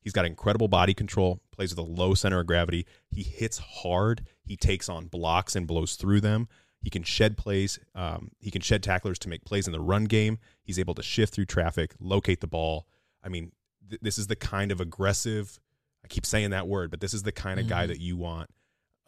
He's 0.00 0.12
got 0.12 0.24
incredible 0.24 0.68
body 0.68 0.94
control, 0.94 1.40
plays 1.50 1.70
with 1.74 1.80
a 1.80 1.90
low 1.90 2.14
center 2.14 2.38
of 2.38 2.46
gravity. 2.46 2.86
He 3.10 3.24
hits 3.24 3.58
hard. 3.58 4.22
He 4.44 4.56
takes 4.56 4.88
on 4.88 5.06
blocks 5.06 5.56
and 5.56 5.66
blows 5.66 5.96
through 5.96 6.20
them. 6.20 6.46
He 6.82 6.90
can 6.90 7.02
shed 7.02 7.36
plays. 7.36 7.78
Um, 7.94 8.30
he 8.40 8.50
can 8.50 8.62
shed 8.62 8.82
tacklers 8.82 9.18
to 9.20 9.28
make 9.28 9.44
plays 9.44 9.66
in 9.66 9.72
the 9.72 9.80
run 9.80 10.04
game. 10.04 10.38
He's 10.62 10.78
able 10.78 10.94
to 10.94 11.02
shift 11.02 11.34
through 11.34 11.46
traffic, 11.46 11.94
locate 11.98 12.40
the 12.40 12.46
ball. 12.46 12.86
I 13.24 13.28
mean, 13.28 13.52
th- 13.88 14.00
this 14.02 14.18
is 14.18 14.28
the 14.28 14.36
kind 14.36 14.70
of 14.70 14.80
aggressive. 14.80 15.58
I 16.04 16.08
keep 16.08 16.24
saying 16.24 16.50
that 16.50 16.68
word, 16.68 16.90
but 16.90 17.00
this 17.00 17.12
is 17.14 17.24
the 17.24 17.32
kind 17.32 17.58
of 17.58 17.66
guy 17.68 17.84
Mhm. 17.84 17.88
that 17.88 18.00
you 18.00 18.16
want. 18.16 18.50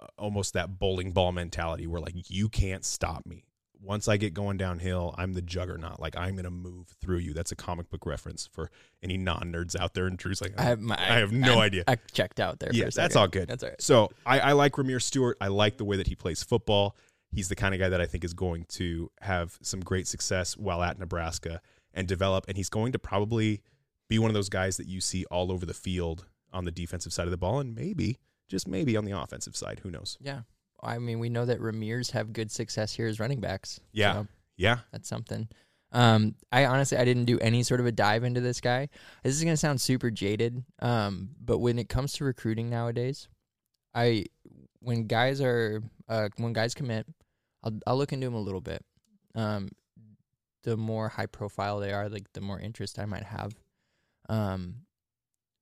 Uh, 0.00 0.06
almost 0.16 0.54
that 0.54 0.78
bowling 0.78 1.12
ball 1.12 1.30
mentality, 1.32 1.86
where 1.86 2.00
like 2.00 2.14
you 2.30 2.48
can't 2.48 2.84
stop 2.84 3.24
me. 3.26 3.44
Once 3.80 4.08
I 4.08 4.16
get 4.16 4.34
going 4.34 4.56
downhill, 4.56 5.14
I'm 5.16 5.34
the 5.34 5.42
juggernaut. 5.42 6.00
Like 6.00 6.16
I'm 6.16 6.34
gonna 6.34 6.50
move 6.50 6.88
through 7.00 7.18
you. 7.18 7.32
That's 7.32 7.52
a 7.52 7.56
comic 7.56 7.90
book 7.90 8.06
reference 8.06 8.46
for 8.52 8.70
any 9.04 9.16
non 9.16 9.52
nerds 9.52 9.76
out 9.78 9.94
there. 9.94 10.06
And 10.08 10.16
Drew's 10.18 10.40
like, 10.40 10.54
I 10.58 10.62
have, 10.62 10.80
my, 10.80 10.96
I 10.96 11.18
have 11.18 11.30
no 11.32 11.52
I'm- 11.54 11.58
idea. 11.60 11.84
I 11.86 11.96
checked 12.12 12.40
out 12.40 12.58
there. 12.58 12.70
for 12.70 12.76
Yeah, 12.76 12.90
that's 12.92 13.14
all 13.14 13.28
good. 13.28 13.48
That's 13.48 13.62
all 13.62 13.70
right. 13.70 13.80
So 13.82 14.10
I, 14.26 14.40
I 14.40 14.52
like 14.52 14.72
Rahmir 14.72 15.00
Stewart. 15.00 15.36
I 15.40 15.46
like 15.48 15.76
the 15.78 15.84
way 15.84 15.96
that 15.96 16.08
he 16.08 16.16
plays 16.16 16.42
football. 16.42 16.96
He's 17.30 17.48
the 17.48 17.56
kind 17.56 17.74
of 17.74 17.80
guy 17.80 17.88
that 17.88 18.00
I 18.00 18.06
think 18.06 18.24
is 18.24 18.34
going 18.34 18.64
to 18.70 19.10
have 19.20 19.58
some 19.62 19.80
great 19.80 20.06
success 20.06 20.56
while 20.56 20.82
at 20.82 20.98
Nebraska 20.98 21.60
and 21.92 22.08
develop. 22.08 22.46
And 22.48 22.56
he's 22.56 22.70
going 22.70 22.92
to 22.92 22.98
probably 22.98 23.62
be 24.08 24.18
one 24.18 24.30
of 24.30 24.34
those 24.34 24.48
guys 24.48 24.76
that 24.78 24.86
you 24.86 25.00
see 25.00 25.24
all 25.26 25.52
over 25.52 25.66
the 25.66 25.74
field 25.74 26.26
on 26.52 26.64
the 26.64 26.70
defensive 26.70 27.12
side 27.12 27.26
of 27.26 27.30
the 27.30 27.36
ball, 27.36 27.60
and 27.60 27.74
maybe 27.74 28.18
just 28.48 28.66
maybe 28.66 28.96
on 28.96 29.04
the 29.04 29.18
offensive 29.18 29.54
side. 29.54 29.80
Who 29.82 29.90
knows? 29.90 30.16
Yeah. 30.20 30.42
I 30.82 30.98
mean, 30.98 31.18
we 31.18 31.28
know 31.28 31.44
that 31.44 31.60
Ramirez 31.60 32.10
have 32.10 32.32
good 32.32 32.50
success 32.50 32.92
here 32.94 33.06
as 33.06 33.20
running 33.20 33.40
backs. 33.40 33.80
Yeah. 33.92 34.12
So 34.14 34.26
Yeah, 34.56 34.78
that's 34.92 35.08
something. 35.08 35.48
Um, 35.90 36.34
I 36.52 36.66
honestly 36.66 36.98
I 36.98 37.04
didn't 37.04 37.24
do 37.24 37.38
any 37.38 37.62
sort 37.62 37.80
of 37.80 37.86
a 37.86 37.92
dive 37.92 38.24
into 38.24 38.40
this 38.40 38.60
guy. 38.60 38.88
This 39.22 39.34
is 39.34 39.42
gonna 39.42 39.56
sound 39.56 39.80
super 39.80 40.10
jaded. 40.10 40.64
Um, 40.80 41.30
but 41.40 41.58
when 41.58 41.78
it 41.78 41.88
comes 41.88 42.12
to 42.14 42.24
recruiting 42.24 42.68
nowadays, 42.68 43.28
I 43.94 44.26
when 44.80 45.06
guys 45.06 45.40
are 45.40 45.82
uh 46.08 46.28
when 46.36 46.52
guys 46.52 46.74
commit, 46.74 47.06
I'll 47.62 47.78
I'll 47.86 47.96
look 47.96 48.12
into 48.12 48.26
them 48.26 48.34
a 48.34 48.40
little 48.40 48.60
bit. 48.60 48.84
Um, 49.34 49.70
the 50.62 50.76
more 50.76 51.08
high 51.08 51.26
profile 51.26 51.78
they 51.78 51.92
are, 51.92 52.08
like 52.08 52.32
the 52.32 52.40
more 52.40 52.58
interest 52.58 52.98
I 52.98 53.04
might 53.04 53.22
have. 53.24 53.54
Um, 54.28 54.82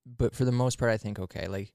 but 0.05 0.35
for 0.35 0.45
the 0.45 0.53
most 0.53 0.79
part, 0.79 0.91
I 0.91 0.97
think 0.97 1.19
okay, 1.19 1.49
like 1.49 1.73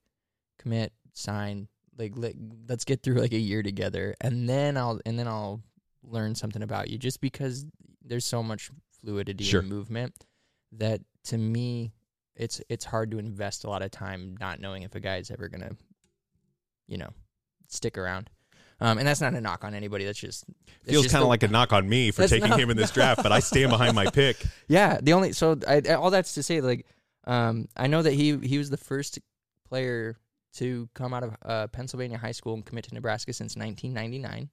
commit, 0.60 0.94
sign, 1.14 1.68
like 1.98 2.14
let, 2.16 2.34
let's 2.68 2.86
get 2.86 3.04
through 3.04 3.16
like 3.16 3.34
a 3.34 3.38
year 3.38 3.64
together, 3.64 4.16
and 4.22 4.48
then 4.48 4.78
I'll 4.78 5.00
and 5.06 5.18
then 5.20 5.28
I'll 5.28 5.62
learn 6.04 6.36
something 6.36 6.64
about 6.64 6.90
you. 6.90 6.98
Just 6.98 7.22
because 7.22 7.66
there's 8.04 8.26
so 8.26 8.42
much 8.42 8.72
fluidity 9.02 9.44
Sure. 9.44 9.60
and 9.62 9.70
movement 9.70 10.26
that 10.74 11.02
to 11.26 11.38
me, 11.38 11.92
it's 12.36 12.62
it's 12.70 12.86
hard 12.86 13.12
to 13.12 13.20
invest 13.20 13.64
a 13.64 13.70
lot 13.70 13.82
of 13.82 13.92
time 13.92 14.36
not 14.40 14.60
knowing 14.60 14.84
if 14.84 14.96
a 14.96 15.00
guy 15.00 15.18
is 15.18 15.30
ever 15.32 15.48
gonna, 15.48 15.72
you 16.88 16.98
know, 16.98 17.10
stick 17.68 17.98
around. 17.98 18.30
Um, 18.82 18.98
and 18.98 19.08
that's 19.08 19.22
not 19.22 19.34
a 19.36 19.42
knock 19.42 19.64
on 19.64 19.76
anybody. 19.76 20.06
That's 20.06 20.20
just 20.20 20.44
feels 20.84 21.08
kind 21.08 21.22
of 21.22 21.30
like 21.30 21.44
a 21.44 21.48
knock 21.48 21.72
on 21.72 21.88
me 21.88 22.10
for 22.10 22.28
taking 22.28 22.50
not- 22.50 22.60
him 22.60 22.72
in 22.72 22.78
this 22.78 22.90
draft, 22.98 23.22
but 23.22 23.32
I 23.32 23.40
stand 23.40 23.70
behind 23.70 23.96
my 23.96 24.08
pick. 24.08 24.44
Yeah, 24.68 25.00
the 25.02 25.14
only 25.14 25.34
so 25.34 25.58
I- 25.68 25.82
all 25.94 26.10
that's 26.10 26.34
to 26.34 26.44
say 26.44 26.62
like 26.62 26.86
um 27.26 27.68
I 27.78 27.88
know 27.88 28.02
that 28.02 28.14
he 28.14 28.38
he 28.38 28.58
was 28.58 28.70
the 28.72 28.78
first 28.78 29.20
player 29.70 30.18
to 30.56 30.90
come 30.96 31.14
out 31.14 31.24
of 31.24 31.36
uh, 31.46 31.68
Pennsylvania 31.68 32.18
high 32.18 32.32
school 32.34 32.56
and 32.56 32.66
commit 32.66 32.86
to 32.86 32.94
Nebraska 32.94 33.32
since 33.32 33.56
1999. 33.56 34.50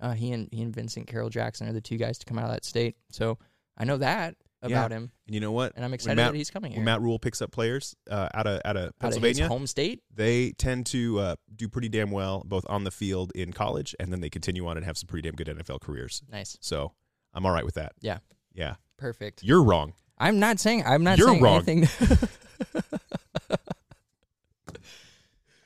Uh, 0.00 0.12
he 0.12 0.32
and 0.32 0.48
he 0.52 0.62
and 0.62 0.74
Vincent 0.74 1.06
Carroll 1.08 1.28
Jackson 1.28 1.68
are 1.68 1.72
the 1.72 1.80
two 1.80 1.96
guys 1.96 2.18
to 2.18 2.26
come 2.26 2.38
out 2.38 2.44
of 2.44 2.52
that 2.52 2.64
state. 2.64 2.96
So 3.10 3.38
I 3.76 3.84
know 3.84 3.96
that 3.98 4.36
about 4.66 4.90
him, 4.90 5.10
And 5.26 5.34
you 5.34 5.40
know 5.40 5.52
what? 5.52 5.72
and 5.76 5.84
I'm 5.84 5.94
excited 5.94 6.16
Matt- 6.16 6.32
that 6.32 6.36
he's 6.38 6.50
coming 6.50 6.72
here. 6.72 6.78
When 6.78 6.84
Matt 6.84 7.00
Rhule 7.00 7.18
picks 7.18 7.40
up 7.42 7.50
players 7.52 7.94
uh, 8.10 8.28
out 8.34 8.46
of 8.46 8.60
out 8.64 8.76
of 8.76 8.82
out 8.82 8.88
of 8.88 8.92
his 8.92 8.92
Pennsylvania, 9.00 9.48
home 9.48 9.66
state. 9.66 10.02
they 10.14 10.52
tend 10.52 10.86
to 10.86 11.18
uh, 11.18 11.36
do 11.54 11.68
pretty 11.68 11.88
damn 11.88 12.10
well 12.10 12.42
both 12.46 12.64
on 12.68 12.84
the 12.84 12.90
field 12.90 13.32
in 13.34 13.52
college, 13.52 13.94
and 14.00 14.12
then 14.12 14.20
they 14.20 14.30
continue 14.30 14.66
on 14.66 14.76
and 14.76 14.84
have 14.86 14.96
some 14.98 15.06
pretty 15.08 15.28
damn 15.28 15.34
good 15.36 15.46
NFL 15.48 15.80
careers. 15.80 16.22
Nice, 16.30 16.56
So 16.60 16.92
I'm 17.34 17.44
all 17.46 17.52
right 17.52 17.64
with 17.64 17.74
that. 17.74 17.92
Yeah. 18.00 18.18
yeah. 18.54 18.74
perfect. 18.96 19.42
You're 19.42 19.62
wrong. 19.62 19.92
I'm 20.18 20.38
not 20.40 20.58
saying 20.58 20.82
I'm 20.86 21.04
not 21.04 21.18
You're 21.18 21.28
saying 21.28 21.42
wrong. 21.42 21.62
anything. 21.68 21.88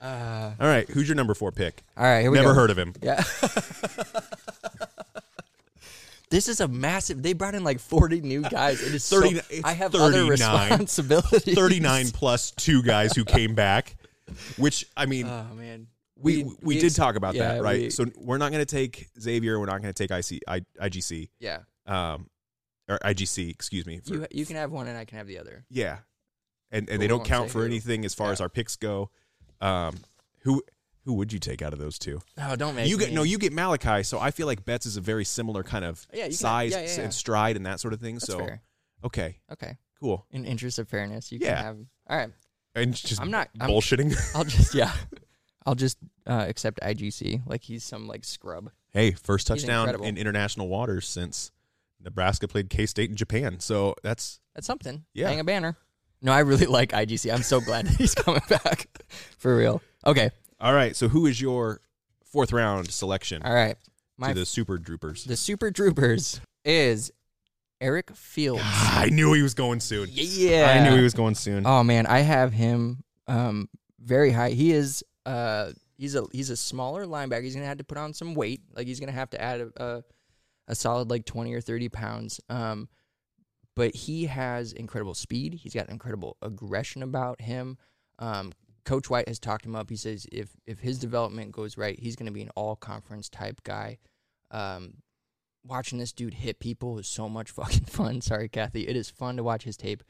uh, 0.01 0.53
All 0.59 0.67
right, 0.67 0.89
who's 0.89 1.09
your 1.09 1.15
number 1.17 1.35
four 1.35 1.53
pick? 1.53 1.83
all 1.97 2.05
right, 2.05 2.21
here 2.23 2.31
we 2.31 2.39
Never 2.39 2.51
go. 2.51 2.55
heard 2.55 2.71
of 2.71 2.79
him. 2.79 2.95
Yeah. 3.03 3.23
this 6.31 6.49
is 6.49 6.61
a 6.61 6.69
massive. 6.69 7.23
They 7.23 7.33
brought 7.33 7.55
in 7.55 7.65
like 7.65 7.81
forty 7.81 8.21
new 8.21 8.43
guys. 8.43 8.83
It 8.83 8.95
is 8.95 9.09
30 9.09 9.35
so, 9.37 9.43
I 9.65 9.73
have 9.73 9.95
other 9.95 10.27
39. 10.27 10.29
responsibilities. 10.71 11.55
39 11.55 12.11
plus 12.13 12.51
two 12.53 12.83
guys 12.83 13.15
who 13.15 13.25
came 13.25 13.55
back, 13.55 13.97
which 14.57 14.87
I 14.97 15.07
mean, 15.07 15.27
Oh 15.27 15.47
man, 15.55 15.89
we, 16.17 16.45
we, 16.63 16.79
did 16.79 16.95
talk 16.95 17.17
about 17.17 17.35
yeah, 17.35 17.55
that, 17.55 17.63
right? 17.63 17.81
we- 17.83 17.91
so 17.91 18.07
we're 18.17 18.39
not 18.39 18.53
going 18.53 18.65
to 18.65 18.71
take 18.77 19.09
Xavier. 19.21 19.59
We're 19.59 19.67
not 19.67 19.83
going 19.83 19.93
to 19.93 20.07
take 20.07 20.11
IC, 20.11 20.43
I, 20.47 20.61
IGC, 20.81 21.31
yeah. 21.41 21.61
um, 21.87 22.29
or 22.89 22.99
IGC, 22.99 23.51
excuse 23.51 23.87
me. 23.87 24.01
for- 24.01 24.15
You 24.15 24.27
you 24.31 24.47
can 24.47 24.57
have 24.57 24.71
one 24.71 24.87
and 24.87 24.97
I 24.99 25.05
can 25.05 25.19
have 25.19 25.27
the 25.27 25.39
other. 25.39 25.65
Yeah, 25.71 25.99
and 26.71 26.89
and 26.89 26.99
we 26.99 27.05
they 27.05 27.09
don't 27.09 27.25
count 27.25 27.51
for 27.51 27.61
who. 27.61 27.65
anything 27.67 28.05
as 28.05 28.15
far 28.15 28.29
Yeah. 28.29 28.33
as 28.35 28.41
our 28.41 28.49
picks 28.49 28.77
go. 28.77 29.11
Um, 29.61 29.97
who 30.43 30.63
who 31.11 31.17
would 31.17 31.33
you 31.33 31.41
take 31.41 31.61
out 31.61 31.73
of 31.73 31.81
those 31.81 31.99
two? 31.99 32.21
Oh, 32.39 32.55
don't 32.55 32.77
make 32.77 32.89
you 32.89 32.97
get 32.97 33.09
me. 33.09 33.17
no, 33.17 33.25
you 33.25 33.37
get 33.37 33.53
Malachi. 33.53 34.05
So 34.05 34.21
I 34.21 34.31
feel 34.31 34.47
like 34.47 34.65
Betts 34.65 34.87
is 34.87 34.97
a 34.97 35.01
very 35.01 35.25
similar 35.25 35.65
kind 35.65 35.85
of 35.85 36.07
Yeah, 36.13 36.19
you 36.19 36.23
can- 36.27 36.33
size 36.35 36.71
yeah, 36.71 36.83
yeah, 36.83 36.95
yeah. 36.97 37.01
and 37.03 37.13
stride 37.15 37.57
and 37.57 37.67
that 37.67 37.81
sort 37.81 37.93
of 37.95 38.01
thing. 38.01 38.15
That's 38.15 38.27
so 38.27 38.39
fair. 38.39 38.63
okay, 39.05 39.39
Okay. 39.51 39.77
cool. 39.99 40.25
In 40.31 40.45
interest 40.45 40.79
of 40.79 40.89
fairness, 40.89 41.33
you 41.33 41.41
Yeah. 41.43 41.57
can 41.57 41.65
have. 41.65 41.77
All 42.09 42.17
right. 42.17 42.31
And 42.77 42.95
just 42.95 43.21
I'm 43.21 43.33
not. 43.33 43.51
I'm, 43.61 43.71
bullshitting. 43.71 44.15
I'll 44.37 44.45
just 44.45 44.73
yeah. 44.75 44.93
I'll 45.67 45.75
just 45.75 45.99
uh, 46.29 46.47
accept 46.49 46.79
IGC 46.81 47.43
like 47.47 47.65
he's 47.65 47.83
some 47.83 48.07
like 48.07 48.25
scrub. 48.25 48.71
hey, 48.91 49.11
first 49.11 49.49
He's 49.49 49.63
touchdown 49.63 49.81
incredible. 49.89 50.07
in 50.07 50.17
international 50.17 50.69
waters 50.69 51.09
since 51.09 51.51
Nebraska 52.01 52.47
played 52.47 52.71
K 52.71 52.87
State 52.87 53.11
in 53.11 53.17
Japan. 53.17 53.59
So 53.59 53.97
that's 54.05 54.39
That's 54.55 54.67
something. 54.69 55.05
Yeah. 55.15 55.29
Hang 55.29 55.41
a 55.41 55.45
banner. 55.45 55.77
No, 56.23 56.31
I 56.33 56.41
really 56.41 56.67
like 56.79 56.91
IGC. 56.93 57.33
I'm 57.35 57.43
so 57.43 57.61
glad 57.61 57.87
that 57.87 57.97
he's 57.97 58.15
coming 58.25 58.43
back. 58.49 58.87
For 59.39 59.57
real. 59.57 59.83
Okay. 60.07 60.31
All 60.61 60.75
right. 60.75 60.95
So 60.95 61.09
who 61.09 61.27
is 61.27 61.41
your 61.41 61.81
fourth 62.25 62.53
round 62.53 62.91
selection 62.91 63.43
All 63.43 63.53
right. 63.53 63.77
My 64.17 64.29
to 64.29 64.35
the 64.41 64.47
Super 64.47 64.79
Droopers? 64.79 65.25
the 65.25 65.37
Super 65.37 65.71
Troopers 65.71 66.41
is 66.65 67.11
Eric 67.81 68.15
Fields. 68.15 68.63
I 68.65 69.09
knew 69.11 69.33
he 69.33 69.43
was 69.43 69.55
going 69.55 69.81
soon. 69.81 70.09
Yeah. 70.13 70.79
I 70.79 70.89
knew 70.89 70.97
he 70.97 71.03
was 71.03 71.15
going 71.15 71.35
soon. 71.35 71.67
Oh 71.67 71.83
man, 71.83 72.07
I 72.07 72.21
have 72.21 72.53
him 72.53 73.03
um 73.27 73.69
very 74.01 74.31
high. 74.31 74.51
He 74.51 74.73
is 74.73 75.03
uh 75.27 75.73
he's 75.97 76.15
a 76.15 76.25
he's 76.33 76.51
a 76.51 76.57
smaller 76.57 77.07
linebacker. 77.07 77.45
He's 77.45 77.55
gonna 77.55 77.67
have 77.67 77.79
to 77.79 77.85
put 77.85 77.99
on 77.99 78.13
some 78.13 78.35
weight. 78.35 78.63
Like 78.75 78.87
he's 78.87 79.01
gonna 79.01 79.13
have 79.13 79.31
to 79.31 79.41
add 79.41 79.61
a 79.61 79.83
a, 79.83 80.05
a 80.69 80.75
solid 80.75 81.11
like 81.11 81.25
twenty 81.25 81.55
or 81.55 81.61
thirty 81.61 81.89
pounds. 81.89 82.41
Um, 82.49 82.89
but 83.77 83.95
he 83.95 84.27
has 84.27 84.73
incredible 84.73 85.15
speed. 85.15 85.55
He's 85.55 85.73
got 85.73 85.89
incredible 85.89 86.37
aggression 86.43 87.03
about 87.03 87.41
him. 87.41 87.79
Um, 88.19 88.53
Coach 88.85 89.11
White 89.11 89.29
has 89.29 89.39
talked 89.39 89.65
him 89.67 89.77
up. 89.77 89.91
He 89.91 89.97
says 89.97 90.27
if 90.33 90.51
if 90.67 90.81
his 90.81 90.99
development 90.99 91.53
goes 91.53 91.77
right, 91.77 91.99
he's 91.99 92.17
gonna 92.17 92.31
be 92.33 92.43
an 92.43 92.51
all 92.57 92.77
conference 92.77 93.29
type 93.29 93.63
guy. 93.65 93.99
Um, 94.51 94.95
watching 95.65 95.99
this 95.99 96.13
dude 96.13 96.35
hit 96.35 96.59
people 96.59 96.99
is 96.99 97.07
so 97.07 97.29
much 97.29 97.51
fucking 97.53 97.85
fun. 97.85 98.21
Sorry, 98.21 98.49
Kathy. 98.49 98.89
It 98.89 98.97
is 98.97 99.11
fun 99.11 99.37
to 99.37 99.43
watch 99.43 99.65
his 99.65 99.77
tape. 99.77 100.03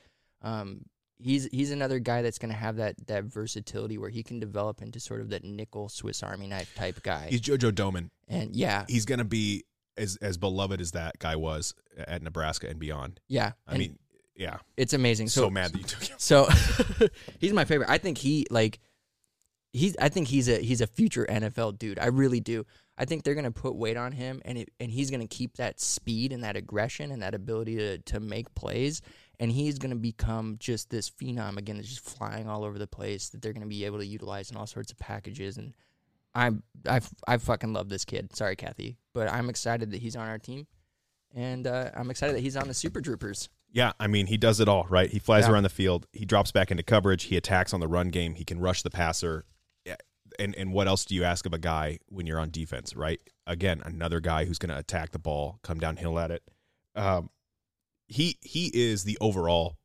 Um, 0.42 0.86
he's 1.18 1.48
he's 1.52 1.70
another 1.70 1.98
guy 1.98 2.22
that's 2.22 2.38
going 2.38 2.50
to 2.52 2.56
have 2.58 2.76
that 2.76 2.94
that 3.06 3.24
versatility 3.24 3.98
where 3.98 4.08
he 4.10 4.22
can 4.22 4.40
develop 4.40 4.80
into 4.80 5.00
sort 5.00 5.20
of 5.20 5.28
that 5.30 5.44
nickel 5.44 5.88
Swiss 5.88 6.22
Army 6.22 6.46
knife 6.46 6.74
type 6.74 7.02
guy. 7.02 7.26
He's 7.30 7.42
JoJo 7.42 7.72
Domann. 7.72 8.10
and 8.28 8.54
yeah, 8.56 8.84
He's 8.88 9.04
going 9.04 9.18
to 9.18 9.24
be 9.24 9.64
as 9.96 10.16
as 10.22 10.38
beloved 10.38 10.80
as 10.80 10.92
that 10.92 11.18
guy 11.18 11.36
was 11.36 11.74
at 11.98 12.22
Nebraska 12.22 12.68
and 12.68 12.78
beyond. 12.78 13.20
yeah. 13.28 13.52
I 13.66 13.72
and 13.72 13.78
mean, 13.80 13.98
yeah. 14.36 14.58
it's 14.76 14.92
amazing. 14.92 15.28
So, 15.28 15.42
So 15.42 15.50
mad 15.50 15.72
that 15.72 15.78
you 15.78 15.84
took 15.84 16.02
him. 16.02 16.16
So 16.18 16.48
he's 17.38 17.52
my 17.52 17.64
favorite. 17.64 17.90
I 17.90 17.98
think 17.98 18.18
he 18.18 18.46
like 18.50 18.80
he's 19.72 19.96
I 19.98 20.08
think 20.08 20.28
he's 20.28 20.48
a 20.48 20.58
he's 20.58 20.80
a 20.80 20.86
future 20.86 21.26
NFL 21.28 21.78
dude. 21.78 21.98
I 21.98 22.06
really 22.06 22.40
do. 22.40 22.64
I 22.98 23.04
think 23.04 23.24
they're 23.24 23.34
gonna 23.34 23.50
put 23.50 23.76
weight 23.76 23.96
on 23.96 24.12
him 24.12 24.42
and 24.44 24.58
it, 24.58 24.70
and 24.78 24.90
he's 24.90 25.10
gonna 25.10 25.26
keep 25.26 25.56
that 25.56 25.80
speed 25.80 26.32
and 26.32 26.44
that 26.44 26.56
aggression 26.56 27.10
and 27.12 27.22
that 27.22 27.34
ability 27.34 27.76
to, 27.76 27.98
to 27.98 28.20
make 28.20 28.54
plays. 28.54 29.00
And 29.38 29.50
he's 29.50 29.78
gonna 29.78 29.96
become 29.96 30.56
just 30.58 30.90
this 30.90 31.10
phenom 31.10 31.56
again, 31.56 31.76
that's 31.76 31.88
just 31.88 32.04
flying 32.04 32.48
all 32.48 32.64
over 32.64 32.78
the 32.78 32.86
place 32.86 33.30
that 33.30 33.40
they're 33.40 33.52
gonna 33.52 33.66
be 33.66 33.84
able 33.84 33.98
to 33.98 34.06
utilize 34.06 34.50
in 34.50 34.56
all 34.56 34.66
sorts 34.66 34.92
of 34.92 34.98
packages. 34.98 35.56
And 35.56 35.74
I'm 36.34 36.62
I 36.88 37.00
I 37.26 37.38
fucking 37.38 37.72
love 37.72 37.88
this 37.88 38.04
kid. 38.04 38.34
Sorry, 38.36 38.56
Kathy, 38.56 38.98
but 39.12 39.30
I'm 39.30 39.48
excited 39.48 39.90
that 39.92 40.00
he's 40.00 40.16
on 40.16 40.28
our 40.28 40.38
team, 40.38 40.66
and 41.34 41.66
uh, 41.66 41.90
I'm 41.94 42.10
excited 42.10 42.36
that 42.36 42.40
he's 42.40 42.56
on 42.56 42.68
the 42.68 42.74
Super 42.74 43.00
Troopers. 43.00 43.48
Yeah, 43.72 43.92
I 44.00 44.06
mean, 44.08 44.26
he 44.26 44.36
does 44.36 44.58
it 44.60 44.68
all, 44.68 44.86
right? 44.90 45.08
He 45.10 45.18
flies 45.20 45.44
Yeah. 45.46 45.52
around 45.52 45.62
the 45.62 45.68
field, 45.68 46.06
he 46.12 46.24
drops 46.24 46.50
back 46.50 46.70
into 46.70 46.82
coverage, 46.82 47.24
he 47.24 47.36
attacks 47.36 47.72
on 47.72 47.80
the 47.80 47.86
run 47.88 48.08
game, 48.08 48.34
he 48.34 48.44
can 48.44 48.58
rush 48.60 48.82
the 48.82 48.90
passer. 48.90 49.44
And 50.38 50.54
and 50.54 50.72
what 50.72 50.86
else 50.86 51.04
do 51.04 51.14
you 51.16 51.24
ask 51.24 51.44
of 51.44 51.52
a 51.52 51.58
guy 51.58 51.98
when 52.08 52.24
you're 52.24 52.38
on 52.38 52.50
defense, 52.50 52.94
right? 52.94 53.20
Again, 53.48 53.82
another 53.84 54.20
guy 54.20 54.44
who's 54.44 54.58
going 54.58 54.70
to 54.70 54.78
attack 54.78 55.10
the 55.10 55.18
ball, 55.18 55.58
come 55.64 55.80
downhill 55.80 56.18
at 56.20 56.30
it. 56.30 56.42
Um, 56.94 57.30
he 58.06 58.38
he 58.40 58.70
is 58.72 59.02
the 59.02 59.18
overall 59.20 59.76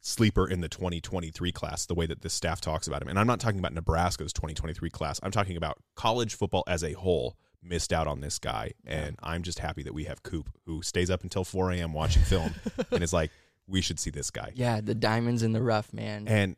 sleeper 0.00 0.46
in 0.46 0.60
the 0.60 0.68
2023 0.68 1.52
class, 1.52 1.86
the 1.86 1.94
way 1.94 2.06
that 2.06 2.20
this 2.20 2.34
staff 2.34 2.60
talks 2.60 2.86
about 2.86 3.00
him. 3.02 3.08
And 3.08 3.18
I'm 3.18 3.26
not 3.26 3.40
talking 3.40 3.58
about 3.58 3.72
Nebraska's 3.72 4.32
2023 4.34 4.90
class. 4.90 5.18
I'm 5.22 5.30
talking 5.30 5.56
about 5.56 5.78
college 5.96 6.34
football 6.34 6.64
as 6.68 6.84
a 6.84 6.92
whole 6.92 7.36
missed 7.62 7.92
out 7.92 8.06
on 8.06 8.20
this 8.20 8.38
guy. 8.38 8.72
And 8.84 9.16
I'm 9.22 9.42
just 9.42 9.58
happy 9.60 9.82
that 9.84 9.94
we 9.94 10.04
have 10.04 10.22
Coop, 10.22 10.50
who 10.66 10.82
stays 10.82 11.10
up 11.10 11.22
until 11.22 11.44
4 11.44 11.72
a.m. 11.72 11.92
watching 11.92 12.22
film 12.22 12.54
and 12.90 13.02
is 13.02 13.12
like, 13.12 13.30
we 13.66 13.80
should 13.80 14.00
see 14.00 14.10
this 14.10 14.30
guy. 14.30 14.52
Yeah, 14.54 14.80
the 14.80 14.94
diamonds 14.94 15.42
in 15.42 15.52
the 15.52 15.62
rough, 15.62 15.92
man. 15.92 16.26
And 16.26 16.56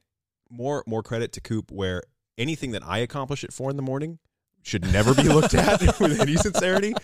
more 0.50 0.82
more 0.86 1.02
credit 1.02 1.32
to 1.32 1.40
Coop, 1.40 1.70
where 1.70 2.02
anything 2.38 2.72
that 2.72 2.82
I 2.84 2.98
accomplish 2.98 3.44
at 3.44 3.52
four 3.52 3.70
in 3.70 3.76
the 3.76 3.82
morning 3.82 4.18
should 4.62 4.90
never 4.92 5.14
be 5.14 5.24
looked 5.24 5.54
at 5.54 5.80
with 6.00 6.20
any 6.20 6.36
sincerity. 6.36 6.94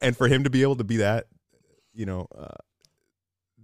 And 0.00 0.16
for 0.16 0.28
him 0.28 0.44
to 0.44 0.50
be 0.50 0.62
able 0.62 0.76
to 0.76 0.84
be 0.84 0.98
that, 0.98 1.26
you 1.94 2.06
know, 2.06 2.26
uh, 2.36 2.48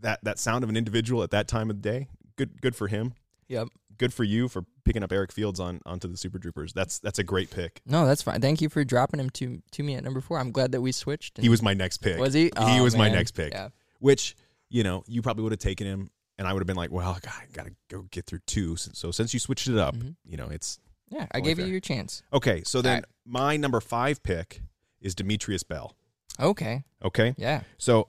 that 0.01 0.21
that 0.25 0.39
sound 0.39 0.65
of 0.65 0.71
an 0.71 0.77
individual 0.77 1.23
at 1.23 1.31
that 1.31 1.49
time 1.49 1.71
of 1.71 1.83
the 1.83 1.89
day, 1.89 2.09
good 2.37 2.61
good 2.61 2.77
for 2.77 2.89
him. 2.89 3.15
Yep. 3.49 3.69
Good 4.03 4.13
for 4.13 4.25
you 4.25 4.49
for 4.49 4.65
picking 4.85 5.05
up 5.05 5.13
Eric 5.13 5.31
Fields 5.31 5.61
on 5.61 5.81
onto 5.87 6.09
the 6.09 6.17
Super 6.17 6.41
Troopers. 6.41 6.73
That's 6.73 6.99
that's 6.99 7.21
a 7.21 7.23
great 7.23 7.51
pick. 7.53 7.81
No, 7.87 8.05
that's 8.05 8.21
fine. 8.21 8.41
Thank 8.41 8.61
you 8.61 8.69
for 8.69 8.83
dropping 8.83 9.21
him 9.21 9.31
to 9.31 9.63
to 9.71 9.83
me 9.85 9.95
at 9.95 10.03
number 10.03 10.21
four. 10.21 10.41
I'm 10.41 10.51
glad 10.51 10.73
that 10.73 10.81
we 10.81 10.91
switched. 10.91 11.39
He 11.39 11.49
was 11.49 11.63
my 11.63 11.73
next 11.73 11.99
pick. 11.99 12.19
Was 12.19 12.35
he? 12.35 12.47
he 12.47 12.51
Oh, 12.57 12.83
was 12.83 12.97
my 12.97 13.09
next 13.09 13.31
pick. 13.31 13.53
Yeah. 13.53 13.69
Which 14.01 14.35
you 14.71 14.83
know 14.83 15.05
you 15.07 15.23
probably 15.23 15.45
would 15.45 15.53
have 15.53 15.61
taken 15.61 15.87
him, 15.87 16.11
and 16.37 16.49
I 16.49 16.53
would 16.53 16.59
have 16.59 16.67
been 16.67 16.75
like, 16.75 16.91
well, 16.91 17.17
God, 17.23 17.33
I 17.41 17.45
gotta 17.53 17.71
go 17.89 18.03
get 18.11 18.27
through 18.27 18.41
two. 18.45 18.75
So, 18.75 19.13
since 19.13 19.33
you 19.33 19.39
switched 19.39 19.69
it 19.69 19.79
up, 19.79 19.95
Mhm. 19.95 20.17
you 20.25 20.37
know 20.37 20.49
it's 20.49 20.81
Yeah, 21.09 21.29
I 21.31 21.39
gave 21.39 21.59
fair. 21.59 21.67
you 21.67 21.71
your 21.71 21.81
chance. 21.81 22.25
okay. 22.33 22.65
So 22.65 22.83
then 22.83 22.91
Alright. 22.95 23.05
my 23.25 23.57
number 23.57 23.81
five 23.81 24.21
pick 24.25 24.63
is 25.01 25.15
Demetrius 25.15 25.63
Bell. 25.63 25.95
Okay. 26.41 26.83
Okay, 27.05 27.37
Yeah. 27.39 27.63
so 27.79 28.09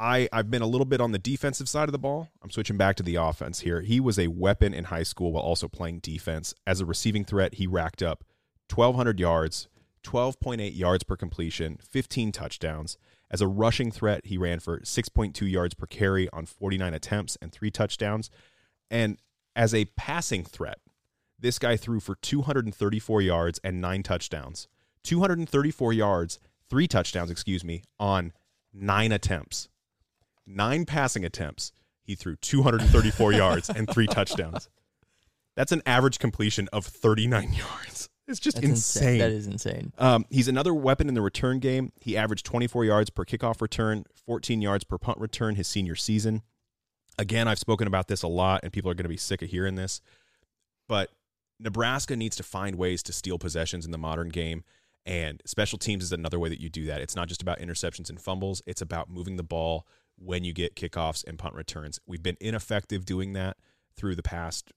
I 0.00 0.28
I've 0.32 0.50
been 0.50 0.62
a 0.62 0.66
little 0.66 0.86
bit 0.86 1.00
on 1.00 1.12
the 1.12 1.18
defensive 1.18 1.68
side 1.68 1.88
of 1.88 1.92
the 1.92 1.98
ball. 1.98 2.30
I'm 2.42 2.50
switching 2.50 2.78
back 2.78 2.96
to 2.96 3.02
the 3.02 3.16
offense 3.16 3.60
here. 3.60 3.82
He 3.82 4.00
was 4.00 4.18
a 4.18 4.28
weapon 4.28 4.72
in 4.72 4.84
high 4.84 5.02
school 5.02 5.32
while 5.32 5.42
also 5.42 5.68
playing 5.68 5.98
defense. 5.98 6.54
As 6.66 6.80
a 6.80 6.86
receiving 6.86 7.24
threat, 7.24 7.54
he 7.54 7.66
racked 7.66 8.02
up 8.02 8.24
1,200 8.74 9.20
yards, 9.20 9.68
12.8 10.02 10.76
yards 10.76 11.04
per 11.04 11.16
completion, 11.16 11.78
15 11.82 12.32
touchdowns. 12.32 12.96
As 13.30 13.42
a 13.42 13.46
rushing 13.46 13.92
threat, 13.92 14.24
he 14.24 14.38
ran 14.38 14.58
for 14.58 14.80
6.2 14.80 15.48
yards 15.48 15.74
per 15.74 15.86
carry 15.86 16.28
on 16.32 16.46
49 16.46 16.94
attempts 16.94 17.36
and 17.42 17.52
three 17.52 17.70
touchdowns. 17.70 18.30
And 18.90 19.18
as 19.54 19.74
a 19.74 19.84
passing 19.96 20.44
threat, 20.44 20.78
this 21.38 21.58
guy 21.58 21.76
threw 21.76 22.00
for 22.00 22.16
234 22.16 23.22
yards 23.22 23.60
and 23.62 23.80
nine 23.80 24.02
touchdowns. 24.02 24.66
234 25.04 25.92
yards, 25.92 26.38
three 26.68 26.88
touchdowns, 26.88 27.30
excuse 27.30 27.62
me, 27.62 27.84
on 27.98 28.32
nine 28.72 29.12
attempts. 29.12 29.68
Nine 30.54 30.84
passing 30.84 31.24
attempts. 31.24 31.72
He 32.02 32.14
threw 32.14 32.36
234 32.36 33.32
yards 33.34 33.70
and 33.70 33.88
three 33.88 34.06
touchdowns. 34.06 34.68
That's 35.56 35.72
an 35.72 35.82
average 35.86 36.18
completion 36.18 36.68
of 36.72 36.84
39 36.84 37.52
yards. 37.52 38.08
It's 38.26 38.40
just 38.40 38.56
That's 38.56 38.68
insane. 38.68 39.18
That 39.18 39.30
is 39.30 39.46
insane. 39.46 39.92
Um, 39.98 40.24
he's 40.30 40.48
another 40.48 40.72
weapon 40.72 41.08
in 41.08 41.14
the 41.14 41.20
return 41.20 41.58
game. 41.58 41.92
He 42.00 42.16
averaged 42.16 42.46
24 42.46 42.84
yards 42.84 43.10
per 43.10 43.24
kickoff 43.24 43.60
return, 43.60 44.04
14 44.26 44.62
yards 44.62 44.84
per 44.84 44.98
punt 44.98 45.18
return 45.18 45.56
his 45.56 45.66
senior 45.66 45.96
season. 45.96 46.42
Again, 47.18 47.48
I've 47.48 47.58
spoken 47.58 47.86
about 47.88 48.08
this 48.08 48.22
a 48.22 48.28
lot, 48.28 48.60
and 48.62 48.72
people 48.72 48.90
are 48.90 48.94
going 48.94 49.04
to 49.04 49.10
be 49.10 49.16
sick 49.16 49.42
of 49.42 49.50
hearing 49.50 49.74
this. 49.74 50.00
But 50.88 51.10
Nebraska 51.58 52.16
needs 52.16 52.36
to 52.36 52.42
find 52.42 52.76
ways 52.76 53.02
to 53.04 53.12
steal 53.12 53.38
possessions 53.38 53.84
in 53.84 53.90
the 53.90 53.98
modern 53.98 54.28
game, 54.28 54.64
and 55.04 55.42
special 55.44 55.78
teams 55.78 56.04
is 56.04 56.12
another 56.12 56.38
way 56.38 56.48
that 56.48 56.60
you 56.60 56.70
do 56.70 56.86
that. 56.86 57.00
It's 57.00 57.16
not 57.16 57.28
just 57.28 57.42
about 57.42 57.58
interceptions 57.58 58.08
and 58.08 58.20
fumbles, 58.20 58.62
it's 58.64 58.80
about 58.80 59.10
moving 59.10 59.36
the 59.36 59.42
ball 59.42 59.86
when 60.20 60.44
you 60.44 60.52
get 60.52 60.76
kickoffs 60.76 61.26
and 61.26 61.38
punt 61.38 61.54
returns. 61.54 61.98
We've 62.06 62.22
been 62.22 62.36
ineffective 62.40 63.04
doing 63.04 63.32
that 63.32 63.56
through 63.96 64.14
the 64.14 64.22
past, 64.22 64.72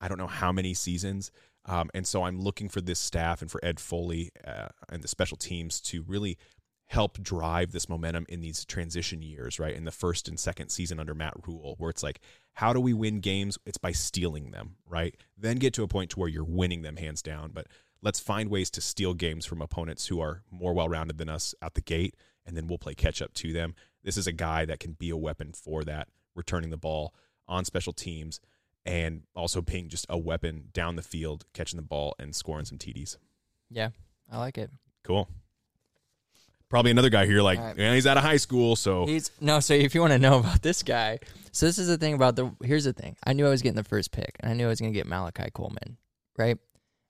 I 0.00 0.08
don't 0.08 0.18
know 0.18 0.26
how 0.26 0.52
many 0.52 0.74
seasons. 0.74 1.30
Um, 1.64 1.90
and 1.94 2.06
so 2.06 2.24
I'm 2.24 2.40
looking 2.40 2.68
for 2.68 2.80
this 2.80 2.98
staff 2.98 3.42
and 3.42 3.50
for 3.50 3.64
Ed 3.64 3.78
Foley 3.78 4.30
uh, 4.46 4.68
and 4.88 5.02
the 5.02 5.08
special 5.08 5.36
teams 5.36 5.80
to 5.82 6.02
really 6.02 6.38
help 6.86 7.20
drive 7.20 7.72
this 7.72 7.88
momentum 7.88 8.24
in 8.28 8.40
these 8.40 8.64
transition 8.64 9.20
years, 9.20 9.58
right? 9.58 9.74
In 9.74 9.84
the 9.84 9.90
first 9.90 10.26
and 10.26 10.40
second 10.40 10.70
season 10.70 10.98
under 10.98 11.14
Matt 11.14 11.34
Rhule, 11.46 11.74
where 11.76 11.90
it's 11.90 12.02
like, 12.02 12.20
how 12.54 12.72
do 12.72 12.80
we 12.80 12.94
win 12.94 13.20
games? 13.20 13.58
It's 13.66 13.76
by 13.76 13.92
stealing 13.92 14.50
them, 14.50 14.76
right? 14.86 15.14
Then 15.36 15.58
get 15.58 15.74
to 15.74 15.82
a 15.82 15.88
point 15.88 16.10
to 16.10 16.18
where 16.18 16.28
you're 16.28 16.44
winning 16.44 16.82
them 16.82 16.96
hands 16.96 17.20
down. 17.20 17.50
But 17.52 17.66
let's 18.00 18.20
find 18.20 18.48
ways 18.48 18.70
to 18.70 18.80
steal 18.80 19.12
games 19.12 19.44
from 19.44 19.60
opponents 19.60 20.06
who 20.06 20.20
are 20.20 20.42
more 20.50 20.72
well 20.72 20.88
rounded 20.88 21.18
than 21.18 21.28
us 21.28 21.54
out 21.60 21.74
the 21.74 21.82
gate, 21.82 22.16
and 22.46 22.56
then 22.56 22.66
we'll 22.66 22.78
play 22.78 22.94
catch 22.94 23.20
up 23.20 23.34
to 23.34 23.52
them. 23.52 23.74
This 24.04 24.16
is 24.16 24.26
a 24.26 24.32
guy 24.32 24.64
that 24.64 24.80
can 24.80 24.92
be 24.92 25.10
a 25.10 25.16
weapon 25.16 25.52
for 25.52 25.84
that, 25.84 26.08
returning 26.34 26.70
the 26.70 26.76
ball 26.76 27.14
on 27.46 27.64
special 27.64 27.92
teams 27.92 28.40
and 28.88 29.22
also 29.36 29.60
being 29.60 29.88
just 29.88 30.06
a 30.08 30.16
weapon 30.16 30.68
down 30.72 30.96
the 30.96 31.02
field, 31.02 31.44
catching 31.52 31.76
the 31.76 31.82
ball 31.82 32.14
and 32.18 32.34
scoring 32.34 32.64
some 32.64 32.78
TDs. 32.78 33.16
Yeah, 33.70 33.90
I 34.30 34.38
like 34.38 34.56
it. 34.56 34.70
Cool. 35.04 35.28
Probably 36.70 36.90
another 36.90 37.10
guy 37.10 37.26
here, 37.26 37.42
like, 37.42 37.58
right. 37.58 37.76
yeah, 37.76 37.94
he's 37.94 38.06
out 38.06 38.16
of 38.16 38.22
high 38.22 38.36
school, 38.36 38.76
so 38.76 39.06
He's 39.06 39.30
no. 39.40 39.60
So 39.60 39.72
if 39.74 39.94
you 39.94 40.00
want 40.02 40.12
to 40.12 40.18
know 40.18 40.38
about 40.40 40.62
this 40.62 40.82
guy, 40.82 41.18
so 41.52 41.66
this 41.66 41.78
is 41.78 41.88
the 41.88 41.96
thing 41.96 42.14
about 42.14 42.36
the. 42.36 42.50
Here's 42.62 42.84
the 42.84 42.92
thing. 42.92 43.16
I 43.24 43.32
knew 43.32 43.46
I 43.46 43.50
was 43.50 43.62
getting 43.62 43.76
the 43.76 43.84
first 43.84 44.12
pick, 44.12 44.36
and 44.40 44.50
I 44.50 44.54
knew 44.54 44.66
I 44.66 44.68
was 44.68 44.80
going 44.80 44.92
to 44.92 44.98
get 44.98 45.06
Malachi 45.06 45.50
Coleman, 45.52 45.96
right? 46.36 46.58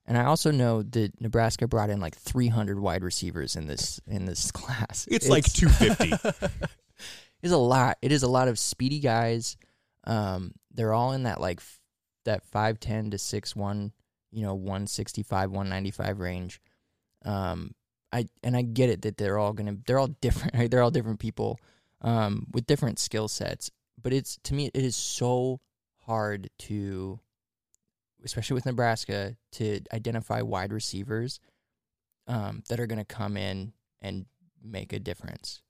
And 0.09 0.17
I 0.17 0.25
also 0.25 0.49
know 0.49 0.81
that 0.81 1.21
Nebraska 1.21 1.67
brought 1.67 1.91
in 1.91 2.01
like 2.01 2.15
300 2.15 2.79
wide 2.79 3.03
receivers 3.03 3.55
in 3.55 3.67
this 3.67 4.01
in 4.07 4.25
this 4.25 4.51
class. 4.51 5.07
it's, 5.09 5.29
like 5.29 5.45
250. 5.45 6.47
It's 7.41 7.53
a 7.53 7.57
lot. 7.57 7.97
It 8.01 8.11
is 8.11 8.23
a 8.23 8.27
lot 8.27 8.49
of 8.49 8.59
speedy 8.59 8.99
guys. 8.99 9.55
Um, 10.03 10.51
they're 10.71 10.93
all 10.93 11.13
in 11.13 11.23
that 11.23 11.39
like 11.39 11.59
f- 11.59 11.79
that 12.25 12.43
five 12.43 12.79
ten 12.79 13.11
to 13.11 13.17
six 13.17 13.55
one, 13.55 13.93
you 14.31 14.43
know, 14.43 14.55
one 14.55 14.87
sixty 14.87 15.23
five, 15.23 15.49
one 15.49 15.69
ninety 15.69 15.91
five 15.91 16.19
range. 16.19 16.59
Um, 17.23 17.73
I 18.11 18.25
and 18.43 18.57
I 18.57 18.61
get 18.61 18.89
it 18.89 19.03
that 19.03 19.15
they're 19.15 19.37
all 19.37 19.53
gonna 19.53 19.77
they're 19.85 19.99
all 19.99 20.07
different. 20.21 20.55
Right? 20.55 20.69
They're 20.69 20.81
all 20.81 20.91
different 20.91 21.19
people, 21.19 21.59
um, 22.01 22.47
with 22.51 22.67
different 22.67 22.99
skill 22.99 23.27
sets. 23.27 23.71
But 24.01 24.11
it's 24.11 24.37
to 24.43 24.53
me, 24.53 24.69
it 24.73 24.83
is 24.83 24.97
so 24.97 25.61
hard 25.99 26.49
to, 26.59 27.19
especially 28.23 28.55
with 28.55 28.65
Nebraska, 28.65 29.35
to 29.53 29.81
identify 29.93 30.41
wide 30.41 30.73
receivers, 30.73 31.39
um, 32.27 32.63
that 32.69 32.79
are 32.79 32.87
gonna 32.87 33.05
come 33.05 33.37
in 33.37 33.73
and 34.01 34.25
make 34.61 34.93
a 34.93 34.99
difference 34.99 35.61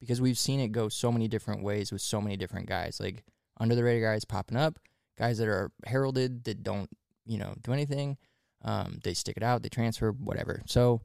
because 0.00 0.20
we've 0.20 0.38
seen 0.38 0.60
it 0.60 0.72
go 0.72 0.88
so 0.88 1.10
many 1.10 1.28
different 1.28 1.62
ways 1.62 1.92
with 1.92 2.00
so 2.00 2.20
many 2.20 2.36
different 2.36 2.66
guys. 2.66 3.00
Like 3.00 3.24
under 3.58 3.74
the 3.74 3.84
radar 3.84 4.12
guys 4.12 4.24
popping 4.24 4.56
up, 4.56 4.78
guys 5.18 5.38
that 5.38 5.48
are 5.48 5.70
heralded 5.84 6.44
that 6.44 6.62
don't, 6.62 6.88
you 7.26 7.38
know, 7.38 7.54
do 7.62 7.72
anything. 7.72 8.16
Um, 8.62 8.98
they 9.04 9.14
stick 9.14 9.36
it 9.36 9.42
out, 9.42 9.62
they 9.62 9.68
transfer, 9.68 10.10
whatever. 10.10 10.62
So 10.66 11.00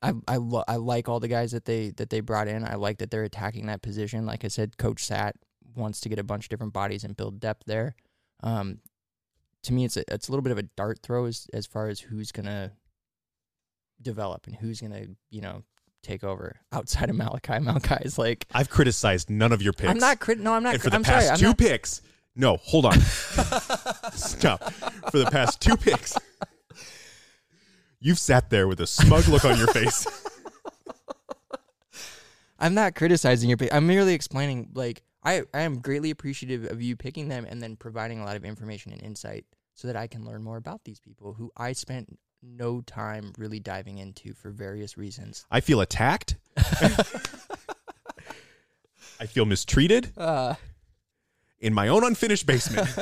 I 0.00 0.12
I 0.26 0.36
lo- 0.36 0.64
I 0.66 0.76
like 0.76 1.08
all 1.08 1.20
the 1.20 1.28
guys 1.28 1.52
that 1.52 1.64
they 1.64 1.90
that 1.90 2.10
they 2.10 2.20
brought 2.20 2.48
in. 2.48 2.64
I 2.64 2.74
like 2.74 2.98
that 2.98 3.10
they're 3.10 3.22
attacking 3.24 3.66
that 3.66 3.82
position. 3.82 4.26
Like 4.26 4.44
I 4.44 4.48
said, 4.48 4.76
Coach 4.76 5.04
Sat 5.04 5.36
wants 5.74 6.00
to 6.00 6.08
get 6.08 6.18
a 6.18 6.24
bunch 6.24 6.46
of 6.46 6.48
different 6.48 6.72
bodies 6.72 7.04
and 7.04 7.16
build 7.16 7.40
depth 7.40 7.64
there. 7.66 7.94
Um, 8.42 8.78
to 9.64 9.72
me, 9.72 9.84
it's 9.84 9.96
a 9.96 10.04
it's 10.12 10.28
a 10.28 10.32
little 10.32 10.42
bit 10.42 10.52
of 10.52 10.58
a 10.58 10.62
dart 10.62 11.00
throw 11.02 11.26
as 11.26 11.46
as 11.52 11.66
far 11.66 11.88
as 11.88 12.00
who's 12.00 12.32
gonna 12.32 12.72
develop 14.00 14.46
and 14.46 14.56
who's 14.56 14.80
gonna 14.80 15.06
you 15.30 15.40
know 15.40 15.62
take 16.02 16.24
over 16.24 16.60
outside 16.72 17.10
of 17.10 17.16
Malachi. 17.16 17.58
Malachi 17.60 17.96
is 18.04 18.18
like 18.18 18.46
I've 18.52 18.70
criticized 18.70 19.30
none 19.30 19.52
of 19.52 19.62
your 19.62 19.72
picks. 19.72 19.90
I'm 19.90 19.98
not 19.98 20.20
crit. 20.20 20.38
No, 20.38 20.54
I'm 20.54 20.62
not. 20.62 20.74
and 20.74 20.82
for 20.82 20.90
the 20.90 20.96
I'm 20.96 21.04
past 21.04 21.26
sorry. 21.26 21.38
Two 21.38 21.46
not, 21.46 21.58
picks, 21.58 22.02
no, 22.34 22.56
hold 22.58 22.86
on. 22.86 23.00
Stop. 24.12 24.72
For 25.10 25.18
the 25.18 25.28
past 25.30 25.60
two 25.60 25.76
picks, 25.76 26.16
you've 28.00 28.18
sat 28.18 28.50
there 28.50 28.66
with 28.66 28.80
a 28.80 28.86
smug 28.86 29.28
look 29.28 29.44
on 29.44 29.58
your 29.58 29.68
face. 29.68 30.06
I'm 32.58 32.74
not 32.74 32.94
criticizing 32.94 33.48
your 33.50 33.58
pick. 33.58 33.74
I'm 33.74 33.86
merely 33.86 34.14
explaining. 34.14 34.70
Like 34.74 35.02
I, 35.24 35.42
I 35.54 35.60
am 35.60 35.78
greatly 35.80 36.10
appreciative 36.10 36.64
of 36.70 36.82
you 36.82 36.96
picking 36.96 37.28
them 37.28 37.44
and 37.48 37.62
then 37.62 37.76
providing 37.76 38.20
a 38.20 38.24
lot 38.24 38.36
of 38.36 38.44
information 38.44 38.92
and 38.92 39.00
insight 39.02 39.44
so 39.74 39.86
that 39.88 39.96
I 39.96 40.06
can 40.06 40.24
learn 40.24 40.42
more 40.42 40.56
about 40.56 40.84
these 40.84 41.00
people 41.00 41.34
who 41.34 41.50
I 41.56 41.72
spent 41.72 42.18
no 42.42 42.80
time 42.80 43.32
really 43.38 43.60
diving 43.60 43.98
into 43.98 44.34
for 44.34 44.50
various 44.50 44.98
reasons. 44.98 45.46
I 45.50 45.60
feel 45.60 45.80
attacked. 45.80 46.36
I 49.20 49.26
feel 49.26 49.44
mistreated 49.44 50.12
Uh, 50.18 50.54
in 51.60 51.72
my 51.72 51.86
own 51.88 52.02
unfinished 52.04 52.44
basement. 52.44 52.88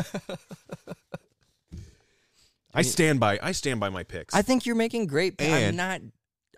I 2.74 2.82
stand 2.82 3.18
by. 3.18 3.38
I 3.42 3.52
stand 3.52 3.80
by 3.80 3.88
my 3.88 4.02
picks. 4.02 4.34
I 4.34 4.42
think 4.42 4.66
you're 4.66 4.76
making 4.76 5.06
great. 5.06 5.38
pi- 5.38 5.46
I'm 5.46 5.76
not. 5.76 6.02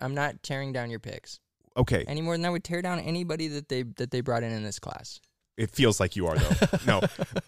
I'm 0.01 0.13
not 0.13 0.43
tearing 0.43 0.73
down 0.73 0.89
your 0.89 0.99
picks 0.99 1.39
okay, 1.77 2.03
any 2.07 2.21
more 2.21 2.35
than 2.35 2.45
I 2.45 2.49
would 2.49 2.63
tear 2.63 2.81
down 2.81 2.99
anybody 2.99 3.47
that 3.49 3.69
they 3.69 3.83
that 3.83 4.11
they 4.11 4.21
brought 4.21 4.43
in 4.43 4.51
in 4.51 4.63
this 4.63 4.79
class. 4.79 5.19
It 5.57 5.69
feels 5.69 5.99
like 5.99 6.15
you 6.15 6.25
are 6.27 6.35
though. 6.37 6.67
no, 6.87 7.01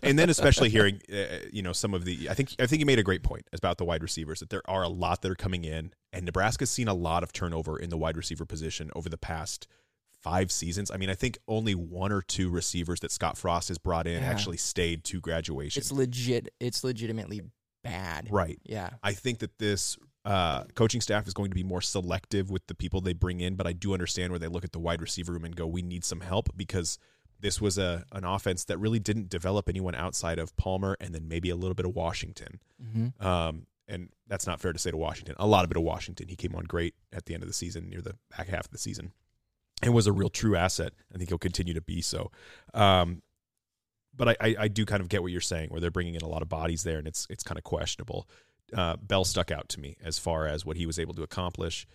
and 0.04 0.18
then 0.20 0.30
especially 0.30 0.70
hearing, 0.70 1.02
uh, 1.12 1.40
you 1.52 1.62
know, 1.64 1.74
some 1.74 1.94
of 1.94 2.06
the. 2.06 2.30
I 2.30 2.34
think 2.36 2.54
I 2.60 2.68
think 2.68 2.80
you 2.80 2.86
made 2.86 3.00
a 3.00 3.04
great 3.04 3.24
point 3.24 3.48
about 3.52 3.78
the 3.80 3.86
wide 3.86 4.04
receivers 4.04 4.40
that 4.42 4.50
there 4.52 4.62
are 4.70 4.84
a 4.84 4.90
lot 4.90 5.22
that 5.24 5.32
are 5.32 5.36
coming 5.36 5.66
in, 5.66 5.92
and 6.14 6.26
Nebraska's 6.26 6.70
seen 6.70 6.88
a 6.88 6.94
lot 6.94 7.24
of 7.24 7.34
turnover 7.34 7.80
in 7.80 7.90
the 7.90 7.98
wide 7.98 8.16
receiver 8.18 8.46
position 8.46 8.92
over 8.96 9.10
the 9.10 9.18
past 9.18 9.68
five 10.22 10.52
seasons. 10.52 10.92
I 10.92 10.98
mean, 10.98 11.10
I 11.10 11.16
think 11.16 11.38
only 11.48 11.74
one 11.76 12.12
or 12.12 12.22
two 12.22 12.50
receivers 12.50 13.00
that 13.02 13.12
Scott 13.12 13.38
Frost 13.38 13.68
has 13.70 13.78
brought 13.78 14.08
in 14.08 14.22
Yeah. 14.22 14.30
actually 14.30 14.58
stayed 14.58 15.04
to 15.06 15.20
graduation. 15.22 15.80
It's 15.80 15.92
legit. 15.92 16.54
It's 16.60 16.84
legitimately 16.84 17.42
bad. 17.84 18.28
right. 18.32 18.60
Yeah. 18.66 18.90
I 19.04 19.14
think 19.14 19.40
that 19.40 19.58
this 19.60 19.98
uh, 20.26 20.64
coaching 20.74 21.02
staff 21.02 21.28
is 21.28 21.34
going 21.36 21.52
to 21.52 21.56
be 21.56 21.64
more 21.64 21.82
selective 21.82 22.50
with 22.50 22.66
the 22.66 22.74
people 22.74 23.02
they 23.02 23.14
bring 23.14 23.40
in, 23.40 23.56
but 23.56 23.68
I 23.68 23.74
do 23.74 23.94
understand 23.94 24.32
where 24.32 24.40
they 24.40 24.48
look 24.48 24.64
at 24.64 24.72
the 24.72 24.80
wide 24.80 25.00
receiver 25.02 25.34
room 25.34 25.46
and 25.46 25.56
go, 25.56 25.68
"We 25.68 25.84
need 25.84 26.04
some 26.04 26.22
help," 26.22 26.50
because 26.58 26.98
this 27.40 27.62
was 27.62 27.78
a 27.78 28.06
an 28.12 28.24
offense 28.24 28.66
that 28.66 28.78
really 28.78 29.00
didn't 29.00 29.30
develop 29.30 29.70
anyone 29.70 29.96
outside 29.96 30.40
of 30.40 30.56
Palmer 30.58 30.98
and 31.00 31.14
then 31.14 31.28
maybe 31.28 31.50
a 31.50 31.56
little 31.56 31.76
bit 31.76 31.86
of 31.86 31.96
Washington. 31.96 32.60
Mm-hmm. 32.82 33.26
Um, 33.26 33.68
and 33.88 34.10
that's 34.28 34.48
not 34.48 34.60
fair 34.60 34.74
to 34.74 34.80
say 34.80 34.92
to 34.92 34.98
Washington. 34.98 35.36
A 35.38 35.46
lot 35.46 35.64
of 35.64 35.72
it 35.72 35.78
of 35.78 35.84
Washington. 35.84 36.28
He 36.28 36.36
came 36.36 36.56
on 36.56 36.64
great 36.64 36.96
at 37.14 37.26
the 37.26 37.34
end 37.34 37.44
of 37.44 37.50
the 37.50 37.54
season, 37.54 37.90
near 37.90 38.02
the 38.02 38.16
back 38.36 38.48
half 38.48 38.66
of 38.66 38.72
the 38.72 38.78
season, 38.78 39.12
and 39.84 39.94
was 39.94 40.08
a 40.08 40.12
real 40.12 40.30
true 40.30 40.56
asset. 40.56 40.94
I 41.14 41.18
think 41.18 41.30
he'll 41.30 41.38
continue 41.38 41.74
to 41.74 41.82
be 41.82 42.02
so. 42.02 42.32
Um, 42.74 43.22
but 44.16 44.30
I, 44.30 44.36
I, 44.40 44.56
I 44.62 44.68
do 44.68 44.86
kind 44.86 45.02
of 45.02 45.10
get 45.10 45.22
what 45.22 45.32
you're 45.32 45.42
saying, 45.42 45.70
where 45.70 45.82
they're 45.82 45.92
bringing 45.92 46.16
in 46.16 46.22
a 46.22 46.28
lot 46.28 46.42
of 46.42 46.50
bodies 46.50 46.84
there, 46.84 46.98
and 46.98 47.08
it's 47.08 47.28
it's 47.30 47.44
kind 47.44 47.58
of 47.58 47.64
questionable. 47.64 48.28
Uh, 48.74 48.96
Bell 48.96 49.26
stuck 49.26 49.52
out 49.52 49.70
to 49.70 49.80
me 49.80 49.98
as 50.04 50.18
far 50.18 50.48
as 50.48 50.66
what 50.66 50.78
he 50.78 50.88
was 50.88 50.98
able 50.98 51.14
to 51.14 51.24
accomplish, 51.24 51.86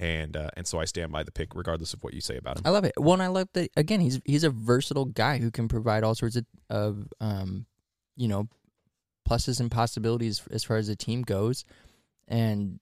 and 0.00 0.34
uh, 0.34 0.48
and 0.56 0.66
so 0.66 0.80
I 0.80 0.86
stand 0.86 1.12
by 1.12 1.22
the 1.22 1.30
pick, 1.30 1.54
regardless 1.54 1.92
of 1.92 2.02
what 2.02 2.14
you 2.14 2.22
say 2.22 2.38
about 2.38 2.56
him. 2.56 2.62
I 2.64 2.70
love 2.70 2.84
it. 2.84 2.94
Well, 2.96 3.12
and 3.12 3.22
I 3.22 3.26
love 3.26 3.48
that 3.52 3.70
again. 3.76 4.00
He's 4.00 4.20
he's 4.24 4.44
a 4.44 4.50
versatile 4.50 5.04
guy 5.04 5.38
who 5.38 5.50
can 5.50 5.68
provide 5.68 6.02
all 6.02 6.14
sorts 6.14 6.36
of, 6.36 6.46
of 6.70 7.12
um, 7.20 7.66
you 8.16 8.26
know, 8.26 8.48
pluses 9.28 9.60
and 9.60 9.70
possibilities 9.70 10.42
as 10.50 10.64
far 10.64 10.78
as 10.78 10.88
the 10.88 10.96
team 10.96 11.20
goes. 11.22 11.66
And 12.26 12.80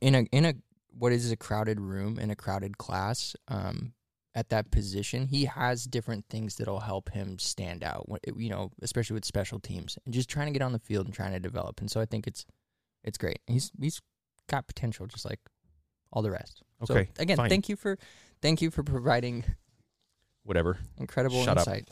in 0.00 0.16
a 0.16 0.22
in 0.32 0.44
a 0.44 0.54
what 0.90 1.12
is 1.12 1.30
a 1.30 1.36
crowded 1.36 1.80
room 1.80 2.18
in 2.18 2.30
a 2.30 2.36
crowded 2.36 2.78
class, 2.78 3.36
um, 3.46 3.92
at 4.34 4.48
that 4.48 4.72
position, 4.72 5.28
he 5.28 5.44
has 5.44 5.84
different 5.84 6.24
things 6.28 6.56
that'll 6.56 6.80
help 6.80 7.10
him 7.10 7.38
stand 7.38 7.84
out. 7.84 8.06
You 8.36 8.50
know, 8.50 8.72
especially 8.82 9.14
with 9.14 9.24
special 9.24 9.60
teams 9.60 9.96
and 10.04 10.12
just 10.12 10.28
trying 10.28 10.46
to 10.48 10.52
get 10.52 10.62
on 10.62 10.72
the 10.72 10.80
field 10.80 11.06
and 11.06 11.14
trying 11.14 11.32
to 11.32 11.40
develop. 11.40 11.80
And 11.80 11.88
so 11.88 12.00
I 12.00 12.06
think 12.06 12.26
it's 12.26 12.44
it's 13.04 13.18
great. 13.18 13.38
He's 13.46 13.70
he's 13.80 14.00
got 14.48 14.66
potential, 14.66 15.06
just 15.06 15.24
like 15.24 15.38
all 16.12 16.22
the 16.22 16.30
rest. 16.30 16.62
So, 16.84 16.94
Okay, 16.94 17.08
again, 17.18 17.36
fine. 17.36 17.48
thank 17.50 17.68
you 17.68 17.76
for 17.76 17.98
thank 18.42 18.62
you 18.62 18.70
for 18.70 18.82
providing 18.82 19.44
Whatever. 20.44 20.78
incredible 20.98 21.44
Shut 21.44 21.58
up. 21.58 21.68
insight. 21.68 21.88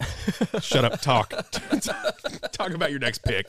Shut 0.62 0.84
up. 0.84 1.00
Talk. 1.00 1.30
talk 2.52 2.70
about 2.72 2.90
your 2.90 2.98
next 3.00 3.22
pick. 3.22 3.48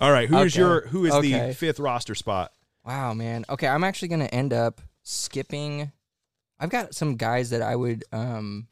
All 0.00 0.10
right. 0.10 0.28
Who 0.28 0.36
is 0.38 0.52
Okay. 0.54 0.60
your 0.60 0.86
who 0.88 1.04
is 1.06 1.12
Okay. 1.14 1.48
the 1.48 1.54
fifth 1.54 1.78
roster 1.80 2.14
spot? 2.14 2.52
wow, 2.84 3.14
man. 3.14 3.44
Okay, 3.48 3.68
I'm 3.68 3.84
actually 3.84 4.08
gonna 4.08 4.24
end 4.26 4.52
up 4.52 4.80
skipping. 5.04 5.92
I've 6.58 6.70
got 6.70 6.94
some 6.94 7.16
guys 7.16 7.50
that 7.50 7.62
I 7.62 7.76
would, 7.76 8.04
um, 8.12 8.66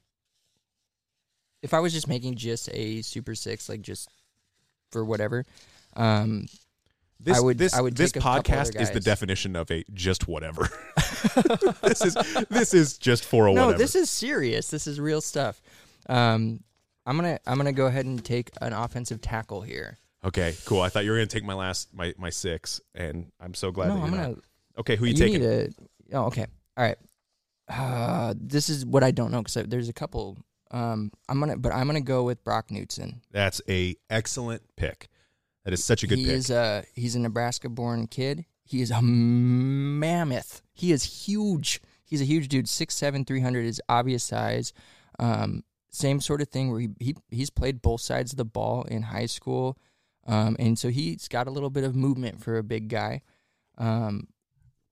if 1.63 1.73
I 1.75 1.79
was 1.81 1.93
just 1.93 2.09
making 2.09 2.35
just 2.37 2.69
a 2.73 3.03
Super 3.03 3.35
Six, 3.35 3.69
like 3.69 3.83
just 3.83 4.09
for 4.91 5.05
whatever, 5.05 5.45
um, 5.95 6.47
This, 7.23 7.37
I 7.37 7.41
would- 7.41 7.59
this, 7.59 7.75
I 7.75 7.81
would 7.83 7.97
this 7.97 8.13
take 8.13 8.23
a 8.23 8.25
couple 8.25 8.39
other 8.55 8.65
podcast 8.65 8.81
is 8.81 8.91
the 8.91 9.01
definition 9.01 9.55
of 9.57 9.71
a 9.71 9.85
just 9.93 10.27
whatever. 10.27 10.69
this 11.83 12.03
is 12.05 12.15
this 12.49 12.73
is 12.75 12.97
just 12.99 13.25
for 13.25 13.47
a 13.49 13.53
no, 13.53 13.67
whatever. 13.67 13.79
this 13.79 13.95
is 13.95 14.09
serious. 14.11 14.71
This 14.71 14.87
is 14.87 14.99
real 14.99 15.21
stuff. 15.21 15.61
Um, 16.09 16.63
I'm 17.07 17.17
gonna 17.17 17.39
I'm 17.47 17.57
gonna 17.59 17.73
go 17.73 17.87
ahead 17.87 18.07
and 18.07 18.25
take 18.25 18.51
an 18.61 18.73
offensive 18.73 19.21
tackle 19.21 19.61
here. 19.63 19.99
okay, 20.25 20.55
cool. 20.65 20.81
I 20.81 20.89
thought 20.89 21.05
you 21.05 21.11
were 21.11 21.17
gonna 21.19 21.27
take 21.27 21.45
my 21.45 21.55
last 21.55 21.93
my 21.93 22.15
my 22.19 22.31
six, 22.31 22.81
and 22.95 23.31
I'm 23.41 23.53
so 23.55 23.71
glad 23.71 23.89
no, 23.89 23.95
that 23.95 23.99
you're 23.99 24.07
I'm 24.09 24.17
not. 24.17 24.23
gonna 24.23 24.37
Okay, 24.79 24.97
who 24.97 25.05
you, 25.05 25.13
you 25.13 25.17
taking? 25.19 25.41
need 25.43 25.47
a 26.13 26.17
oh 26.17 26.25
okay 26.27 26.47
all 26.77 26.85
right 26.85 26.97
uh 27.69 28.35
this 28.37 28.69
is 28.69 28.85
what 28.85 29.05
i 29.05 29.11
don't 29.13 29.31
know 29.31 29.43
because 29.43 29.55
there's 29.69 29.89
a 29.89 29.93
couple 29.93 30.37
um 30.73 31.13
i'm 31.29 31.39
gonna 31.39 31.57
but 31.57 31.73
i'm 31.73 31.87
gonna 31.87 32.01
go 32.01 32.25
with 32.25 32.43
brock 32.43 32.69
knutson 32.69 33.17
That's 33.31 33.61
a 33.69 33.95
excellent 34.09 34.63
pick. 34.77 35.09
That 35.65 35.73
is 35.75 35.85
such 35.85 36.03
a 36.03 36.07
good 36.07 36.19
he 36.19 36.25
pick. 36.27 36.35
is 36.35 36.51
a 36.51 36.85
he's 36.95 37.15
a 37.15 37.19
nebraska 37.19 37.69
born 37.69 38.07
kid. 38.07 38.45
He 38.65 38.81
is 38.81 38.91
a 38.91 39.03
mammoth. 39.03 40.63
He 40.73 40.93
is 40.93 41.27
huge. 41.27 41.81
He's 42.05 42.21
a 42.21 42.25
huge 42.25 42.49
dude. 42.49 42.67
6'7 42.67 43.27
300 43.27 43.65
is 43.65 43.81
obvious 43.89 44.25
size. 44.25 44.73
Um 45.19 45.65
same 45.93 46.21
sort 46.21 46.41
of 46.41 46.49
thing 46.49 46.71
where 46.71 46.81
he, 46.81 46.89
he 46.99 47.17
he's 47.31 47.51
played 47.51 47.83
both 47.83 48.01
sides 48.01 48.33
of 48.33 48.37
the 48.37 48.45
ball 48.45 48.85
in 48.85 49.03
high 49.03 49.27
school. 49.27 49.77
Um 50.27 50.57
and 50.59 50.79
so 50.79 50.89
he's 50.89 51.29
got 51.29 51.47
a 51.47 51.51
little 51.51 51.71
bit 51.71 51.85
of 51.85 51.95
movement 51.95 52.43
for 52.43 52.57
a 52.57 52.63
big 52.63 52.89
guy. 52.89 53.23
Um 53.77 54.29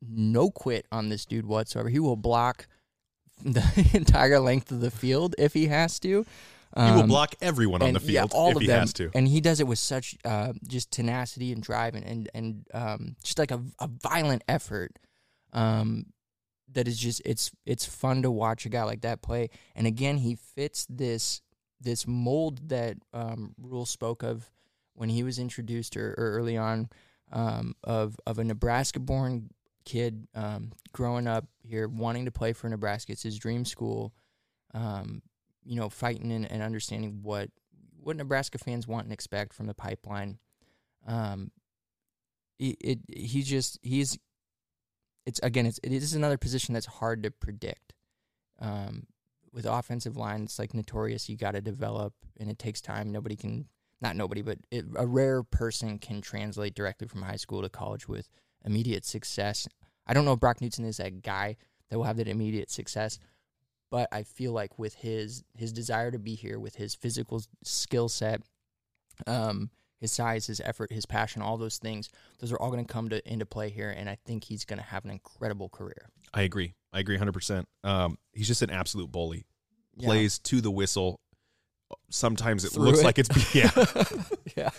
no 0.00 0.50
quit 0.50 0.86
on 0.92 1.08
this 1.08 1.24
dude 1.24 1.46
whatsoever. 1.46 1.88
He 1.88 1.98
will 1.98 2.16
block 2.16 2.68
the 3.44 3.90
entire 3.94 4.40
length 4.40 4.70
of 4.70 4.80
the 4.80 4.90
field 4.90 5.34
if 5.38 5.54
he 5.54 5.68
has 5.68 5.98
to. 6.00 6.26
He 6.76 6.82
will 6.82 7.00
Um, 7.02 7.08
block 7.08 7.34
everyone 7.40 7.82
on 7.82 7.94
the 7.94 8.00
field 8.00 8.30
yeah, 8.32 8.38
all 8.38 8.50
if 8.50 8.56
of 8.56 8.60
he 8.62 8.66
them. 8.68 8.80
has 8.80 8.92
to. 8.94 9.10
And 9.14 9.26
he 9.26 9.40
does 9.40 9.58
it 9.60 9.66
with 9.66 9.78
such 9.78 10.16
uh, 10.24 10.52
just 10.66 10.90
tenacity 10.90 11.52
and 11.52 11.62
drive 11.62 11.94
and 11.94 12.04
and, 12.04 12.28
and 12.34 12.66
um, 12.74 13.16
just 13.24 13.38
like 13.38 13.50
a, 13.50 13.62
a 13.80 13.88
violent 13.88 14.44
effort. 14.48 14.98
Um, 15.52 16.06
that 16.70 16.86
is 16.86 16.98
just 16.98 17.22
it's 17.24 17.50
it's 17.64 17.86
fun 17.86 18.20
to 18.22 18.30
watch 18.30 18.66
a 18.66 18.68
guy 18.68 18.82
like 18.82 19.00
that 19.00 19.22
play. 19.22 19.48
And 19.74 19.86
again, 19.86 20.18
he 20.18 20.34
fits 20.36 20.86
this 20.90 21.40
this 21.80 22.06
mold 22.06 22.68
that 22.68 22.98
um, 23.14 23.54
Rhule 23.56 23.86
spoke 23.86 24.22
of 24.22 24.50
when 24.94 25.08
he 25.08 25.22
was 25.22 25.38
introduced 25.38 25.96
or, 25.96 26.10
or 26.18 26.32
early 26.32 26.56
on 26.58 26.90
um, 27.32 27.74
of 27.82 28.16
of 28.26 28.38
a 28.38 28.44
Nebraska 28.44 29.00
born 29.00 29.48
kid 29.86 30.28
um, 30.34 30.72
growing 30.92 31.26
up 31.26 31.46
here 31.62 31.88
wanting 31.88 32.26
to 32.26 32.30
play 32.30 32.52
for 32.52 32.68
Nebraska. 32.68 33.12
It's 33.12 33.22
his 33.22 33.38
dream 33.38 33.64
school. 33.64 34.12
Um, 34.74 35.22
you 35.68 35.76
know, 35.76 35.90
fighting 35.90 36.32
and, 36.32 36.50
and 36.50 36.62
understanding 36.62 37.20
what 37.22 37.50
what 38.00 38.16
Nebraska 38.16 38.56
fans 38.56 38.88
want 38.88 39.04
and 39.04 39.12
expect 39.12 39.52
from 39.52 39.66
the 39.66 39.74
pipeline. 39.74 40.38
Um, 41.06 41.50
it, 42.58 42.76
it 42.80 42.98
he 43.08 43.42
just 43.42 43.78
he's 43.82 44.18
it's 45.26 45.38
again 45.42 45.66
it's 45.66 45.78
it 45.82 45.92
is 45.92 46.14
another 46.14 46.38
position 46.38 46.72
that's 46.72 46.86
hard 46.86 47.22
to 47.24 47.30
predict. 47.30 47.92
Um, 48.60 49.06
with 49.52 49.66
offensive 49.66 50.16
line, 50.16 50.44
it's 50.44 50.58
like 50.58 50.74
notorious. 50.74 51.28
You 51.28 51.36
got 51.36 51.52
to 51.52 51.60
develop, 51.60 52.14
and 52.38 52.50
it 52.50 52.58
takes 52.58 52.80
time. 52.80 53.12
Nobody 53.12 53.36
can, 53.36 53.66
not 54.00 54.16
nobody, 54.16 54.42
but 54.42 54.58
it, 54.70 54.84
a 54.96 55.06
rare 55.06 55.42
person 55.42 55.98
can 55.98 56.20
translate 56.20 56.74
directly 56.74 57.08
from 57.08 57.22
high 57.22 57.36
school 57.36 57.62
to 57.62 57.68
college 57.68 58.08
with 58.08 58.28
immediate 58.64 59.04
success. 59.04 59.68
I 60.06 60.14
don't 60.14 60.24
know 60.24 60.32
if 60.32 60.40
Brock 60.40 60.58
Knutson 60.60 60.86
is 60.86 60.98
that 60.98 61.22
guy 61.22 61.56
that 61.88 61.96
will 61.96 62.04
have 62.04 62.16
that 62.18 62.28
immediate 62.28 62.70
success, 62.70 63.18
but 63.90 64.08
I 64.12 64.22
feel 64.22 64.52
like 64.52 64.78
with 64.78 64.94
his 64.94 65.44
his 65.56 65.72
desire 65.72 66.10
to 66.10 66.18
be 66.18 66.34
here, 66.34 66.58
with 66.58 66.76
his 66.76 66.94
physical 66.94 67.42
skill 67.64 68.08
set, 68.08 68.42
um, 69.26 69.70
his 70.00 70.12
size, 70.12 70.46
his 70.46 70.60
effort, 70.60 70.92
his 70.92 71.06
passion, 71.06 71.42
all 71.42 71.56
those 71.56 71.78
things, 71.78 72.08
those 72.40 72.52
are 72.52 72.58
all 72.58 72.70
going 72.70 72.84
to 72.84 72.92
come 72.92 73.08
to 73.08 73.26
into 73.30 73.46
play 73.46 73.70
here, 73.70 73.90
and 73.90 74.08
I 74.08 74.16
think 74.24 74.44
he's 74.44 74.64
going 74.64 74.78
to 74.78 74.84
have 74.84 75.04
an 75.04 75.10
incredible 75.10 75.68
career. 75.68 76.08
I 76.32 76.42
agree. 76.42 76.74
I 76.92 77.00
agree 77.00 77.18
100%. 77.18 77.64
Um, 77.84 78.18
he's 78.32 78.46
just 78.46 78.62
an 78.62 78.70
absolute 78.70 79.10
bully. 79.10 79.46
Yeah. 79.96 80.06
Plays 80.06 80.38
to 80.40 80.60
the 80.60 80.70
whistle. 80.70 81.20
Sometimes 82.10 82.64
it 82.64 82.72
Through 82.72 82.84
looks 82.84 83.00
it. 83.00 83.04
like 83.04 83.18
it's 83.18 83.54
yeah. 83.54 83.70
yeah. 84.56 84.70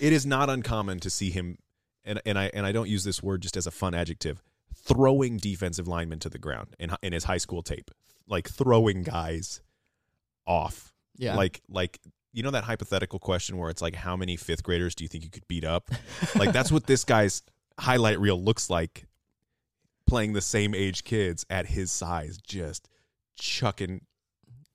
it 0.00 0.12
is 0.12 0.26
not 0.26 0.50
uncommon 0.50 1.00
to 1.00 1.10
see 1.10 1.30
him 1.30 1.58
and 2.04 2.20
and 2.24 2.38
I 2.38 2.50
and 2.54 2.64
I 2.64 2.72
don't 2.72 2.88
use 2.88 3.04
this 3.04 3.22
word 3.22 3.42
just 3.42 3.56
as 3.56 3.66
a 3.66 3.70
fun 3.70 3.94
adjective 3.94 4.42
throwing 4.74 5.36
defensive 5.36 5.86
linemen 5.86 6.18
to 6.20 6.28
the 6.30 6.38
ground 6.38 6.74
in 6.78 6.90
in 7.02 7.12
his 7.12 7.24
high 7.24 7.38
school 7.38 7.62
tape 7.62 7.90
like 8.26 8.48
throwing 8.48 9.02
guys 9.02 9.60
off 10.46 10.92
Yeah. 11.16 11.36
like 11.36 11.60
like 11.68 11.98
you 12.32 12.42
know 12.42 12.50
that 12.50 12.64
hypothetical 12.64 13.18
question 13.18 13.56
where 13.56 13.70
it's 13.70 13.80
like 13.82 13.94
how 13.94 14.16
many 14.16 14.36
fifth 14.36 14.62
graders 14.62 14.94
do 14.94 15.04
you 15.04 15.08
think 15.08 15.24
you 15.24 15.30
could 15.30 15.46
beat 15.48 15.64
up 15.64 15.90
like 16.36 16.52
that's 16.52 16.72
what 16.72 16.86
this 16.86 17.04
guy's 17.04 17.42
highlight 17.78 18.18
reel 18.20 18.40
looks 18.42 18.68
like 18.70 19.06
playing 20.06 20.32
the 20.32 20.40
same 20.40 20.74
age 20.74 21.04
kids 21.04 21.46
at 21.48 21.66
his 21.66 21.90
size 21.90 22.36
just 22.38 22.88
chucking 23.36 24.02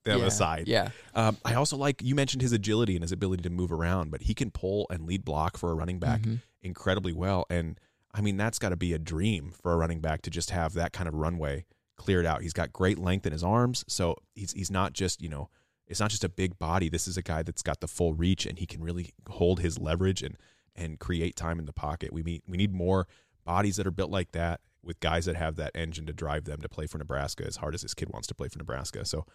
them 0.05 0.19
yeah. 0.19 0.25
aside 0.25 0.67
Yeah. 0.67 0.89
um, 1.13 1.37
I 1.45 1.53
also 1.55 1.77
like 1.77 2.01
you 2.01 2.15
mentioned 2.15 2.41
his 2.41 2.51
agility 2.53 2.95
and 2.95 3.03
his 3.03 3.11
ability 3.11 3.43
to 3.43 3.49
move 3.49 3.71
around, 3.71 4.11
but 4.11 4.21
he 4.23 4.33
can 4.33 4.49
pull 4.49 4.87
and 4.89 5.05
lead 5.05 5.23
block 5.25 5.57
for 5.57 5.71
a 5.71 5.75
running 5.75 5.99
back 5.99 6.21
Mhm. 6.21 6.41
incredibly 6.61 7.13
well. 7.13 7.45
And 7.49 7.77
I 8.13 8.21
mean, 8.21 8.37
that's 8.37 8.57
got 8.57 8.69
to 8.69 8.75
be 8.77 8.93
a 8.93 8.97
dream 8.99 9.51
for 9.51 9.71
a 9.71 9.75
running 9.77 9.99
back 9.99 10.21
to 10.23 10.29
just 10.31 10.49
have 10.51 10.73
that 10.73 10.93
kind 10.93 11.07
of 11.07 11.13
runway 11.13 11.65
cleared 11.99 12.25
out. 12.25 12.41
He's 12.41 12.53
got 12.53 12.73
great 12.73 12.97
length 12.97 13.27
in 13.27 13.31
his 13.33 13.43
arms, 13.43 13.85
so 13.87 14.15
he's 14.33 14.53
he's 14.53 14.71
not 14.71 14.93
just 14.93 15.21
you 15.21 15.29
know 15.29 15.49
it's 15.85 15.99
not 15.99 16.09
just 16.09 16.23
a 16.23 16.29
big 16.29 16.57
body. 16.57 16.89
This 16.89 17.07
is 17.07 17.17
a 17.17 17.21
guy 17.21 17.43
that's 17.43 17.61
got 17.61 17.79
the 17.81 17.87
full 17.87 18.13
reach 18.15 18.45
and 18.47 18.57
he 18.59 18.65
can 18.65 18.81
really 18.83 19.13
hold 19.29 19.59
his 19.59 19.77
leverage 19.77 20.23
and 20.23 20.35
and 20.75 20.99
create 20.99 21.35
time 21.35 21.59
in 21.59 21.65
the 21.65 21.73
pocket. 21.73 22.11
We 22.13 22.23
need 22.23 22.41
we 22.47 22.57
need 22.57 22.73
more 22.73 23.07
bodies 23.45 23.75
that 23.77 23.85
are 23.87 23.91
built 23.91 24.11
like 24.11 24.31
that 24.31 24.61
with 24.83 24.99
guys 24.99 25.25
that 25.25 25.35
have 25.35 25.55
that 25.57 25.71
engine 25.75 26.05
to 26.05 26.13
drive 26.13 26.45
them 26.45 26.61
to 26.61 26.69
play 26.69 26.87
for 26.87 26.97
Nebraska 26.99 27.43
as 27.45 27.57
hard 27.57 27.75
as 27.75 27.81
this 27.81 27.93
kid 27.93 28.09
wants 28.09 28.27
to 28.27 28.33
play 28.35 28.47
for 28.47 28.57
Nebraska. 28.59 29.03
So 29.05 29.25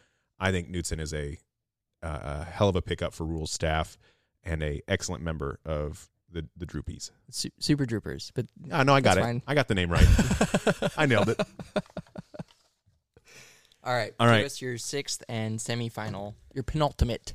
I 0.40 0.50
think 0.52 0.70
Knutson 0.70 1.00
is 1.00 1.12
a 1.12 1.38
uh, 2.02 2.18
a 2.22 2.44
hell 2.44 2.68
of 2.68 2.76
a 2.76 2.82
pickup 2.82 3.12
for 3.14 3.24
Rhule's 3.24 3.50
staff 3.52 3.96
and 4.42 4.62
a 4.62 4.80
excellent 4.88 5.22
member 5.22 5.58
of 5.64 6.08
the 6.30 6.46
the 6.56 6.66
Droopies. 6.66 7.10
Su- 7.30 7.50
Super 7.58 7.84
Droopers, 7.84 8.30
but 8.34 8.46
Oh, 8.70 8.82
no, 8.84 8.94
I 8.94 9.00
got 9.00 9.18
it. 9.18 9.22
fine. 9.22 9.42
I 9.46 9.54
got 9.54 9.68
the 9.68 9.74
name 9.74 9.90
right. 9.90 10.06
I 10.96 11.06
nailed 11.06 11.28
it. 11.30 11.40
all 13.84 13.92
right. 13.92 14.12
All 14.18 14.26
give 14.26 14.32
right. 14.36 14.44
us 14.44 14.62
your 14.62 14.78
sixth 14.78 15.22
and 15.28 15.58
semifinal, 15.58 16.34
your 16.54 16.64
penultimate 16.64 17.34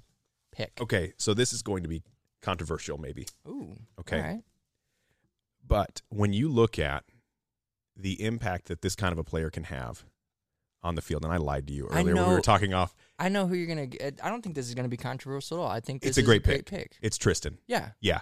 pick. 0.52 0.80
Okay, 0.82 1.14
so 1.18 1.34
this 1.34 1.54
is 1.54 1.62
going 1.62 1.84
to 1.84 1.90
be 1.90 2.02
controversial, 2.42 2.98
maybe. 2.98 3.28
Ooh. 3.48 3.76
Okay. 4.00 4.18
All 4.18 4.24
right. 4.24 4.42
But 5.66 6.02
when 6.10 6.34
you 6.34 6.50
look 6.50 6.80
at 6.80 7.04
the 7.96 8.24
impact 8.24 8.68
that 8.68 8.82
this 8.82 8.96
kind 8.96 9.12
of 9.12 9.20
a 9.20 9.24
player 9.24 9.50
can 9.52 9.66
have 9.66 10.04
on 10.82 10.96
the 10.96 11.02
field, 11.02 11.24
and 11.24 11.32
I 11.32 11.38
lied 11.38 11.68
to 11.68 11.74
you 11.74 11.88
earlier 11.88 12.16
when 12.16 12.28
we 12.28 12.34
were 12.34 12.42
talking 12.42 12.74
off, 12.74 12.96
I 13.20 13.30
know 13.30 13.46
who 13.46 13.56
you're 13.56 13.68
gonna. 13.68 13.86
Get. 13.86 14.20
Uh, 14.20 14.26
I 14.26 14.30
don't 14.30 14.42
think 14.42 14.56
this 14.56 14.68
is 14.68 14.74
gonna 14.74 14.88
be 14.88 14.98
controversial 14.98 15.60
at 15.60 15.62
all. 15.62 15.70
I 15.70 15.82
think 15.82 16.02
this 16.02 16.10
It's 16.10 16.18
a 16.18 16.24
great 16.24 16.42
a 16.42 16.46
great 16.46 16.66
pick. 16.66 16.92
pick. 16.92 16.98
it's 17.02 17.18
Tristan. 17.18 17.60
Yeah. 17.68 17.90
Yeah. 18.02 18.22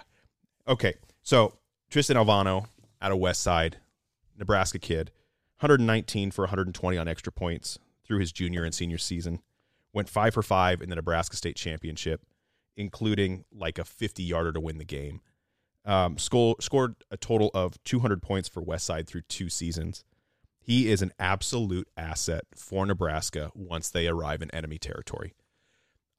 Okay. 0.66 0.94
So 1.22 1.54
Tristan 1.88 2.16
Alvano 2.16 2.66
out 3.00 3.12
of 3.12 3.18
West 3.18 3.40
Side, 3.42 3.78
Nebraska 4.36 4.78
kid, 4.78 5.10
119 5.60 6.30
for 6.32 6.42
120 6.42 6.98
on 6.98 7.08
extra 7.08 7.32
points 7.32 7.78
through 8.08 8.20
his 8.20 8.32
junior 8.32 8.64
and 8.64 8.74
senior 8.74 8.98
season. 8.98 9.40
Went 9.92 10.08
five 10.08 10.34
for 10.34 10.42
five 10.42 10.80
in 10.80 10.90
the 10.90 10.96
Nebraska 10.96 11.36
State 11.36 11.56
Championship, 11.56 12.22
including 12.76 13.44
like 13.52 13.78
a 13.78 13.84
50 13.84 14.22
yarder 14.22 14.52
to 14.52 14.60
win 14.60 14.78
the 14.78 14.84
game. 14.84 15.20
Um, 15.84 16.18
score, 16.18 16.56
scored 16.60 16.96
a 17.10 17.16
total 17.16 17.50
of 17.54 17.82
200 17.84 18.22
points 18.22 18.48
for 18.48 18.62
West 18.62 18.84
Side 18.84 19.06
through 19.06 19.22
two 19.22 19.48
seasons. 19.48 20.04
He 20.60 20.90
is 20.90 21.00
an 21.00 21.12
absolute 21.18 21.88
asset 21.96 22.44
for 22.54 22.84
Nebraska 22.84 23.50
once 23.54 23.88
they 23.88 24.06
arrive 24.06 24.42
in 24.42 24.50
enemy 24.50 24.78
territory. 24.78 25.34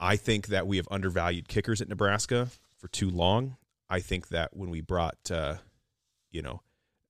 I 0.00 0.16
think 0.16 0.48
that 0.48 0.66
we 0.66 0.78
have 0.78 0.88
undervalued 0.90 1.46
kickers 1.46 1.80
at 1.80 1.88
Nebraska 1.88 2.48
for 2.76 2.88
too 2.88 3.10
long. 3.10 3.56
I 3.88 4.00
think 4.00 4.28
that 4.28 4.56
when 4.56 4.70
we 4.70 4.80
brought, 4.80 5.30
uh, 5.30 5.56
you 6.32 6.42
know, 6.42 6.62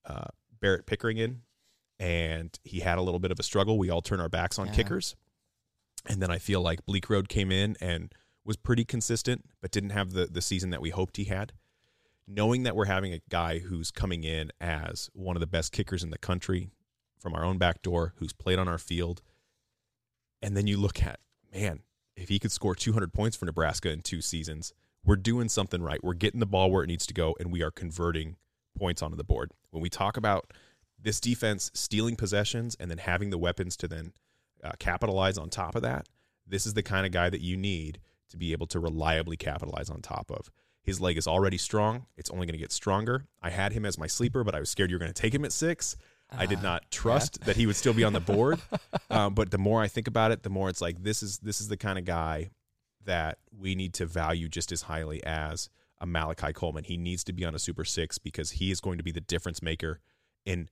uh, 0.04 0.28
Barrett 0.60 0.86
Pickering 0.86 1.16
in, 1.16 1.42
and 2.00 2.58
he 2.64 2.80
had 2.80 2.98
a 2.98 3.02
little 3.02 3.20
bit 3.20 3.30
of 3.30 3.38
a 3.38 3.42
struggle, 3.44 3.78
we 3.78 3.90
all 3.90 4.00
turn 4.02 4.18
our 4.20 4.28
backs 4.28 4.58
on 4.58 4.66
Yeah. 4.68 4.74
kickers. 4.74 5.14
And 6.06 6.20
then 6.22 6.30
I 6.30 6.38
feel 6.38 6.62
like 6.62 6.84
Bleekrode 6.86 7.28
came 7.28 7.52
in 7.52 7.76
and 7.80 8.12
was 8.42 8.56
pretty 8.56 8.84
consistent, 8.86 9.44
but 9.60 9.70
didn't 9.70 9.90
have 9.90 10.12
the 10.12 10.26
the 10.26 10.40
season 10.40 10.70
that 10.70 10.80
we 10.80 10.90
hoped 10.90 11.18
he 11.18 11.24
had. 11.24 11.52
Knowing 12.26 12.62
that 12.62 12.74
we're 12.74 12.86
having 12.86 13.12
a 13.12 13.20
guy 13.28 13.58
who's 13.58 13.90
coming 13.90 14.24
in 14.24 14.50
as 14.60 15.10
one 15.12 15.36
of 15.36 15.40
the 15.40 15.46
best 15.46 15.72
kickers 15.72 16.02
in 16.02 16.10
the 16.10 16.18
country 16.18 16.70
from 17.18 17.34
our 17.34 17.44
own 17.44 17.58
back 17.58 17.82
door, 17.82 18.14
who's 18.16 18.32
played 18.32 18.58
on 18.58 18.66
our 18.66 18.78
field, 18.78 19.20
and 20.40 20.56
then 20.56 20.66
you 20.66 20.78
look 20.78 21.02
at 21.02 21.20
man, 21.52 21.82
if 22.16 22.28
he 22.28 22.38
could 22.38 22.52
score 22.52 22.74
200 22.74 23.12
points 23.12 23.36
for 23.36 23.44
Nebraska 23.44 23.90
in 23.90 24.00
two 24.00 24.20
seasons, 24.22 24.72
we're 25.04 25.16
doing 25.16 25.48
something 25.48 25.82
right. 25.82 26.02
We're 26.02 26.14
getting 26.14 26.40
the 26.40 26.46
ball 26.46 26.70
where 26.70 26.84
it 26.84 26.86
needs 26.86 27.04
to 27.06 27.14
go, 27.14 27.36
and 27.40 27.50
we 27.52 27.62
are 27.62 27.70
converting 27.70 28.36
points 28.78 29.02
onto 29.02 29.16
the 29.16 29.24
board. 29.24 29.50
When 29.70 29.82
we 29.82 29.90
talk 29.90 30.16
about 30.16 30.52
this 31.02 31.20
defense 31.20 31.70
stealing 31.74 32.16
possessions 32.16 32.76
and 32.78 32.90
then 32.90 32.98
having 32.98 33.30
the 33.30 33.38
weapons 33.38 33.76
to 33.78 33.88
then 33.88 34.12
uh, 34.62 34.72
capitalize 34.78 35.38
on 35.38 35.48
top 35.48 35.74
of 35.74 35.82
that, 35.82 36.06
this 36.46 36.66
is 36.66 36.74
the 36.74 36.82
kind 36.82 37.06
of 37.06 37.12
guy 37.12 37.30
that 37.30 37.40
you 37.40 37.56
need 37.56 38.00
to 38.28 38.36
be 38.36 38.52
able 38.52 38.66
to 38.68 38.78
reliably 38.78 39.36
capitalize 39.36 39.90
on 39.90 40.00
top 40.02 40.30
of. 40.30 40.50
His 40.82 41.00
leg 41.00 41.18
is 41.18 41.26
already 41.26 41.58
strong. 41.58 42.06
It's 42.16 42.30
only 42.30 42.46
going 42.46 42.54
to 42.54 42.58
get 42.58 42.72
stronger. 42.72 43.26
I 43.42 43.50
had 43.50 43.72
him 43.72 43.84
as 43.84 43.98
my 43.98 44.06
sleeper, 44.06 44.44
but 44.44 44.54
I 44.54 44.60
was 44.60 44.70
scared 44.70 44.90
you 44.90 44.96
were 44.96 45.00
going 45.00 45.12
to 45.12 45.22
take 45.22 45.34
him 45.34 45.44
at 45.44 45.52
six. 45.52 45.96
I 46.30 46.46
did 46.46 46.60
Uh, 46.60 46.62
not 46.62 46.90
trust 46.90 47.40
that 47.42 47.56
he 47.56 47.66
would 47.66 47.76
still 47.76 47.92
be 47.92 48.04
on 48.04 48.12
the 48.12 48.20
board. 48.20 48.60
um, 49.10 49.34
but 49.34 49.50
the 49.50 49.58
more 49.58 49.82
I 49.82 49.88
think 49.88 50.06
about 50.06 50.30
it, 50.30 50.42
the 50.42 50.50
more 50.50 50.68
it's 50.68 50.80
like 50.80 51.02
this 51.02 51.22
is 51.22 51.38
this 51.38 51.60
is 51.60 51.68
the 51.68 51.76
kind 51.76 51.98
of 51.98 52.04
guy 52.04 52.50
that 53.04 53.38
we 53.50 53.74
need 53.74 53.94
to 53.94 54.06
value 54.06 54.48
just 54.48 54.70
as 54.72 54.82
highly 54.82 55.22
as 55.24 55.68
a 56.00 56.06
Malachi 56.06 56.52
Coleman. 56.52 56.84
He 56.84 56.96
needs 56.96 57.24
to 57.24 57.32
be 57.32 57.44
on 57.44 57.54
a 57.54 57.58
Super 57.58 57.84
Six 57.84 58.18
because 58.18 58.52
he 58.52 58.70
is 58.70 58.80
going 58.80 58.98
to 58.98 59.04
be 59.04 59.10
the 59.12 59.20
difference 59.20 59.60
maker 59.62 60.00
in, 60.46 60.68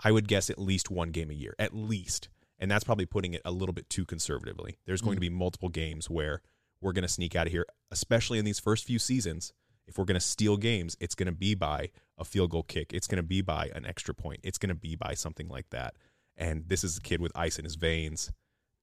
I 0.00 0.12
would 0.12 0.28
guess, 0.28 0.50
at 0.50 0.58
least 0.58 0.90
one 0.90 1.10
game 1.10 1.30
a 1.30 1.34
year, 1.34 1.54
at 1.58 1.74
least. 1.74 2.28
And 2.58 2.70
that's 2.70 2.84
probably 2.84 3.06
putting 3.06 3.34
it 3.34 3.42
a 3.44 3.50
little 3.52 3.72
bit 3.72 3.88
too 3.90 4.04
conservatively. 4.04 4.78
There's 4.86 5.00
going 5.02 5.14
Mm. 5.14 5.18
to 5.18 5.20
be 5.20 5.28
multiple 5.30 5.68
games 5.68 6.08
where 6.10 6.40
we're 6.80 6.92
going 6.92 7.02
to 7.02 7.08
sneak 7.08 7.34
out 7.36 7.46
of 7.46 7.52
here, 7.52 7.66
especially 7.90 8.38
in 8.38 8.44
these 8.44 8.58
first 8.60 8.84
few 8.84 8.98
seasons. 8.98 9.52
If 9.86 9.98
we're 9.98 10.04
going 10.04 10.14
to 10.14 10.20
steal 10.20 10.56
games, 10.56 10.96
it's 11.00 11.14
going 11.14 11.26
to 11.26 11.32
be 11.32 11.54
by 11.54 11.90
a 12.16 12.24
field 12.24 12.50
goal 12.50 12.62
kick. 12.62 12.92
It's 12.92 13.06
going 13.06 13.16
to 13.18 13.22
be 13.22 13.42
by 13.42 13.70
an 13.74 13.84
extra 13.84 14.14
point. 14.14 14.40
It's 14.42 14.56
going 14.58 14.68
to 14.70 14.74
be 14.74 14.96
by 14.96 15.14
something 15.14 15.48
like 15.48 15.70
that. 15.70 15.94
And 16.36 16.68
this 16.68 16.84
is 16.84 16.96
a 16.96 17.00
kid 17.02 17.20
with 17.20 17.32
ice 17.34 17.58
in 17.58 17.64
his 17.64 17.74
veins. 17.76 18.32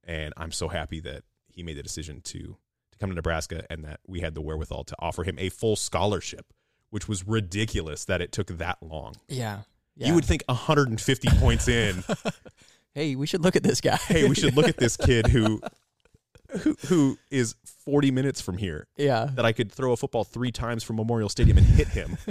And 0.03 0.33
I'm 0.37 0.51
so 0.51 0.67
happy 0.67 0.99
that 1.01 1.23
he 1.47 1.63
made 1.63 1.77
the 1.77 1.83
decision 1.83 2.21
to 2.21 2.57
to 2.91 2.97
come 2.99 3.09
to 3.09 3.15
Nebraska 3.15 3.65
and 3.69 3.83
that 3.85 3.99
we 4.07 4.19
had 4.21 4.35
the 4.35 4.41
wherewithal 4.41 4.83
to 4.85 4.95
offer 4.99 5.23
him 5.23 5.37
a 5.39 5.49
full 5.49 5.75
scholarship, 5.75 6.53
which 6.89 7.07
was 7.07 7.25
ridiculous 7.27 8.05
that 8.05 8.21
it 8.21 8.31
took 8.31 8.47
that 8.47 8.77
long. 8.81 9.15
Yeah. 9.27 9.61
Yeah. 9.95 10.07
You 10.07 10.15
would 10.15 10.25
think 10.25 10.43
150 10.47 11.27
points 11.39 11.67
in, 11.67 12.03
Hey, 12.93 13.15
we 13.15 13.25
should 13.25 13.41
look 13.41 13.55
at 13.55 13.63
this 13.63 13.79
guy. 13.79 13.95
hey, 13.95 14.27
we 14.27 14.35
should 14.35 14.55
look 14.55 14.67
at 14.67 14.77
this 14.77 14.97
kid 15.05 15.27
who 15.27 15.61
who 16.59 16.75
who 16.87 17.17
is 17.29 17.55
40 17.85 18.11
minutes 18.11 18.41
from 18.41 18.57
here 18.57 18.87
yeah. 18.97 19.29
that 19.35 19.45
I 19.45 19.53
could 19.53 19.71
throw 19.71 19.93
a 19.93 19.97
football 19.97 20.25
3 20.25 20.51
times 20.51 20.83
from 20.83 20.97
Memorial 20.97 21.29
Stadium 21.29 21.57
and 21.57 21.65
hit 21.65 21.87
him. 21.89 22.17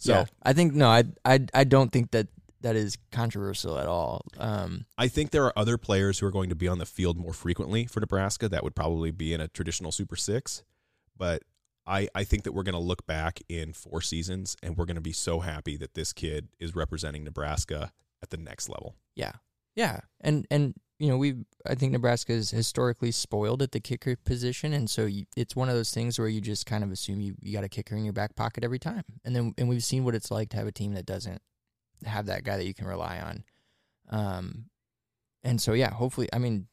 So, 0.00 0.12
yeah. 0.12 0.24
I 0.44 0.52
think 0.52 0.74
no, 0.74 0.88
I 0.88 1.02
I 1.24 1.40
I 1.52 1.64
don't 1.64 1.90
think 1.90 2.12
that 2.12 2.28
that 2.60 2.76
is 2.76 2.98
controversial 3.10 3.78
at 3.78 3.86
all. 3.86 4.24
Um, 4.38 4.86
I 4.96 5.08
think 5.08 5.32
there 5.32 5.44
are 5.44 5.52
other 5.56 5.76
players 5.76 6.20
who 6.20 6.26
are 6.26 6.30
going 6.30 6.50
to 6.50 6.54
be 6.54 6.68
on 6.68 6.78
the 6.78 6.86
field 6.86 7.18
more 7.18 7.32
frequently 7.32 7.86
for 7.86 7.98
Nebraska 7.98 8.48
that 8.48 8.62
would 8.62 8.76
probably 8.76 9.10
be 9.10 9.34
in 9.34 9.40
a 9.40 9.48
traditional 9.48 9.90
Super 9.90 10.14
Six. 10.14 10.62
But 11.16 11.42
I, 11.88 12.08
I 12.14 12.24
think 12.24 12.44
that 12.44 12.52
we're 12.52 12.62
going 12.62 12.74
to 12.74 12.78
look 12.78 13.06
back 13.06 13.40
in 13.48 13.72
four 13.72 14.02
seasons 14.02 14.56
and 14.62 14.76
we're 14.76 14.84
going 14.84 14.96
to 14.96 15.00
be 15.00 15.12
so 15.12 15.40
happy 15.40 15.76
that 15.78 15.94
this 15.94 16.12
kid 16.12 16.48
is 16.60 16.74
representing 16.74 17.24
Nebraska 17.24 17.92
at 18.22 18.30
the 18.30 18.36
next 18.36 18.68
level. 18.68 18.96
yeah, 19.14 19.32
yeah, 19.74 20.00
and 20.20 20.44
and 20.50 20.74
you 20.98 21.08
know 21.08 21.16
we 21.16 21.36
I 21.64 21.76
think 21.76 21.92
Nebraska 21.92 22.32
is 22.32 22.50
historically 22.50 23.12
spoiled 23.12 23.62
at 23.62 23.70
the 23.70 23.78
kicker 23.78 24.16
position, 24.16 24.72
and 24.72 24.90
so 24.90 25.06
you, 25.06 25.24
it's 25.36 25.54
one 25.54 25.68
of 25.68 25.76
those 25.76 25.92
things 25.92 26.18
where 26.18 26.26
you 26.26 26.40
just 26.40 26.66
kind 26.66 26.82
of 26.82 26.90
assume 26.90 27.20
you, 27.20 27.36
you 27.40 27.52
got 27.52 27.62
a 27.62 27.68
kicker 27.68 27.94
in 27.94 28.02
your 28.02 28.12
back 28.12 28.34
pocket 28.34 28.64
every 28.64 28.80
time, 28.80 29.04
and 29.24 29.36
then 29.36 29.54
and 29.56 29.68
we've 29.68 29.84
seen 29.84 30.04
what 30.04 30.16
it's 30.16 30.32
like 30.32 30.48
to 30.50 30.56
have 30.56 30.66
a 30.66 30.72
team 30.72 30.94
that 30.94 31.06
doesn't 31.06 31.40
have 32.04 32.26
that 32.26 32.42
guy 32.42 32.56
that 32.56 32.66
you 32.66 32.74
can 32.74 32.88
rely 32.88 33.20
on, 33.20 33.44
um, 34.10 34.64
and 35.44 35.60
so 35.60 35.72
yeah, 35.72 35.90
hopefully, 35.90 36.28
I 36.32 36.38
mean. 36.38 36.66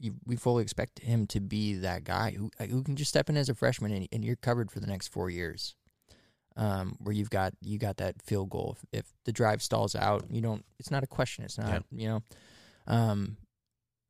You, 0.00 0.14
we 0.26 0.34
fully 0.36 0.62
expect 0.62 0.98
him 1.00 1.26
to 1.28 1.40
be 1.40 1.74
that 1.74 2.04
guy 2.04 2.30
who 2.32 2.50
who 2.58 2.82
can 2.82 2.96
just 2.96 3.10
step 3.10 3.28
in 3.28 3.36
as 3.36 3.48
a 3.50 3.54
freshman 3.54 3.92
and, 3.92 4.08
and 4.10 4.24
you're 4.24 4.36
covered 4.36 4.70
for 4.70 4.80
the 4.80 4.86
next 4.86 5.08
four 5.08 5.28
years. 5.30 5.76
um, 6.56 6.96
where 6.98 7.14
you've 7.14 7.30
got 7.30 7.52
you 7.60 7.78
got 7.78 7.98
that 7.98 8.20
field 8.22 8.50
goal. 8.50 8.76
If, 8.92 9.00
if 9.00 9.12
the 9.24 9.32
drive 9.32 9.62
stalls 9.62 9.94
out, 9.94 10.24
you 10.30 10.40
don't. 10.40 10.64
It's 10.78 10.90
not 10.90 11.04
a 11.04 11.06
question. 11.06 11.44
It's 11.44 11.56
not. 11.58 11.68
You 11.92 12.08
know, 12.08 12.22
um, 12.86 13.36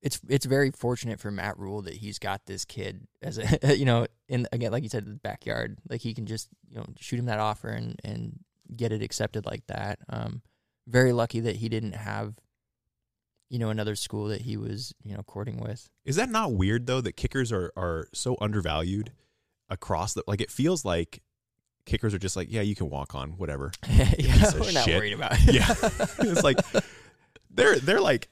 it's 0.02 0.18
it's 0.28 0.46
very 0.46 0.70
fortunate 0.70 1.20
for 1.20 1.30
Matt 1.30 1.58
Rhule 1.58 1.82
that 1.82 1.94
he's 1.94 2.18
got 2.18 2.46
this 2.46 2.64
kid 2.64 3.06
as 3.22 3.38
a 3.38 3.76
you 3.76 3.84
know 3.84 4.06
in 4.28 4.46
again 4.52 4.72
like 4.72 4.82
you 4.82 4.88
said 4.88 5.04
the 5.04 5.14
backyard. 5.16 5.78
Like 5.88 6.00
he 6.00 6.14
can 6.14 6.26
just 6.26 6.48
you 6.68 6.76
know 6.78 6.86
shoot 6.98 7.18
him 7.18 7.26
that 7.26 7.38
offer 7.40 7.68
and 7.68 8.00
and 8.02 8.38
get 8.74 8.92
it 8.92 9.02
accepted 9.02 9.44
like 9.44 9.66
that. 9.66 9.98
Um, 10.08 10.42
very 10.88 11.12
lucky 11.12 11.40
that 11.40 11.56
he 11.56 11.68
didn't 11.68 11.92
have 11.94 12.34
you 13.50 13.58
know 13.58 13.68
another 13.68 13.94
school 13.96 14.28
that 14.28 14.40
he 14.42 14.56
was 14.56 14.94
you 15.04 15.14
know 15.14 15.22
courting 15.24 15.58
with. 15.60 15.88
Is 16.06 16.16
that 16.16 16.30
not 16.30 16.52
weird 16.54 16.86
though 16.86 17.02
that 17.02 17.16
kickers 17.16 17.52
are 17.52 17.72
are 17.76 18.06
so 18.14 18.36
undervalued 18.40 19.12
across 19.68 20.14
the 20.14 20.22
like 20.26 20.40
it 20.40 20.50
feels 20.50 20.84
like 20.84 21.20
kickers 21.86 22.14
are 22.14 22.18
just 22.18 22.36
like, 22.36 22.48
yeah, 22.50 22.60
you 22.60 22.74
can 22.74 22.88
walk 22.88 23.14
on 23.14 23.30
whatever. 23.32 23.72
yeah, 23.88 24.50
we're 24.54 24.72
not 24.72 24.84
shit. 24.84 24.96
worried 24.96 25.12
about 25.12 25.32
it. 25.34 25.54
Yeah. 25.54 25.66
it's 26.30 26.42
like 26.44 26.58
they're 27.50 27.76
they're 27.78 28.00
like 28.00 28.28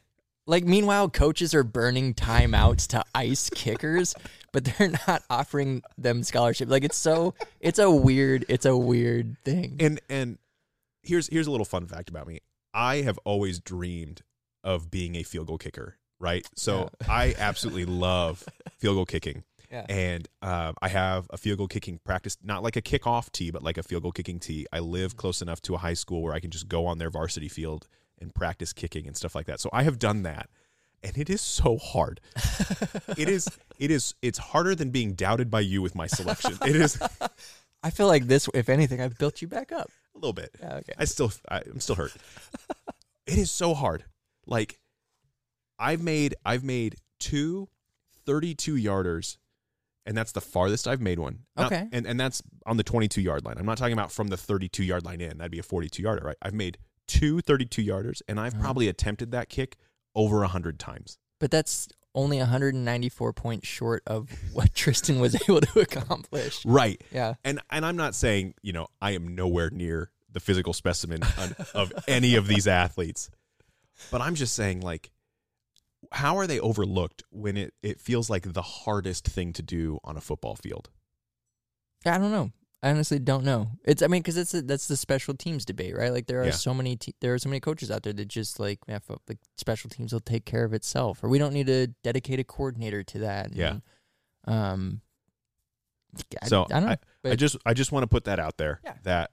Like 0.47 0.65
meanwhile, 0.65 1.11
coaches 1.11 1.55
are 1.55 1.65
burning 1.65 2.15
timeouts 2.15 2.86
to 2.89 3.05
ice 3.15 3.51
kickers, 3.51 4.15
but 4.53 4.65
they're 4.65 4.93
not 5.09 5.23
offering 5.28 5.82
them 5.97 6.23
scholarship. 6.23 6.69
Like 6.70 6.85
it's 6.85 6.97
so 6.97 7.35
it's 7.61 7.78
a 7.78 7.90
weird 7.90 8.45
it's 8.49 8.66
a 8.66 8.77
weird 8.77 9.36
thing. 9.45 9.77
and 9.81 10.01
and 10.09 10.39
here's 11.03 11.27
here's 11.28 11.47
a 11.47 11.51
little 11.51 11.66
fun 11.66 11.86
fact 11.86 12.09
about 12.09 12.27
me. 12.28 12.40
I 12.73 12.97
have 13.03 13.19
always 13.24 13.59
dreamed 13.61 14.23
of 14.64 14.90
being 14.90 15.16
a 15.16 15.22
field 15.22 15.47
goal 15.47 15.59
kicker, 15.59 15.97
right? 16.18 16.47
So 16.56 16.90
I 17.09 17.35
absolutely 17.39 17.85
love 17.85 18.44
field 18.78 18.97
goal 18.97 19.06
kicking. 19.06 19.44
Yeah. 19.70 19.85
And 19.89 20.28
uh, 20.40 20.72
I 20.80 20.89
have 20.89 21.26
a 21.30 21.36
field 21.36 21.59
goal 21.59 21.68
kicking 21.68 22.01
practice, 22.05 22.39
not 22.43 22.62
like 22.62 22.76
a 22.76 22.82
kickoff 22.82 23.30
tee, 23.30 23.51
but 23.51 23.62
like 23.62 23.76
a 23.76 23.82
field 23.82 24.02
goal 24.02 24.12
kicking 24.12 24.39
tee. 24.40 24.66
I 24.72 24.78
live 24.78 25.16
close 25.16 25.43
enough 25.43 25.60
to 25.62 25.74
a 25.74 25.78
high 25.78 25.94
school 25.94 26.22
where 26.22 26.32
I 26.32 26.40
can 26.40 26.51
just 26.51 26.68
go 26.68 26.86
on 26.86 26.98
their 26.98 27.10
varsity 27.10 27.48
field 27.48 27.86
and 28.18 28.35
practice 28.35 28.72
kicking 28.72 29.06
and 29.06 29.16
stuff 29.16 29.35
like 29.35 29.47
that. 29.47 29.60
So 29.60 29.68
I 29.72 29.82
have 29.82 29.98
done 29.98 30.22
that, 30.22 30.48
and 31.02 31.16
it 31.18 31.28
is 31.28 31.40
so 31.40 31.76
hard. 31.76 32.20
it 33.16 33.28
is, 33.28 33.47
it 33.78 33.90
is, 33.90 34.14
it's 34.22 34.39
harder 34.39 34.74
than 34.74 34.90
being 34.90 35.12
doubted 35.12 35.51
by 35.51 35.60
you 35.60 35.82
with 35.82 35.94
my 35.94 36.06
selection. 36.06 36.56
It 36.66 36.76
is. 36.76 36.98
I 37.82 37.90
feel 37.90 38.09
like 38.09 38.26
this 38.26 38.48
if 38.55 38.68
anything 38.68 39.01
I've 39.01 39.18
built 39.18 39.40
you 39.40 39.48
back 39.48 39.70
up. 39.70 39.90
A 40.14 40.18
little 40.18 40.32
bit. 40.32 40.51
Yeah, 40.60 40.76
okay. 40.76 40.94
I 40.98 41.05
still, 41.05 41.30
I, 41.48 41.59
I'm 41.59 41.80
still 41.80 41.94
hurt. 41.94 42.12
it 43.26 43.39
is 43.39 43.51
so 43.51 43.74
hard. 43.74 44.05
Like, 44.48 44.80
I've 45.78 46.02
made, 46.02 46.34
I've 46.44 46.64
made 46.64 46.96
two 47.20 47.68
32 48.26 48.74
yarders, 48.74 49.36
and 50.06 50.16
that's 50.16 50.32
the 50.32 50.40
farthest 50.40 50.88
I've 50.88 51.00
made 51.00 51.18
one. 51.18 51.40
Okay. 51.58 51.86
and 51.92 52.06
and 52.06 52.18
that's 52.18 52.42
on 52.66 52.76
the 52.76 52.82
22 52.82 53.20
yard 53.20 53.44
line. 53.44 53.56
I'm 53.58 53.66
not 53.66 53.78
talking 53.78 53.92
about 53.92 54.10
from 54.12 54.28
the 54.28 54.36
32 54.36 54.82
yard 54.84 55.04
line 55.04 55.20
in. 55.20 55.38
That'd 55.38 55.50
be 55.52 55.58
a 55.58 55.62
42 55.62 56.02
yarder, 56.02 56.24
right? 56.24 56.36
I've 56.42 56.54
made 56.54 56.78
two 57.06 57.40
32 57.40 57.82
yarders, 57.84 58.20
and 58.28 58.40
I've 58.40 58.54
Uh-huh. 58.54 58.62
probably 58.62 58.88
attempted 58.88 59.30
that 59.32 59.48
kick 59.48 59.76
over 60.14 60.42
a 60.42 60.48
hundred 60.48 60.78
times. 60.78 61.18
But 61.38 61.50
that's 61.50 61.88
only 62.14 62.38
194 62.38 63.32
points 63.34 63.68
short 63.68 64.02
of 64.06 64.30
what 64.52 64.74
Tristan 64.74 65.20
was 65.20 65.34
able 65.48 65.60
to 65.60 65.80
accomplish. 65.80 66.64
Right. 66.66 67.00
Yeah. 67.12 67.34
And 67.44 67.60
and 67.70 67.86
I'm 67.86 67.96
not 67.96 68.14
saying 68.14 68.54
you 68.62 68.72
know 68.72 68.88
I 69.00 69.12
am 69.12 69.34
nowhere 69.34 69.70
near 69.70 70.10
the 70.30 70.40
physical 70.40 70.72
specimen 70.74 71.22
of 71.74 71.92
any 72.06 72.34
of 72.34 72.46
these 72.46 72.66
athletes, 72.66 73.30
but 74.10 74.20
I'm 74.20 74.34
just 74.34 74.54
saying 74.54 74.80
like, 74.80 75.10
how 76.12 76.36
are 76.38 76.46
they 76.46 76.60
overlooked 76.60 77.22
when 77.30 77.56
it 77.56 77.74
it 77.82 78.00
feels 78.00 78.30
like 78.30 78.52
the 78.52 78.62
hardest 78.62 79.26
thing 79.26 79.52
to 79.54 79.62
do 79.62 79.98
on 80.04 80.16
a 80.16 80.20
football 80.20 80.56
field? 80.56 80.90
I 82.06 82.18
don't 82.18 82.30
know. 82.30 82.52
I 82.80 82.90
honestly 82.90 83.18
don't 83.18 83.42
know. 83.44 83.72
It's 83.84 84.02
I 84.02 84.06
mean 84.06 84.22
because 84.22 84.36
it's 84.36 84.54
a, 84.54 84.62
that's 84.62 84.86
the 84.86 84.96
special 84.96 85.34
teams 85.34 85.64
debate, 85.64 85.96
right? 85.96 86.12
Like 86.12 86.26
there 86.28 86.40
are 86.42 86.46
Yeah. 86.46 86.50
so 86.52 86.72
many 86.72 86.94
te- 86.96 87.16
there 87.20 87.34
are 87.34 87.38
so 87.38 87.48
many 87.48 87.58
coaches 87.58 87.90
out 87.90 88.04
there 88.04 88.12
that 88.12 88.28
just 88.28 88.60
like 88.60 88.78
yeah, 88.86 89.00
fo- 89.00 89.20
like 89.28 89.38
special 89.56 89.90
teams 89.90 90.12
will 90.12 90.20
take 90.20 90.44
care 90.44 90.62
of 90.64 90.72
itself, 90.72 91.22
or 91.24 91.28
we 91.28 91.38
don't 91.38 91.52
need 91.52 91.66
to 91.66 91.88
dedicate 91.88 91.94
a 91.94 92.02
dedicated 92.04 92.46
coordinator 92.46 93.02
to 93.02 93.18
that. 93.18 93.52
Yeah. 93.52 93.78
And, 94.46 94.54
um. 94.56 95.00
I, 96.42 96.46
So 96.46 96.64
I 96.70 96.74
don't 96.80 96.84
know. 96.84 96.88
I 96.90 96.98
but 97.22 97.38
just 97.38 97.56
I 97.66 97.74
just 97.74 97.90
want 97.92 98.04
to 98.04 98.06
put 98.08 98.24
that 98.24 98.38
out 98.38 98.56
there 98.58 98.80
Yeah. 98.84 98.94
that 99.02 99.30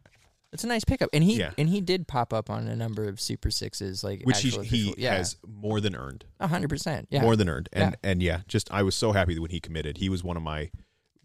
it's 0.54 0.64
a 0.64 0.68
nice 0.68 0.84
pickup, 0.86 1.10
and 1.14 1.24
he 1.24 1.38
Yeah. 1.38 1.52
and 1.58 1.68
he 1.70 1.82
did 1.82 2.08
pop 2.08 2.34
up 2.34 2.50
on 2.50 2.68
a 2.68 2.76
number 2.76 3.08
of 3.08 3.20
super 3.20 3.52
sixes, 3.52 4.04
like 4.04 4.22
which 4.24 4.42
he 4.42 4.50
actual 4.50 4.64
he 4.64 4.82
official- 4.90 4.96
yeah, 5.04 5.16
has 5.18 5.38
more 5.48 5.82
than 5.82 5.96
earned. 5.96 6.26
hundred 6.42 6.70
percent, 6.70 7.08
yeah, 7.12 7.22
more 7.22 7.36
than 7.36 7.50
earned. 7.50 7.70
And 7.74 7.92
Yeah. 7.92 8.10
and 8.10 8.24
yeah, 8.24 8.42
just 8.48 8.72
I 8.72 8.84
was 8.84 8.96
so 8.96 9.12
happy 9.12 9.34
that 9.34 9.42
when 9.42 9.52
he 9.52 9.60
committed. 9.60 9.98
He 9.98 10.10
was 10.10 10.24
one 10.24 10.38
of 10.38 10.44
my 10.44 10.72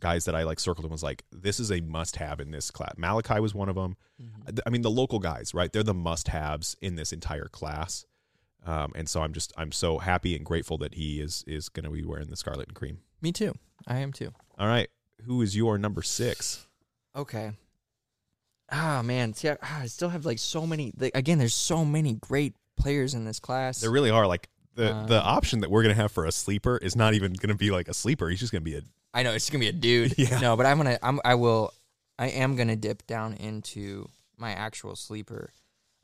guys 0.00 0.24
that 0.24 0.34
I 0.34 0.44
like 0.44 0.58
circled 0.58 0.84
and 0.86 0.90
was 0.92 1.02
like, 1.02 1.24
this 1.30 1.60
is 1.60 1.70
a 1.70 1.80
must 1.82 2.16
have 2.16 2.40
in 2.40 2.50
this 2.52 2.70
class. 2.70 2.94
Malachi 2.96 3.38
was 3.38 3.54
one 3.54 3.68
of 3.68 3.74
them. 3.74 3.96
Mhm. 4.20 4.58
I 4.66 4.70
mean, 4.70 4.80
the 4.82 4.90
local 4.90 5.18
guys, 5.18 5.52
right? 5.52 5.70
They're 5.70 5.82
the 5.82 5.92
must 5.94 6.28
haves 6.28 6.74
in 6.80 6.96
this 6.96 7.12
entire 7.12 7.48
class. 7.48 8.06
Um, 8.64 8.92
and 8.94 9.08
so 9.08 9.22
I'm 9.22 9.32
just 9.32 9.52
I'm 9.56 9.72
so 9.72 9.98
happy 9.98 10.34
and 10.36 10.44
grateful 10.44 10.76
that 10.78 10.94
he 10.94 11.20
is 11.20 11.44
is 11.46 11.68
going 11.68 11.84
to 11.84 11.90
be 11.90 12.04
wearing 12.04 12.28
the 12.28 12.36
scarlet 12.36 12.68
and 12.68 12.74
cream. 12.76 13.00
Me 13.22 13.30
too. 13.32 13.54
I 13.86 13.98
am 13.98 14.12
too. 14.12 14.32
All 14.58 14.66
right, 14.66 14.88
who 15.24 15.40
is 15.42 15.54
your 15.56 15.78
number 15.78 16.02
six? 16.02 16.66
Okay. 17.16 17.52
Ah 18.70 19.02
man, 19.02 19.34
see, 19.34 19.48
I, 19.48 19.56
ah, 19.62 19.80
I 19.82 19.86
still 19.86 20.08
have 20.10 20.24
like 20.24 20.38
so 20.38 20.66
many. 20.66 20.92
Like, 20.96 21.16
again, 21.16 21.38
there's 21.38 21.54
so 21.54 21.84
many 21.84 22.14
great 22.14 22.54
players 22.76 23.14
in 23.14 23.24
this 23.24 23.40
class. 23.40 23.80
There 23.80 23.90
really 23.90 24.10
are 24.10 24.26
like 24.26 24.48
the 24.74 24.94
Um, 24.94 25.06
the 25.08 25.20
option 25.20 25.60
that 25.60 25.70
we're 25.70 25.82
going 25.82 25.94
to 25.94 26.00
have 26.00 26.12
for 26.12 26.24
a 26.24 26.32
sleeper 26.32 26.76
is 26.78 26.94
not 26.94 27.14
even 27.14 27.32
going 27.32 27.48
to 27.48 27.56
be 27.56 27.70
like 27.70 27.88
a 27.88 27.94
sleeper. 27.94 28.28
He's 28.28 28.38
just 28.40 28.52
going 28.52 28.62
to 28.62 28.70
be 28.70 28.76
a 28.76 28.82
I 29.12 29.22
know 29.24 29.32
it's 29.32 29.50
gonna 29.50 29.60
be 29.60 29.68
a 29.68 29.72
dude. 29.72 30.14
Yeah. 30.18 30.38
No, 30.38 30.56
but 30.56 30.66
I'm 30.66 30.76
gonna. 30.76 30.98
I'm. 31.02 31.20
I 31.24 31.34
will. 31.34 31.72
I 32.18 32.28
am 32.28 32.54
gonna 32.54 32.76
dip 32.76 33.06
down 33.06 33.34
into 33.34 34.08
my 34.36 34.52
actual 34.52 34.94
sleeper. 34.94 35.52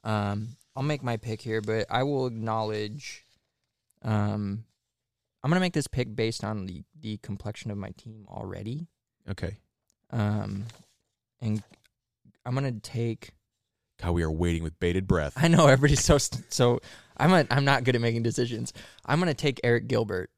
Um, 0.03 0.57
I'll 0.75 0.83
make 0.83 1.03
my 1.03 1.17
pick 1.17 1.41
here, 1.41 1.61
but 1.61 1.87
I 1.91 2.03
will 2.03 2.27
acknowledge. 2.27 3.25
Um, 4.03 4.65
I'm 5.43 5.51
gonna 5.51 5.61
make 5.61 5.73
this 5.73 5.87
pick 5.87 6.15
based 6.17 6.43
on 6.43 6.67
the 6.67 6.83
the 7.01 7.19
complexion 7.19 7.71
of 7.71 7.79
my 7.79 7.91
team 7.91 8.27
already. 8.29 8.89
okay. 9.31 9.57
Um, 10.11 10.65
and 11.41 11.63
I'm 12.47 12.55
gonna 12.55 12.73
take. 12.81 13.33
God, 14.03 14.13
we 14.13 14.23
are 14.23 14.31
waiting 14.31 14.63
with 14.63 14.79
bated 14.79 15.07
breath. 15.07 15.35
I 15.37 15.49
know 15.49 15.67
everybody's 15.67 16.05
so 16.05 16.19
so. 16.19 16.81
I'm 17.17 17.33
a, 17.33 17.47
I'm 17.51 17.65
not 17.65 17.85
good 17.85 17.95
at 17.95 18.01
making 18.01 18.23
decisions. 18.23 18.73
I'm 19.05 19.19
gonna 19.19 19.35
take 19.35 19.61
Arik 19.65 19.87
Gilbert. 19.89 20.31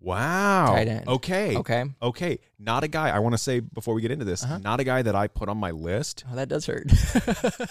Wow. 0.00 0.66
Tight 0.74 0.88
end. 0.88 1.08
Okay. 1.08 1.56
Okay. 1.56 1.84
Okay, 2.02 2.38
not 2.58 2.84
a 2.84 2.88
guy. 2.88 3.08
I 3.10 3.18
want 3.20 3.32
to 3.32 3.38
say 3.38 3.60
before 3.60 3.94
we 3.94 4.02
get 4.02 4.10
into 4.10 4.24
this, 4.26 4.44
Uh-huh. 4.44 4.58
not 4.58 4.78
a 4.78 4.84
guy 4.84 5.00
that 5.02 5.14
I 5.14 5.26
put 5.26 5.48
on 5.48 5.56
my 5.56 5.70
list. 5.70 6.24
Oh, 6.30 6.36
that 6.36 6.48
does 6.48 6.66
hurt. 6.66 6.90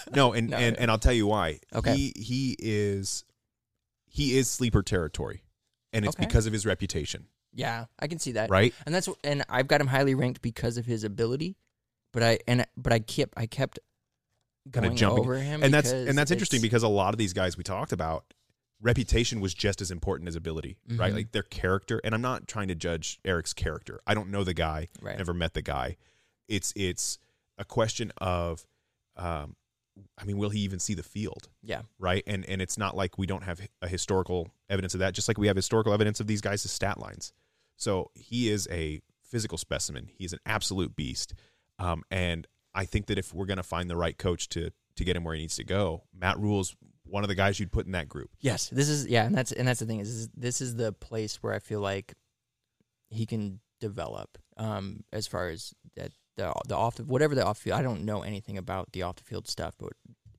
No, 0.14 0.32
and 0.32 0.50
No, 0.50 0.56
and, 0.56 0.76
and 0.76 0.90
I'll 0.90 0.98
tell 0.98 1.12
you 1.12 1.26
why. 1.28 1.60
Okay. 1.74 1.94
He 1.94 2.12
he 2.16 2.56
is 2.58 3.24
he 4.08 4.36
is 4.38 4.50
sleeper 4.50 4.82
territory, 4.82 5.42
and 5.92 6.04
it's 6.04 6.16
Okay. 6.16 6.26
because 6.26 6.46
of 6.46 6.52
his 6.52 6.66
reputation, 6.66 7.26
yeah, 7.54 7.86
I 7.98 8.06
can 8.08 8.18
see 8.18 8.32
that. 8.32 8.50
right? 8.50 8.74
and 8.86 8.94
that's 8.94 9.08
and 9.22 9.44
I've 9.48 9.68
got 9.68 9.80
him 9.80 9.86
highly 9.88 10.14
ranked 10.14 10.42
because 10.42 10.78
of 10.78 10.86
his 10.86 11.04
ability, 11.04 11.56
but 12.16 12.22
I 12.24 12.38
and 12.48 12.66
but 12.78 12.92
I 12.94 12.98
kept 13.00 13.34
I 13.36 13.44
kept 13.46 13.78
Kinda 14.72 14.90
jumping. 14.94 15.20
over 15.20 15.36
him, 15.36 15.62
And 15.62 15.72
that's 15.72 15.92
and 15.92 16.16
that's 16.18 16.30
interesting 16.30 16.60
because 16.62 16.82
a 16.82 16.88
lot 16.88 17.12
of 17.14 17.18
these 17.18 17.32
guys 17.34 17.56
we 17.56 17.62
talked 17.62 17.92
about, 17.92 18.24
reputation 18.80 19.40
was 19.40 19.54
just 19.54 19.80
as 19.80 19.90
important 19.90 20.28
as 20.28 20.34
ability, 20.36 20.76
right? 20.96 21.12
Mhm. 21.12 21.16
Like 21.16 21.32
their 21.32 21.42
character. 21.44 22.00
And 22.02 22.14
I'm 22.14 22.20
not 22.22 22.48
trying 22.48 22.68
to 22.68 22.74
judge 22.74 23.20
Arik's 23.24 23.52
character. 23.52 24.00
I 24.06 24.14
don't 24.14 24.30
know 24.30 24.44
the 24.44 24.54
guy. 24.54 24.88
right, 25.00 25.16
Never 25.16 25.32
met 25.34 25.54
the 25.54 25.62
guy. 25.62 25.96
It's 26.48 26.72
it's 26.74 27.18
a 27.58 27.64
question 27.64 28.12
of, 28.18 28.66
um, 29.16 29.54
I 30.18 30.24
mean, 30.24 30.36
will 30.36 30.50
he 30.50 30.60
even 30.60 30.78
see 30.78 30.94
the 30.94 31.02
field? 31.02 31.48
yeah, 31.62 31.82
right? 31.98 32.22
And 32.26 32.44
and 32.46 32.60
it's 32.60 32.76
not 32.78 32.96
like 32.96 33.18
we 33.18 33.26
don't 33.26 33.44
have 33.44 33.60
a 33.82 33.88
historical 33.88 34.50
evidence 34.68 34.94
of 34.94 35.00
that, 35.00 35.14
just 35.14 35.28
like 35.28 35.38
we 35.38 35.46
have 35.46 35.56
historical 35.56 35.92
evidence 35.92 36.18
of 36.20 36.26
these 36.26 36.40
guys' 36.40 36.68
stat 36.70 36.98
lines. 36.98 37.32
So 37.76 38.10
he 38.14 38.48
is 38.50 38.66
a 38.70 39.00
physical 39.22 39.58
specimen. 39.58 40.08
He's 40.12 40.32
an 40.32 40.40
absolute 40.44 40.96
beast. 40.96 41.34
Um, 41.78 42.02
and 42.10 42.46
I 42.74 42.84
think 42.84 43.06
that 43.06 43.18
if 43.18 43.34
we're 43.34 43.46
going 43.46 43.56
to 43.58 43.62
find 43.62 43.88
the 43.88 43.96
right 43.96 44.16
coach 44.16 44.48
to 44.50 44.70
to 44.96 45.04
get 45.04 45.16
him 45.16 45.24
where 45.24 45.34
he 45.34 45.40
needs 45.40 45.56
to 45.56 45.64
go, 45.64 46.04
Matt 46.14 46.38
Rhule's 46.38 46.74
one 47.04 47.22
of 47.22 47.28
the 47.28 47.34
guys 47.34 47.60
you'd 47.60 47.72
put 47.72 47.86
in 47.86 47.92
that 47.92 48.08
group. 48.08 48.30
yes, 48.40 48.68
this 48.68 48.88
is 48.88 49.06
yeah, 49.06 49.24
and 49.24 49.34
that's 49.34 49.52
and 49.52 49.68
that's 49.68 49.80
the 49.80 49.86
thing 49.86 50.00
is 50.00 50.28
this 50.36 50.60
is, 50.60 50.76
the 50.76 50.92
place 50.92 51.42
where 51.42 51.52
I 51.52 51.58
feel 51.58 51.80
like 51.80 52.14
he 53.10 53.26
can 53.26 53.60
develop 53.78 54.38
um 54.56 55.04
as 55.12 55.26
far 55.26 55.48
as 55.48 55.74
that 55.96 56.10
the 56.36 56.52
the 56.66 56.76
off 56.76 56.96
the, 56.96 57.04
whatever 57.04 57.34
the 57.34 57.44
off 57.44 57.58
field. 57.58 57.78
I 57.78 57.82
don't 57.82 58.04
know 58.04 58.22
anything 58.22 58.58
about 58.58 58.92
the 58.92 59.02
off 59.02 59.16
the 59.16 59.24
field 59.24 59.48
stuff, 59.48 59.74
but 59.78 59.92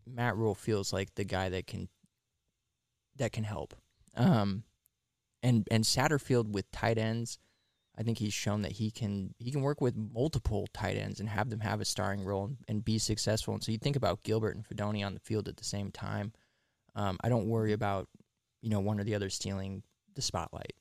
Matt 0.06 0.36
Rhule 0.36 0.56
feels 0.56 0.94
like 0.94 1.16
the 1.16 1.24
guy 1.24 1.50
that 1.50 1.68
can 1.68 1.90
that 3.18 3.32
can 3.32 3.44
help. 3.44 3.76
Um, 4.16 4.64
and 5.44 5.68
and 5.72 5.84
Satterfield 5.84 6.50
with 6.50 6.70
tight 6.72 6.98
ends, 6.98 7.40
I 7.98 8.04
think 8.04 8.20
he's 8.20 8.34
shown 8.34 8.62
that 8.62 8.74
he 8.74 8.92
can 8.92 9.34
he 9.40 9.52
can 9.52 9.62
work 9.62 9.82
with 9.82 9.96
multiple 9.96 10.68
tight 10.74 10.98
ends 10.98 11.20
and 11.20 11.28
have 11.30 11.50
them 11.50 11.62
have 11.62 11.82
a 11.82 11.86
starring 11.86 12.24
role 12.24 12.46
and, 12.46 12.58
and 12.68 12.86
be 12.86 13.00
successful. 13.00 13.54
And 13.54 13.64
so 13.64 13.72
you 13.72 13.78
think 13.78 13.96
about 13.96 14.24
Gilbert 14.24 14.56
and 14.56 14.68
Fidone 14.68 15.06
on 15.06 15.14
the 15.14 15.20
field 15.20 15.48
at 15.48 15.58
the 15.58 15.64
same 15.64 15.92
time. 15.92 16.34
Um, 16.96 17.18
I 17.24 17.30
don't 17.30 17.48
worry 17.48 17.74
about 17.74 18.08
you 18.62 18.70
know 18.70 18.80
one 18.80 19.00
or 19.00 19.04
the 19.04 19.16
other 19.16 19.30
stealing 19.30 19.84
the 20.16 20.22
spotlight. 20.22 20.74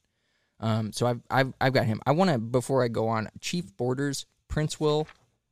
Um, 0.61 0.93
so 0.93 1.07
I've 1.07 1.21
I've 1.31 1.55
I've 1.61 1.73
got 1.73 1.87
him. 1.87 2.01
I 2.07 2.13
want 2.13 2.31
to 2.31 2.39
before 2.39 2.85
I 2.85 2.89
go 2.89 3.09
on 3.09 3.29
Chief 3.41 3.77
Borders, 3.77 4.27
Prince 4.49 4.79
Will, 4.79 5.07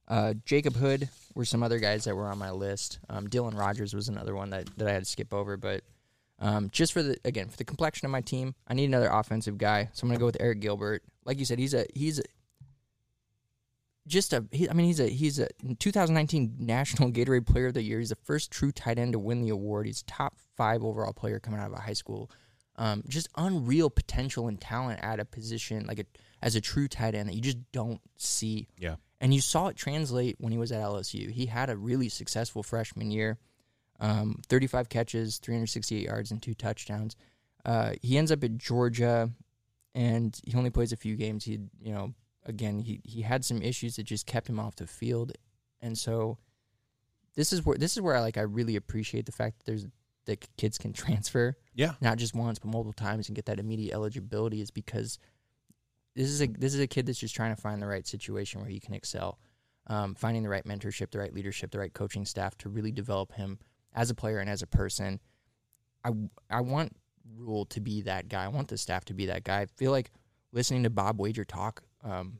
uh, 0.09 0.35
Jacob 0.45 0.77
Hood 0.77 1.09
were 1.35 1.45
some 1.45 1.62
other 1.62 1.78
guys 1.78 2.05
that 2.05 2.15
were 2.15 2.28
on 2.28 2.39
my 2.39 2.51
list. 2.51 2.99
Um, 3.09 3.27
Dylan 3.28 3.59
Rogers 3.59 3.95
was 3.95 4.09
another 4.09 4.35
one 4.35 4.51
that, 4.51 4.69
that 4.77 4.89
I 4.89 4.93
had 4.93 5.05
to 5.05 5.11
skip 5.11 5.32
over, 5.32 5.57
but 5.57 5.82
um, 6.39 6.69
just 6.70 6.93
for 6.93 7.03
the 7.03 7.16
again 7.24 7.49
for 7.49 7.57
the 7.57 7.65
complexion 7.65 8.07
of 8.07 8.12
my 8.12 8.20
team, 8.20 8.55
I 8.69 8.74
need 8.74 8.86
another 8.86 9.09
offensive 9.09 9.59
guy. 9.59 9.89
So 9.93 10.05
I'm 10.05 10.09
gonna 10.09 10.20
go 10.20 10.27
with 10.27 10.39
Arik 10.39 10.61
Gilbert. 10.61 11.03
Like 11.24 11.38
you 11.38 11.44
said, 11.44 11.59
he's 11.59 11.74
a 11.74 11.86
he's 11.94 12.18
a, 12.18 12.22
just 14.06 14.32
a. 14.32 14.44
He, 14.51 14.68
I 14.68 14.72
mean, 14.72 14.86
he's 14.86 15.01
a 15.01 15.09
he's 15.09 15.38
a 15.38 15.48
2019 15.78 16.56
National 16.59 17.10
Gatorade 17.10 17.46
Player 17.46 17.68
of 17.68 17.74
the 17.74 17.82
Year. 17.82 17.98
He's 17.98 18.10
the 18.10 18.16
first 18.16 18.51
true 18.51 18.72
tight 18.72 18.98
end 18.98 19.12
to 19.12 19.18
win 19.18 19.42
the 19.42 19.51
award. 19.51 19.86
He's 19.86 20.02
top 20.02 20.36
five 20.56 20.84
overall 20.84 21.12
player 21.12 21.40
coming 21.40 21.60
out 21.60 21.68
of 21.68 21.72
a 21.72 21.80
high 21.80 21.94
school. 21.94 22.30
Um, 22.76 23.05
just 23.09 23.28
unreal 23.36 23.88
potential 23.88 24.48
and 24.48 24.60
talent 24.60 24.98
at 25.01 25.20
a 25.20 25.24
position 25.24 25.86
like 25.86 26.01
a 26.01 26.05
as 26.42 26.56
a 26.56 26.60
true 26.60 26.88
tight 26.88 27.14
end 27.14 27.28
that 27.28 27.34
you 27.34 27.40
just 27.40 27.59
don't 27.72 28.01
see. 28.18 28.68
Yeah. 28.78 28.96
And 29.20 29.32
you 29.32 29.40
saw 29.40 29.68
it 29.68 29.76
translate 29.76 30.36
when 30.38 30.52
he 30.52 30.59
was 30.59 30.72
at 30.72 30.82
LSU. 30.82 31.30
He 31.30 31.46
had 31.46 31.70
a 31.70 31.76
really 31.76 32.09
successful 32.09 32.62
freshman 32.62 33.10
year. 33.10 33.38
Um, 34.01 34.42
35 34.48 34.88
catches, 34.88 35.38
368 35.38 36.05
yards, 36.05 36.30
and 36.30 36.42
two 36.42 36.52
touchdowns. 36.52 37.16
Uh, 37.64 37.92
he 38.02 38.18
ends 38.18 38.30
up 38.30 38.44
at 38.44 38.59
Georgia, 38.59 39.30
and 39.94 40.38
he 40.44 40.56
only 40.56 40.70
plays 40.70 40.92
a 40.92 40.96
few 40.96 41.16
games. 41.16 41.44
He, 41.44 41.58
you 41.80 41.92
know, 41.92 42.14
again, 42.44 42.78
he 42.80 43.00
he 43.04 43.22
had 43.22 43.44
some 43.44 43.62
issues 43.62 43.96
that 43.96 44.04
just 44.04 44.26
kept 44.26 44.48
him 44.48 44.58
off 44.60 44.76
the 44.76 44.86
field, 44.86 45.32
and 45.80 45.96
so 45.96 46.38
this 47.36 47.52
is 47.52 47.64
where 47.64 47.76
this 47.78 47.92
is 47.96 48.00
where 48.00 48.16
I 48.16 48.20
like 48.20 48.36
I 48.38 48.42
really 48.42 48.76
appreciate 48.76 49.26
the 49.26 49.32
fact 49.32 49.58
that 49.58 49.66
there's 49.66 49.86
that 50.26 50.46
kids 50.56 50.78
can 50.78 50.92
transfer 51.02 51.56
Yeah. 51.74 51.94
not 52.00 52.16
just 52.16 52.34
once 52.34 52.58
but 52.58 52.70
multiple 52.70 52.92
times 52.94 53.28
and 53.28 53.36
get 53.36 53.44
that 53.46 53.58
immediate 53.60 53.92
eligibility 53.92 54.60
is 54.62 54.70
because 54.70 55.18
this 56.16 56.28
is 56.28 56.40
a 56.40 56.46
this 56.46 56.72
is 56.74 56.80
a 56.80 56.86
kid 56.86 57.06
that's 57.06 57.18
just 57.18 57.34
trying 57.34 57.54
to 57.54 57.60
find 57.60 57.82
the 57.82 57.86
right 57.86 58.06
situation 58.06 58.60
where 58.60 58.70
he 58.70 58.78
can 58.80 58.94
excel, 58.94 59.38
um, 59.88 60.14
finding 60.14 60.42
the 60.44 60.48
right 60.48 60.64
mentorship, 60.64 61.10
the 61.10 61.18
right 61.18 61.34
leadership, 61.34 61.72
the 61.72 61.78
right 61.78 61.92
coaching 61.92 62.24
staff 62.24 62.56
to 62.58 62.68
really 62.68 62.92
develop 62.92 63.32
him 63.32 63.58
as 63.92 64.10
a 64.10 64.14
player 64.14 64.38
and 64.38 64.48
as 64.48 64.62
a 64.62 64.66
person. 64.66 65.20
I 66.04 66.10
I 66.48 66.60
want 66.60 66.96
Rhule 67.36 67.66
to 67.66 67.81
be 67.81 68.02
that 68.02 68.28
guy. 68.28 68.44
I 68.44 68.48
want 68.48 68.69
the 68.69 68.78
staff 68.78 69.05
to 69.06 69.15
be 69.15 69.27
that 69.27 69.44
guy. 69.44 69.61
I 69.61 69.66
feel 69.66 69.90
like 69.90 70.11
listening 70.52 70.82
to 70.85 70.90
Bob 70.90 71.20
Wager 71.20 71.44
talk, 71.44 71.82
um, 72.02 72.39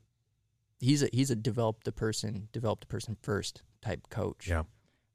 he's 0.79 1.03
a 1.03 1.09
he's 1.11 1.31
a 1.31 1.35
develop 1.35 1.83
the 1.83 1.91
person, 1.91 2.47
develop 2.51 2.81
the 2.81 2.87
person 2.87 3.17
first 3.21 3.63
type 3.81 4.09
coach. 4.09 4.47
Yeah. 4.47 4.63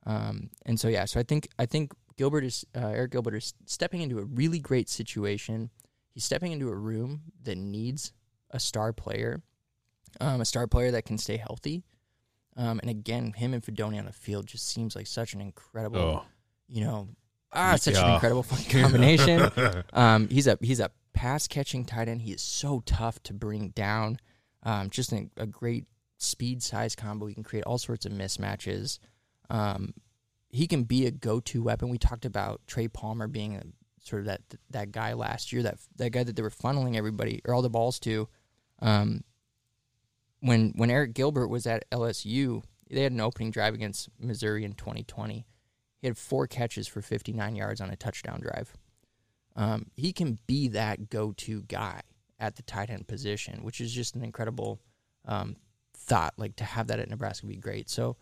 Um, 0.07 0.51
and 0.65 0.79
so 0.81 0.89
yeah, 0.89 1.05
so 1.05 1.21
I 1.21 1.23
think 1.23 1.49
I 1.59 1.67
think 1.67 1.93
Gilbert 2.17 2.45
is 2.45 2.65
uh, 2.75 2.81
Arik 2.81 3.11
Gilbert 3.11 3.35
is 3.35 3.55
stepping 3.67 4.01
into 4.03 4.19
a 4.19 4.25
really 4.25 4.59
great 4.59 4.89
situation. 4.89 5.71
He's 6.13 6.25
stepping 6.25 6.53
into 6.53 6.69
a 6.69 6.75
room 6.75 7.23
that 7.45 7.57
needs 7.57 8.13
a 8.51 8.59
star 8.59 8.93
player, 8.93 9.43
um, 10.21 10.41
a 10.41 10.45
star 10.45 10.67
player 10.67 10.91
that 10.91 11.05
can 11.05 11.19
stay 11.19 11.37
healthy. 11.37 11.85
Um, 12.57 12.81
and 12.81 12.91
again, 12.91 13.33
him 13.33 13.55
and 13.55 13.63
Fidone 13.63 13.99
on 13.99 14.07
the 14.07 14.13
field 14.13 14.47
just 14.47 14.69
seems 14.69 14.97
like 14.97 15.07
such 15.07 15.35
an 15.35 15.41
incredible, 15.41 16.01
Oh, 16.01 16.23
you 16.69 16.85
know, 16.85 17.09
ah, 17.53 17.77
such 17.77 17.97
an 17.97 18.15
incredible 18.15 18.43
fucking 18.43 18.83
combination. 18.83 19.51
um, 19.93 20.29
he's 20.29 20.47
a 20.47 20.59
he's 20.61 20.81
a 20.81 20.91
pass 21.13 21.47
catching 21.49 21.85
tight 21.85 22.09
end. 22.09 22.23
He 22.23 22.33
is 22.33 22.43
so 22.43 22.83
tough 22.87 23.23
to 23.25 23.35
bring 23.35 23.71
down. 23.71 24.19
Um, 24.63 24.91
just 24.91 25.13
a, 25.13 25.29
a 25.37 25.47
great 25.47 25.87
speed 26.19 26.63
size 26.63 26.95
combo. 26.95 27.27
He 27.27 27.35
can 27.35 27.43
create 27.43 27.65
all 27.65 27.79
sorts 27.79 28.07
of 28.07 28.13
mismatches. 28.13 28.99
Um, 29.49 29.95
he 30.51 30.67
can 30.67 30.85
be 30.85 31.07
a 31.07 31.11
go 31.11 31.41
to 31.41 31.63
weapon. 31.63 31.89
We 31.89 31.99
talked 31.99 32.25
about 32.25 32.61
Trey 32.67 32.89
Palmer 32.89 33.27
being 33.27 33.57
a, 33.57 33.63
sort 34.03 34.21
of 34.21 34.27
that 34.27 34.43
that 34.71 34.93
guy 34.93 35.13
last 35.15 35.53
year. 35.53 35.63
That 35.63 35.79
that 35.97 36.11
guy 36.11 36.25
that 36.25 36.37
they 36.37 36.43
were 36.43 36.51
funneling 36.51 36.97
everybody 36.97 37.41
or 37.45 37.55
all 37.55 37.63
the 37.63 37.71
balls 37.71 37.99
to. 38.01 38.29
Um, 38.81 39.25
when 40.41 40.73
when 40.77 40.91
Arik 40.91 41.15
Gilbert 41.15 41.49
was 41.49 41.67
at 41.67 41.89
LSU, 41.91 42.63
they 42.91 43.03
had 43.03 43.13
an 43.13 43.21
opening 43.21 43.51
drive 43.51 43.75
against 43.75 44.09
Missouri 44.19 44.65
in 44.65 44.73
2020. 44.73 45.47
He 46.01 46.07
had 46.07 46.17
four 46.17 46.47
catches 46.47 46.89
for 46.89 47.03
59 47.03 47.57
yards 47.57 47.81
on 47.81 47.91
a 47.91 47.97
touchdown 47.97 48.41
drive. 48.41 48.73
Um, 49.57 49.91
he 49.97 50.13
can 50.13 50.39
be 50.47 50.69
that 50.69 51.11
go-to 51.11 51.63
guy 51.63 52.01
at 52.39 52.57
the 52.57 52.63
tight 52.63 52.91
end 52.91 53.07
position, 53.07 53.63
which 53.63 53.81
is 53.81 53.93
just 53.93 54.15
an 54.15 54.25
incredible 54.25 54.81
um, 55.27 55.57
thought. 55.95 56.35
Like 56.37 56.57
to 56.57 56.65
have 56.65 56.87
that 56.87 57.01
at 57.01 57.11
Nebraska 57.11 57.47
would 57.47 57.55
be 57.55 57.61
great. 57.61 57.91
So, 57.91 58.17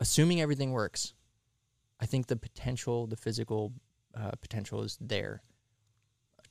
assuming 0.00 0.40
everything 0.40 0.72
works, 0.72 1.12
I 2.00 2.06
think 2.06 2.28
the 2.28 2.36
potential, 2.36 3.06
the 3.06 3.16
physical 3.16 3.72
uh, 4.18 4.32
potential, 4.40 4.82
is 4.82 4.96
there 5.00 5.42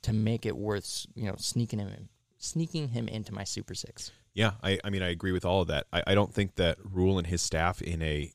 to 0.03 0.14
make 0.14 0.45
it 0.45 0.56
worth 0.56 1.07
you 1.15 1.26
know 1.26 1.35
sneaking 1.38 1.80
him 1.80 1.88
in, 1.88 2.10
sneaking 2.38 2.90
him 2.90 3.07
into 3.07 3.34
my 3.34 3.44
Super 3.44 3.73
Six. 3.73 4.11
Yeah, 4.35 4.53
I, 4.64 4.80
I 4.84 4.90
mean, 4.90 5.03
I 5.03 5.10
agree 5.10 5.31
with 5.31 5.45
all 5.45 5.61
of 5.61 5.68
that. 5.68 5.88
I, 5.94 6.03
I 6.07 6.15
don't 6.15 6.34
think 6.34 6.56
that 6.56 6.77
Rhule 6.84 7.18
and 7.18 7.27
his 7.27 7.41
staff 7.41 7.81
in 7.81 8.02
a 8.02 8.31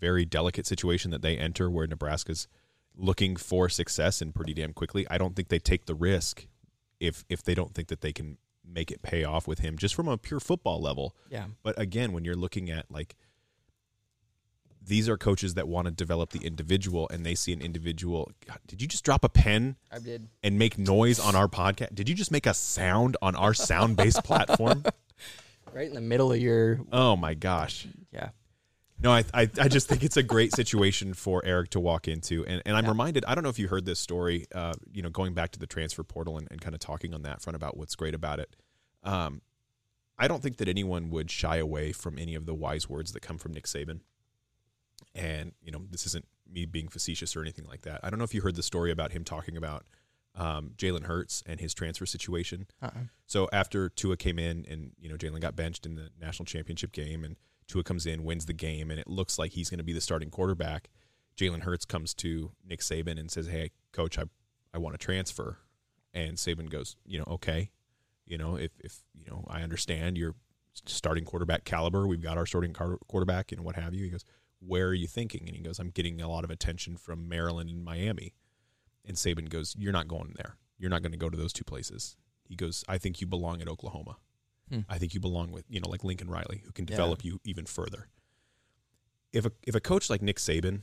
very 0.00 0.24
delicate 0.24 0.66
situation 0.66 1.10
that 1.10 1.22
they 1.22 1.36
enter 1.36 1.70
where 1.70 1.86
Nebraska's 1.86 2.48
looking 2.96 3.36
for 3.36 3.68
success 3.68 4.20
and 4.20 4.34
pretty 4.34 4.54
damn 4.54 4.72
quickly, 4.72 5.06
I 5.10 5.18
don't 5.18 5.36
think 5.36 5.48
they 5.48 5.58
take 5.58 5.86
the 5.86 5.94
risk 5.94 6.46
if 7.00 7.24
if 7.28 7.42
they 7.42 7.54
don't 7.54 7.74
think 7.74 7.88
that 7.88 8.00
they 8.00 8.12
can 8.12 8.38
make 8.70 8.90
it 8.90 9.00
pay 9.02 9.24
off 9.24 9.46
with 9.48 9.60
him 9.60 9.78
just 9.78 9.94
from 9.94 10.08
a 10.08 10.18
pure 10.18 10.40
football 10.40 10.80
level. 10.80 11.14
Yeah, 11.30 11.44
But 11.62 11.78
again, 11.80 12.12
when 12.12 12.24
you're 12.24 12.34
looking 12.36 12.70
at 12.70 12.90
like 12.90 13.16
these 14.84 15.08
are 15.08 15.16
coaches 15.18 15.54
that 15.54 15.68
want 15.68 15.86
to 15.86 15.90
develop 15.90 16.30
the 16.30 16.38
individual 16.46 17.08
and 17.12 17.24
they 17.24 17.34
see 17.34 17.52
an 17.52 17.60
individual 17.60 18.30
God, 18.46 18.58
did 18.66 18.80
you 18.80 18.88
just 18.88 19.04
drop 19.04 19.22
a 19.24 19.28
pen 19.28 19.76
I 19.92 19.98
did. 19.98 20.28
and 20.42 20.58
make 20.58 20.78
noise 20.78 21.18
on 21.20 21.34
our 21.34 21.48
podcast? 21.48 21.94
Did 21.94 22.08
you 22.08 22.14
just 22.14 22.30
make 22.30 22.46
a 22.46 22.54
sound 22.54 23.16
on 23.20 23.34
our 23.36 23.52
sound 23.54 23.96
based 23.96 24.24
platform? 24.24 24.84
Right 25.72 25.88
in 25.88 25.94
the 25.94 26.00
middle 26.00 26.32
of 26.32 26.38
your 26.40 26.80
Oh 26.90 27.16
my 27.16 27.34
gosh. 27.34 27.86
yeah. 28.12 28.30
No, 29.00 29.12
I, 29.12 29.24
I 29.32 29.48
I 29.60 29.68
just 29.68 29.88
think 29.88 30.02
it's 30.02 30.16
a 30.16 30.22
great 30.22 30.52
situation 30.54 31.14
for 31.14 31.40
Arik 31.42 31.68
to 31.68 31.80
walk 31.80 32.08
into, 32.08 32.44
and 32.46 32.60
and 32.66 32.76
I'm 32.76 32.86
reminded. 32.86 33.24
I 33.26 33.34
don't 33.34 33.44
know 33.44 33.50
if 33.50 33.58
you 33.58 33.68
heard 33.68 33.84
this 33.84 34.00
story. 34.00 34.46
Uh, 34.52 34.74
you 34.92 35.02
know, 35.02 35.10
going 35.10 35.34
back 35.34 35.52
to 35.52 35.58
the 35.58 35.66
transfer 35.66 36.02
portal 36.02 36.36
and, 36.36 36.48
and 36.50 36.60
kind 36.60 36.74
of 36.74 36.80
talking 36.80 37.14
on 37.14 37.22
that 37.22 37.40
front 37.40 37.54
about 37.54 37.76
what's 37.76 37.94
great 37.94 38.14
about 38.14 38.40
it. 38.40 38.56
Um, 39.04 39.42
I 40.18 40.26
don't 40.26 40.42
think 40.42 40.56
that 40.56 40.68
anyone 40.68 41.10
would 41.10 41.30
shy 41.30 41.58
away 41.58 41.92
from 41.92 42.18
any 42.18 42.34
of 42.34 42.44
the 42.44 42.54
wise 42.54 42.88
words 42.88 43.12
that 43.12 43.20
come 43.20 43.38
from 43.38 43.52
Nick 43.52 43.66
Saban. 43.66 44.00
And 45.14 45.52
you 45.62 45.70
know, 45.70 45.82
this 45.88 46.04
isn't 46.06 46.26
me 46.50 46.66
being 46.66 46.88
facetious 46.88 47.36
or 47.36 47.42
anything 47.42 47.66
like 47.66 47.82
that. 47.82 48.00
I 48.02 48.10
don't 48.10 48.18
know 48.18 48.24
if 48.24 48.34
you 48.34 48.40
heard 48.40 48.56
the 48.56 48.62
story 48.62 48.90
about 48.90 49.12
him 49.12 49.22
talking 49.22 49.56
about 49.56 49.86
um, 50.34 50.72
Jalen 50.76 51.04
Hurts 51.04 51.42
and 51.46 51.60
his 51.60 51.72
transfer 51.72 52.06
situation. 52.06 52.66
Uh-uh. 52.82 53.04
So 53.26 53.48
after 53.52 53.88
Tua 53.88 54.16
came 54.16 54.38
in 54.38 54.66
and 54.68 54.92
you 54.98 55.08
know 55.08 55.16
Jalen 55.16 55.40
got 55.40 55.54
benched 55.54 55.86
in 55.86 55.94
the 55.94 56.10
national 56.20 56.46
championship 56.46 56.90
game 56.90 57.22
and 57.22 57.36
Tua 57.68 57.84
comes 57.84 58.06
in, 58.06 58.24
wins 58.24 58.46
the 58.46 58.54
game, 58.54 58.90
and 58.90 58.98
it 58.98 59.06
looks 59.06 59.38
like 59.38 59.52
he's 59.52 59.70
going 59.70 59.78
to 59.78 59.84
be 59.84 59.92
the 59.92 60.00
starting 60.00 60.30
quarterback. 60.30 60.88
Jalen 61.36 61.60
Hurts 61.60 61.84
comes 61.84 62.14
to 62.14 62.52
Nick 62.66 62.80
Saban 62.80 63.18
and 63.18 63.30
says, 63.30 63.46
"Hey, 63.46 63.70
coach, 63.92 64.18
I 64.18 64.24
I 64.74 64.78
want 64.78 64.98
to 64.98 65.04
transfer." 65.04 65.58
And 66.12 66.36
Saban 66.36 66.68
goes, 66.70 66.96
"You 67.04 67.18
know, 67.18 67.26
okay, 67.28 67.70
you 68.26 68.38
know, 68.38 68.56
if 68.56 68.72
if 68.80 69.02
you 69.14 69.26
know, 69.30 69.44
I 69.48 69.62
understand 69.62 70.18
you're 70.18 70.34
starting 70.86 71.24
quarterback 71.24 71.64
caliber. 71.64 72.06
We've 72.06 72.22
got 72.22 72.38
our 72.38 72.46
starting 72.46 72.72
quarterback 72.72 73.52
and 73.52 73.62
what 73.64 73.76
have 73.76 73.94
you." 73.94 74.04
He 74.04 74.10
goes, 74.10 74.24
"Where 74.60 74.88
are 74.88 74.94
you 74.94 75.06
thinking?" 75.06 75.46
And 75.46 75.56
he 75.56 75.62
goes, 75.62 75.78
"I'm 75.78 75.90
getting 75.90 76.20
a 76.20 76.28
lot 76.28 76.44
of 76.44 76.50
attention 76.50 76.96
from 76.96 77.28
Maryland 77.28 77.70
and 77.70 77.84
Miami." 77.84 78.34
And 79.04 79.16
Saban 79.16 79.48
goes, 79.48 79.76
"You're 79.78 79.92
not 79.92 80.08
going 80.08 80.34
there. 80.36 80.56
You're 80.78 80.90
not 80.90 81.02
going 81.02 81.12
to 81.12 81.18
go 81.18 81.30
to 81.30 81.36
those 81.36 81.52
two 81.52 81.64
places." 81.64 82.16
He 82.44 82.56
goes, 82.56 82.82
"I 82.88 82.96
think 82.98 83.20
you 83.20 83.26
belong 83.26 83.60
at 83.60 83.68
Oklahoma." 83.68 84.16
Hmm. 84.70 84.80
I 84.88 84.98
think 84.98 85.14
you 85.14 85.20
belong 85.20 85.50
with, 85.52 85.64
you 85.68 85.80
know, 85.80 85.88
like 85.88 86.04
Lincoln 86.04 86.28
Riley, 86.28 86.62
who 86.64 86.72
can 86.72 86.84
Yeah. 86.84 86.90
develop 86.96 87.24
you 87.24 87.40
even 87.44 87.64
further. 87.66 88.08
If 89.32 89.44
a 89.46 89.52
if 89.66 89.74
a 89.74 89.80
coach 89.80 90.08
like 90.10 90.22
Nick 90.22 90.36
Saban, 90.38 90.82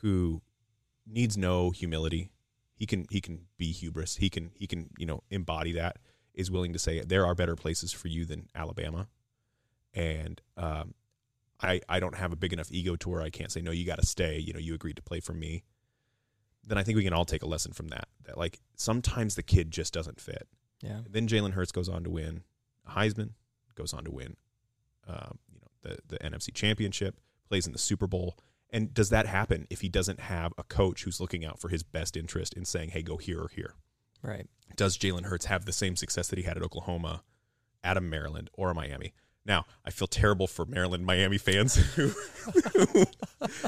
who 0.00 0.42
needs 1.06 1.36
no 1.36 1.70
humility, 1.70 2.30
he 2.74 2.86
can 2.86 3.06
he 3.10 3.20
can 3.20 3.46
be 3.56 3.72
hubris. 3.72 4.16
He 4.16 4.28
can 4.30 4.50
he 4.54 4.66
can 4.66 4.90
you 4.98 5.06
know 5.06 5.22
embody 5.30 5.72
that. 5.72 5.98
Is 6.34 6.50
willing 6.50 6.72
to 6.72 6.78
say 6.80 7.00
there 7.00 7.24
are 7.24 7.34
better 7.36 7.54
places 7.54 7.92
for 7.92 8.08
you 8.08 8.24
than 8.24 8.48
Alabama, 8.56 9.06
and 9.92 10.40
um, 10.56 10.94
I 11.60 11.80
I 11.88 12.00
don't 12.00 12.16
have 12.16 12.32
a 12.32 12.36
big 12.36 12.52
enough 12.52 12.72
ego 12.72 12.96
to 12.96 13.08
where 13.08 13.22
I 13.22 13.30
can't 13.30 13.52
say 13.52 13.60
no. 13.60 13.70
You 13.70 13.84
got 13.86 14.00
to 14.00 14.06
stay. 14.06 14.38
You 14.38 14.52
know, 14.52 14.58
you 14.58 14.74
agreed 14.74 14.96
to 14.96 15.02
play 15.02 15.20
for 15.20 15.32
me. 15.32 15.62
Then 16.66 16.76
I 16.78 16.82
think 16.82 16.96
we 16.96 17.04
can 17.04 17.12
all 17.12 17.24
take 17.24 17.42
a 17.42 17.46
lesson 17.46 17.72
from 17.72 17.88
that. 17.88 18.08
That 18.24 18.36
like 18.36 18.58
sometimes 18.76 19.36
the 19.36 19.42
kid 19.44 19.70
just 19.70 19.92
doesn't 19.94 20.20
fit. 20.20 20.48
Yeah. 20.82 21.00
Then 21.08 21.28
Jalen 21.28 21.52
Hurts 21.52 21.70
goes 21.72 21.88
on 21.88 22.02
to 22.04 22.10
win 22.10 22.42
Heisman, 22.90 23.30
goes 23.74 23.92
on 23.92 24.04
to 24.04 24.10
win, 24.10 24.36
um, 25.08 25.38
you 25.52 25.60
know, 25.60 25.68
the 25.82 25.98
the 26.08 26.18
NFC 26.18 26.52
Championship, 26.52 27.20
plays 27.48 27.66
in 27.66 27.72
the 27.72 27.78
Super 27.78 28.06
Bowl. 28.06 28.36
And 28.70 28.92
does 28.92 29.10
that 29.10 29.26
happen 29.26 29.66
if 29.70 29.82
he 29.82 29.88
doesn't 29.88 30.18
have 30.20 30.52
a 30.58 30.64
coach 30.64 31.04
who's 31.04 31.20
looking 31.20 31.44
out 31.44 31.60
for 31.60 31.68
his 31.68 31.82
best 31.82 32.16
interest 32.16 32.54
in 32.54 32.64
saying, 32.64 32.90
"Hey, 32.90 33.02
go 33.02 33.16
here 33.16 33.40
or 33.40 33.48
here"? 33.48 33.74
Right. 34.22 34.46
Does 34.76 34.98
Jalen 34.98 35.26
Hurts 35.26 35.44
have 35.46 35.64
the 35.64 35.72
same 35.72 35.96
success 35.96 36.28
that 36.28 36.38
he 36.38 36.44
had 36.44 36.56
at 36.56 36.62
Oklahoma, 36.62 37.22
at 37.84 37.96
a 37.96 38.00
Maryland, 38.00 38.50
or 38.54 38.70
a 38.70 38.74
Miami? 38.74 39.12
Now, 39.46 39.66
I 39.84 39.90
feel 39.90 40.08
terrible 40.08 40.46
for 40.46 40.64
Maryland, 40.64 41.04
Miami 41.04 41.36
fans 41.38 41.74
who, 41.94 42.08
who 42.08 43.04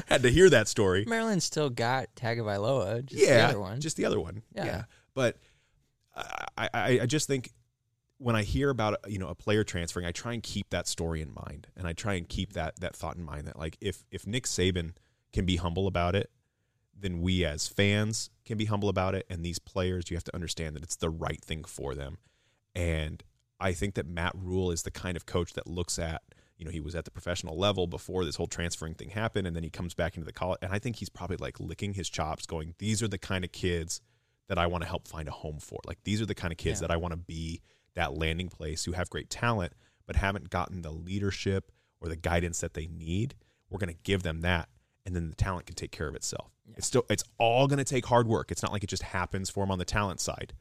had 0.07 0.23
to 0.23 0.31
hear 0.31 0.49
that 0.49 0.67
story. 0.67 1.05
Maryland 1.07 1.43
still 1.43 1.69
got 1.69 2.07
Tagovailoa. 2.15 3.05
Just 3.05 3.21
yeah, 3.21 3.37
the 3.37 3.43
other 3.43 3.59
one. 3.59 3.79
just 3.79 3.95
the 3.95 4.05
other 4.05 4.19
one. 4.19 4.41
Yeah. 4.55 4.85
but 5.13 5.37
I, 6.57 6.69
I 6.73 6.99
I 7.01 7.05
just 7.05 7.27
think 7.27 7.51
when 8.19 8.35
I 8.35 8.43
hear 8.43 8.69
about 8.69 8.97
you 9.07 9.19
know 9.19 9.27
a 9.27 9.35
player 9.35 9.63
transferring, 9.63 10.05
I 10.05 10.11
try 10.11 10.33
and 10.33 10.41
keep 10.43 10.69
that 10.71 10.87
story 10.87 11.21
in 11.21 11.33
mind, 11.33 11.67
and 11.75 11.87
I 11.87 11.93
try 11.93 12.15
and 12.15 12.27
keep 12.27 12.53
that 12.53 12.79
that 12.79 12.95
thought 12.95 13.15
in 13.15 13.23
mind 13.23 13.47
that 13.47 13.57
like 13.57 13.77
if 13.81 14.05
if 14.11 14.25
Nick 14.25 14.45
Saban 14.45 14.93
can 15.33 15.45
be 15.45 15.57
humble 15.57 15.87
about 15.87 16.15
it, 16.15 16.31
then 16.99 17.21
we 17.21 17.45
as 17.45 17.67
fans 17.67 18.29
can 18.45 18.57
be 18.57 18.65
humble 18.65 18.89
about 18.89 19.13
it, 19.15 19.25
and 19.29 19.43
these 19.45 19.59
players 19.59 20.09
you 20.09 20.17
have 20.17 20.23
to 20.23 20.35
understand 20.35 20.75
that 20.75 20.83
it's 20.83 20.95
the 20.95 21.09
right 21.09 21.43
thing 21.43 21.63
for 21.63 21.93
them, 21.93 22.17
and 22.75 23.23
I 23.59 23.73
think 23.73 23.95
that 23.95 24.07
Matt 24.07 24.33
Rhule 24.35 24.71
is 24.71 24.83
the 24.83 24.91
kind 24.91 25.15
of 25.17 25.25
coach 25.25 25.53
that 25.53 25.67
looks 25.67 25.99
at 25.99 26.21
you 26.57 26.65
know 26.65 26.71
he 26.71 26.79
was 26.79 26.95
at 26.95 27.05
the 27.05 27.11
professional 27.11 27.55
level 27.57 27.85
before 27.85 28.25
this 28.25 28.35
whole 28.37 28.47
transferring 28.47 28.95
thing 28.95 29.09
happened, 29.09 29.45
and 29.45 29.55
then 29.55 29.63
he 29.63 29.69
comes 29.69 29.93
back 29.93 30.15
into 30.15 30.25
the 30.25 30.33
college, 30.33 30.57
and 30.63 30.73
I 30.73 30.79
think 30.79 30.95
he's 30.95 31.09
probably 31.09 31.37
like 31.37 31.59
licking 31.59 31.93
his 31.93 32.09
chops, 32.09 32.47
going, 32.47 32.73
"These 32.79 33.03
are 33.03 33.07
the 33.07 33.19
kind 33.19 33.43
of 33.45 33.51
kids." 33.51 34.01
that 34.49 34.57
I 34.57 34.65
want 34.65 34.81
to 34.81 34.87
help 34.87 35.09
find 35.09 35.27
a 35.27 35.31
home 35.31 35.59
for. 35.59 35.81
Like 35.85 35.97
these 36.05 36.21
are 36.21 36.25
the 36.25 36.33
kind 36.33 36.53
of 36.53 36.57
kids 36.57 36.79
Yeah. 36.79 36.87
that 36.87 36.93
I 36.93 36.95
want 36.95 37.11
to 37.11 37.17
be 37.17 37.59
that 37.97 38.17
landing 38.17 38.47
place 38.47 38.85
who 38.85 38.93
have 38.93 39.09
great 39.09 39.29
talent 39.29 39.73
but 40.05 40.15
haven't 40.15 40.49
gotten 40.49 40.81
the 40.81 40.91
leadership 40.91 41.71
or 41.99 42.07
the 42.07 42.15
guidance 42.15 42.61
that 42.61 42.73
they 42.73 42.87
need. 42.87 43.35
We're 43.69 43.79
going 43.79 43.93
to 43.93 43.99
give 44.03 44.23
them 44.23 44.41
that 44.41 44.69
and 45.05 45.15
then 45.15 45.29
the 45.29 45.35
talent 45.35 45.65
can 45.65 45.75
take 45.75 45.91
care 45.91 46.07
of 46.07 46.15
itself. 46.15 46.51
It's 46.75 46.87
still 46.87 47.05
it's 47.09 47.23
all 47.37 47.67
going 47.67 47.77
to 47.77 47.85
take 47.85 48.05
hard 48.05 48.27
work. 48.27 48.51
It's 48.51 48.61
not 48.61 48.71
like 48.71 48.83
it 48.83 48.89
just 48.89 49.03
happens 49.03 49.49
for 49.49 49.63
them 49.63 49.71
on 49.71 49.79
the 49.79 49.85
talent 49.85 50.19
side. 50.19 50.53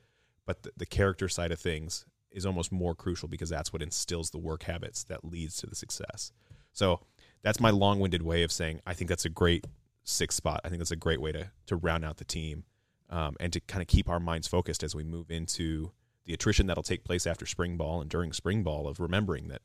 But 0.46 0.62
the, 0.62 0.70
the 0.76 0.86
character 0.86 1.28
side 1.28 1.50
of 1.50 1.58
things 1.58 2.06
is 2.30 2.46
almost 2.46 2.70
more 2.70 2.94
crucial 2.94 3.28
because 3.28 3.50
that's 3.50 3.72
what 3.72 3.82
instills 3.82 4.30
the 4.30 4.38
work 4.38 4.62
habits 4.62 5.02
that 5.04 5.24
leads 5.24 5.56
to 5.56 5.66
the 5.66 5.74
success. 5.74 6.32
So 6.72 7.00
that's 7.42 7.58
my 7.58 7.70
long-winded 7.70 8.22
way 8.22 8.44
of 8.44 8.52
saying 8.52 8.80
I 8.86 8.94
think 8.94 9.08
that's 9.08 9.24
a 9.24 9.30
great 9.30 9.66
sixth 10.04 10.36
spot. 10.36 10.60
I 10.64 10.68
think 10.68 10.78
that's 10.78 10.92
a 10.92 10.96
great 10.96 11.20
way 11.20 11.32
to 11.32 11.50
to 11.66 11.76
round 11.76 12.04
out 12.04 12.18
the 12.18 12.24
team 12.24 12.64
um, 13.10 13.36
and 13.40 13.52
to 13.52 13.60
kind 13.60 13.82
of 13.82 13.88
keep 13.88 14.08
our 14.08 14.20
minds 14.20 14.46
focused 14.46 14.82
as 14.82 14.94
we 14.94 15.02
move 15.02 15.30
into 15.30 15.90
the 16.26 16.34
attrition 16.34 16.66
that'll 16.66 16.82
take 16.82 17.02
place 17.04 17.26
after 17.26 17.46
spring 17.46 17.76
ball 17.76 18.00
and 18.00 18.10
during 18.10 18.32
spring 18.32 18.62
ball 18.62 18.86
of 18.86 19.00
remembering 19.00 19.48
that 19.48 19.62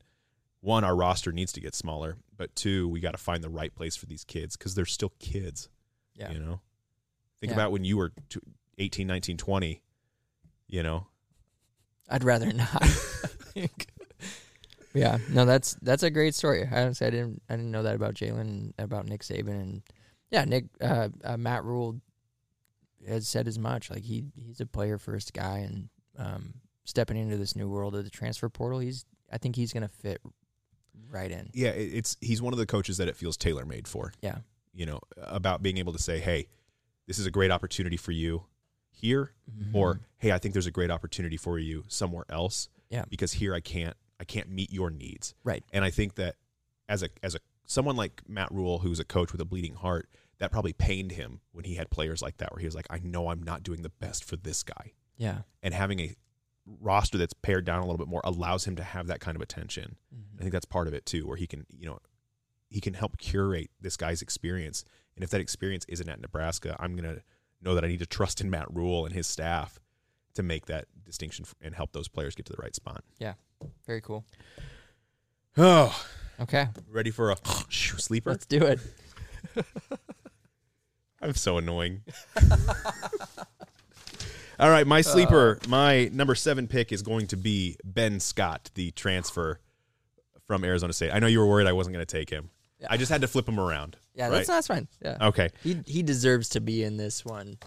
one 0.61 0.83
our 0.83 0.95
roster 0.95 1.31
needs 1.31 1.51
to 1.51 1.59
get 1.59 1.75
smaller 1.75 2.17
but 2.38 2.55
two 2.55 2.88
we 2.88 2.99
got 2.99 3.11
to 3.11 3.17
find 3.17 3.43
the 3.43 3.49
right 3.49 3.75
place 3.75 3.95
for 3.95 4.05
these 4.05 4.23
kids 4.23 4.55
because 4.55 4.73
they're 4.75 4.85
still 4.85 5.11
kids 5.19 5.69
Yeah. 6.15 6.31
you 6.31 6.39
know 6.39 6.61
think 7.39 7.49
Yeah. 7.51 7.55
about 7.57 7.71
when 7.71 7.83
you 7.83 7.97
were 7.97 8.11
t- 8.29 8.39
18 8.77 9.05
19 9.07 9.38
20 9.38 9.81
you 10.67 10.83
know 10.83 11.07
I'd 12.09 12.23
rather 12.23 12.51
not. 12.51 12.83
yeah, 14.93 15.17
no, 15.29 15.45
that's 15.45 15.75
that's 15.81 16.03
a 16.03 16.09
great 16.09 16.35
story. 16.35 16.67
I 16.69 16.83
honestly, 16.83 17.07
I 17.07 17.09
didn't 17.09 17.41
I 17.49 17.55
didn't 17.55 17.71
know 17.71 17.83
that 17.83 17.95
about 17.95 18.15
Jalen 18.15 18.73
about 18.77 19.07
Nick 19.07 19.21
Saban 19.21 19.61
and 19.61 19.81
yeah, 20.29 20.43
Nick 20.45 20.65
uh, 20.81 21.09
uh, 21.23 21.38
Matt 21.38 21.63
Rhule 21.63 22.01
has 23.07 23.27
said 23.27 23.47
as 23.47 23.57
much. 23.57 23.89
Like 23.89 24.03
he 24.03 24.25
he's 24.35 24.59
a 24.59 24.65
player 24.65 24.97
first 24.97 25.33
guy 25.33 25.59
and 25.59 25.88
um, 26.22 26.53
stepping 26.84 27.18
into 27.18 27.38
this 27.38 27.56
new 27.56 27.69
world 27.69 27.95
of 27.95 28.03
the 28.03 28.10
transfer 28.10 28.49
portal, 28.49 28.80
he's 28.80 29.06
I 29.31 29.38
think 29.38 29.56
he's 29.56 29.73
going 29.73 29.84
to 29.84 29.89
fit 29.89 30.22
right 31.10 31.31
in. 31.31 31.49
Yeah, 31.53 31.69
it's 31.69 32.18
he's 32.22 32.41
one 32.41 32.53
of 32.53 32.60
the 32.60 32.65
coaches 32.65 32.98
that 32.98 33.07
it 33.07 33.15
feels 33.15 33.38
tailor 33.38 33.65
made 33.65 33.88
for. 33.88 34.14
Yeah. 34.22 34.39
You 34.73 34.85
know, 34.85 34.99
about 35.18 35.61
being 35.61 35.77
able 35.77 35.93
to 35.93 35.99
say, 35.99 36.19
"Hey, 36.19 36.48
this 37.07 37.19
is 37.19 37.26
a 37.26 37.31
great 37.31 37.52
opportunity 37.52 37.98
for 37.98 38.11
you 38.11 38.45
here," 38.89 39.31
or 39.73 40.02
"Hey, 40.18 40.31
I 40.31 40.38
think 40.38 40.53
there's 40.53 40.68
a 40.68 40.72
great 40.72 40.91
opportunity 40.91 41.38
for 41.38 41.60
you 41.60 41.84
somewhere 41.88 42.26
else." 42.30 42.69
Yeah. 42.89 43.06
Because 43.10 43.34
here 43.34 43.53
I 43.53 43.60
can't 43.60 43.95
I 44.19 44.23
can't 44.23 44.49
meet 44.49 44.72
your 44.72 44.89
needs. 44.89 45.34
Right. 45.43 45.64
And 45.73 45.84
I 45.84 45.89
think 45.89 46.15
that 46.15 46.35
as 46.88 47.03
a 47.03 47.10
as 47.23 47.35
a 47.35 47.39
someone 47.65 47.95
like 47.95 48.22
Matt 48.27 48.52
Rhule, 48.52 48.80
who's 48.80 48.99
a 48.99 49.06
coach 49.06 49.31
with 49.31 49.41
a 49.41 49.45
bleeding 49.45 49.76
heart, 49.76 50.10
that 50.39 50.52
probably 50.52 50.73
pained 50.73 51.14
him 51.14 51.41
when 51.52 51.65
he 51.65 51.76
had 51.76 51.89
players 51.89 52.22
like 52.22 52.38
that, 52.38 52.52
where 52.52 52.60
he 52.60 52.65
was 52.65 52.76
like, 52.76 52.88
"I 52.89 52.99
know 52.99 53.30
I'm 53.30 53.43
not 53.43 53.64
doing 53.64 53.81
the 53.81 53.89
best 53.89 54.23
for 54.23 54.35
this 54.35 54.64
guy," 54.64 54.93
Yeah. 55.17 55.39
and 55.61 55.73
having 55.73 55.99
a 55.99 56.15
roster 56.79 57.17
that's 57.17 57.33
pared 57.33 57.65
down 57.65 57.79
a 57.79 57.81
little 57.85 57.97
bit 57.97 58.07
more 58.07 58.21
allows 58.23 58.65
him 58.65 58.75
to 58.77 58.83
have 58.83 59.07
that 59.07 59.19
kind 59.19 59.35
of 59.35 59.41
attention. 59.41 59.95
Mm-hmm. 60.15 60.38
I 60.39 60.41
think 60.41 60.53
that's 60.53 60.65
part 60.65 60.88
of 60.88 60.93
it 60.93 61.05
too, 61.05 61.27
where 61.27 61.38
he 61.38 61.47
can, 61.47 61.65
you 61.69 61.85
know, 61.88 61.99
he 62.69 62.79
can 62.81 62.93
help 62.93 63.17
curate 63.17 63.69
this 63.81 63.97
guy's 63.97 64.21
experience. 64.21 64.85
And 65.15 65.23
if 65.23 65.29
that 65.31 65.41
experience 65.41 65.85
isn't 65.89 66.07
at 66.07 66.21
Nebraska, 66.21 66.75
I'm 66.79 66.95
gonna 66.95 67.17
know 67.61 67.75
that 67.75 67.83
I 67.83 67.88
need 67.88 67.99
to 67.99 68.05
trust 68.05 68.41
in 68.41 68.49
Matt 68.49 68.73
Rhule 68.73 69.05
and 69.05 69.13
his 69.13 69.27
staff 69.27 69.79
to 70.35 70.43
make 70.43 70.65
that 70.67 70.85
distinction 71.03 71.45
and 71.61 71.75
help 71.75 71.91
those 71.91 72.07
players 72.07 72.33
get 72.35 72.45
to 72.47 72.53
the 72.53 72.61
right 72.61 72.73
spot. 72.75 73.03
Yeah. 73.19 73.33
Very 73.85 74.01
cool. 74.01 74.25
Oh, 75.57 76.05
Okay, 76.39 76.69
ready 76.89 77.11
for 77.11 77.29
a 77.29 77.35
sleeper? 77.69 78.31
let's 78.31 78.45
do 78.47 78.63
it. 78.63 78.79
I'm 81.21 81.35
so 81.35 81.57
annoying. 81.59 82.01
All 84.59 84.69
right, 84.69 84.85
my 84.85 84.99
uh, 84.99 85.03
sleeper, 85.03 85.59
my 85.67 86.09
number 86.13 86.35
seven 86.35 86.67
pick 86.67 86.91
is 86.91 87.01
going 87.01 87.27
to 87.27 87.37
be 87.37 87.77
Ben 87.83 88.19
Scott, 88.19 88.69
the 88.75 88.91
transfer 88.91 89.59
from 90.47 90.63
Arizona 90.63 90.93
State. 90.93 91.11
I 91.13 91.19
know 91.19 91.27
you 91.27 91.39
were 91.39 91.47
worried 91.47 91.67
I 91.67 91.73
wasn't 91.73 91.93
going 91.95 92.05
to 92.05 92.17
take 92.17 92.29
him. 92.29 92.49
Yeah. 92.79 92.87
I 92.89 92.97
just 92.97 93.11
had 93.11 93.21
to 93.21 93.27
flip 93.27 93.47
him 93.47 93.59
around. 93.59 93.95
Yeah, 94.15 94.25
right? 94.25 94.31
that's 94.31 94.47
that's 94.47 94.67
fine. 94.67 94.87
Yeah. 95.01 95.17
Okay. 95.21 95.49
He 95.63 95.81
he 95.85 96.03
deserves 96.03 96.49
to 96.49 96.61
be 96.61 96.83
in 96.83 96.97
this 96.97 97.23
one. 97.23 97.57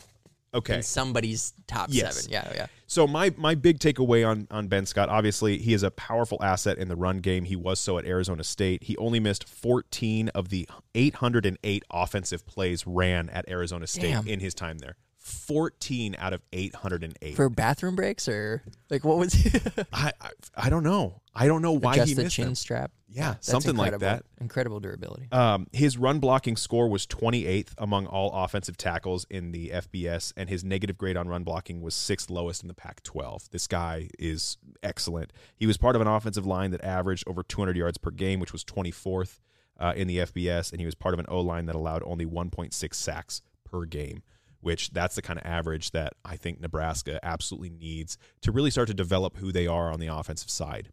Okay. 0.53 0.77
In 0.77 0.83
somebody's 0.83 1.53
top 1.67 1.89
Yes. 1.91 2.23
seven. 2.23 2.33
Yeah, 2.33 2.53
yeah. 2.55 2.67
So 2.87 3.07
my 3.07 3.33
my 3.37 3.55
big 3.55 3.79
takeaway 3.79 4.27
on 4.29 4.47
on 4.51 4.69
Ben 4.69 4.87
Scott, 4.87 5.09
obviously 5.09 5.59
he 5.59 5.73
is 5.73 5.83
a 5.83 5.91
powerful 5.91 6.43
asset 6.43 6.79
in 6.79 6.89
the 6.89 6.97
run 6.97 7.19
game. 7.19 7.45
He 7.45 7.57
was 7.57 7.81
so 7.81 7.97
at 7.99 8.05
Arizona 8.05 8.45
State. 8.45 8.85
He 8.85 8.97
only 8.99 9.19
missed 9.19 9.49
14 9.49 10.29
of 10.31 10.49
the 10.51 10.69
808 10.95 11.85
offensive 11.91 12.47
plays 12.47 12.87
ran 12.87 13.31
at 13.31 13.49
Arizona 13.49 13.87
State 13.87 14.13
Damn. 14.13 14.27
in 14.29 14.41
his 14.41 14.55
time 14.55 14.79
there. 14.79 14.97
14 15.25 16.17
out 16.19 16.35
of 16.35 16.43
808. 16.53 17.35
For 17.35 17.49
bathroom 17.49 17.97
breaks 17.97 18.29
or 18.29 18.63
like 18.91 19.05
what 19.05 19.17
was 19.17 19.35
I, 19.93 20.13
I 20.21 20.31
I 20.55 20.71
don't 20.71 20.85
know. 20.85 21.23
I 21.35 21.47
don't 21.47 21.63
know 21.63 21.73
why 21.73 21.95
Adjust 21.95 22.09
he 22.09 22.15
the 22.15 22.23
missed 22.25 22.37
chin 22.37 22.45
them. 22.45 22.55
strap? 22.55 22.93
Yeah, 23.09 23.33
That's 23.33 23.47
something 23.47 23.75
like 23.77 23.99
that. 24.01 24.25
Incredible 24.41 24.81
durability. 24.81 25.29
Um, 25.33 25.67
his 25.73 25.97
run 25.97 26.19
blocking 26.19 26.57
score 26.57 26.89
was 26.89 27.07
28th 27.07 27.71
among 27.79 28.07
all 28.07 28.33
offensive 28.33 28.77
tackles 28.77 29.25
in 29.31 29.53
the 29.53 29.71
FBS, 29.71 30.33
and 30.37 30.49
his 30.49 30.63
negative 30.65 30.99
grade 30.99 31.17
on 31.17 31.27
run 31.29 31.43
blocking 31.43 31.81
was 31.81 31.95
sixth 31.95 32.29
lowest 32.29 32.63
in 32.63 32.69
the 32.69 32.75
Pac 32.75 33.03
12. 33.05 33.51
This 33.51 33.67
guy 33.67 34.09
is 34.19 34.59
excellent. 34.83 35.33
He 35.57 35.67
was 35.67 35.77
part 35.77 35.97
of 35.97 36.03
an 36.03 36.09
offensive 36.09 36.45
line 36.45 36.71
that 36.73 36.85
averaged 36.85 37.25
over 37.27 37.43
200 37.43 37.77
yards 37.77 37.99
per 37.99 38.11
game, 38.11 38.41
which 38.41 38.53
was 38.53 38.65
24th 38.65 39.41
uh, 39.79 39.93
in 39.97 40.07
the 40.09 40.19
FBS, 40.19 40.71
and 40.73 40.81
he 40.81 40.87
was 40.87 40.95
part 40.95 41.15
of 41.15 41.21
an 41.21 41.27
O 41.29 41.41
line 41.41 41.67
that 41.67 41.77
allowed 41.77 42.03
only 42.05 42.27
1.6 42.27 42.95
sacks 42.95 43.43
per 43.65 43.85
game. 43.85 44.23
Which 44.65 44.93
that's 44.93 45.15
the 45.15 45.21
kind 45.21 45.39
of 45.39 45.45
average 45.45 45.91
that 45.91 46.15
I 46.25 46.37
think 46.37 46.59
Nebraska 46.59 47.21
absolutely 47.23 47.69
needs 47.69 48.17
to 48.41 48.51
really 48.51 48.71
start 48.71 48.89
to 48.89 48.95
develop 48.95 49.37
who 49.37 49.53
they 49.53 49.67
are 49.67 49.93
on 49.93 50.01
the 50.01 50.07
offensive 50.07 50.49
side. 50.49 50.89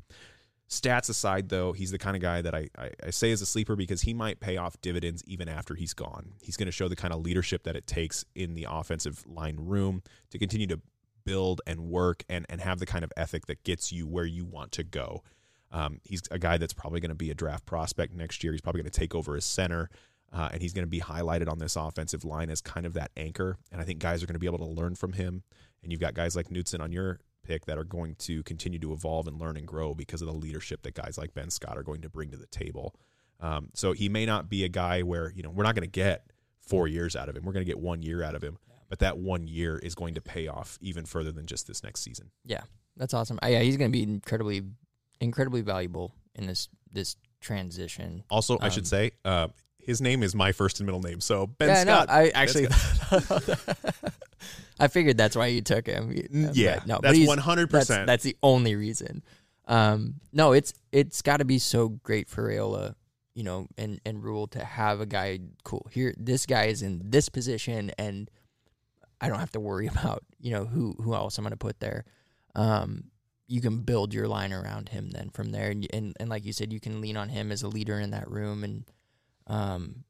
Stats 0.68 1.10
aside, 1.10 1.48
though, 1.48 1.72
he's 1.72 1.92
the 1.92 1.98
kind 1.98 2.18
of 2.18 2.22
guy 2.22 2.42
that 2.42 2.54
I, 2.54 2.68
I, 2.78 2.92
I 3.08 3.10
say 3.12 3.32
is 3.32 3.42
a 3.42 3.46
sleeper 3.46 3.78
because 3.78 4.02
he 4.02 4.14
might 4.14 4.42
pay 4.42 4.58
off 4.58 4.80
dividends 4.82 5.24
even 5.26 5.48
after 5.48 5.76
he's 5.76 5.94
gone. 5.94 6.34
He's 6.42 6.58
going 6.58 6.66
to 6.66 6.72
show 6.74 6.90
the 6.90 6.98
kind 6.98 7.14
of 7.14 7.22
leadership 7.22 7.64
that 7.64 7.78
it 7.78 7.88
takes 7.88 8.26
in 8.36 8.56
the 8.56 8.68
offensive 8.70 9.24
line 9.26 9.56
room 9.58 10.04
to 10.32 10.38
continue 10.38 10.68
to 10.68 10.82
build 11.24 11.62
and 11.66 11.80
work 11.80 12.26
and, 12.28 12.46
and 12.50 12.60
have 12.60 12.80
the 12.80 12.86
kind 12.86 13.06
of 13.06 13.14
ethic 13.16 13.46
that 13.46 13.64
gets 13.64 13.94
you 13.94 14.06
where 14.06 14.26
you 14.26 14.44
want 14.44 14.74
to 14.74 14.84
go. 14.84 15.24
Um, 15.72 16.02
he's 16.04 16.24
a 16.30 16.40
guy 16.40 16.58
that's 16.58 16.74
probably 16.74 17.00
going 17.00 17.10
to 17.10 17.16
be 17.16 17.32
a 17.32 17.36
draft 17.36 17.66
prospect 17.66 18.14
next 18.14 18.44
year. 18.44 18.52
He's 18.52 18.60
probably 18.60 18.82
going 18.82 18.92
to 18.92 19.00
take 19.00 19.16
over 19.16 19.38
as 19.38 19.46
center, 19.46 19.90
uh, 20.34 20.50
and 20.52 20.62
he's 20.62 20.74
going 20.74 20.86
to 20.86 20.90
be 20.90 21.00
highlighted 21.02 21.50
on 21.50 21.60
this 21.60 21.76
offensive 21.76 22.24
line 22.24 22.50
as 22.50 22.62
kind 22.62 22.86
of 22.86 22.94
that 22.94 23.12
anchor. 23.18 23.58
And 23.72 23.82
I 23.82 23.84
think 23.84 24.00
guys 24.00 24.24
are 24.24 24.26
going 24.26 24.36
to 24.36 24.40
be 24.40 24.46
able 24.48 24.60
to 24.60 24.66
learn 24.66 24.96
from 24.96 25.14
him. 25.14 25.44
And 25.84 25.92
you've 25.92 26.02
got 26.02 26.14
guys 26.14 26.36
like 26.36 26.50
Knutson 26.50 26.80
on 26.82 26.92
your 26.92 27.20
pick 27.44 27.66
that 27.66 27.78
are 27.78 27.84
going 27.84 28.16
to 28.16 28.44
continue 28.44 28.78
to 28.80 28.94
evolve 28.94 29.28
and 29.28 29.40
learn 29.40 29.58
and 29.58 29.68
grow 29.68 29.94
because 29.96 30.22
of 30.22 30.28
the 30.28 30.34
leadership 30.34 30.84
that 30.84 30.94
guys 30.94 31.18
like 31.18 31.34
Ben 31.34 31.50
Scott 31.50 31.78
are 31.78 31.84
going 31.84 32.02
to 32.02 32.10
bring 32.10 32.30
to 32.32 32.38
the 32.38 32.46
table. 32.48 32.96
Um, 33.40 33.70
so 33.74 33.94
he 33.94 34.08
may 34.10 34.26
not 34.28 34.48
be 34.48 34.64
a 34.64 34.70
guy 34.70 35.02
where 35.02 35.32
you 35.36 35.42
know 35.42 35.50
we're 35.50 35.64
not 35.64 35.74
going 35.74 35.88
to 35.88 35.92
get 35.92 36.26
four 36.60 36.88
years 36.88 37.16
out 37.16 37.28
of 37.30 37.36
him. 37.36 37.44
We're 37.44 37.54
going 37.54 37.66
to 37.66 37.70
get 37.70 37.80
one 37.80 38.04
year 38.04 38.22
out 38.22 38.36
of 38.36 38.44
him, 38.44 38.60
but 38.88 39.00
that 39.00 39.18
one 39.18 39.48
year 39.48 39.80
is 39.80 39.96
going 39.96 40.14
to 40.14 40.22
pay 40.22 40.48
off 40.48 40.78
even 40.80 41.06
further 41.06 41.32
than 41.32 41.48
just 41.48 41.66
this 41.68 41.84
next 41.84 42.02
season. 42.02 42.30
Yeah, 42.46 42.62
that's 42.96 43.16
awesome. 43.16 43.40
Uh, 43.44 43.48
yeah, 43.48 43.62
he's 43.62 43.78
going 43.78 43.92
to 43.92 43.98
be 43.98 44.04
incredibly, 44.04 44.62
incredibly 45.20 45.62
valuable 45.62 46.14
in 46.36 46.46
this 46.46 46.70
this 46.92 47.16
transition. 47.40 48.24
Also, 48.30 48.60
I 48.60 48.66
Um, 48.66 48.72
should 48.72 48.86
say 48.88 49.12
uh, 49.26 49.48
his 49.86 50.02
name 50.02 50.24
is 50.24 50.34
my 50.36 50.52
first 50.52 50.80
and 50.80 50.86
middle 50.88 51.02
name. 51.02 51.22
So 51.22 51.48
Ben 51.48 51.70
yeah, 51.70 51.82
Scott. 51.84 52.08
no, 52.08 52.14
I 52.14 52.30
actually, 52.30 52.68
I 54.80 54.88
figured 54.88 55.18
that's 55.18 55.36
why 55.36 55.48
you 55.48 55.62
took 55.62 55.88
him. 55.88 56.14
Yeah, 56.54 56.80
but 56.80 56.88
no, 56.88 56.96
but 56.96 57.02
that's 57.04 57.18
he's- 57.18 57.30
100%. 57.30 57.70
That's, 57.70 57.88
that's 57.88 58.24
the 58.24 58.36
only 58.42 58.76
reason. 58.76 59.24
Um, 59.68 60.16
no, 60.34 60.54
it's 60.54 60.74
it's 60.92 61.22
got 61.22 61.38
to 61.38 61.46
be 61.46 61.60
so 61.60 61.90
great 61.90 62.28
for 62.28 62.50
Raiola, 62.50 62.96
you 63.36 63.44
know, 63.44 63.68
and 63.78 64.02
and 64.06 64.24
Rhule 64.24 64.48
to 64.48 64.64
have 64.64 65.00
a 65.00 65.06
guy 65.06 65.40
cool 65.64 65.88
here. 65.92 66.14
This 66.18 66.46
guy 66.46 66.66
is 66.66 66.82
in 66.82 67.02
this 67.06 67.30
position, 67.30 67.92
and 67.98 68.30
I 69.22 69.30
don't 69.30 69.40
have 69.40 69.52
to 69.52 69.60
worry 69.60 69.88
about 69.96 70.24
you 70.40 70.52
know 70.52 70.66
who 70.66 70.96
who 71.02 71.14
else 71.14 71.38
I'm 71.38 71.44
going 71.44 71.52
to 71.52 71.58
put 71.58 71.80
there. 71.80 72.06
Um, 72.56 73.06
you 73.48 73.62
can 73.62 73.80
build 73.82 74.14
your 74.14 74.28
line 74.28 74.52
around 74.52 74.90
him 74.90 75.12
then 75.12 75.30
from 75.30 75.52
there, 75.52 75.70
and, 75.70 75.88
and 75.94 76.16
and 76.20 76.30
like 76.30 76.44
you 76.44 76.54
said, 76.54 76.74
you 76.74 76.80
can 76.80 77.00
lean 77.00 77.16
on 77.16 77.30
him 77.30 77.52
as 77.52 77.62
a 77.64 77.68
leader 77.70 78.00
in 78.00 78.12
that 78.12 78.30
room, 78.30 78.64
and 78.64 78.84
um, 79.52 80.06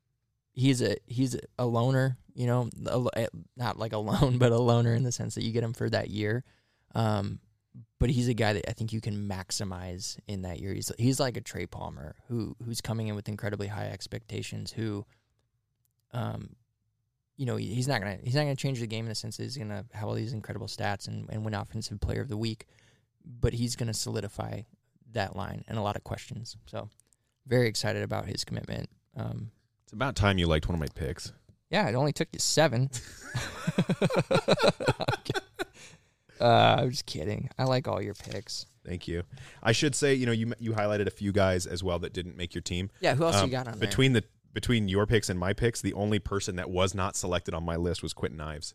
he's 0.53 0.81
a 0.81 0.95
he's 1.07 1.35
a 1.57 1.65
loner, 1.65 2.17
you 2.35 2.45
know, 2.45 2.69
a 2.85 3.19
eh, 3.19 3.27
not 3.57 3.77
like 3.77 3.91
a 3.91 3.97
loan, 4.09 4.37
but 4.37 4.51
a 4.51 4.57
loner 4.57 4.93
in 4.93 5.03
the 5.03 5.11
sense 5.11 5.35
that 5.35 5.43
you 5.43 5.51
get 5.51 5.63
him 5.63 5.73
for 5.73 5.89
that 5.89 6.09
year. 6.09 6.43
Um, 6.93 7.39
but 7.99 8.09
he's 8.09 8.27
a 8.27 8.33
guy 8.33 8.53
that 8.53 8.69
I 8.69 8.73
think 8.73 8.93
you 8.93 9.01
can 9.01 9.27
maximize 9.27 10.17
in 10.27 10.43
that 10.43 10.59
year. 10.59 10.73
He's 10.73 10.91
he's 10.97 11.19
like 11.19 11.37
a 11.37 11.41
Trey 11.41 11.65
Palmer 11.65 12.15
who 12.27 12.55
who's 12.63 12.81
coming 12.81 13.07
in 13.07 13.15
with 13.15 13.27
incredibly 13.27 13.67
high 13.67 13.87
expectations. 13.87 14.71
Who, 14.71 15.05
um, 16.13 16.55
you 17.35 17.47
know, 17.47 17.55
he's 17.55 17.87
not 17.87 17.99
gonna 17.99 18.19
he's 18.23 18.35
not 18.35 18.41
gonna 18.41 18.55
change 18.55 18.79
the 18.79 18.87
game 18.87 19.05
in 19.05 19.09
the 19.09 19.15
sense 19.15 19.37
that 19.37 19.43
he's 19.43 19.57
gonna 19.57 19.85
have 19.93 20.07
all 20.07 20.13
these 20.13 20.33
incredible 20.33 20.67
stats 20.67 21.07
and, 21.07 21.27
and 21.31 21.43
win 21.43 21.55
offensive 21.55 21.99
player 21.99 22.21
of 22.21 22.29
the 22.29 22.37
week, 22.37 22.67
but 23.25 23.53
he's 23.53 23.75
gonna 23.75 23.93
solidify 23.93 24.61
that 25.13 25.35
line 25.35 25.63
and 25.67 25.79
a 25.79 25.81
lot 25.81 25.95
of 25.95 26.03
questions. 26.03 26.57
So, 26.67 26.89
very 27.47 27.67
excited 27.67 28.03
about 28.03 28.27
his 28.27 28.43
commitment. 28.43 28.87
Um, 29.15 29.51
it's 29.83 29.93
about 29.93 30.15
time 30.15 30.37
you 30.37 30.47
liked 30.47 30.67
one 30.67 30.75
of 30.75 30.79
my 30.79 30.87
picks. 30.95 31.33
yeah, 31.69 31.87
it 31.89 31.95
only 31.95 32.13
took 32.13 32.29
you 32.33 32.39
seven. 32.39 32.89
uh, 36.39 36.75
I'm 36.79 36.91
just 36.91 37.05
kidding. 37.05 37.49
I 37.57 37.65
like 37.65 37.87
all 37.87 38.01
your 38.01 38.13
picks. 38.13 38.65
Thank 38.85 39.07
you. 39.07 39.23
I 39.61 39.71
should 39.73 39.93
say, 39.95 40.13
you 40.13 40.25
know, 40.25 40.31
you 40.31 40.53
you 40.59 40.73
highlighted 40.73 41.07
a 41.07 41.11
few 41.11 41.31
guys 41.31 41.67
as 41.67 41.83
well 41.83 41.99
that 41.99 42.13
didn't 42.13 42.35
make 42.35 42.55
your 42.55 42.61
team. 42.63 42.89
Yeah, 42.99 43.15
who 43.15 43.25
else 43.25 43.35
Um, 43.35 43.45
you 43.45 43.51
got 43.51 43.67
on 43.67 43.77
there? 43.79 43.87
between 43.87 44.13
the 44.13 44.23
between 44.53 44.87
your 44.87 45.05
picks 45.05 45.29
and 45.29 45.39
my 45.39 45.53
picks, 45.53 45.81
the 45.81 45.93
only 45.93 46.19
person 46.19 46.55
that 46.57 46.69
was 46.69 46.93
not 46.95 47.15
selected 47.15 47.53
on 47.53 47.63
my 47.63 47.75
list 47.75 48.01
was 48.03 48.13
Kwinten 48.13 48.41
Ives. 48.41 48.73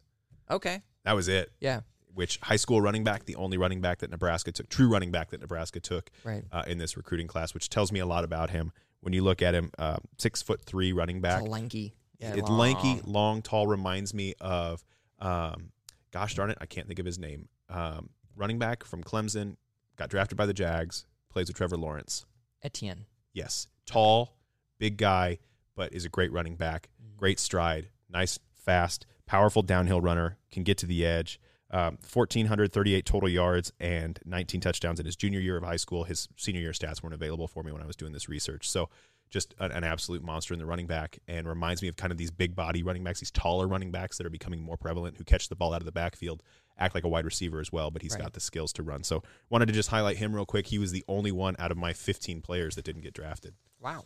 Okay. 0.51 0.83
That 1.05 1.13
was 1.15 1.29
it. 1.29 1.53
Yeah. 1.61 1.81
Which 2.15 2.39
high 2.43 2.57
school 2.57 2.81
running 2.81 3.05
back, 3.05 3.27
the 3.27 3.37
only 3.37 3.59
running 3.59 3.83
back 3.83 3.99
that 3.99 4.11
Nebraska 4.11 4.53
took, 4.53 4.71
true 4.71 4.89
running 4.89 5.11
back 5.11 5.31
that 5.31 5.41
Nebraska 5.41 5.81
took 5.81 6.11
Right. 6.25 6.45
uh, 6.51 6.63
in 6.67 6.79
this 6.79 6.97
recruiting 6.97 7.27
class, 7.27 7.53
which 7.53 7.69
tells 7.69 7.93
me 7.93 8.01
a 8.01 8.07
lot 8.07 8.25
about 8.25 8.51
him. 8.51 8.73
When 9.07 9.13
you 9.13 9.23
look 9.23 9.41
at 9.41 9.55
him, 9.55 9.71
uh, 9.79 9.99
six 10.19 10.43
foot 10.43 10.61
three 10.61 10.93
running 10.93 11.21
back, 11.21 11.41
It's 11.41 11.49
lanky. 11.49 11.95
Yeah, 12.19 12.35
it's 12.35 12.49
long. 12.49 12.59
lanky, 12.59 13.01
long, 13.05 13.41
tall. 13.41 13.69
Reminds 13.69 14.13
me 14.13 14.35
of, 14.41 14.85
um, 15.21 15.71
gosh 16.11 16.35
darn 16.35 16.51
it, 16.51 16.59
I 16.61 16.67
can't 16.67 16.89
think 16.89 16.99
of 16.99 17.07
his 17.07 17.17
name. 17.17 17.49
Um, 17.69 18.11
running 18.35 18.59
back 18.59 18.83
from 18.83 19.05
Clemson, 19.05 19.59
got 19.95 20.11
drafted 20.11 20.37
by 20.37 20.45
the 20.45 20.53
Jags, 20.53 21.07
plays 21.31 21.47
with 21.47 21.57
Trevor 21.57 21.77
Lawrence. 21.77 22.27
Etienne. 22.65 23.07
Yes, 23.33 23.69
tall, 23.87 24.35
big 24.81 24.97
guy, 24.97 25.39
but 25.77 25.93
is 25.93 26.05
a 26.05 26.09
great 26.09 26.33
running 26.33 26.57
back. 26.57 26.89
Mm-hmm. 27.01 27.17
Great 27.17 27.39
stride, 27.39 27.91
nice, 28.11 28.41
fast, 28.57 29.07
powerful 29.25 29.63
downhill 29.63 30.01
runner. 30.01 30.37
Can 30.51 30.65
get 30.65 30.79
to 30.79 30.87
the 30.87 31.07
edge. 31.07 31.39
Um, 31.71 31.99
1,438 32.13 33.05
total 33.05 33.29
yards 33.29 33.73
and 33.81 34.19
19 34.25 34.61
touchdowns 34.61 35.01
in 35.01 35.07
his 35.07 35.17
junior 35.17 35.41
year 35.41 35.57
of 35.57 35.65
high 35.65 35.77
school. 35.77 36.05
His 36.05 36.29
senior 36.37 36.61
year 36.61 36.71
stats 36.71 37.03
weren't 37.03 37.15
available 37.15 37.49
for 37.49 37.63
me 37.65 37.73
when 37.73 37.83
I 37.83 37.87
was 37.87 37.97
doing 37.97 38.13
this 38.13 38.29
research. 38.29 38.71
So 38.71 38.89
just 39.31 39.53
an, 39.59 39.73
an 39.73 39.83
absolute 39.83 40.23
monster 40.23 40.55
in 40.55 40.61
the 40.61 40.67
running 40.67 40.87
back 40.87 41.19
and 41.27 41.49
reminds 41.49 41.83
me 41.83 41.89
of 41.89 41.97
kind 41.97 42.13
of 42.13 42.19
these 42.19 42.31
big 42.31 42.55
body 42.55 42.85
running 42.85 43.03
backs, 43.03 43.19
these 43.19 43.33
taller 43.33 43.67
running 43.67 43.91
backs 43.91 44.17
that 44.19 44.25
are 44.27 44.31
becoming 44.31 44.63
more 44.63 44.77
prevalent 44.77 45.17
who 45.17 45.25
catch 45.25 45.49
the 45.49 45.57
ball 45.57 45.75
out 45.75 45.81
of 45.81 45.87
the 45.87 45.93
backfield 45.93 46.43
act 46.79 46.95
like 46.95 47.03
a 47.05 47.09
wide 47.09 47.25
receiver 47.25 47.59
as 47.59 47.73
well, 47.73 47.91
but 47.91 48.03
he's 48.03 48.13
Right. 48.13 48.23
got 48.23 48.35
the 48.35 48.41
skills 48.41 48.73
to 48.75 48.83
run. 48.85 49.03
So 49.03 49.25
wanted 49.51 49.67
to 49.67 49.73
just 49.73 49.89
highlight 49.89 50.19
him 50.19 50.33
real 50.37 50.47
quick. 50.47 50.67
He 50.69 50.79
was 50.79 50.93
the 50.93 51.05
only 51.09 51.33
one 51.33 51.57
out 51.59 51.73
of 51.73 51.77
my 51.79 51.93
15 51.95 52.43
players 52.43 52.77
that 52.77 52.85
didn't 52.85 53.01
get 53.03 53.15
drafted. 53.15 53.55
Wow, 53.81 54.05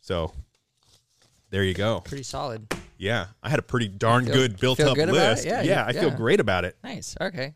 So 0.00 0.32
there 1.50 1.62
you 1.62 1.74
go. 1.74 2.00
pretty 2.00 2.22
solid. 2.24 2.66
Yeah, 2.98 3.28
I 3.42 3.48
had 3.48 3.58
a 3.58 3.62
pretty 3.62 3.88
darn 3.88 4.24
Feel- 4.26 4.34
good 4.34 4.58
built 4.60 4.80
up 4.80 4.96
good 4.96 5.08
list. 5.10 5.46
Yeah, 5.46 5.62
Yeah, 5.62 5.82
you- 5.84 5.88
I 5.88 5.92
feel 5.92 6.10
yeah. 6.10 6.16
great 6.16 6.40
about 6.40 6.64
it. 6.64 6.76
Nice. 6.82 7.16
Okay. 7.20 7.54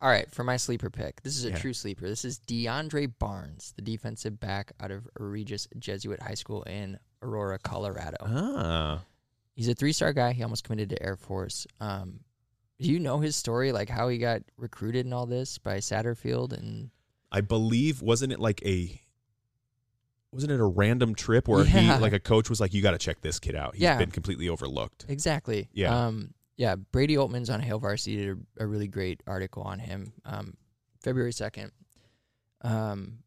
All 0.00 0.08
right, 0.08 0.30
for 0.30 0.44
my 0.44 0.56
sleeper 0.58 0.90
pick, 0.90 1.22
this 1.22 1.36
is 1.36 1.44
a 1.44 1.50
Yeah. 1.50 1.58
true 1.58 1.72
sleeper. 1.72 2.06
This 2.08 2.24
is 2.24 2.38
DeAndre 2.46 3.12
Barnes, 3.18 3.72
the 3.74 3.82
defensive 3.82 4.38
back 4.38 4.70
out 4.78 4.92
of 4.92 5.08
Regis 5.18 5.66
Jesuit 5.76 6.22
High 6.22 6.34
School 6.34 6.62
in 6.64 6.98
Aurora, 7.20 7.58
Colorado. 7.58 8.16
Ah. 8.20 9.02
He's 9.56 9.66
a 9.68 9.74
three-star 9.74 10.12
guy. 10.12 10.34
He 10.34 10.42
almost 10.44 10.62
committed 10.62 10.90
to 10.90 11.02
Air 11.02 11.16
Force. 11.16 11.66
Um, 11.80 12.20
do 12.78 12.88
you 12.88 13.00
know 13.00 13.18
his 13.18 13.34
story, 13.34 13.72
like 13.72 13.88
how 13.88 14.08
he 14.08 14.18
got 14.18 14.42
recruited 14.56 15.04
and 15.04 15.12
all 15.12 15.26
this 15.26 15.58
by 15.58 15.78
Satterfield? 15.78 16.52
And 16.52 16.90
I 17.32 17.40
believe 17.40 18.00
wasn't 18.00 18.32
it 18.32 18.38
like 18.38 18.62
a 18.64 19.00
wasn't 20.32 20.52
it 20.52 20.60
a 20.60 20.64
random 20.64 21.14
trip 21.14 21.48
where 21.48 21.64
Yeah. 21.64 21.96
he 21.96 22.00
like 22.02 22.12
a 22.12 22.20
coach 22.20 22.50
was 22.50 22.60
like 22.60 22.74
you 22.74 22.82
got 22.82 22.90
to 22.92 22.98
check 22.98 23.20
this 23.22 23.38
kid 23.38 23.54
out. 23.54 23.74
He's 23.74 23.82
Yeah. 23.82 23.98
been 23.98 24.10
completely 24.10 24.48
overlooked. 24.48 25.06
exactly, 25.08 25.68
Yeah. 25.72 26.06
um, 26.06 26.34
yeah. 26.56 26.74
Brady 26.76 27.16
Oltmans 27.16 27.52
on 27.52 27.60
Hail 27.60 27.78
Varsity 27.78 28.16
did 28.16 28.38
a, 28.58 28.64
a 28.64 28.66
really 28.66 28.88
great 28.88 29.22
article 29.26 29.62
on 29.62 29.78
him. 29.78 30.12
Um, 30.24 30.56
February 31.02 31.32
second. 31.32 31.72
Um, 32.62 33.20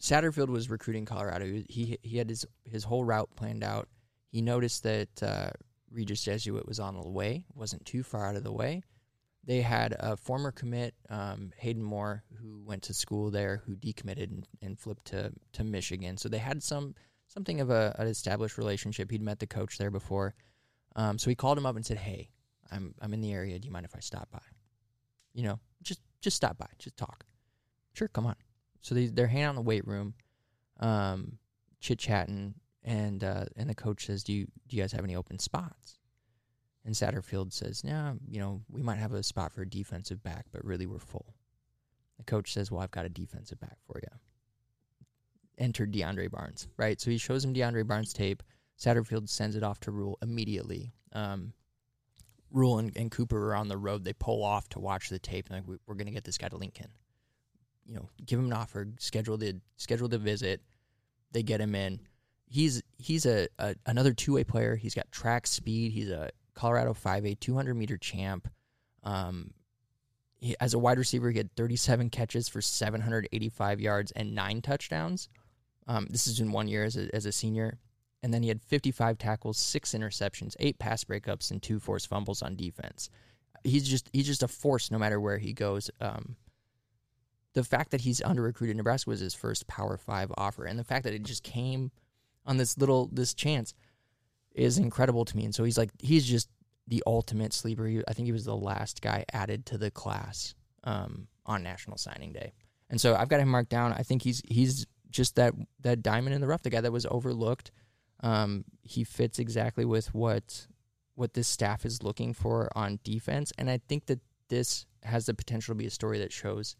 Satterfield 0.00 0.48
was 0.48 0.70
recruiting 0.70 1.04
Colorado. 1.04 1.44
He 1.68 1.98
he, 2.02 2.16
had 2.18 2.28
his 2.30 2.46
his 2.64 2.84
whole 2.84 3.04
route 3.04 3.30
planned 3.36 3.64
out. 3.64 3.88
He 4.30 4.40
noticed 4.42 4.84
that 4.84 5.22
uh, 5.22 5.50
Regis 5.90 6.22
Jesuit 6.22 6.66
was 6.68 6.78
on 6.78 6.94
the 7.00 7.08
way, 7.08 7.44
wasn't 7.54 7.84
too 7.84 8.02
far 8.04 8.26
out 8.26 8.36
of 8.36 8.44
the 8.44 8.52
way. 8.52 8.82
They 9.48 9.62
had 9.62 9.96
a 9.98 10.14
former 10.14 10.52
commit, 10.52 10.94
um, 11.08 11.52
Hayden 11.56 11.82
Moore, 11.82 12.22
who 12.38 12.60
went 12.66 12.82
to 12.82 12.92
school 12.92 13.30
there, 13.30 13.62
who 13.64 13.76
decommitted 13.76 14.24
and, 14.24 14.46
and 14.60 14.78
flipped 14.78 15.06
to 15.06 15.32
to 15.54 15.64
Michigan. 15.64 16.18
So 16.18 16.28
they 16.28 16.36
had 16.36 16.62
some 16.62 16.94
something 17.28 17.58
of 17.62 17.70
a, 17.70 17.96
an 17.98 18.08
established 18.08 18.58
relationship. 18.58 19.10
He'd 19.10 19.22
met 19.22 19.38
the 19.38 19.46
coach 19.46 19.78
there 19.78 19.90
before, 19.90 20.34
um, 20.96 21.18
so 21.18 21.30
he 21.30 21.34
called 21.34 21.56
him 21.56 21.64
up 21.64 21.76
and 21.76 21.86
said, 21.86 21.96
"Hey, 21.96 22.28
I'm 22.70 22.94
I'm 23.00 23.14
in 23.14 23.22
the 23.22 23.32
area. 23.32 23.58
Do 23.58 23.64
you 23.64 23.72
mind 23.72 23.86
if 23.86 23.96
I 23.96 24.00
stop 24.00 24.30
by? 24.30 24.42
You 25.32 25.44
know, 25.44 25.60
just 25.82 26.02
just 26.20 26.36
stop 26.36 26.58
by, 26.58 26.68
just 26.78 26.98
talk. 26.98 27.24
Sure, 27.94 28.08
come 28.08 28.26
on." 28.26 28.36
So 28.82 28.94
they 28.94 29.06
they're 29.06 29.28
hanging 29.28 29.44
out 29.44 29.50
in 29.50 29.56
the 29.56 29.62
weight 29.62 29.86
room, 29.86 30.12
um, 30.78 31.38
chit 31.80 31.98
chatting, 31.98 32.54
and 32.84 33.24
uh, 33.24 33.46
and 33.56 33.70
the 33.70 33.74
coach 33.74 34.04
says, 34.04 34.24
"Do 34.24 34.34
you 34.34 34.44
do 34.68 34.76
you 34.76 34.82
guys 34.82 34.92
have 34.92 35.04
any 35.04 35.16
open 35.16 35.38
spots?" 35.38 35.97
And 36.88 36.94
Satterfield 36.94 37.52
says, 37.52 37.82
"Yeah, 37.84 38.14
you 38.26 38.40
know, 38.40 38.62
we 38.70 38.80
might 38.80 38.96
have 38.96 39.12
a 39.12 39.22
spot 39.22 39.52
for 39.52 39.60
a 39.60 39.68
defensive 39.68 40.22
back, 40.22 40.46
but 40.50 40.64
really 40.64 40.86
we're 40.86 40.98
full." 40.98 41.34
The 42.16 42.24
coach 42.24 42.54
says, 42.54 42.70
"Well, 42.70 42.80
I've 42.80 42.90
got 42.90 43.04
a 43.04 43.10
defensive 43.10 43.60
back 43.60 43.76
for 43.86 44.00
you." 44.02 44.18
Enter 45.58 45.86
DeAndre 45.86 46.30
Barnes, 46.30 46.66
right? 46.78 46.98
So 46.98 47.10
he 47.10 47.18
shows 47.18 47.44
him 47.44 47.52
DeAndre 47.52 47.86
Barnes 47.86 48.14
tape. 48.14 48.42
Satterfield 48.78 49.28
sends 49.28 49.54
it 49.54 49.62
off 49.62 49.80
to 49.80 49.90
Rhule 49.90 50.16
immediately. 50.22 50.94
Um, 51.12 51.52
Rhule 52.50 52.78
and, 52.78 52.96
and 52.96 53.10
Cooper 53.10 53.50
are 53.50 53.54
on 53.54 53.68
the 53.68 53.76
road. 53.76 54.02
They 54.02 54.14
pull 54.14 54.42
off 54.42 54.70
to 54.70 54.80
watch 54.80 55.10
the 55.10 55.18
tape, 55.18 55.50
and 55.50 55.58
like, 55.58 55.68
we, 55.68 55.76
we're 55.86 55.94
going 55.94 56.06
to 56.06 56.12
get 56.12 56.24
this 56.24 56.38
guy 56.38 56.48
to 56.48 56.56
Lincoln. 56.56 56.88
You 57.84 57.96
know, 57.96 58.08
give 58.24 58.38
him 58.38 58.46
an 58.46 58.54
offer, 58.54 58.88
schedule 58.98 59.36
the 59.36 59.60
schedule 59.76 60.08
the 60.08 60.16
visit. 60.16 60.62
They 61.32 61.42
get 61.42 61.60
him 61.60 61.74
in. 61.74 62.00
He's 62.46 62.82
he's 62.96 63.26
a, 63.26 63.48
a 63.58 63.74
another 63.84 64.14
two 64.14 64.32
way 64.32 64.44
player. 64.44 64.74
He's 64.74 64.94
got 64.94 65.12
track 65.12 65.46
speed. 65.46 65.92
He's 65.92 66.08
a 66.08 66.30
Colorado 66.58 66.92
five 66.92 67.24
A 67.24 67.34
two 67.36 67.54
hundred 67.54 67.74
meter 67.74 67.96
champ. 67.96 68.48
Um, 69.04 69.52
he, 70.40 70.56
as 70.60 70.74
a 70.74 70.78
wide 70.78 70.98
receiver, 70.98 71.30
he 71.30 71.38
had 71.38 71.54
thirty 71.54 71.76
seven 71.76 72.10
catches 72.10 72.48
for 72.48 72.60
seven 72.60 73.00
hundred 73.00 73.28
eighty 73.32 73.48
five 73.48 73.80
yards 73.80 74.10
and 74.12 74.34
nine 74.34 74.60
touchdowns. 74.60 75.28
Um, 75.86 76.08
this 76.10 76.26
is 76.26 76.40
in 76.40 76.50
one 76.50 76.66
year 76.66 76.84
as 76.84 76.96
a, 76.96 77.14
as 77.14 77.26
a 77.26 77.32
senior. 77.32 77.78
And 78.20 78.34
then 78.34 78.42
he 78.42 78.48
had 78.48 78.60
55 78.60 79.16
tackles, 79.16 79.58
six 79.58 79.92
interceptions, 79.92 80.56
eight 80.58 80.80
pass 80.80 81.04
breakups, 81.04 81.52
and 81.52 81.62
two 81.62 81.78
forced 81.78 82.08
fumbles 82.08 82.42
on 82.42 82.56
defense. 82.56 83.10
He's 83.62 83.88
just 83.88 84.10
he's 84.12 84.26
just 84.26 84.42
a 84.42 84.48
force 84.48 84.90
no 84.90 84.98
matter 84.98 85.20
where 85.20 85.38
he 85.38 85.52
goes. 85.52 85.88
Um, 86.00 86.34
the 87.54 87.62
fact 87.62 87.92
that 87.92 88.00
he's 88.00 88.20
under 88.22 88.42
recruited 88.42 88.76
Nebraska 88.76 89.10
was 89.10 89.20
his 89.20 89.34
first 89.34 89.68
Power 89.68 89.96
Five 89.96 90.32
offer, 90.36 90.64
and 90.64 90.78
the 90.78 90.84
fact 90.84 91.04
that 91.04 91.14
it 91.14 91.22
just 91.22 91.44
came 91.44 91.92
on 92.44 92.56
this 92.56 92.76
little 92.76 93.08
this 93.12 93.34
chance 93.34 93.72
is 94.58 94.78
incredible 94.78 95.24
to 95.24 95.36
me. 95.36 95.44
And 95.44 95.54
so 95.54 95.64
he's 95.64 95.78
like 95.78 95.90
he's 95.98 96.26
just 96.26 96.48
the 96.86 97.02
ultimate 97.06 97.52
sleeper. 97.52 97.86
He, 97.86 98.02
I 98.08 98.12
think 98.12 98.26
he 98.26 98.32
was 98.32 98.44
the 98.44 98.56
last 98.56 99.00
guy 99.00 99.24
added 99.32 99.66
to 99.66 99.78
the 99.78 99.90
class 99.90 100.54
um, 100.84 101.28
on 101.46 101.62
National 101.62 101.96
Signing 101.96 102.32
Day, 102.32 102.52
and 102.90 103.00
so 103.00 103.14
I've 103.14 103.28
got 103.28 103.40
him 103.40 103.48
marked 103.48 103.70
down. 103.70 103.92
I 103.92 104.02
think 104.02 104.22
he's 104.22 104.42
he's 104.46 104.86
just 105.10 105.36
that 105.36 105.54
that 105.80 106.02
diamond 106.02 106.34
in 106.34 106.40
the 106.40 106.46
rough, 106.46 106.62
the 106.62 106.70
guy 106.70 106.80
that 106.80 106.92
was 106.92 107.06
overlooked. 107.06 107.70
Um, 108.20 108.64
he 108.82 109.04
fits 109.04 109.38
exactly 109.38 109.84
with 109.84 110.12
what 110.12 110.66
what 111.14 111.34
this 111.34 111.48
staff 111.48 111.84
is 111.84 112.02
looking 112.02 112.34
for 112.34 112.68
on 112.74 112.98
defense, 113.04 113.52
and 113.58 113.70
I 113.70 113.80
think 113.88 114.06
that 114.06 114.20
this 114.48 114.86
has 115.04 115.26
the 115.26 115.34
potential 115.34 115.74
to 115.74 115.78
be 115.78 115.86
a 115.86 115.90
story 115.90 116.18
that 116.18 116.32
shows 116.32 116.74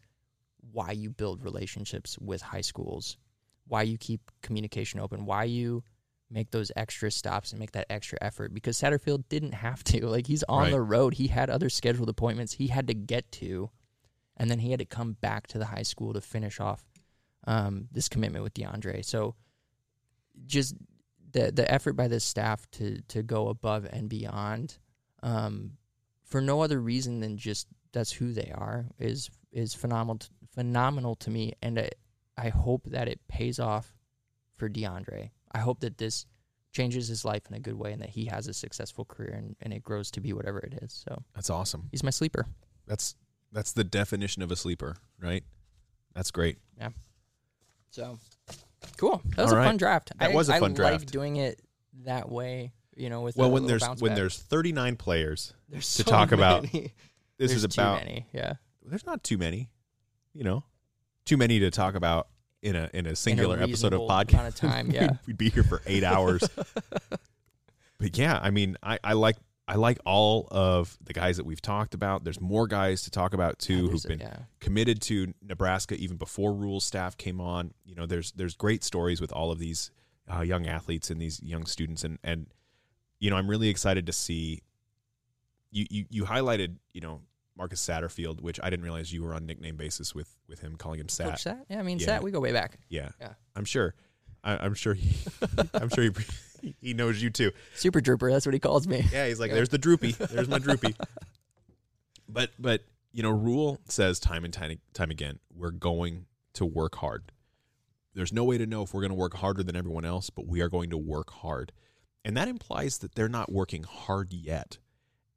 why 0.71 0.91
you 0.91 1.09
build 1.09 1.43
relationships 1.43 2.17
with 2.19 2.41
high 2.41 2.61
schools, 2.61 3.17
why 3.67 3.83
you 3.83 3.97
keep 3.97 4.31
communication 4.41 4.99
open, 4.99 5.25
why 5.25 5.45
you 5.45 5.83
make 6.31 6.51
those 6.51 6.71
extra 6.75 7.09
stops 7.09 7.51
and 7.51 7.59
make 7.59 7.71
that 7.71 7.87
extra 7.89 8.17
effort 8.21 8.53
because 8.53 8.77
Satterfield 8.79 9.23
didn't 9.29 9.53
have 9.53 9.83
to. 9.85 10.05
Like 10.07 10.27
he's 10.27 10.43
on 10.43 10.63
Right. 10.63 10.71
the 10.71 10.81
road. 10.81 11.15
He 11.15 11.27
had 11.27 11.49
other 11.49 11.69
scheduled 11.69 12.09
appointments 12.09 12.53
he 12.53 12.67
had 12.67 12.87
to 12.87 12.93
get 12.93 13.31
to 13.33 13.69
and 14.37 14.49
then 14.49 14.59
he 14.59 14.71
had 14.71 14.79
to 14.79 14.85
come 14.85 15.13
back 15.13 15.47
to 15.47 15.57
the 15.57 15.65
high 15.65 15.81
school 15.83 16.13
to 16.13 16.21
finish 16.21 16.59
off 16.59 16.83
um, 17.47 17.87
this 17.91 18.07
commitment 18.09 18.43
with 18.43 18.53
DeAndre. 18.53 19.03
So 19.03 19.35
just 20.45 20.75
the 21.31 21.51
the 21.51 21.69
effort 21.71 21.93
by 21.93 22.07
the 22.07 22.19
staff 22.19 22.69
to 22.71 23.01
to 23.09 23.21
go 23.23 23.49
above 23.49 23.85
and 23.91 24.07
beyond 24.09 24.77
um, 25.23 25.71
for 26.23 26.41
no 26.41 26.61
other 26.61 26.79
reason 26.79 27.19
than 27.19 27.37
just 27.37 27.67
that's 27.91 28.11
who 28.11 28.31
they 28.33 28.51
are 28.55 28.85
is 28.99 29.29
is 29.51 29.73
phenomenal 29.73 30.19
phenomenal 30.53 31.15
to 31.15 31.29
me 31.29 31.53
and 31.61 31.79
I, 31.79 31.89
I 32.37 32.49
hope 32.49 32.85
that 32.87 33.07
it 33.07 33.19
pays 33.27 33.59
off 33.59 33.93
for 34.55 34.69
DeAndre. 34.69 35.31
I 35.51 35.59
hope 35.59 35.79
that 35.81 35.97
this 35.97 36.25
changes 36.71 37.07
his 37.07 37.25
life 37.25 37.43
in 37.49 37.55
a 37.55 37.59
good 37.59 37.73
way 37.73 37.91
and 37.93 38.01
that 38.01 38.09
he 38.09 38.25
has 38.25 38.47
a 38.47 38.53
successful 38.53 39.03
career 39.05 39.33
and, 39.35 39.55
and 39.61 39.73
it 39.73 39.81
grows 39.83 40.11
to 40.11 40.21
be 40.21 40.33
whatever 40.33 40.59
it 40.59 40.79
is. 40.83 41.03
So 41.07 41.23
That's 41.33 41.49
awesome. 41.49 41.87
he's 41.91 42.03
my 42.03 42.11
sleeper. 42.11 42.45
That's 42.85 43.15
that's 43.51 43.71
the 43.73 43.83
definition 43.83 44.41
of 44.43 44.51
a 44.51 44.55
sleeper, 44.55 44.95
right? 45.19 45.43
That's 46.13 46.29
great. 46.31 46.57
Yeah. 46.77 46.89
So 47.91 48.19
cool. 48.97 49.21
That 49.35 49.43
was 49.43 49.51
All 49.51 49.57
a 49.57 49.61
right. 49.61 49.65
fun 49.67 49.77
draft. 49.77 50.11
That 50.19 50.31
I, 50.31 50.33
was 50.35 50.49
a 50.49 50.53
I 50.55 50.59
fun 50.59 50.71
like 50.71 50.75
draft. 50.75 51.11
doing 51.11 51.37
it 51.37 51.59
that 52.05 52.29
way. 52.29 52.73
You 52.95 53.09
know, 53.09 53.21
with 53.21 53.37
Well, 53.37 53.49
when 53.49 53.65
there's 53.65 53.87
when 53.99 54.09
back. 54.11 54.15
there's 54.17 54.37
39 54.37 54.97
players, 54.97 55.53
there's 55.69 55.85
to 55.95 56.03
so 56.03 56.11
talk 56.11 56.31
about- 56.31 56.63
this 56.63 56.91
There's 57.37 57.51
is 57.63 57.73
too 57.73 57.81
about 57.81 57.99
many. 58.03 58.27
Yeah, 58.33 58.53
there's 58.83 59.05
not 59.05 59.23
too 59.23 59.37
many, 59.37 59.69
you 60.33 60.43
know, 60.43 60.65
too 61.25 61.37
many 61.37 61.59
to 61.59 61.71
talk 61.71 61.95
about 61.95 62.27
in 62.61 62.75
a 62.75 62.89
in 62.93 63.05
a 63.05 63.15
singular 63.15 63.59
episode 63.59 63.93
of 63.93 64.01
podcast. 64.01 64.47
of 64.47 64.55
time, 64.55 64.91
yeah. 64.91 65.01
we'd, 65.01 65.19
we'd 65.27 65.37
be 65.37 65.49
here 65.49 65.63
for 65.63 65.81
eight 65.85 66.03
hours. 66.03 66.47
but 67.97 68.17
yeah, 68.17 68.39
I 68.41 68.49
mean, 68.49 68.77
I, 68.83 68.99
I 69.03 69.13
like 69.13 69.37
I 69.67 69.75
like 69.75 69.99
all 70.03 70.47
of 70.49 70.97
the 71.03 71.13
guys 71.13 71.37
that 71.37 71.45
we've 71.45 71.61
talked 71.61 71.93
about. 71.93 72.23
There's 72.23 72.41
more 72.41 72.67
guys 72.67 73.03
to 73.03 73.11
talk 73.11 73.33
about 73.33 73.59
too 73.59 73.87
There's 73.87 74.03
who've 74.03 74.05
a- 74.05 74.17
been 74.17 74.27
yeah. 74.27 74.37
committed 74.59 75.01
to 75.03 75.33
Nebraska 75.41 75.95
even 75.95 76.17
before 76.17 76.53
Rhule's 76.53 76.85
staff 76.85 77.15
came 77.17 77.39
on. 77.39 77.73
You 77.85 77.95
know, 77.95 78.05
there's 78.05 78.31
there's 78.31 78.55
great 78.55 78.83
stories 78.83 79.21
with 79.21 79.31
all 79.31 79.51
of 79.51 79.59
these 79.59 79.91
uh, 80.33 80.41
young 80.41 80.67
athletes 80.67 81.09
and 81.09 81.21
these 81.21 81.41
young 81.43 81.65
students, 81.65 82.03
and 82.03 82.17
and 82.23 82.47
you 83.19 83.29
know, 83.29 83.35
I'm 83.35 83.49
really 83.49 83.69
excited 83.69 84.05
to 84.07 84.13
see. 84.13 84.63
You 85.71 85.85
you 85.89 86.05
you 86.09 86.23
highlighted 86.25 86.77
you 86.93 87.01
know 87.01 87.21
Marcus 87.57 87.85
Satterfield, 87.85 88.41
which 88.41 88.59
I 88.63 88.69
didn't 88.69 88.83
realize 88.83 89.11
you 89.11 89.23
were 89.23 89.33
on 89.33 89.45
nickname 89.45 89.75
basis 89.75 90.15
with 90.15 90.35
with 90.47 90.59
him 90.59 90.75
calling 90.77 90.99
him 90.99 91.09
Sat. 91.09 91.29
Coach 91.31 91.43
Sat. 91.43 91.65
Yeah, 91.69 91.79
I 91.79 91.83
mean 91.83 91.99
Yeah. 91.99 92.05
Sat. 92.05 92.23
We 92.23 92.31
go 92.31 92.39
way 92.39 92.53
back. 92.53 92.79
Yeah, 92.89 93.09
Yeah. 93.19 93.33
I'm 93.55 93.65
sure. 93.65 93.93
I, 94.43 94.57
I'm 94.57 94.73
sure 94.73 94.93
he. 94.93 95.15
I'm 95.73 95.89
sure 95.89 96.03
he. 96.05 96.11
He 96.81 96.93
knows 96.93 97.23
you 97.23 97.29
too. 97.29 97.53
Super 97.75 98.01
Drooper. 98.01 98.29
That's 98.29 98.45
what 98.45 98.51
he 98.53 98.59
calls 98.59 98.85
me. 98.85 99.07
Yeah, 99.13 99.27
he's 99.29 99.39
like, 99.39 99.47
Yeah. 99.47 99.55
"There's 99.55 99.69
the 99.69 99.77
droopy. 99.77 100.11
There's 100.11 100.49
my 100.49 100.59
droopy." 100.59 100.93
but 102.27 102.51
but 102.59 102.83
you 103.13 103.23
know, 103.23 103.31
Rhule 103.31 103.79
says 103.87 104.19
time 104.19 104.43
and 104.43 104.53
time 104.53 104.77
time 104.93 105.09
again, 105.09 105.39
we're 105.55 105.71
going 105.71 106.25
to 106.55 106.65
work 106.65 106.95
hard. 106.95 107.31
There's 108.13 108.33
no 108.33 108.43
way 108.43 108.57
to 108.57 108.65
know 108.65 108.83
if 108.83 108.93
we're 108.93 108.99
going 108.99 109.11
to 109.11 109.15
work 109.15 109.35
harder 109.35 109.63
than 109.63 109.77
everyone 109.77 110.03
else, 110.03 110.29
but 110.29 110.47
we 110.47 110.59
are 110.59 110.67
going 110.67 110.89
to 110.89 110.97
work 110.97 111.31
hard, 111.31 111.71
and 112.25 112.35
that 112.35 112.49
implies 112.49 112.97
that 112.97 113.15
they're 113.15 113.29
not 113.29 113.49
working 113.51 113.83
hard 113.83 114.33
yet. 114.33 114.79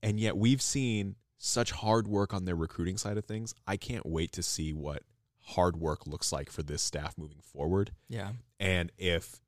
And 0.02 0.18
yet, 0.18 0.36
we've 0.36 0.60
seen 0.60 1.14
such 1.44 1.72
hard 1.72 2.06
work 2.06 2.32
on 2.32 2.44
their 2.44 2.54
recruiting 2.54 2.96
side 2.96 3.16
of 3.18 3.24
things. 3.24 3.52
I 3.66 3.76
can't 3.76 4.06
wait 4.06 4.30
to 4.32 4.44
see 4.44 4.72
what 4.72 5.02
hard 5.40 5.76
work 5.76 6.06
looks 6.06 6.30
like 6.30 6.48
for 6.50 6.62
this 6.62 6.80
staff 6.82 7.18
moving 7.18 7.40
forward 7.42 7.90
Yeah. 8.08 8.30
and 8.60 8.92
if 8.96 9.40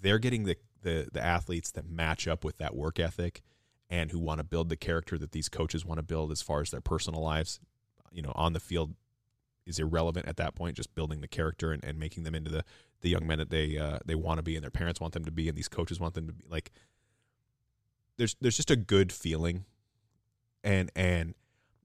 they're 0.00 0.20
getting 0.20 0.44
the, 0.44 0.56
the 0.82 1.08
the 1.12 1.20
athletes 1.20 1.72
that 1.72 1.90
match 1.90 2.28
up 2.28 2.44
with 2.44 2.58
that 2.58 2.76
work 2.76 3.00
ethic 3.00 3.42
and 3.90 4.12
who 4.12 4.20
want 4.20 4.38
to 4.38 4.44
build 4.44 4.68
the 4.68 4.76
character 4.76 5.18
that 5.18 5.32
these 5.32 5.48
coaches 5.48 5.84
want 5.84 5.98
to 5.98 6.04
build 6.04 6.30
as 6.30 6.42
far 6.42 6.60
as 6.60 6.70
their 6.70 6.80
personal 6.80 7.20
lives. 7.20 7.58
You 8.12 8.22
know, 8.22 8.30
on 8.36 8.52
the 8.52 8.60
field 8.60 8.94
is 9.66 9.80
irrelevant 9.80 10.26
at 10.28 10.36
that 10.36 10.54
point. 10.54 10.76
Just 10.76 10.94
building 10.94 11.20
the 11.22 11.28
character 11.28 11.72
and, 11.72 11.84
and 11.84 11.98
making 11.98 12.22
them 12.22 12.36
into 12.36 12.52
the 12.52 12.64
the 13.00 13.08
young 13.08 13.26
men 13.26 13.38
that 13.38 13.50
they 13.50 13.76
uh, 13.78 13.98
they 14.06 14.14
want 14.14 14.38
to 14.38 14.42
be 14.44 14.54
and 14.54 14.62
their 14.62 14.70
parents 14.70 15.00
want 15.00 15.12
them 15.12 15.24
to 15.24 15.32
be 15.32 15.48
and 15.48 15.58
these 15.58 15.68
coaches 15.68 15.98
want 15.98 16.14
them 16.14 16.28
to 16.28 16.32
be. 16.32 16.44
Like, 16.48 16.70
there's 18.16 18.36
there's 18.40 18.56
just 18.56 18.70
a 18.70 18.76
good 18.76 19.12
feeling, 19.12 19.64
and 20.62 20.90
and 20.94 21.34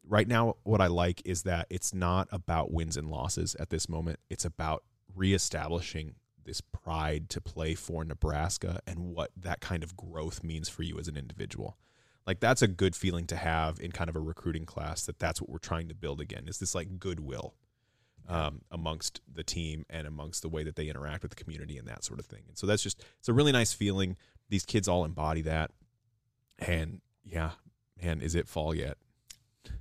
right 0.07 0.27
now 0.27 0.55
what 0.63 0.81
I 0.81 0.87
like 0.87 1.21
is 1.25 1.43
that 1.43 1.67
it's 1.69 1.93
not 1.93 2.27
about 2.31 2.71
wins 2.71 2.97
and 2.97 3.09
losses 3.09 3.55
at 3.55 3.69
this 3.69 3.89
moment. 3.89 4.19
It's 4.29 4.45
about 4.45 4.83
reestablishing 5.15 6.15
this 6.43 6.61
pride 6.61 7.29
to 7.29 7.41
play 7.41 7.73
for 7.73 8.03
Nebraska 8.03 8.79
and 8.85 9.15
what 9.15 9.31
that 9.35 9.61
kind 9.61 9.83
of 9.83 9.97
growth 9.97 10.43
means 10.43 10.69
for 10.69 10.83
you 10.83 10.99
as 10.99 11.07
an 11.07 11.17
individual. 11.17 11.77
Like 12.27 12.39
that's 12.39 12.61
a 12.61 12.67
good 12.67 12.95
feeling 12.95 13.25
to 13.27 13.35
have 13.35 13.79
in 13.79 13.91
kind 13.91 14.09
of 14.09 14.15
a 14.15 14.19
recruiting 14.19 14.65
class 14.65 15.05
that 15.05 15.19
that's 15.19 15.41
what 15.41 15.49
we're 15.49 15.57
trying 15.57 15.87
to 15.89 15.95
build 15.95 16.21
again. 16.21 16.45
Is 16.47 16.59
this 16.59 16.75
like 16.75 16.99
goodwill 16.99 17.55
um, 18.27 18.61
amongst 18.71 19.21
the 19.31 19.43
team 19.43 19.85
and 19.89 20.07
amongst 20.07 20.41
the 20.41 20.49
way 20.49 20.63
that 20.63 20.75
they 20.75 20.87
interact 20.87 21.23
with 21.23 21.35
the 21.35 21.43
community 21.43 21.77
and 21.77 21.87
that 21.87 22.03
sort 22.03 22.19
of 22.19 22.25
thing. 22.25 22.43
And 22.47 22.57
so 22.57 22.65
that's 22.65 22.83
just 22.83 23.03
it's 23.19 23.29
a 23.29 23.33
really 23.33 23.51
nice 23.51 23.73
feeling. 23.73 24.17
These 24.49 24.65
kids 24.65 24.87
all 24.87 25.05
embody 25.05 25.41
that. 25.43 25.71
And 26.59 27.01
yeah, 27.23 27.51
man, 28.01 28.21
is 28.21 28.35
it 28.35 28.47
fall 28.47 28.73
yet? 28.75 28.97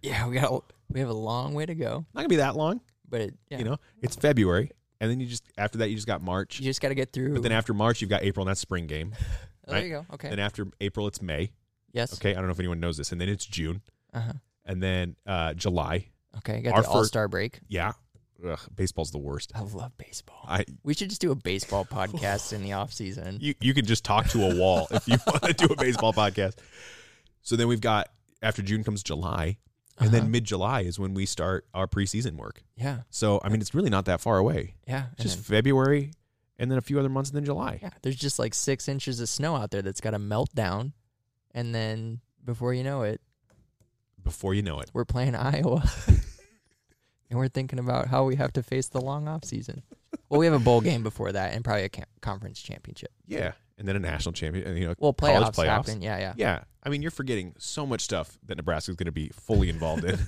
Yeah, 0.03 0.27
we 0.28 0.36
got 0.39 0.65
we 0.91 1.01
have 1.01 1.09
a 1.09 1.12
long 1.15 1.55
way 1.55 1.66
to 1.66 1.74
go, 1.74 2.05
Not 2.15 2.20
gonna 2.23 2.28
be 2.28 2.36
that 2.36 2.57
long. 2.57 2.81
but 3.09 3.20
it, 3.20 3.35
yeah, 3.51 3.59
You 3.59 3.65
know, 3.65 3.77
it's 4.03 4.16
February, 4.16 4.70
and 5.01 5.11
then 5.11 5.20
you 5.20 5.27
just 5.27 5.45
after 5.59 5.78
that 5.78 5.89
you 5.91 5.95
just 5.97 6.07
got 6.07 6.23
March. 6.23 6.59
you 6.61 6.65
just 6.66 6.81
got 6.81 6.89
to 6.89 6.95
get 6.95 7.12
through. 7.12 7.35
But 7.35 7.43
then 7.43 7.53
after 7.53 7.74
March 7.74 8.01
you've 8.01 8.11
got 8.11 8.23
April, 8.23 8.45
and 8.45 8.51
that's 8.51 8.61
spring 8.61 8.86
game. 8.86 9.12
oh, 9.69 9.73
there 9.73 9.82
you 9.85 9.91
go. 9.91 10.07
Okay. 10.15 10.31
Then 10.31 10.39
after 10.39 10.66
April 10.81 11.07
it's 11.07 11.20
May. 11.23 11.53
yes. 11.93 12.15
Okay, 12.15 12.31
I 12.31 12.35
don't 12.35 12.47
know 12.47 12.53
if 12.53 12.59
anyone 12.59 12.81
knows 12.81 12.97
this, 12.97 13.12
and 13.12 13.20
then 13.20 13.28
it's 13.28 13.45
June, 13.47 13.82
Uh 14.12 14.20
huh. 14.20 14.32
and 14.65 14.82
then 14.82 15.16
uh, 15.27 15.55
July. 15.55 16.09
Okay. 16.39 16.61
Got 16.62 16.74
Our 16.74 16.82
the 16.82 16.89
All 16.89 17.05
Star 17.05 17.28
break. 17.28 17.61
Yeah, 17.69 17.93
Ugh, 18.47 18.59
baseball's 18.74 19.11
the 19.11 19.19
worst. 19.19 19.53
I 19.55 19.61
love 19.61 19.97
baseball. 19.99 20.45
I 20.49 20.65
we 20.82 20.95
should 20.95 21.09
just 21.11 21.20
do 21.20 21.31
a 21.31 21.35
baseball 21.36 21.85
podcast 21.85 22.53
in 22.53 22.62
the 22.62 22.73
off 22.73 22.93
season. 22.93 23.39
you 23.41 23.55
you 23.61 23.73
can 23.74 23.85
just 23.86 24.05
talk 24.05 24.28
to 24.31 24.43
a 24.51 24.55
wall 24.57 24.86
if 24.91 25.07
you 25.09 25.16
want 25.27 25.43
to 25.45 25.53
do 25.53 25.73
a 25.73 25.77
baseball 25.77 26.12
podcast. 26.12 26.55
So 27.44 27.54
then 27.56 27.68
we've 27.68 27.80
got 27.80 28.08
after 28.42 28.60
June 28.62 28.82
comes 28.82 29.02
July, 29.04 29.58
and 29.98 30.08
Uh-huh. 30.08 30.18
then 30.18 30.30
mid 30.32 30.42
July 30.44 30.80
is 30.80 30.98
when 30.98 31.14
we 31.14 31.24
start 31.26 31.66
our 31.72 31.86
preseason 31.86 32.34
work. 32.36 32.64
Yeah. 32.76 33.02
So 33.10 33.40
I 33.44 33.48
mean, 33.50 33.60
it's 33.60 33.74
really 33.74 33.90
not 33.90 34.06
that 34.06 34.20
far 34.20 34.38
away. 34.38 34.74
Yeah. 34.88 35.06
It's 35.12 35.22
just 35.22 35.36
then- 35.36 35.44
February, 35.44 36.10
and 36.58 36.70
then 36.70 36.78
a 36.78 36.82
few 36.82 36.98
other 36.98 37.08
months, 37.08 37.30
and 37.30 37.36
then 37.36 37.44
July. 37.44 37.78
yeah. 37.80 37.90
There's 38.02 38.16
just 38.16 38.38
like 38.40 38.54
six 38.54 38.88
inches 38.88 39.20
of 39.20 39.28
snow 39.28 39.54
out 39.56 39.70
there 39.70 39.82
that's 39.82 40.00
got 40.00 40.10
to 40.10 40.18
melt 40.18 40.52
down, 40.54 40.92
and 41.52 41.72
then 41.74 42.20
before 42.44 42.74
you 42.74 42.82
know 42.82 43.02
it, 43.02 43.20
Before 44.22 44.54
you 44.54 44.62
know 44.62 44.80
it, 44.80 44.90
we're 44.94 45.04
playing 45.04 45.34
Iowa, 45.52 45.82
and 47.30 47.38
we're 47.38 47.48
thinking 47.48 47.78
about 47.78 48.08
how 48.08 48.24
we 48.24 48.36
have 48.36 48.52
to 48.54 48.62
face 48.62 48.88
the 48.88 49.00
long 49.00 49.28
off 49.28 49.44
season. 49.44 49.82
Well, 50.28 50.40
we 50.40 50.46
have 50.46 50.54
a 50.54 50.58
bowl 50.58 50.80
game 50.80 51.02
before 51.02 51.30
that, 51.32 51.52
and 51.54 51.64
probably 51.64 51.84
a 51.84 51.90
conference 52.20 52.60
championship. 52.62 53.12
yeah, 53.26 53.52
and 53.78 53.86
then 53.88 53.96
a 53.96 54.01
national 54.01 54.32
champion, 54.32 54.66
and 54.66 54.78
you 54.78 54.86
know, 54.86 54.94
Well, 54.98 55.12
college 55.12 55.55
playoffs, 55.55 55.64
happen. 55.66 56.02
Yeah, 56.02 56.18
yeah. 56.18 56.34
Yeah, 56.36 56.60
I 56.82 56.88
mean, 56.88 57.02
you're 57.02 57.10
forgetting 57.10 57.55
so 57.59 57.84
much 57.86 58.02
stuff 58.02 58.38
that 58.46 58.56
Nebraska's 58.56 58.96
going 58.96 59.06
to 59.06 59.12
be 59.12 59.28
fully 59.30 59.68
involved 59.68 60.05
in. 60.05 60.18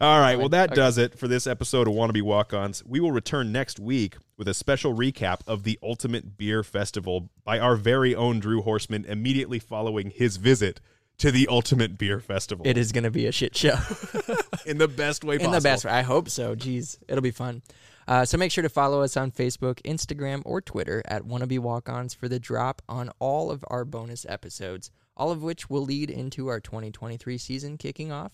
All 0.00 0.18
right, 0.20 0.38
well, 0.38 0.48
that 0.48 0.70
Okay. 0.70 0.74
does 0.76 0.96
it 0.96 1.18
for 1.18 1.28
this 1.28 1.46
episode 1.46 1.86
of 1.86 1.92
Wannabe 1.94 2.22
Walk 2.22 2.54
Ons. 2.54 2.82
We 2.86 2.98
will 2.98 3.12
return 3.12 3.52
next 3.52 3.78
week 3.78 4.16
with 4.38 4.48
a 4.48 4.54
special 4.54 4.94
recap 4.94 5.40
of 5.46 5.64
the 5.64 5.78
Ultimate 5.82 6.38
Beer 6.38 6.62
Festival 6.64 7.28
by 7.44 7.58
our 7.58 7.76
very 7.76 8.14
own 8.14 8.40
Drew 8.40 8.62
Horseman 8.62 9.04
immediately 9.04 9.58
following 9.58 10.08
his 10.10 10.38
visit 10.38 10.80
to 11.18 11.30
the 11.30 11.46
Ultimate 11.48 11.98
Beer 11.98 12.20
Festival 12.20 12.66
It 12.66 12.78
is 12.78 12.90
going 12.90 13.04
to 13.04 13.10
be 13.10 13.26
a 13.26 13.32
shit 13.32 13.54
show. 13.54 13.76
in 14.66 14.78
the 14.78 14.88
best 14.88 15.24
way 15.24 15.36
possible. 15.36 15.54
in 15.54 15.58
the 15.60 15.62
best 15.62 15.84
way. 15.84 15.90
I 15.92 16.00
hope 16.02 16.30
so. 16.30 16.56
Jeez, 16.56 16.96
it'll 17.06 17.20
be 17.20 17.30
fun. 17.30 17.60
Uh, 18.08 18.24
so 18.24 18.36
make 18.36 18.50
sure 18.50 18.62
to 18.62 18.68
follow 18.68 19.02
us 19.02 19.16
on 19.16 19.30
Facebook, 19.30 19.80
Instagram, 19.82 20.42
or 20.44 20.60
Twitter 20.60 21.02
at 21.06 21.22
Wannabe 21.22 21.58
Walk-Ons 21.58 22.14
for 22.14 22.28
the 22.28 22.40
drop 22.40 22.82
on 22.88 23.10
all 23.18 23.50
of 23.50 23.64
our 23.68 23.84
bonus 23.84 24.26
episodes, 24.28 24.90
all 25.16 25.30
of 25.30 25.42
which 25.42 25.70
will 25.70 25.82
lead 25.82 26.10
into 26.10 26.48
our 26.48 26.60
2023 26.60 27.38
season 27.38 27.78
kicking 27.78 28.10
off, 28.10 28.32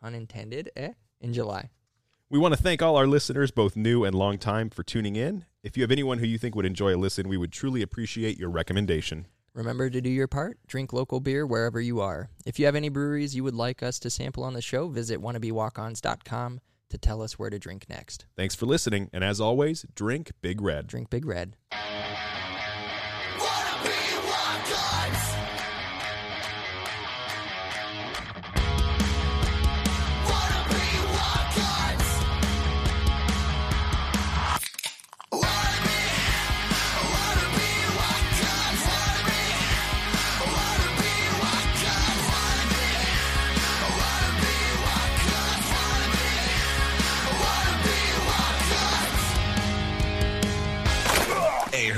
pun 0.00 0.14
intended, 0.14 0.70
eh, 0.76 0.92
in 1.20 1.32
July. 1.32 1.70
We 2.30 2.38
want 2.38 2.54
to 2.54 2.62
thank 2.62 2.80
all 2.80 2.96
our 2.96 3.06
listeners, 3.06 3.50
both 3.50 3.76
new 3.76 4.04
and 4.04 4.14
long 4.14 4.38
time, 4.38 4.70
for 4.70 4.82
tuning 4.82 5.16
in. 5.16 5.44
If 5.62 5.76
you 5.76 5.82
have 5.82 5.90
anyone 5.90 6.18
who 6.18 6.26
you 6.26 6.38
think 6.38 6.54
would 6.54 6.64
enjoy 6.64 6.94
a 6.94 6.96
listen, 6.96 7.28
we 7.28 7.36
would 7.36 7.52
truly 7.52 7.82
appreciate 7.82 8.38
your 8.38 8.48
recommendation. 8.48 9.26
Remember 9.54 9.90
to 9.90 10.00
do 10.00 10.08
your 10.08 10.28
part. 10.28 10.58
Drink 10.66 10.94
local 10.94 11.20
beer 11.20 11.46
wherever 11.46 11.78
you 11.78 12.00
are. 12.00 12.30
If 12.46 12.58
you 12.58 12.64
have 12.64 12.74
any 12.74 12.88
breweries 12.88 13.36
you 13.36 13.44
would 13.44 13.54
like 13.54 13.82
us 13.82 13.98
to 13.98 14.08
sample 14.08 14.44
on 14.44 14.54
the 14.54 14.62
show, 14.62 14.88
visit 14.88 15.20
wannabewalkons.com 15.20 16.60
to 16.92 16.98
tell 16.98 17.22
us 17.22 17.38
where 17.38 17.50
to 17.50 17.58
drink 17.58 17.86
next. 17.88 18.26
Thanks 18.36 18.54
for 18.54 18.66
listening, 18.66 19.10
and 19.12 19.24
as 19.24 19.40
always, 19.40 19.84
drink 19.94 20.32
Big 20.40 20.60
Red. 20.60 20.86
Drink 20.86 21.10
Big 21.10 21.26
Red. 21.26 21.56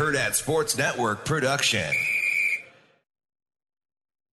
Hurrdat 0.05 0.35
Sports 0.35 0.76
Network 0.76 1.24
production. 1.24 1.90